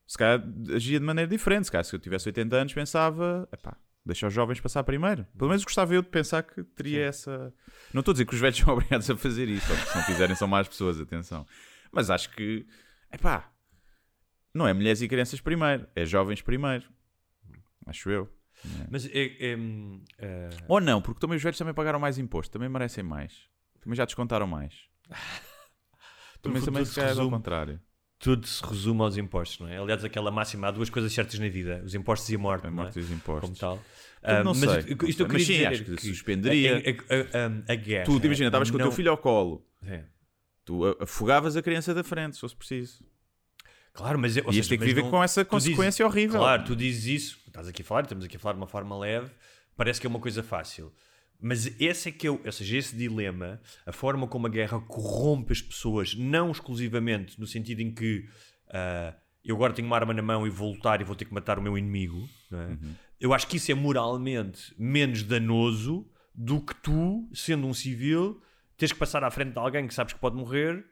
se 0.06 0.16
calhar 0.16 0.46
agia 0.74 1.00
de 1.00 1.04
maneira 1.04 1.28
diferente. 1.28 1.64
Se 1.64 1.72
calhar, 1.72 1.84
se 1.84 1.96
eu 1.96 1.98
tivesse 1.98 2.28
80 2.28 2.54
anos, 2.56 2.72
pensava, 2.72 3.48
epá, 3.52 3.76
deixa 4.06 4.26
os 4.26 4.32
jovens 4.32 4.60
passar 4.60 4.82
primeiro. 4.84 5.26
Pelo 5.36 5.48
menos 5.50 5.64
gostava 5.64 5.94
eu 5.94 6.00
de 6.02 6.08
pensar 6.08 6.42
que 6.42 6.62
teria 6.62 7.04
essa. 7.04 7.52
Não 7.92 8.00
estou 8.00 8.12
a 8.12 8.14
dizer 8.14 8.24
que 8.26 8.34
os 8.34 8.40
velhos 8.40 8.56
são 8.64 8.72
obrigados 8.72 9.10
a 9.10 9.16
fazer 9.16 9.48
isso, 9.48 9.70
ou 9.70 9.78
que 9.78 9.88
se 9.88 9.96
não 9.96 10.04
fizerem 10.04 10.36
são 10.36 10.48
más 10.48 10.66
pessoas, 10.68 11.00
atenção. 11.00 11.44
Mas 11.92 12.08
acho 12.10 12.30
que, 12.30 12.66
epá, 13.12 13.52
não 14.54 14.66
é 14.66 14.72
mulheres 14.72 15.02
e 15.02 15.08
crianças 15.08 15.40
primeiro, 15.40 15.86
é 15.94 16.04
jovens 16.06 16.40
primeiro. 16.40 16.86
Acho 17.86 18.10
eu. 18.10 18.32
Mas 18.90 19.06
é. 19.06 19.10
é, 19.12 19.56
é, 20.18 20.48
Ou 20.66 20.80
não, 20.80 21.00
porque 21.02 21.20
também 21.20 21.36
os 21.36 21.42
velhos 21.42 21.58
também 21.58 21.74
pagaram 21.74 22.00
mais 22.00 22.18
imposto, 22.18 22.52
também 22.52 22.68
merecem 22.68 23.04
mais. 23.04 23.32
Também 23.80 23.96
já 23.96 24.04
descontaram 24.04 24.46
mais. 24.46 24.74
Também, 26.42 26.62
também 26.62 26.84
se 26.84 27.00
é 27.00 27.02
ao 27.02 27.08
resume- 27.08 27.30
contrário. 27.30 27.80
Tudo 28.18 28.46
se 28.46 28.64
resume 28.64 29.02
aos 29.02 29.16
impostos, 29.16 29.58
não 29.60 29.68
é? 29.68 29.76
Aliás, 29.78 30.04
aquela 30.04 30.30
máxima, 30.30 30.68
há 30.68 30.70
duas 30.70 30.88
coisas 30.90 31.12
certas 31.12 31.38
na 31.38 31.48
vida: 31.48 31.82
os 31.84 31.94
impostos 31.94 32.28
e 32.30 32.34
a 32.34 32.38
morte. 32.38 32.66
A 32.66 32.70
não 32.70 32.80
é? 32.80 32.82
morte 32.84 32.98
e 32.98 33.02
os 33.02 33.10
impostos. 33.10 33.48
Como 33.48 33.56
tal. 33.58 33.82
Eu 34.22 34.42
não 34.44 34.52
Ah, 34.52 34.54
sei, 34.54 34.68
isto 34.92 35.06
isto 35.08 35.22
eu 35.22 35.28
Mas 35.28 35.46
sim, 35.46 35.64
acho 35.64 35.84
que 35.84 35.92
é 35.92 35.96
que 35.96 36.06
suspenderia. 36.08 36.76
A, 36.76 37.14
a- 37.14 37.46
a- 37.46 37.72
a 37.72 37.76
guerra. 37.76 38.04
Tu, 38.06 38.16
imagina, 38.24 38.48
estavas 38.48 38.70
com 38.70 38.76
o 38.76 38.80
teu 38.80 38.90
filho 38.92 39.10
ao 39.10 39.18
colo. 39.18 39.64
É. 39.86 40.04
Tu 40.64 40.84
afogavas 41.00 41.56
a 41.56 41.62
criança 41.62 41.94
da 41.94 42.02
frente, 42.02 42.34
se 42.34 42.40
fosse 42.40 42.56
preciso. 42.56 43.04
Claro, 43.92 44.18
mas. 44.18 44.36
ou 44.36 44.52
E 44.52 44.56
ias 44.56 44.66
ter 44.66 44.76
que 44.78 44.84
viver 44.84 45.02
não- 45.02 45.10
com 45.10 45.22
essa 45.22 45.44
tu 45.44 45.56
dizes- 45.56 45.68
consequência 45.70 46.04
horrível. 46.06 46.40
Claro, 46.40 46.64
tu 46.64 46.74
dizes 46.74 47.04
isso, 47.06 47.38
estás 47.46 47.68
aqui 47.68 47.82
a 47.82 47.84
falar, 47.84 48.02
estamos 48.02 48.24
aqui 48.24 48.36
a 48.36 48.40
falar 48.40 48.54
de 48.54 48.58
uma 48.60 48.66
forma 48.66 48.98
leve, 48.98 49.30
parece 49.76 50.00
que 50.00 50.06
é 50.06 50.10
uma 50.10 50.18
coisa 50.20 50.42
fácil. 50.42 50.92
Mas 51.40 51.66
esse 51.80 52.08
é 52.08 52.12
que 52.12 52.26
é, 52.26 52.30
o- 52.30 52.40
ou 52.44 52.52
seja, 52.52 52.76
esse 52.78 52.96
dilema, 52.96 53.60
a 53.84 53.92
forma 53.92 54.26
como 54.26 54.46
a 54.46 54.50
guerra 54.50 54.80
corrompe 54.80 55.52
as 55.52 55.60
pessoas, 55.60 56.14
não 56.14 56.50
exclusivamente 56.50 57.38
no 57.38 57.46
sentido 57.46 57.80
em 57.80 57.92
que 57.92 58.26
ah, 58.70 59.14
eu 59.44 59.54
agora 59.56 59.72
tenho 59.72 59.86
uma 59.86 59.96
arma 59.96 60.12
na 60.12 60.22
mão 60.22 60.46
e 60.46 60.50
vou 60.50 60.72
lutar 60.72 61.00
e 61.00 61.04
vou 61.04 61.14
ter 61.14 61.24
que 61.24 61.32
matar 61.34 61.58
o 61.58 61.62
meu 61.62 61.76
inimigo, 61.78 62.28
é? 62.52 62.56
Uhum. 62.56 62.94
eu 63.20 63.32
acho 63.32 63.46
que 63.46 63.56
isso 63.58 63.70
é 63.70 63.74
moralmente 63.74 64.74
menos 64.78 65.22
danoso 65.22 66.10
do 66.34 66.60
que 66.60 66.74
tu, 66.74 67.28
sendo 67.32 67.66
um 67.66 67.72
civil, 67.74 68.42
tens 68.76 68.92
que 68.92 68.98
passar 68.98 69.22
à 69.24 69.30
frente 69.30 69.52
de 69.52 69.58
alguém 69.58 69.86
que 69.86 69.94
sabes 69.94 70.12
que 70.14 70.20
pode 70.20 70.36
morrer 70.36 70.84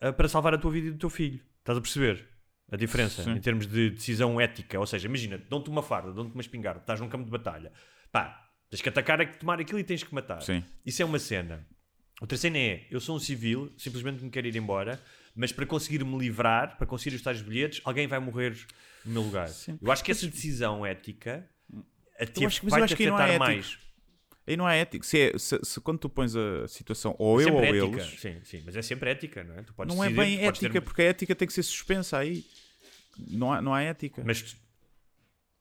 ah, 0.00 0.12
para 0.12 0.28
salvar 0.28 0.54
a 0.54 0.58
tua 0.58 0.70
vida 0.72 0.88
e 0.88 0.90
do 0.90 0.98
teu 0.98 1.10
filho. 1.10 1.40
Estás 1.60 1.78
a 1.78 1.80
perceber? 1.80 2.26
A 2.72 2.76
diferença 2.76 3.22
Sim. 3.24 3.32
em 3.32 3.40
termos 3.40 3.66
de 3.66 3.90
decisão 3.90 4.40
ética, 4.40 4.78
ou 4.78 4.86
seja, 4.86 5.06
imagina, 5.08 5.38
dão-te 5.50 5.68
uma 5.68 5.82
farda, 5.82 6.12
dão-te 6.12 6.32
uma 6.32 6.40
espingarda, 6.40 6.80
estás 6.80 7.00
num 7.00 7.08
campo 7.08 7.24
de 7.24 7.30
batalha, 7.30 7.72
pá, 8.12 8.49
tens 8.70 8.80
que 8.80 8.88
atacar, 8.88 9.20
é 9.20 9.26
que 9.26 9.38
tomar 9.38 9.60
aquilo 9.60 9.78
e 9.78 9.84
tens 9.84 10.02
que 10.02 10.14
matar. 10.14 10.40
Sim. 10.42 10.62
Isso 10.86 11.02
é 11.02 11.04
uma 11.04 11.18
cena. 11.18 11.66
Outra 12.20 12.36
cena 12.38 12.58
é, 12.58 12.86
eu 12.90 13.00
sou 13.00 13.16
um 13.16 13.18
civil, 13.18 13.72
simplesmente 13.78 14.22
me 14.22 14.30
quero 14.30 14.46
ir 14.46 14.54
embora, 14.56 15.00
mas 15.34 15.52
para 15.52 15.64
conseguir 15.66 16.04
me 16.04 16.18
livrar, 16.18 16.76
para 16.76 16.86
conseguir 16.86 17.16
os 17.16 17.22
tais 17.22 17.40
bilhetes, 17.42 17.80
alguém 17.84 18.06
vai 18.06 18.18
morrer 18.18 18.56
no 19.04 19.12
meu 19.12 19.22
lugar. 19.22 19.48
Eu 19.82 19.90
acho 19.90 20.04
que 20.04 20.10
essa 20.10 20.26
decisão 20.26 20.84
ética 20.84 21.48
a 22.18 22.26
ti 22.26 22.42
Eu 22.42 22.46
acho 22.48 22.66
vai 22.68 22.80
eu 22.82 22.86
te 22.86 22.92
acho 22.92 22.96
que 22.96 23.02
aí 23.04 23.08
não 23.08 23.16
afetar 23.16 23.34
é 23.34 23.38
mais. 23.38 23.78
Aí 24.46 24.56
não 24.56 24.68
é 24.68 24.80
ético. 24.80 25.06
Se, 25.06 25.18
é- 25.18 25.38
se- 25.38 25.60
se 25.62 25.80
quando 25.80 25.98
tu 26.00 26.08
pões 26.10 26.34
a 26.36 26.66
situação 26.68 27.14
ou 27.18 27.40
eu 27.40 27.48
sempre 27.48 27.80
ou 27.80 27.86
ética. 27.86 28.02
eles, 28.02 28.20
Sim, 28.20 28.40
sim, 28.44 28.62
mas 28.66 28.76
é 28.76 28.82
sempre 28.82 29.10
ética, 29.10 29.44
não 29.44 29.54
é? 29.58 29.62
Tu 29.62 29.72
podes 29.72 29.94
não 29.94 30.02
é 30.04 30.08
decidir, 30.08 30.20
bem 30.26 30.38
tu 30.38 30.44
podes 30.44 30.60
ter- 30.60 30.66
ética, 30.66 30.82
porque 30.82 31.02
a 31.02 31.04
ética 31.06 31.34
tem 31.34 31.46
que 31.48 31.54
ser 31.54 31.62
suspensa 31.62 32.18
aí. 32.18 32.44
Não 33.28 33.52
há, 33.52 33.62
não 33.62 33.72
há 33.72 33.82
ética. 33.82 34.22
Mas 34.26 34.56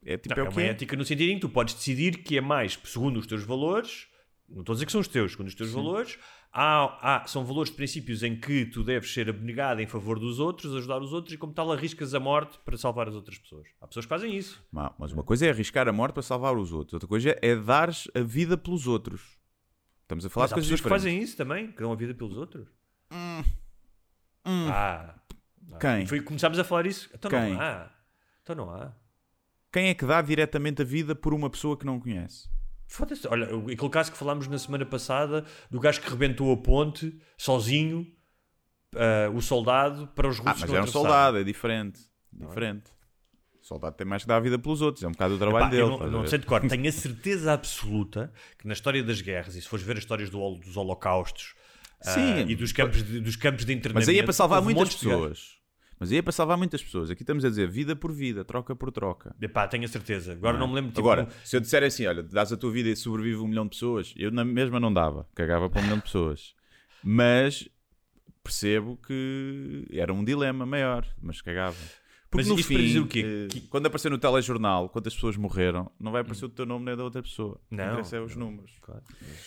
é 0.06 0.18
tipo 0.18 0.36
não, 0.36 0.44
é 0.44 0.46
é 0.46 0.50
uma 0.50 0.56
que 0.56 0.62
ética 0.62 0.96
no 0.96 1.06
sentido 1.06 1.30
em 1.32 1.36
que 1.36 1.42
tu 1.42 1.50
podes 1.50 1.74
decidir 1.76 2.24
que 2.24 2.38
é 2.38 2.42
mais 2.42 2.80
segundo 2.84 3.18
os 3.20 3.28
teus 3.28 3.44
valores, 3.44 4.08
não 4.48 4.62
estou 4.62 4.74
a 4.74 4.76
dizer 4.76 4.86
que 4.86 4.92
são 4.92 5.02
os 5.02 5.08
teus, 5.08 5.32
segundo 5.34 5.48
os 5.48 5.56
teus 5.56 5.72
valores, 5.72 6.18
há, 6.52 7.22
há- 7.24 7.28
são 7.28 7.46
valores 7.46 7.70
de 7.70 7.76
princípios 7.78 8.24
em 8.24 8.36
que 8.40 8.66
tu 8.66 8.84
deves 8.84 9.14
ser 9.14 9.30
abnegado 9.30 9.82
em 9.82 9.86
favor 9.88 10.18
dos 10.20 10.40
outros, 10.40 10.76
ajudar 10.76 11.00
os 11.02 11.14
outros 11.14 11.34
e 11.34 11.38
como 11.38 11.54
tal 11.54 11.72
arriscas 11.72 12.14
a 12.16 12.20
morte 12.20 12.58
para 12.66 12.76
salvar 12.78 13.08
as 13.08 13.14
outras 13.16 13.38
pessoas. 13.38 13.68
Há 13.80 13.88
pessoas 13.88 14.06
que 14.06 14.10
fazem 14.10 14.36
isso. 14.36 14.64
Mas 14.72 15.12
uma 15.12 15.24
coisa 15.24 15.46
é 15.46 15.50
arriscar 15.52 15.88
a 15.88 15.94
morte 15.94 16.14
para 16.14 16.24
salvar 16.24 16.56
os 16.58 16.72
outros, 16.72 16.94
outra 16.94 17.08
coisa 17.08 17.38
é 17.42 17.56
dar 17.56 17.90
a 18.16 18.20
vida 18.22 18.58
pelos 18.58 18.88
outros. 18.88 19.38
Estamos 20.02 20.26
a 20.26 20.30
falar 20.30 20.46
Mas 20.46 20.50
de 20.50 20.54
há 20.54 20.56
coisas 20.56 20.70
pessoas 20.72 20.82
que 20.82 20.88
diferentes. 20.88 21.04
fazem 21.04 21.22
isso 21.24 21.38
também, 21.38 21.72
que 21.72 21.82
dão 21.82 21.92
a 21.92 21.96
vida 21.96 22.16
pelos 22.16 22.36
outros. 22.36 22.68
Ah, 24.46 25.16
Quem? 25.80 26.06
Foi, 26.08 26.22
começámos 26.22 26.58
a 26.58 26.64
falar 26.64 26.86
isso. 26.88 27.10
Então 27.14 27.30
Quem? 27.30 27.54
não 27.54 27.62
há. 27.62 27.92
Então 28.42 28.56
não 28.56 28.72
há. 28.72 28.92
Quem 29.72 29.90
é 29.90 29.94
que 29.94 30.06
dá 30.06 30.22
diretamente 30.22 30.82
a 30.82 30.86
vida 30.86 31.14
por 31.16 31.34
uma 31.34 31.50
pessoa 31.50 31.78
que 31.78 31.86
não 31.86 32.00
conhece? 32.00 32.50
Foda-se. 32.88 33.28
Olha, 33.28 33.46
aquele 33.46 33.90
caso 33.90 34.12
que 34.12 34.18
falámos 34.18 34.48
na 34.48 34.58
semana 34.58 34.86
passada 34.86 35.46
do 35.70 35.80
gajo 35.80 36.02
que 36.02 36.10
rebentou 36.10 36.52
a 36.52 36.58
ponte 36.58 37.16
sozinho, 37.38 38.08
ah, 38.96 39.30
o 39.34 39.42
soldado, 39.42 40.08
para 40.16 40.28
os 40.28 40.40
Ah, 40.40 40.44
russos 40.44 40.62
mas 40.62 40.64
que 40.64 40.72
não 40.72 40.78
é 40.78 40.84
um 40.84 40.88
soldado, 40.88 41.38
é 41.38 41.44
diferente. 41.44 42.00
Diferente. 42.34 42.92
O 43.62 43.66
soldado 43.70 43.96
tem 43.96 44.08
mais 44.08 44.24
que 44.24 44.28
dar 44.28 44.38
a 44.38 44.40
vida 44.40 44.58
pelos 44.58 44.82
outros, 44.82 45.04
é 45.04 45.08
um 45.08 45.12
bocado 45.12 45.36
o 45.36 45.38
trabalho 45.38 45.66
Epá, 45.66 45.70
dele. 45.70 45.88
não, 45.88 46.22
não 46.22 46.28
sei 46.28 46.40
de 46.40 46.48
cor, 46.48 46.62
tenho 46.68 46.88
a 46.90 46.92
certeza 46.92 47.54
absoluta 47.54 48.34
que 48.58 48.66
na 48.66 48.74
história 48.74 49.04
das 49.04 49.22
guerras, 49.22 49.54
e 49.56 49.62
se 49.62 49.68
fores 49.68 49.86
ver 49.86 49.94
as 49.98 50.00
histórias 50.00 50.32
do, 50.32 50.56
dos 50.56 50.76
holocaustos 50.76 51.54
ah, 52.02 52.10
Sim. 52.12 52.40
e 52.48 52.56
dos 52.56 52.72
campos, 52.72 53.04
de, 53.04 53.20
dos 53.20 53.36
campos 53.36 53.66
de 53.66 53.74
internamento, 53.74 54.08
Mas 54.08 54.10
aí 54.10 54.18
é 54.18 54.24
para 54.24 54.34
salvar 54.34 54.64
muitas 54.64 54.96
pessoas. 54.96 55.59
Mas 56.00 56.12
é 56.14 56.22
para 56.22 56.32
salvar 56.32 56.58
muitas 56.58 56.82
pessoas. 56.82 57.12
Aqui 57.12 57.24
estamos 57.24 57.44
a 57.44 57.50
dizer 57.50 57.68
vida 57.70 57.96
por 57.96 58.12
vida, 58.14 58.46
troca 58.46 58.74
por 58.76 58.90
troca. 58.92 59.36
Epá, 59.42 59.68
tenho 59.68 59.84
a 59.84 59.88
certeza. 59.88 60.32
Agora 60.34 60.58
não, 60.58 60.68
me 60.68 60.76
lembro. 60.76 60.92
tipo, 60.92 61.02
Agora, 61.02 61.28
se 61.44 61.56
eu 61.58 61.60
disser 61.60 61.84
assim, 61.84 62.06
olha, 62.06 62.24
dás 62.24 62.54
a 62.54 62.58
tua 62.58 62.72
vida 62.72 62.88
e 62.90 62.96
sobrevive 62.96 63.38
um 63.38 63.48
milhão 63.48 63.66
de 63.66 63.72
pessoas, 63.72 64.14
eu 64.16 64.32
na 64.32 64.46
mesma 64.46 64.80
não 64.80 64.94
dava, 64.94 65.28
cagava 65.36 65.70
para 65.70 65.80
um 65.82 65.84
milhão 65.84 65.98
de 65.98 66.04
pessoas. 66.04 66.56
Mas 67.04 67.68
percebo 68.44 68.98
que 69.06 69.86
era 69.92 70.14
um 70.14 70.24
dilema 70.24 70.66
maior, 70.66 71.06
mas 71.22 71.42
cagava. 71.42 71.76
Porque 72.32 72.44
Mas 72.44 72.48
no 72.48 72.60
isto 72.60 72.68
fim, 72.68 72.76
para 72.76 72.84
dizer 72.84 73.00
o 73.00 73.08
quê? 73.08 73.26
eh, 73.26 73.48
Que- 73.50 73.62
quando 73.62 73.88
aparecer 73.88 74.10
no 74.12 74.18
telejornal 74.20 74.88
quantas 74.90 75.16
pessoas 75.16 75.36
morreram, 75.36 75.92
não 76.00 76.12
vai 76.12 76.22
aparecer 76.22 76.46
o 76.46 76.50
teu 76.50 76.64
nome 76.66 76.86
nem 76.86 76.96
da 76.96 77.04
outra 77.04 77.24
pessoa. 77.24 77.60
O 77.66 77.70
que 77.70 77.76
Não, 77.76 77.88
interessa 77.94 78.18
é 78.18 78.22
os 78.22 78.36
números. 78.36 78.72
Claro, 78.82 79.02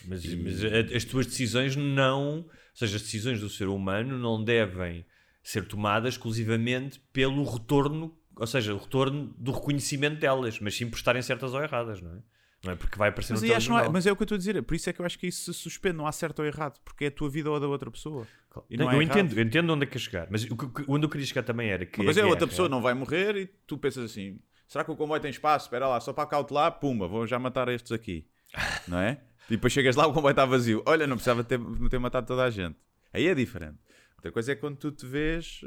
mas, 0.09 0.25
mas- 0.25 0.35
mas 0.35 0.93
as 0.97 1.05
tuas 1.05 1.27
decisões 1.27 1.77
não, 1.77 2.39
ou 2.41 2.51
seja, 2.75 2.97
as 2.97 3.03
decisões 3.03 3.41
do 3.41 3.49
ser 3.49 3.69
humano 3.69 4.19
não 4.19 4.43
devem 4.43 5.07
ser 5.43 5.67
tomadas 5.67 6.15
exclusivamente 6.15 7.01
pelo 7.13 7.43
retorno, 7.45 8.17
ou 8.37 8.47
seja, 8.47 8.75
o 8.75 8.79
retorno 8.79 9.35
do 9.39 9.51
reconhecimento 9.53 10.21
delas, 10.21 10.59
mas 10.61 10.77
sim 10.77 10.89
por 10.89 10.97
estarem 10.97 11.21
certas 11.23 11.53
ou 11.55 11.63
erradas, 11.63 12.01
não 12.01 12.13
é? 12.13 12.19
Não 12.65 12.73
é 12.75 12.77
porque 12.77 12.97
vai 12.97 13.09
aparecer 13.09 13.33
Mas, 13.33 13.43
aí 13.43 13.53
acho 13.53 13.77
é- 13.77 13.89
mas 13.89 14.07
é 14.07 14.13
o 14.13 14.15
que 14.17 14.23
eu 14.23 14.25
estou 14.25 14.37
a 14.37 14.39
dizer, 14.39 14.63
por 14.63 14.75
isso 14.77 14.89
é 14.89 14.93
que 14.93 15.01
eu 15.01 15.05
acho 15.07 15.19
que 15.19 15.27
isso 15.27 15.53
se 15.53 15.59
suspende, 15.59 15.97
não 15.97 16.07
há 16.07 16.13
certo 16.13 16.39
ou 16.39 16.47
errado, 16.47 16.79
porque 16.85 17.07
é 17.07 17.09
a 17.09 17.11
tua 17.11 17.29
vida 17.29 17.51
ou 17.51 17.57
a 17.57 17.59
da 17.59 17.67
outra 17.67 17.91
pessoa. 17.91 18.25
E 18.71 18.77
não 18.77 18.85
Não, 18.87 18.93
é 18.93 18.97
eu 18.97 19.03
errado. 19.03 19.19
entendo, 19.19 19.39
eu 19.39 19.45
entendo 19.45 19.73
onde 19.73 19.83
é 19.83 19.87
que 19.87 19.93
quer 19.95 19.99
chegar, 19.99 20.29
mas 20.31 20.45
o 20.45 20.57
que- 20.57 20.85
onde 20.87 21.05
eu 21.05 21.11
queria 21.11 21.27
chegar 21.27 21.43
também 21.43 21.71
era 21.71 21.85
que 21.85 21.99
Uma 21.99 22.05
coisa 22.05 22.21
a 22.21 22.23
é 22.25 22.27
outra 22.27 22.47
pessoa 22.47 22.69
não 22.69 22.81
vai 22.81 22.95
morrer 22.95 23.37
e 23.37 23.47
tu 23.67 23.77
pensas 23.77 24.05
assim: 24.09 24.39
será 24.69 24.85
que 24.85 24.93
o 24.93 24.97
comboio 24.97 25.21
tem 25.21 25.31
espaço? 25.31 25.67
Espera 25.67 25.89
lá, 25.89 25.99
só 26.01 26.13
para 26.13 26.25
cautelar, 26.29 26.79
pumba, 26.79 27.09
vou 27.09 27.27
já 27.27 27.37
matar 27.37 27.69
estes 27.69 27.91
aqui. 27.91 28.25
Não 28.87 28.99
é? 28.99 29.21
E 29.49 29.57
depois 29.57 29.73
chegas 29.73 29.97
lá, 29.97 30.07
o 30.07 30.13
comboio 30.13 30.31
está 30.33 30.45
vazio. 30.47 30.83
Olha, 30.87 31.05
não 31.07 31.17
precisava 31.17 31.43
ter, 31.43 31.59
ter 31.91 31.99
matado 31.99 32.27
toda 32.29 32.45
a 32.45 32.51
gente. 32.51 32.77
Aí 33.13 33.27
é 33.27 33.35
diferente. 33.35 33.79
Outra 34.23 34.31
coisa 34.33 34.53
é 34.53 34.55
quando 34.55 34.77
tu 34.77 34.93
te 34.93 35.05
vês. 35.05 35.61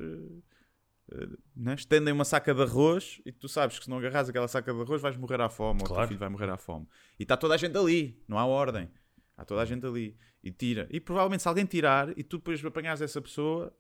eh, 1.12 1.28
né? 1.56 1.76
Estendem 1.76 2.14
uma 2.14 2.24
saca 2.26 2.54
de 2.54 2.62
arroz 2.62 3.22
e 3.26 3.32
tu 3.32 3.48
sabes 3.50 3.78
que 3.78 3.84
se 3.84 3.90
não 3.90 3.98
agarras 3.98 4.30
aquela 4.30 4.48
saca 4.48 4.74
de 4.74 4.82
arroz 4.82 5.02
vais 5.02 5.16
morrer 5.18 5.40
à 5.42 5.50
fome, 5.50 5.80
ou 5.82 5.86
o 5.86 5.88
teu 5.88 5.94
Claro. 5.96 6.08
filho 6.08 6.20
vai 6.20 6.30
morrer 6.30 6.50
à 6.50 6.58
fome. 6.58 6.88
E 7.20 7.24
está 7.24 7.36
toda 7.38 7.54
a 7.54 7.58
gente 7.58 7.78
ali, 7.78 8.18
não 8.28 8.40
há 8.40 8.46
ordem. 8.46 8.90
Há 9.38 9.44
toda 9.46 9.62
a 9.62 9.66
gente 9.66 9.86
ali. 9.86 10.18
E 10.42 10.52
tira. 10.52 10.88
E 10.90 11.00
provavelmente 11.00 11.42
se 11.44 11.48
alguém 11.48 11.66
tirar 11.66 12.18
e 12.18 12.24
tu 12.24 12.38
depois 12.38 12.64
apanhares 12.64 13.02
essa 13.02 13.22
pessoa, 13.22 13.76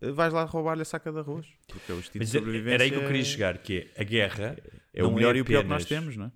eh, 0.00 0.10
vais 0.10 0.32
lá 0.32 0.44
roubar-lhe 0.44 0.82
a 0.82 0.84
saca 0.86 1.12
de 1.12 1.18
arroz. 1.18 1.46
Porque 1.68 1.92
é 1.92 1.94
o 1.94 1.98
instinto 1.98 2.18
Mas 2.18 2.30
de 2.32 2.38
sobrevivência. 2.38 2.74
era 2.76 2.84
aí 2.84 2.90
que 2.90 2.96
eu 2.96 3.06
queria 3.06 3.24
chegar, 3.24 3.58
que 3.58 3.90
é 3.94 4.00
a 4.00 4.04
guerra 4.04 4.56
É 4.94 5.04
o 5.04 5.12
melhor 5.12 5.36
e 5.36 5.42
o 5.42 5.44
pior 5.44 5.62
que 5.62 5.68
nós 5.68 5.84
temos, 5.84 6.16
não 6.16 6.26
é? 6.26 6.32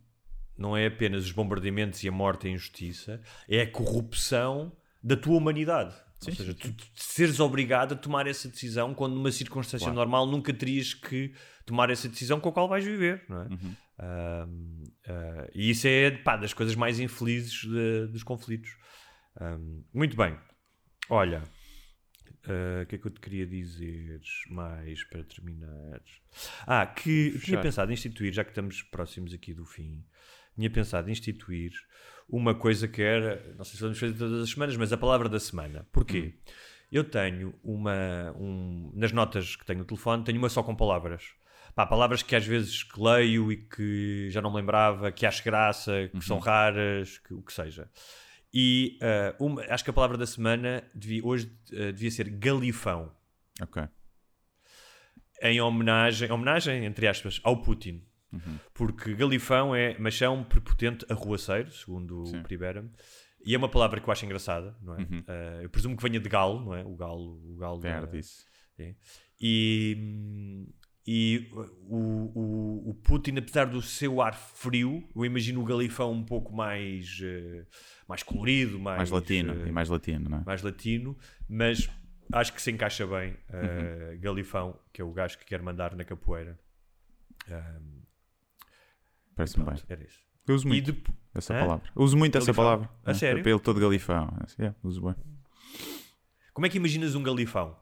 não 0.58 0.76
é 0.76 0.86
apenas 0.86 1.24
os 1.24 1.32
bombardeamentos 1.32 2.04
e 2.04 2.08
a 2.08 2.12
morte 2.12 2.46
e 2.46 2.50
a 2.50 2.52
injustiça, 2.52 3.20
é 3.48 3.62
a 3.62 3.70
corrupção 3.70 4.70
da 5.02 5.16
tua 5.16 5.36
humanidade. 5.36 5.94
Ou 6.26 6.34
seja, 6.34 6.54
tu, 6.54 6.72
tu 6.72 6.84
seres 6.94 7.40
obrigado 7.40 7.92
a 7.94 7.96
tomar 7.96 8.26
essa 8.26 8.48
decisão 8.48 8.94
quando 8.94 9.14
numa 9.14 9.32
circunstância 9.32 9.84
Claro. 9.86 9.96
normal 9.96 10.26
nunca 10.26 10.52
terias 10.52 10.94
que 10.94 11.32
tomar 11.66 11.90
essa 11.90 12.08
decisão 12.08 12.38
com 12.40 12.48
a 12.48 12.52
qual 12.52 12.68
vais 12.68 12.84
viver, 12.84 13.24
não 13.28 13.42
é? 13.42 13.46
Uhum. 13.48 13.76
Ahm, 13.98 14.82
ah, 15.06 15.48
e 15.54 15.70
isso 15.70 15.86
é 15.86 16.10
pá, 16.10 16.36
das 16.36 16.52
coisas 16.52 16.74
mais 16.74 16.98
infelizes 17.00 17.62
de- 17.62 18.06
dos 18.08 18.22
conflitos. 18.22 18.70
Muito 19.92 20.16
bem. 20.16 20.36
Olha, 21.08 21.42
ah, 22.46 22.82
o 22.82 22.86
que 22.86 22.94
é 22.96 22.98
que 22.98 23.06
eu 23.06 23.10
te 23.10 23.20
queria 23.20 23.46
dizer 23.46 24.20
mais 24.50 25.04
para 25.04 25.22
terminar? 25.24 26.00
Ah, 26.66 26.86
que 26.86 27.32
eu 27.34 27.40
tinha 27.40 27.60
pensado 27.60 27.90
em 27.90 27.94
instituir, 27.94 28.32
já 28.32 28.44
que 28.44 28.50
estamos 28.50 28.82
próximos 28.82 29.32
aqui 29.32 29.52
do 29.54 29.64
fim, 29.64 30.04
tinha 30.54 30.70
pensado 30.70 31.08
em 31.08 31.12
instituir 31.12 31.72
uma 32.28 32.54
coisa 32.54 32.86
que 32.88 33.02
era, 33.02 33.54
não 33.56 33.64
sei 33.64 33.76
se 33.76 33.82
vamos 33.82 33.98
fazer 33.98 34.14
todas 34.16 34.42
as 34.42 34.50
semanas, 34.50 34.76
mas 34.76 34.92
a 34.92 34.96
palavra 34.96 35.28
da 35.28 35.38
semana. 35.40 35.86
Porquê? 35.92 36.34
Eu 36.90 37.04
tenho 37.04 37.54
uma, 37.64 38.32
um, 38.38 38.90
nas 38.94 39.12
notas 39.12 39.56
que 39.56 39.64
tenho 39.64 39.78
no 39.80 39.84
telefone, 39.84 40.24
tenho 40.24 40.38
uma 40.38 40.48
só 40.48 40.62
com 40.62 40.74
palavras. 40.74 41.24
Pá, 41.74 41.86
palavras 41.86 42.22
que 42.22 42.36
às 42.36 42.46
vezes 42.46 42.82
que 42.82 43.00
leio 43.00 43.50
e 43.50 43.56
que 43.56 44.28
já 44.30 44.42
não 44.42 44.50
me 44.50 44.56
lembrava, 44.56 45.10
que 45.10 45.24
acho 45.24 45.42
graça, 45.42 46.10
que 46.12 46.22
são 46.22 46.38
raras, 46.38 47.16
que, 47.18 47.32
o 47.32 47.40
que 47.42 47.52
seja. 47.52 47.90
E 48.52 48.98
ah, 49.00 49.34
uma- 49.40 49.62
acho 49.70 49.82
que 49.82 49.88
a 49.88 49.92
palavra 49.94 50.18
da 50.18 50.26
semana 50.26 50.84
devia- 50.94 51.24
hoje 51.24 51.50
ah, 51.72 51.90
devia 51.92 52.10
ser 52.10 52.28
galifão 52.28 53.10
Ok. 53.60 53.82
em 55.42 55.60
homenagem, 55.62 56.30
homenagem, 56.30 56.84
entre 56.84 57.06
aspas, 57.08 57.40
ao 57.42 57.62
Putin. 57.62 58.02
Porque 58.74 59.14
galifão 59.14 59.74
é 59.74 59.98
machão 59.98 60.42
prepotente 60.44 61.04
arruaceiro, 61.10 61.70
segundo 61.70 62.24
Sim. 62.26 62.40
o 62.40 62.42
Priberam. 62.42 62.90
E 63.44 63.54
é 63.54 63.58
uma 63.58 63.68
palavra 63.68 64.00
que 64.00 64.08
eu 64.08 64.12
acho 64.12 64.24
engraçada, 64.24 64.76
não 64.80 64.94
é? 64.94 64.98
Uhum. 64.98 65.24
Eh, 65.26 65.60
eu 65.64 65.70
presumo 65.70 65.96
que 65.96 66.02
venha 66.02 66.20
de 66.20 66.28
galo, 66.28 66.64
não 66.64 66.74
é? 66.74 66.84
O 66.84 66.94
galo, 66.94 67.40
o 67.52 67.56
galo 67.56 67.80
Perde 67.80 68.18
isso. 68.18 68.44
é. 68.78 68.94
E, 69.40 70.64
e 71.04 71.48
o, 71.88 71.98
o, 72.38 72.90
o 72.90 72.94
Putin, 72.94 73.36
apesar 73.38 73.64
do 73.66 73.82
seu 73.82 74.22
ar 74.22 74.34
frio, 74.34 75.02
eu 75.16 75.24
imagino 75.24 75.60
o 75.60 75.64
galifão 75.64 76.12
um 76.12 76.22
pouco 76.24 76.54
mais, 76.54 77.18
eh, 77.20 77.66
mais 78.06 78.22
colorido, 78.22 78.78
mais, 78.78 78.98
Mais 78.98 79.10
latino. 79.10 79.52
eh, 79.64 79.68
E 79.68 79.72
mais 79.72 79.88
latino, 79.88 80.30
não 80.30 80.38
é? 80.38 80.42
mais 80.46 80.62
latino, 80.62 81.18
mas 81.48 81.90
acho 82.32 82.52
que 82.52 82.62
se 82.62 82.70
encaixa 82.70 83.04
bem 83.06 83.30
Uhum. 83.52 84.14
uh, 84.16 84.20
Galifão, 84.20 84.78
que 84.92 85.02
é 85.02 85.04
o 85.04 85.12
gajo 85.12 85.36
que 85.38 85.44
quer 85.44 85.60
mandar 85.60 85.96
na 85.96 86.04
capoeira. 86.04 86.56
Um, 87.50 88.01
Parece-me 89.36 89.64
bem. 89.64 89.74
era 89.88 90.02
isso. 90.04 90.18
Eu 90.46 90.54
uso 90.54 90.66
muito 90.68 90.92
de- 90.92 91.02
essa 91.34 91.54
Hã? 91.54 91.60
palavra. 91.60 91.90
Eu 91.94 92.02
uso 92.02 92.16
muito 92.16 92.36
essa 92.36 92.46
Galifão? 92.46 92.64
palavra. 92.64 92.90
A 93.04 93.10
É, 93.12 93.14
sério? 93.14 93.42
Pelo 93.44 93.60
todo 93.60 93.80
galifão. 93.80 94.36
É, 94.58 94.74
uso 94.82 95.00
bem. 95.02 95.14
como 96.52 96.66
é 96.66 96.68
que 96.68 96.76
imaginas 96.78 97.14
um 97.14 97.22
galifão? 97.22 97.76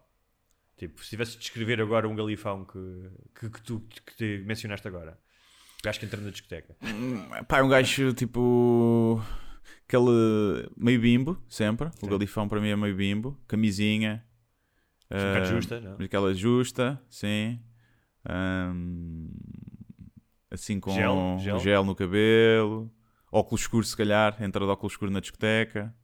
Tipo, 0.76 1.02
se 1.02 1.10
tivesse 1.10 1.32
de 1.32 1.38
descrever 1.40 1.80
agora 1.80 2.08
um 2.08 2.14
galifão 2.14 2.64
que, 2.64 3.10
que, 3.38 3.50
que 3.50 3.62
tu 3.62 3.80
que 4.06 4.16
te 4.16 4.44
mencionaste 4.46 4.86
agora. 4.88 5.18
O 5.80 5.82
gajo 5.84 5.98
que 5.98 6.06
entra 6.06 6.20
na 6.20 6.30
discoteca. 6.30 6.76
Pá, 7.48 7.58
é 7.58 7.62
um 7.62 7.68
gajo 7.68 8.12
tipo. 8.14 9.22
Aquele 9.86 10.68
meio 10.76 11.00
bimbo, 11.00 11.42
sempre. 11.48 11.88
O 11.88 11.92
Sim. 11.92 12.08
galifão 12.08 12.48
para 12.48 12.60
mim 12.60 12.68
é 12.68 12.76
meio 12.76 12.94
bimbo. 12.94 13.38
Camisinha. 13.48 14.24
Um 15.10 15.16
bocado 15.16 15.38
ah, 15.38 15.44
justa, 15.44 15.80
não? 15.80 16.04
Aquela 16.04 16.32
justa, 16.34 17.02
sim. 17.10 17.60
Ahm, 18.24 19.28
assim 20.50 20.80
com 20.80 20.92
Gel, 20.92 21.36
gel. 21.40 21.58
gel. 21.60 21.84
no 21.84 21.94
cabelo. 21.94 22.90
Óculos 23.32 23.60
escuros, 23.62 23.90
se 23.90 23.96
calhar. 23.96 24.42
Entra 24.42 24.64
de 24.64 24.70
óculos 24.70 24.92
escuros 24.92 25.12
na 25.12 25.20
discoteca. 25.20 25.94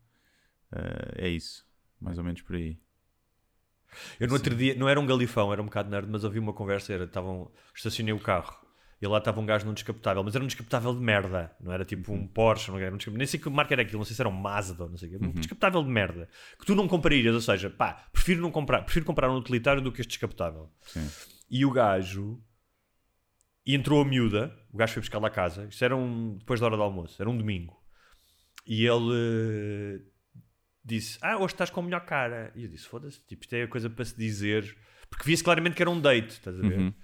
Ah, 0.73 1.13
é 1.17 1.29
isso. 1.29 1.65
Mais 2.01 2.19
ou 2.19 2.25
menos 2.25 2.43
por 2.43 2.57
aí. 2.57 2.79
Eu 4.21 4.29
no 4.29 4.35
outro 4.35 4.55
dia, 4.55 4.75
não 4.75 4.89
era 4.89 5.01
um 5.01 5.07
galifão, 5.07 5.53
era 5.53 5.63
um 5.63 5.67
bocado 5.67 5.89
nerd, 5.89 6.07
mas 6.11 6.23
ouvi 6.25 6.39
uma 6.39 6.53
conversa, 6.53 6.93
era, 6.93 7.05
estavam, 7.05 7.51
estacionei 7.75 8.13
o 8.13 8.19
carro 8.21 8.55
e 9.01 9.07
lá 9.07 9.19
estava 9.19 9.41
um 9.41 9.47
gajo 9.47 9.65
num 9.65 9.73
descapotável, 9.73 10.23
mas 10.23 10.35
era 10.35 10.43
um 10.45 10.47
descapotável 10.47 10.93
de 10.95 11.01
merda, 11.01 11.55
não 11.61 11.73
era 11.73 11.85
tipo 11.85 12.13
Uhum. 12.13 12.19
um 12.21 12.27
Porsche, 12.27 12.71
não 12.71 12.79
era 12.79 12.95
um 12.95 12.99
nem 13.13 13.27
sei 13.27 13.39
que 13.41 13.49
marca 13.49 13.75
era 13.75 13.83
aquilo, 13.83 13.99
não 13.99 14.05
sei 14.05 14.15
se 14.17 14.21
era 14.23 14.29
um 14.29 14.33
Mazda 14.33 14.85
ou 14.85 14.91
não 14.91 14.97
sei 14.99 15.09
o 15.09 15.13
quê, 15.13 15.25
Uhum. 15.25 15.31
um 15.31 15.35
descapotável 15.35 15.83
de 15.83 15.89
merda, 15.89 16.29
que 16.59 16.67
tu 16.67 16.75
não 16.75 16.87
comprarias, 16.89 17.35
ou 17.35 17.41
seja, 17.41 17.71
pá, 17.71 18.07
prefiro 18.13 18.41
não 18.43 18.51
comprar, 18.51 18.83
prefiro 18.83 19.07
comprar 19.07 19.31
um 19.31 19.37
utilitário 19.37 19.81
do 19.81 19.91
que 19.93 20.01
este 20.03 20.11
descapotável. 20.11 20.71
Sim. 20.87 21.09
E 21.51 21.65
o 21.65 21.71
gajo 21.71 22.39
e 23.67 23.75
entrou 23.75 24.01
a 24.01 24.05
miúda, 24.05 24.57
o 24.73 24.77
gajo 24.77 24.95
foi 24.95 25.01
buscar 25.01 25.19
lá 25.19 25.29
a 25.29 25.31
casa, 25.31 25.67
isto 25.69 25.85
era 25.85 25.97
um, 25.97 26.37
depois 26.39 26.61
da 26.61 26.67
hora 26.67 26.77
do 26.77 26.83
almoço, 26.83 27.21
era 27.21 27.29
um 27.29 27.37
domingo, 27.37 27.77
e 28.67 28.85
ele 28.85 29.13
eh, 29.15 30.01
disse: 30.85 31.19
Ah, 31.21 31.37
hoje 31.37 31.55
estás 31.55 31.71
com 31.71 31.81
a 31.81 31.83
melhor 31.83 32.05
cara. 32.05 32.53
E 32.55 32.65
eu 32.65 32.69
disse: 32.69 32.87
Foda-se, 32.87 33.21
tipo, 33.27 33.45
isto 33.45 33.55
é 33.55 33.63
a 33.63 33.69
coisa 33.69 33.89
para 33.89 34.05
se 34.05 34.17
dizer, 34.17 34.77
porque 35.09 35.25
via-se 35.25 35.45
claramente 35.45 35.75
que 35.75 35.83
era 35.83 35.91
um 35.91 36.01
date, 36.01 36.31
estás 36.31 36.59
a 36.59 36.63
ver? 36.63 36.79
Uhum. 36.79 36.95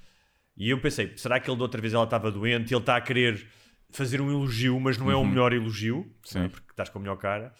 E 0.56 0.70
eu 0.70 0.80
pensei: 0.80 1.16
será 1.16 1.38
que 1.38 1.48
ele 1.48 1.56
da 1.56 1.62
outra 1.62 1.80
vez 1.80 1.94
ela 1.94 2.04
estava 2.04 2.30
doente 2.30 2.70
e 2.70 2.74
ele 2.74 2.82
está 2.82 2.96
a 2.96 3.00
querer 3.00 3.46
fazer 3.90 4.20
um 4.20 4.30
elogio, 4.30 4.78
mas 4.80 4.98
não 4.98 5.10
é 5.10 5.16
o 5.16 5.24
melhor 5.24 5.52
elogio, 5.52 6.10
Sim. 6.24 6.44
é? 6.44 6.48
porque 6.48 6.70
estás 6.70 6.88
com 6.88 6.98
a 6.98 7.02
melhor 7.02 7.16
cara. 7.16 7.54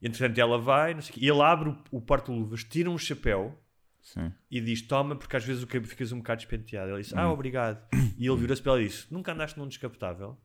Entretanto 0.00 0.38
ela 0.38 0.58
vai, 0.58 0.94
não 0.94 1.00
sei 1.00 1.10
o 1.10 1.14
quê, 1.14 1.20
e 1.24 1.28
ele 1.28 1.42
abre 1.42 1.70
o, 1.70 1.78
o 1.90 2.00
porta-luvas, 2.00 2.62
tira 2.62 2.90
um 2.90 2.98
chapéu 2.98 3.58
Sim. 4.04 4.30
e 4.50 4.60
diz: 4.60 4.82
Toma, 4.82 5.16
porque 5.16 5.34
às 5.36 5.44
vezes 5.44 5.62
o 5.62 5.66
cabelo 5.66 5.86
ficas 5.88 6.12
um 6.12 6.18
bocado 6.18 6.38
despenteado. 6.40 6.90
Ele 6.92 7.00
disse: 7.02 7.14
Hum. 7.14 7.18
Ah, 7.18 7.32
obrigado. 7.32 7.82
E 8.18 8.26
ele 8.28 8.36
virou-se 8.36 8.62
para 8.62 8.72
ela 8.72 8.82
e 8.82 8.86
disse: 8.86 9.06
Nunca 9.10 9.32
andaste 9.32 9.58
num 9.58 9.66
descapotável? 9.66 10.38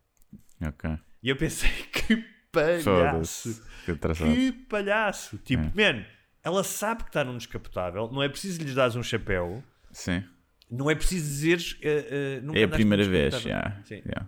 Ok. 0.66 0.89
E 1.22 1.30
eu 1.30 1.36
pensei: 1.36 1.70
Que 1.91 2.24
palhaço! 2.51 3.62
Que. 3.86 3.93
Que 3.95 4.51
palhaço! 4.68 5.38
Tipo, 5.39 5.64
É. 5.80 5.93
man, 5.93 6.05
ela 6.43 6.64
sabe 6.64 7.03
que 7.03 7.10
está 7.10 7.24
num 7.24 7.38
descapotável, 7.38 8.10
não 8.12 8.24
é 8.24 8.30
preciso 8.30 8.62
lhes 8.64 8.74
dar 8.74 8.89
um 8.95 9.03
chapéu, 9.03 9.62
Sim. 9.91 10.24
não 10.72 10.89
é 10.89 10.95
preciso 10.95 11.26
dizeres. 11.28 11.78
eh, 11.82 12.39
nunca 12.41 12.60
É 12.60 12.64
a 12.64 12.68
primeira 12.70 13.03
vez, 13.03 13.39
já. 13.41 13.78
Sim. 13.84 13.95
Yeah. 14.05 14.28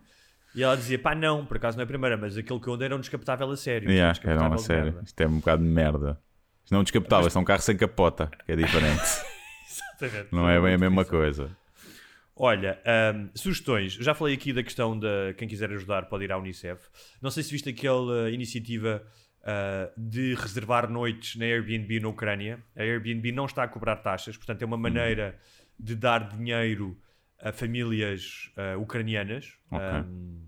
E 0.53 0.61
ela 0.61 0.75
dizia: 0.75 0.99
Pá, 0.99 1.15
não, 1.15 1.45
por 1.45 1.55
acaso 1.57 1.77
não 1.77 1.83
é 1.83 1.85
a 1.85 1.87
primeira, 1.87 2.17
mas 2.17 2.37
aquele 2.37 2.59
que 2.59 2.67
eu 2.67 2.73
andei 2.73 2.85
era 2.87 2.95
um 2.97 2.99
descapotável 2.99 3.49
a 3.49 3.55
sério. 3.57 3.89
Yeah, 3.89 4.19
era 4.23 4.41
uma 4.41 4.57
merda. 4.67 5.01
Isto 5.05 5.21
é 5.21 5.27
um 5.27 5.37
bocado 5.39 5.63
de 5.63 5.69
merda. 5.69 6.21
Não 6.69 6.79
é 6.79 6.81
um 6.81 6.85
é 6.85 7.39
um 7.39 7.43
carro 7.43 7.61
sem 7.61 7.75
capota, 7.75 8.29
que 8.45 8.51
é 8.51 8.55
diferente. 8.55 9.01
Exatamente. 9.69 10.27
não 10.31 10.49
é 10.49 10.59
bem 10.59 10.73
a 10.73 10.77
mesma 10.77 11.05
coisa. 11.05 11.55
Olha, 12.35 12.81
ahm, 12.85 13.29
sugestões. 13.35 13.93
Já 13.93 14.13
falei 14.13 14.33
aqui 14.33 14.51
da 14.51 14.63
questão 14.63 14.97
de 14.97 15.33
quem 15.37 15.47
quiser 15.47 15.69
ajudar 15.71 16.07
pode 16.07 16.23
ir 16.23 16.31
à 16.31 16.37
Unicef. 16.37 16.81
Não 17.21 17.29
sei 17.29 17.43
se 17.43 17.51
viste 17.51 17.69
aquela 17.69 18.31
iniciativa 18.31 19.03
ah, 19.43 19.91
de 19.97 20.33
reservar 20.35 20.89
noites 20.89 21.35
na 21.35 21.45
Airbnb 21.45 21.99
na 21.99 22.07
Ucrânia. 22.07 22.63
A 22.75 22.81
Airbnb 22.81 23.31
não 23.31 23.45
está 23.45 23.63
a 23.63 23.67
cobrar 23.67 23.97
taxas, 23.97 24.37
portanto 24.37 24.61
é 24.61 24.65
uma 24.65 24.77
maneira 24.77 25.37
de 25.79 25.95
dar 25.95 26.29
dinheiro 26.29 26.97
a 27.39 27.51
famílias 27.51 28.51
ah, 28.57 28.77
ucranianas 28.77 29.53
Ok. 29.69 29.85
ahm, 29.85 30.39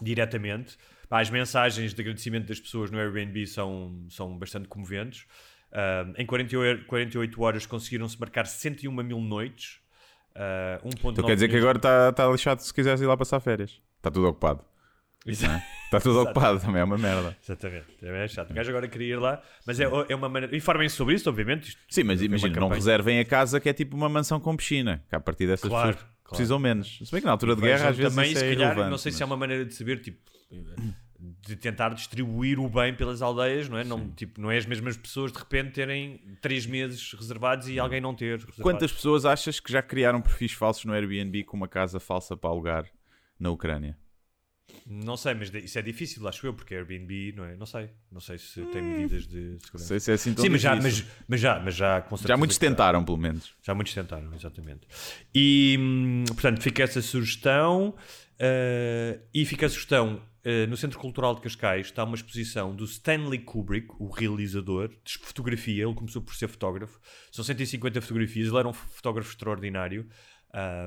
diretamente. 0.00 0.76
Pá, 1.08 1.20
As 1.20 1.30
mensagens 1.30 1.92
de 1.94 2.00
agradecimento 2.00 2.46
das 2.46 2.58
pessoas 2.60 2.90
no 2.90 2.98
Airbnb 2.98 3.46
são, 3.46 4.04
são 4.10 4.36
bastante 4.38 4.68
comoventes. 4.68 5.26
Ahm, 5.72 6.12
em 6.16 6.24
48, 6.26 6.84
48 6.86 7.42
horas 7.42 7.66
conseguiram-se 7.66 8.18
marcar 8.18 8.46
101 8.46 8.90
mil 9.02 9.20
noites. 9.20 9.80
ah, 10.34 10.80
1.9 10.84 11.12
Então 11.12 11.24
quer 11.26 11.34
dizer 11.34 11.48
que 11.48 11.56
agora 11.56 11.78
está 11.78 12.12
tá 12.12 12.26
lixado 12.28 12.60
se 12.62 12.72
quiseres 12.72 13.00
ir 13.00 13.06
lá 13.06 13.16
passar 13.16 13.40
férias. 13.40 13.80
Está 13.98 14.10
tudo 14.10 14.28
ocupado. 14.28 14.64
Está 15.26 16.00
tudo 16.02 16.20
ocupado 16.22 16.60
também, 16.60 16.80
é 16.80 16.84
uma 16.84 16.98
merda. 16.98 17.36
Exatamente, 17.42 17.86
é 18.02 18.28
chato. 18.28 18.50
O 18.50 18.54
gajo 18.54 18.70
agora 18.70 18.86
queria 18.86 19.14
ir 19.14 19.18
lá, 19.18 19.42
mas 19.66 19.80
é, 19.80 19.84
é 20.08 20.14
uma 20.14 20.28
maneira. 20.28 20.54
Informem-se 20.54 20.94
sobre 20.96 21.14
isso, 21.14 21.28
obviamente. 21.30 21.68
Isto- 21.70 21.80
Sim, 21.88 22.02
mas 22.04 22.20
imagina, 22.20 22.60
não 22.60 22.68
reservem 22.68 23.18
a 23.20 23.24
casa 23.24 23.58
que 23.58 23.68
é 23.68 23.72
tipo 23.72 23.96
uma 23.96 24.08
mansão 24.08 24.38
com 24.38 24.54
piscina. 24.56 25.02
Que 25.08 25.16
a 25.16 25.20
partir 25.20 25.46
dessas 25.46 25.68
Claro, 25.68 25.94
pessoas 25.94 26.13
claro. 26.24 26.36
precisam 26.36 26.58
menos. 26.58 26.98
Se 27.04 27.12
bem 27.12 27.20
que 27.20 27.26
na 27.26 27.32
altura 27.32 27.54
de 27.54 27.62
guerra 27.62 27.90
às 27.90 27.96
vezes 27.96 28.14
também, 28.14 28.30
isso 28.32 28.40
se 28.40 28.44
é 28.46 28.48
calhar, 28.50 28.62
irrelevante, 28.68 28.90
não 28.90 28.98
sei 28.98 29.12
se 29.12 29.22
é 29.22 29.26
mas- 29.26 29.30
uma 29.30 29.36
maneira 29.36 29.64
de 29.64 29.74
saber, 29.74 30.00
tipo, 30.00 30.18
de 31.46 31.56
tentar 31.56 31.90
distribuir 31.90 32.58
o 32.58 32.68
bem 32.68 32.94
pelas 32.94 33.22
aldeias, 33.22 33.68
não 33.68 33.78
é? 33.78 33.84
Não, 33.84 34.10
tipo, 34.10 34.40
não 34.40 34.50
é 34.50 34.58
as 34.58 34.66
mesmas 34.66 34.96
pessoas 34.96 35.32
de 35.32 35.38
repente 35.38 35.72
terem 35.72 36.20
três 36.40 36.66
meses 36.66 37.12
reservados 37.12 37.68
e 37.68 37.78
alguém 37.78 38.00
não 38.00 38.14
ter. 38.14 38.32
reservado. 38.38 38.62
Quantas 38.62 38.92
pessoas 38.92 39.24
achas 39.24 39.58
que 39.60 39.70
já 39.72 39.82
criaram 39.82 40.20
perfis 40.20 40.52
falsos 40.52 40.84
no 40.84 40.92
Airbnb 40.92 41.44
com 41.44 41.56
uma 41.56 41.68
casa 41.68 41.98
falsa 42.00 42.36
para 42.36 42.50
alugar 42.50 42.84
na 43.38 43.50
Ucrânia? 43.50 43.96
Não 44.86 45.16
sei, 45.16 45.34
mas 45.34 45.52
isso 45.54 45.78
é 45.78 45.82
difícil, 45.82 46.26
acho 46.28 46.46
eu, 46.46 46.52
porque 46.54 46.74
Airbnb, 46.74 47.32
não 47.36 47.44
é? 47.44 47.56
Não 47.56 47.66
sei. 47.66 47.90
Não 48.10 48.20
sei 48.20 48.38
se 48.38 48.60
tem 48.66 48.82
medidas 48.82 49.26
de 49.26 49.36
Não 49.52 49.60
segurança. 49.60 49.78
sei 49.88 50.00
se 50.00 50.10
é 50.10 50.14
assim 50.14 50.34
tão 50.34 50.44
Sim, 50.44 50.50
mas 50.50 50.60
já, 50.60 50.74
difícil. 50.74 51.04
mas, 51.06 51.24
mas 51.28 51.40
já, 51.40 51.60
mas 51.60 51.74
já, 51.74 52.00
com 52.02 52.16
Já 52.16 52.20
certeza 52.22 52.36
muitos 52.38 52.58
que 52.58 52.66
há. 52.66 52.68
tentaram, 52.70 53.04
pelo 53.04 53.16
menos. 53.18 53.54
Já 53.62 53.74
muitos 53.74 53.94
tentaram, 53.94 54.34
exatamente. 54.34 54.86
E, 55.34 55.76
hum, 55.78 56.24
portanto, 56.28 56.60
fica 56.62 56.82
essa 56.82 57.00
sugestão. 57.02 57.94
eh, 58.38 59.20
e 59.32 59.44
fica 59.46 59.66
a 59.66 59.68
sugestão: 59.68 60.20
eh, 60.42 60.66
no 60.66 60.76
Centro 60.76 60.98
Cultural 60.98 61.34
de 61.34 61.40
Cascais 61.42 61.86
está 61.86 62.02
uma 62.04 62.16
exposição 62.16 62.74
do 62.74 62.84
Stanley 62.84 63.38
Kubrick, 63.40 63.88
o 63.98 64.08
realizador, 64.10 64.88
de 65.04 65.18
fotografia. 65.18 65.84
Ele 65.84 65.94
começou 65.94 66.20
por 66.20 66.34
ser 66.34 66.48
fotógrafo. 66.48 67.00
São 67.32 67.44
150 67.44 68.00
fotografias. 68.02 68.48
Ele 68.48 68.58
era 68.58 68.68
um 68.68 68.72
fotógrafo 68.72 69.30
extraordinário. 69.30 70.06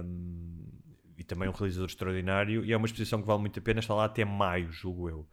hum, 0.04 0.66
e 1.18 1.24
também 1.24 1.50
um 1.50 1.52
realizador 1.52 1.88
extraordinário. 1.88 2.64
E 2.64 2.72
é 2.72 2.78
uma 2.78 2.86
exposição 2.86 3.22
que 3.22 3.28
vale 3.28 3.40
muito 3.40 3.60
a 3.60 3.62
pena. 3.62 3.80
Está 3.80 3.94
lá 3.94 4.06
até 4.06 4.24
maio, 4.24 4.72
julgo 4.72 5.10
eu. 5.10 5.28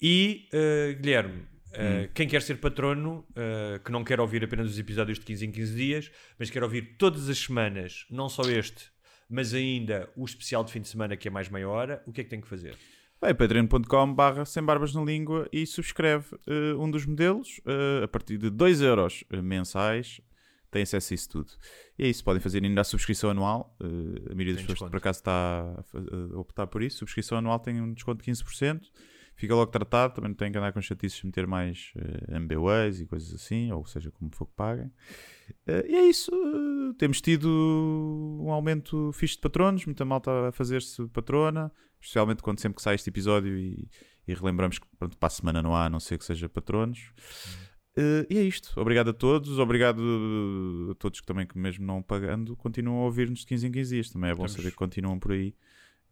E, 0.00 0.48
eh, 0.52 0.96
Guilherme, 1.00 1.46
eh, 1.72 2.10
quem 2.12 2.28
quer 2.28 2.42
ser 2.42 2.56
patrono, 2.56 3.26
eh, 3.34 3.80
que 3.84 3.90
não 3.90 4.04
quer 4.04 4.20
ouvir 4.20 4.44
apenas 4.44 4.70
os 4.70 4.78
episódios 4.78 5.18
de 5.18 5.24
15 5.24 5.46
em 5.46 5.50
15 5.50 5.74
dias, 5.74 6.10
mas 6.38 6.50
quer 6.50 6.62
ouvir 6.62 6.96
todas 6.98 7.28
as 7.28 7.38
semanas, 7.38 8.06
não 8.10 8.28
só 8.28 8.42
este, 8.42 8.90
mas 9.28 9.54
ainda 9.54 10.10
o 10.14 10.24
especial 10.24 10.62
de 10.62 10.72
fim 10.72 10.80
de 10.80 10.88
semana, 10.88 11.16
que 11.16 11.28
é 11.28 11.30
mais 11.30 11.48
meia 11.48 11.68
hora, 11.68 12.02
o 12.06 12.12
que 12.12 12.20
é 12.20 12.24
que 12.24 12.30
tem 12.30 12.40
que 12.40 12.48
fazer? 12.48 12.76
Vai 13.22 13.32
patreon.com 13.32 14.14
barra 14.14 14.44
sem 14.44 14.62
barbas 14.62 14.92
na 14.92 15.02
língua 15.02 15.48
e 15.52 15.64
subscreve 15.64 16.26
eh, 16.46 16.74
um 16.74 16.90
dos 16.90 17.06
modelos 17.06 17.60
eh, 17.64 18.04
a 18.04 18.08
partir 18.08 18.36
de 18.36 18.50
2 18.50 18.82
euros 18.82 19.24
mensais. 19.42 20.20
Têm 20.72 20.82
acesso 20.82 21.12
a 21.12 21.14
isso 21.14 21.28
tudo. 21.28 21.52
E 21.98 22.04
é 22.04 22.08
isso, 22.08 22.24
podem 22.24 22.40
fazer 22.40 22.64
ainda 22.64 22.80
a 22.80 22.84
subscrição 22.84 23.30
anual. 23.30 23.76
Uh, 23.80 24.30
a 24.32 24.34
maioria 24.34 24.54
das 24.54 24.62
pessoas 24.62 24.66
desconto. 24.78 24.90
por 24.90 24.96
acaso 24.96 25.18
está 25.20 25.76
a 25.78 25.82
fa- 25.84 25.98
a 26.34 26.38
optar 26.38 26.66
por 26.66 26.82
isso. 26.82 26.98
Subscrição 26.98 27.38
anual 27.38 27.60
tem 27.60 27.80
um 27.80 27.92
desconto 27.92 28.24
de 28.24 28.30
15%. 28.32 28.80
Fica 29.34 29.54
logo 29.54 29.70
tratado, 29.70 30.14
também 30.14 30.28
não 30.28 30.36
tem 30.36 30.52
que 30.52 30.58
andar 30.58 30.72
com 30.72 30.80
chatices 30.80 31.18
de 31.18 31.26
meter 31.26 31.46
mais 31.46 31.92
uh, 31.96 32.34
MBWays 32.36 33.00
e 33.00 33.06
coisas 33.06 33.32
assim, 33.34 33.72
ou 33.72 33.84
seja, 33.86 34.10
como 34.10 34.30
for 34.34 34.46
que 34.46 34.52
paguem. 34.54 34.86
Uh, 35.66 35.86
e 35.88 35.94
é 35.96 36.04
isso, 36.06 36.30
uh, 36.34 36.94
temos 36.94 37.20
tido 37.20 37.48
um 38.40 38.50
aumento 38.52 39.10
fixe 39.12 39.34
de 39.36 39.40
patronos, 39.40 39.86
muita 39.86 40.04
malta 40.04 40.48
a 40.48 40.52
fazer-se 40.52 41.06
patrona, 41.08 41.72
especialmente 42.00 42.42
quando 42.42 42.60
sempre 42.60 42.76
que 42.76 42.82
sai 42.82 42.94
este 42.94 43.08
episódio 43.08 43.56
e, 43.58 43.88
e 44.28 44.34
relembramos 44.34 44.78
que 44.78 44.86
pronto, 44.98 45.16
para 45.16 45.26
a 45.28 45.30
semana 45.30 45.62
não 45.62 45.74
há, 45.74 45.86
a 45.86 45.90
não 45.90 45.98
ser 45.98 46.18
que 46.18 46.24
seja 46.26 46.46
patronos. 46.48 47.10
Uh, 47.96 48.24
e 48.30 48.38
é 48.38 48.42
isto. 48.42 48.72
Obrigado 48.80 49.10
a 49.10 49.12
todos. 49.12 49.58
Obrigado 49.58 50.00
a 50.90 50.94
todos 50.94 51.20
que 51.20 51.26
também, 51.26 51.46
que 51.46 51.58
mesmo 51.58 51.84
não 51.84 52.02
pagando, 52.02 52.56
continuam 52.56 53.00
a 53.00 53.04
ouvir-nos 53.04 53.40
de 53.40 53.46
15 53.46 53.66
em 53.66 53.72
15 53.72 53.94
dias. 53.94 54.10
Também 54.10 54.30
é 54.30 54.34
bom 54.34 54.44
Estamos- 54.46 54.52
saber 54.62 54.70
que 54.70 54.76
continuam 54.78 55.18
por 55.18 55.32
aí 55.32 55.54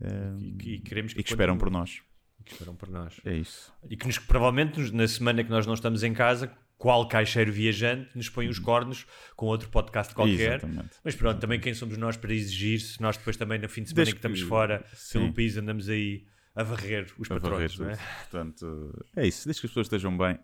uh, 0.01 0.39
E, 0.41 0.53
que- 0.53 0.71
e 0.75 0.79
queremos 0.81 1.13
e 1.13 1.23
que 1.23 1.31
esperam 1.31 1.57
por 1.57 1.71
nós. 1.71 2.03
E 2.39 2.45
que 2.45 2.53
esperam 2.53 2.75
por 2.77 2.89
nós. 2.91 3.19
É 3.25 3.35
isso. 3.35 3.73
E 3.89 3.97
que 3.97 4.07
nos, 4.07 4.19
provavelmente 4.19 4.93
na 4.93 5.09
semana 5.09 5.43
que 5.43 5.51
nós 5.51 5.67
não 5.67 5.75
estamos 5.75 6.03
em 6.03 6.13
casa, 6.13 6.53
qual 6.77 7.07
caixeiro 7.09 7.53
viajante 7.53 8.11
nos 8.15 8.29
põe 8.29 8.49
os 8.49 8.59
cornos 8.59 9.07
com 9.37 9.47
outro 9.47 9.69
podcast 9.71 10.15
qualquer. 10.15 10.57
Exatamente. 10.59 10.91
Mas 11.05 11.15
pronto, 11.15 11.39
também 11.41 11.61
quem 11.61 11.73
somos 11.75 11.97
nós 11.99 12.17
para 12.17 12.33
exigir 12.35 12.81
se 12.81 13.01
nós 13.01 13.17
depois 13.17 13.37
também 13.37 13.59
no 13.59 13.69
fim 13.69 13.83
de 13.83 13.89
semana 13.91 13.97
Desde 14.05 14.15
que 14.15 14.19
estamos 14.19 14.43
que- 14.43 14.49
fora 14.49 14.85
sim. 14.95 15.19
pelo 15.19 15.33
país 15.35 15.57
andamos 15.57 15.89
aí 15.89 16.25
a 16.55 16.63
varrer 16.63 17.07
os 17.19 17.31
A 17.31 17.35
varrer 17.39 17.43
patrões, 17.69 17.79
não 17.79 17.91
é? 17.91 17.97
Portanto, 18.31 19.05
é 19.17 19.27
isso. 19.27 19.47
Desde 19.47 19.61
que 19.61 19.67
as 19.67 19.71
pessoas 19.71 19.87
estejam 19.87 20.17
bem, 20.17 20.39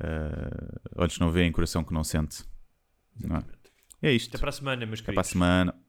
uh, 0.00 0.80
olhos 0.96 1.18
não 1.18 1.30
veem, 1.30 1.52
coração 1.52 1.84
que 1.84 1.92
não 1.92 2.04
sente. 2.04 2.44
Não 3.20 3.36
é? 3.36 3.44
é 4.02 4.12
isto. 4.12 4.30
Até 4.30 4.38
para 4.38 4.50
a 4.50 4.52
semana, 4.52 4.86
meus 4.86 5.00
Até 5.00 5.12
para 5.12 5.20
a 5.20 5.24
queridos. 5.24 5.30
semana. 5.30 5.83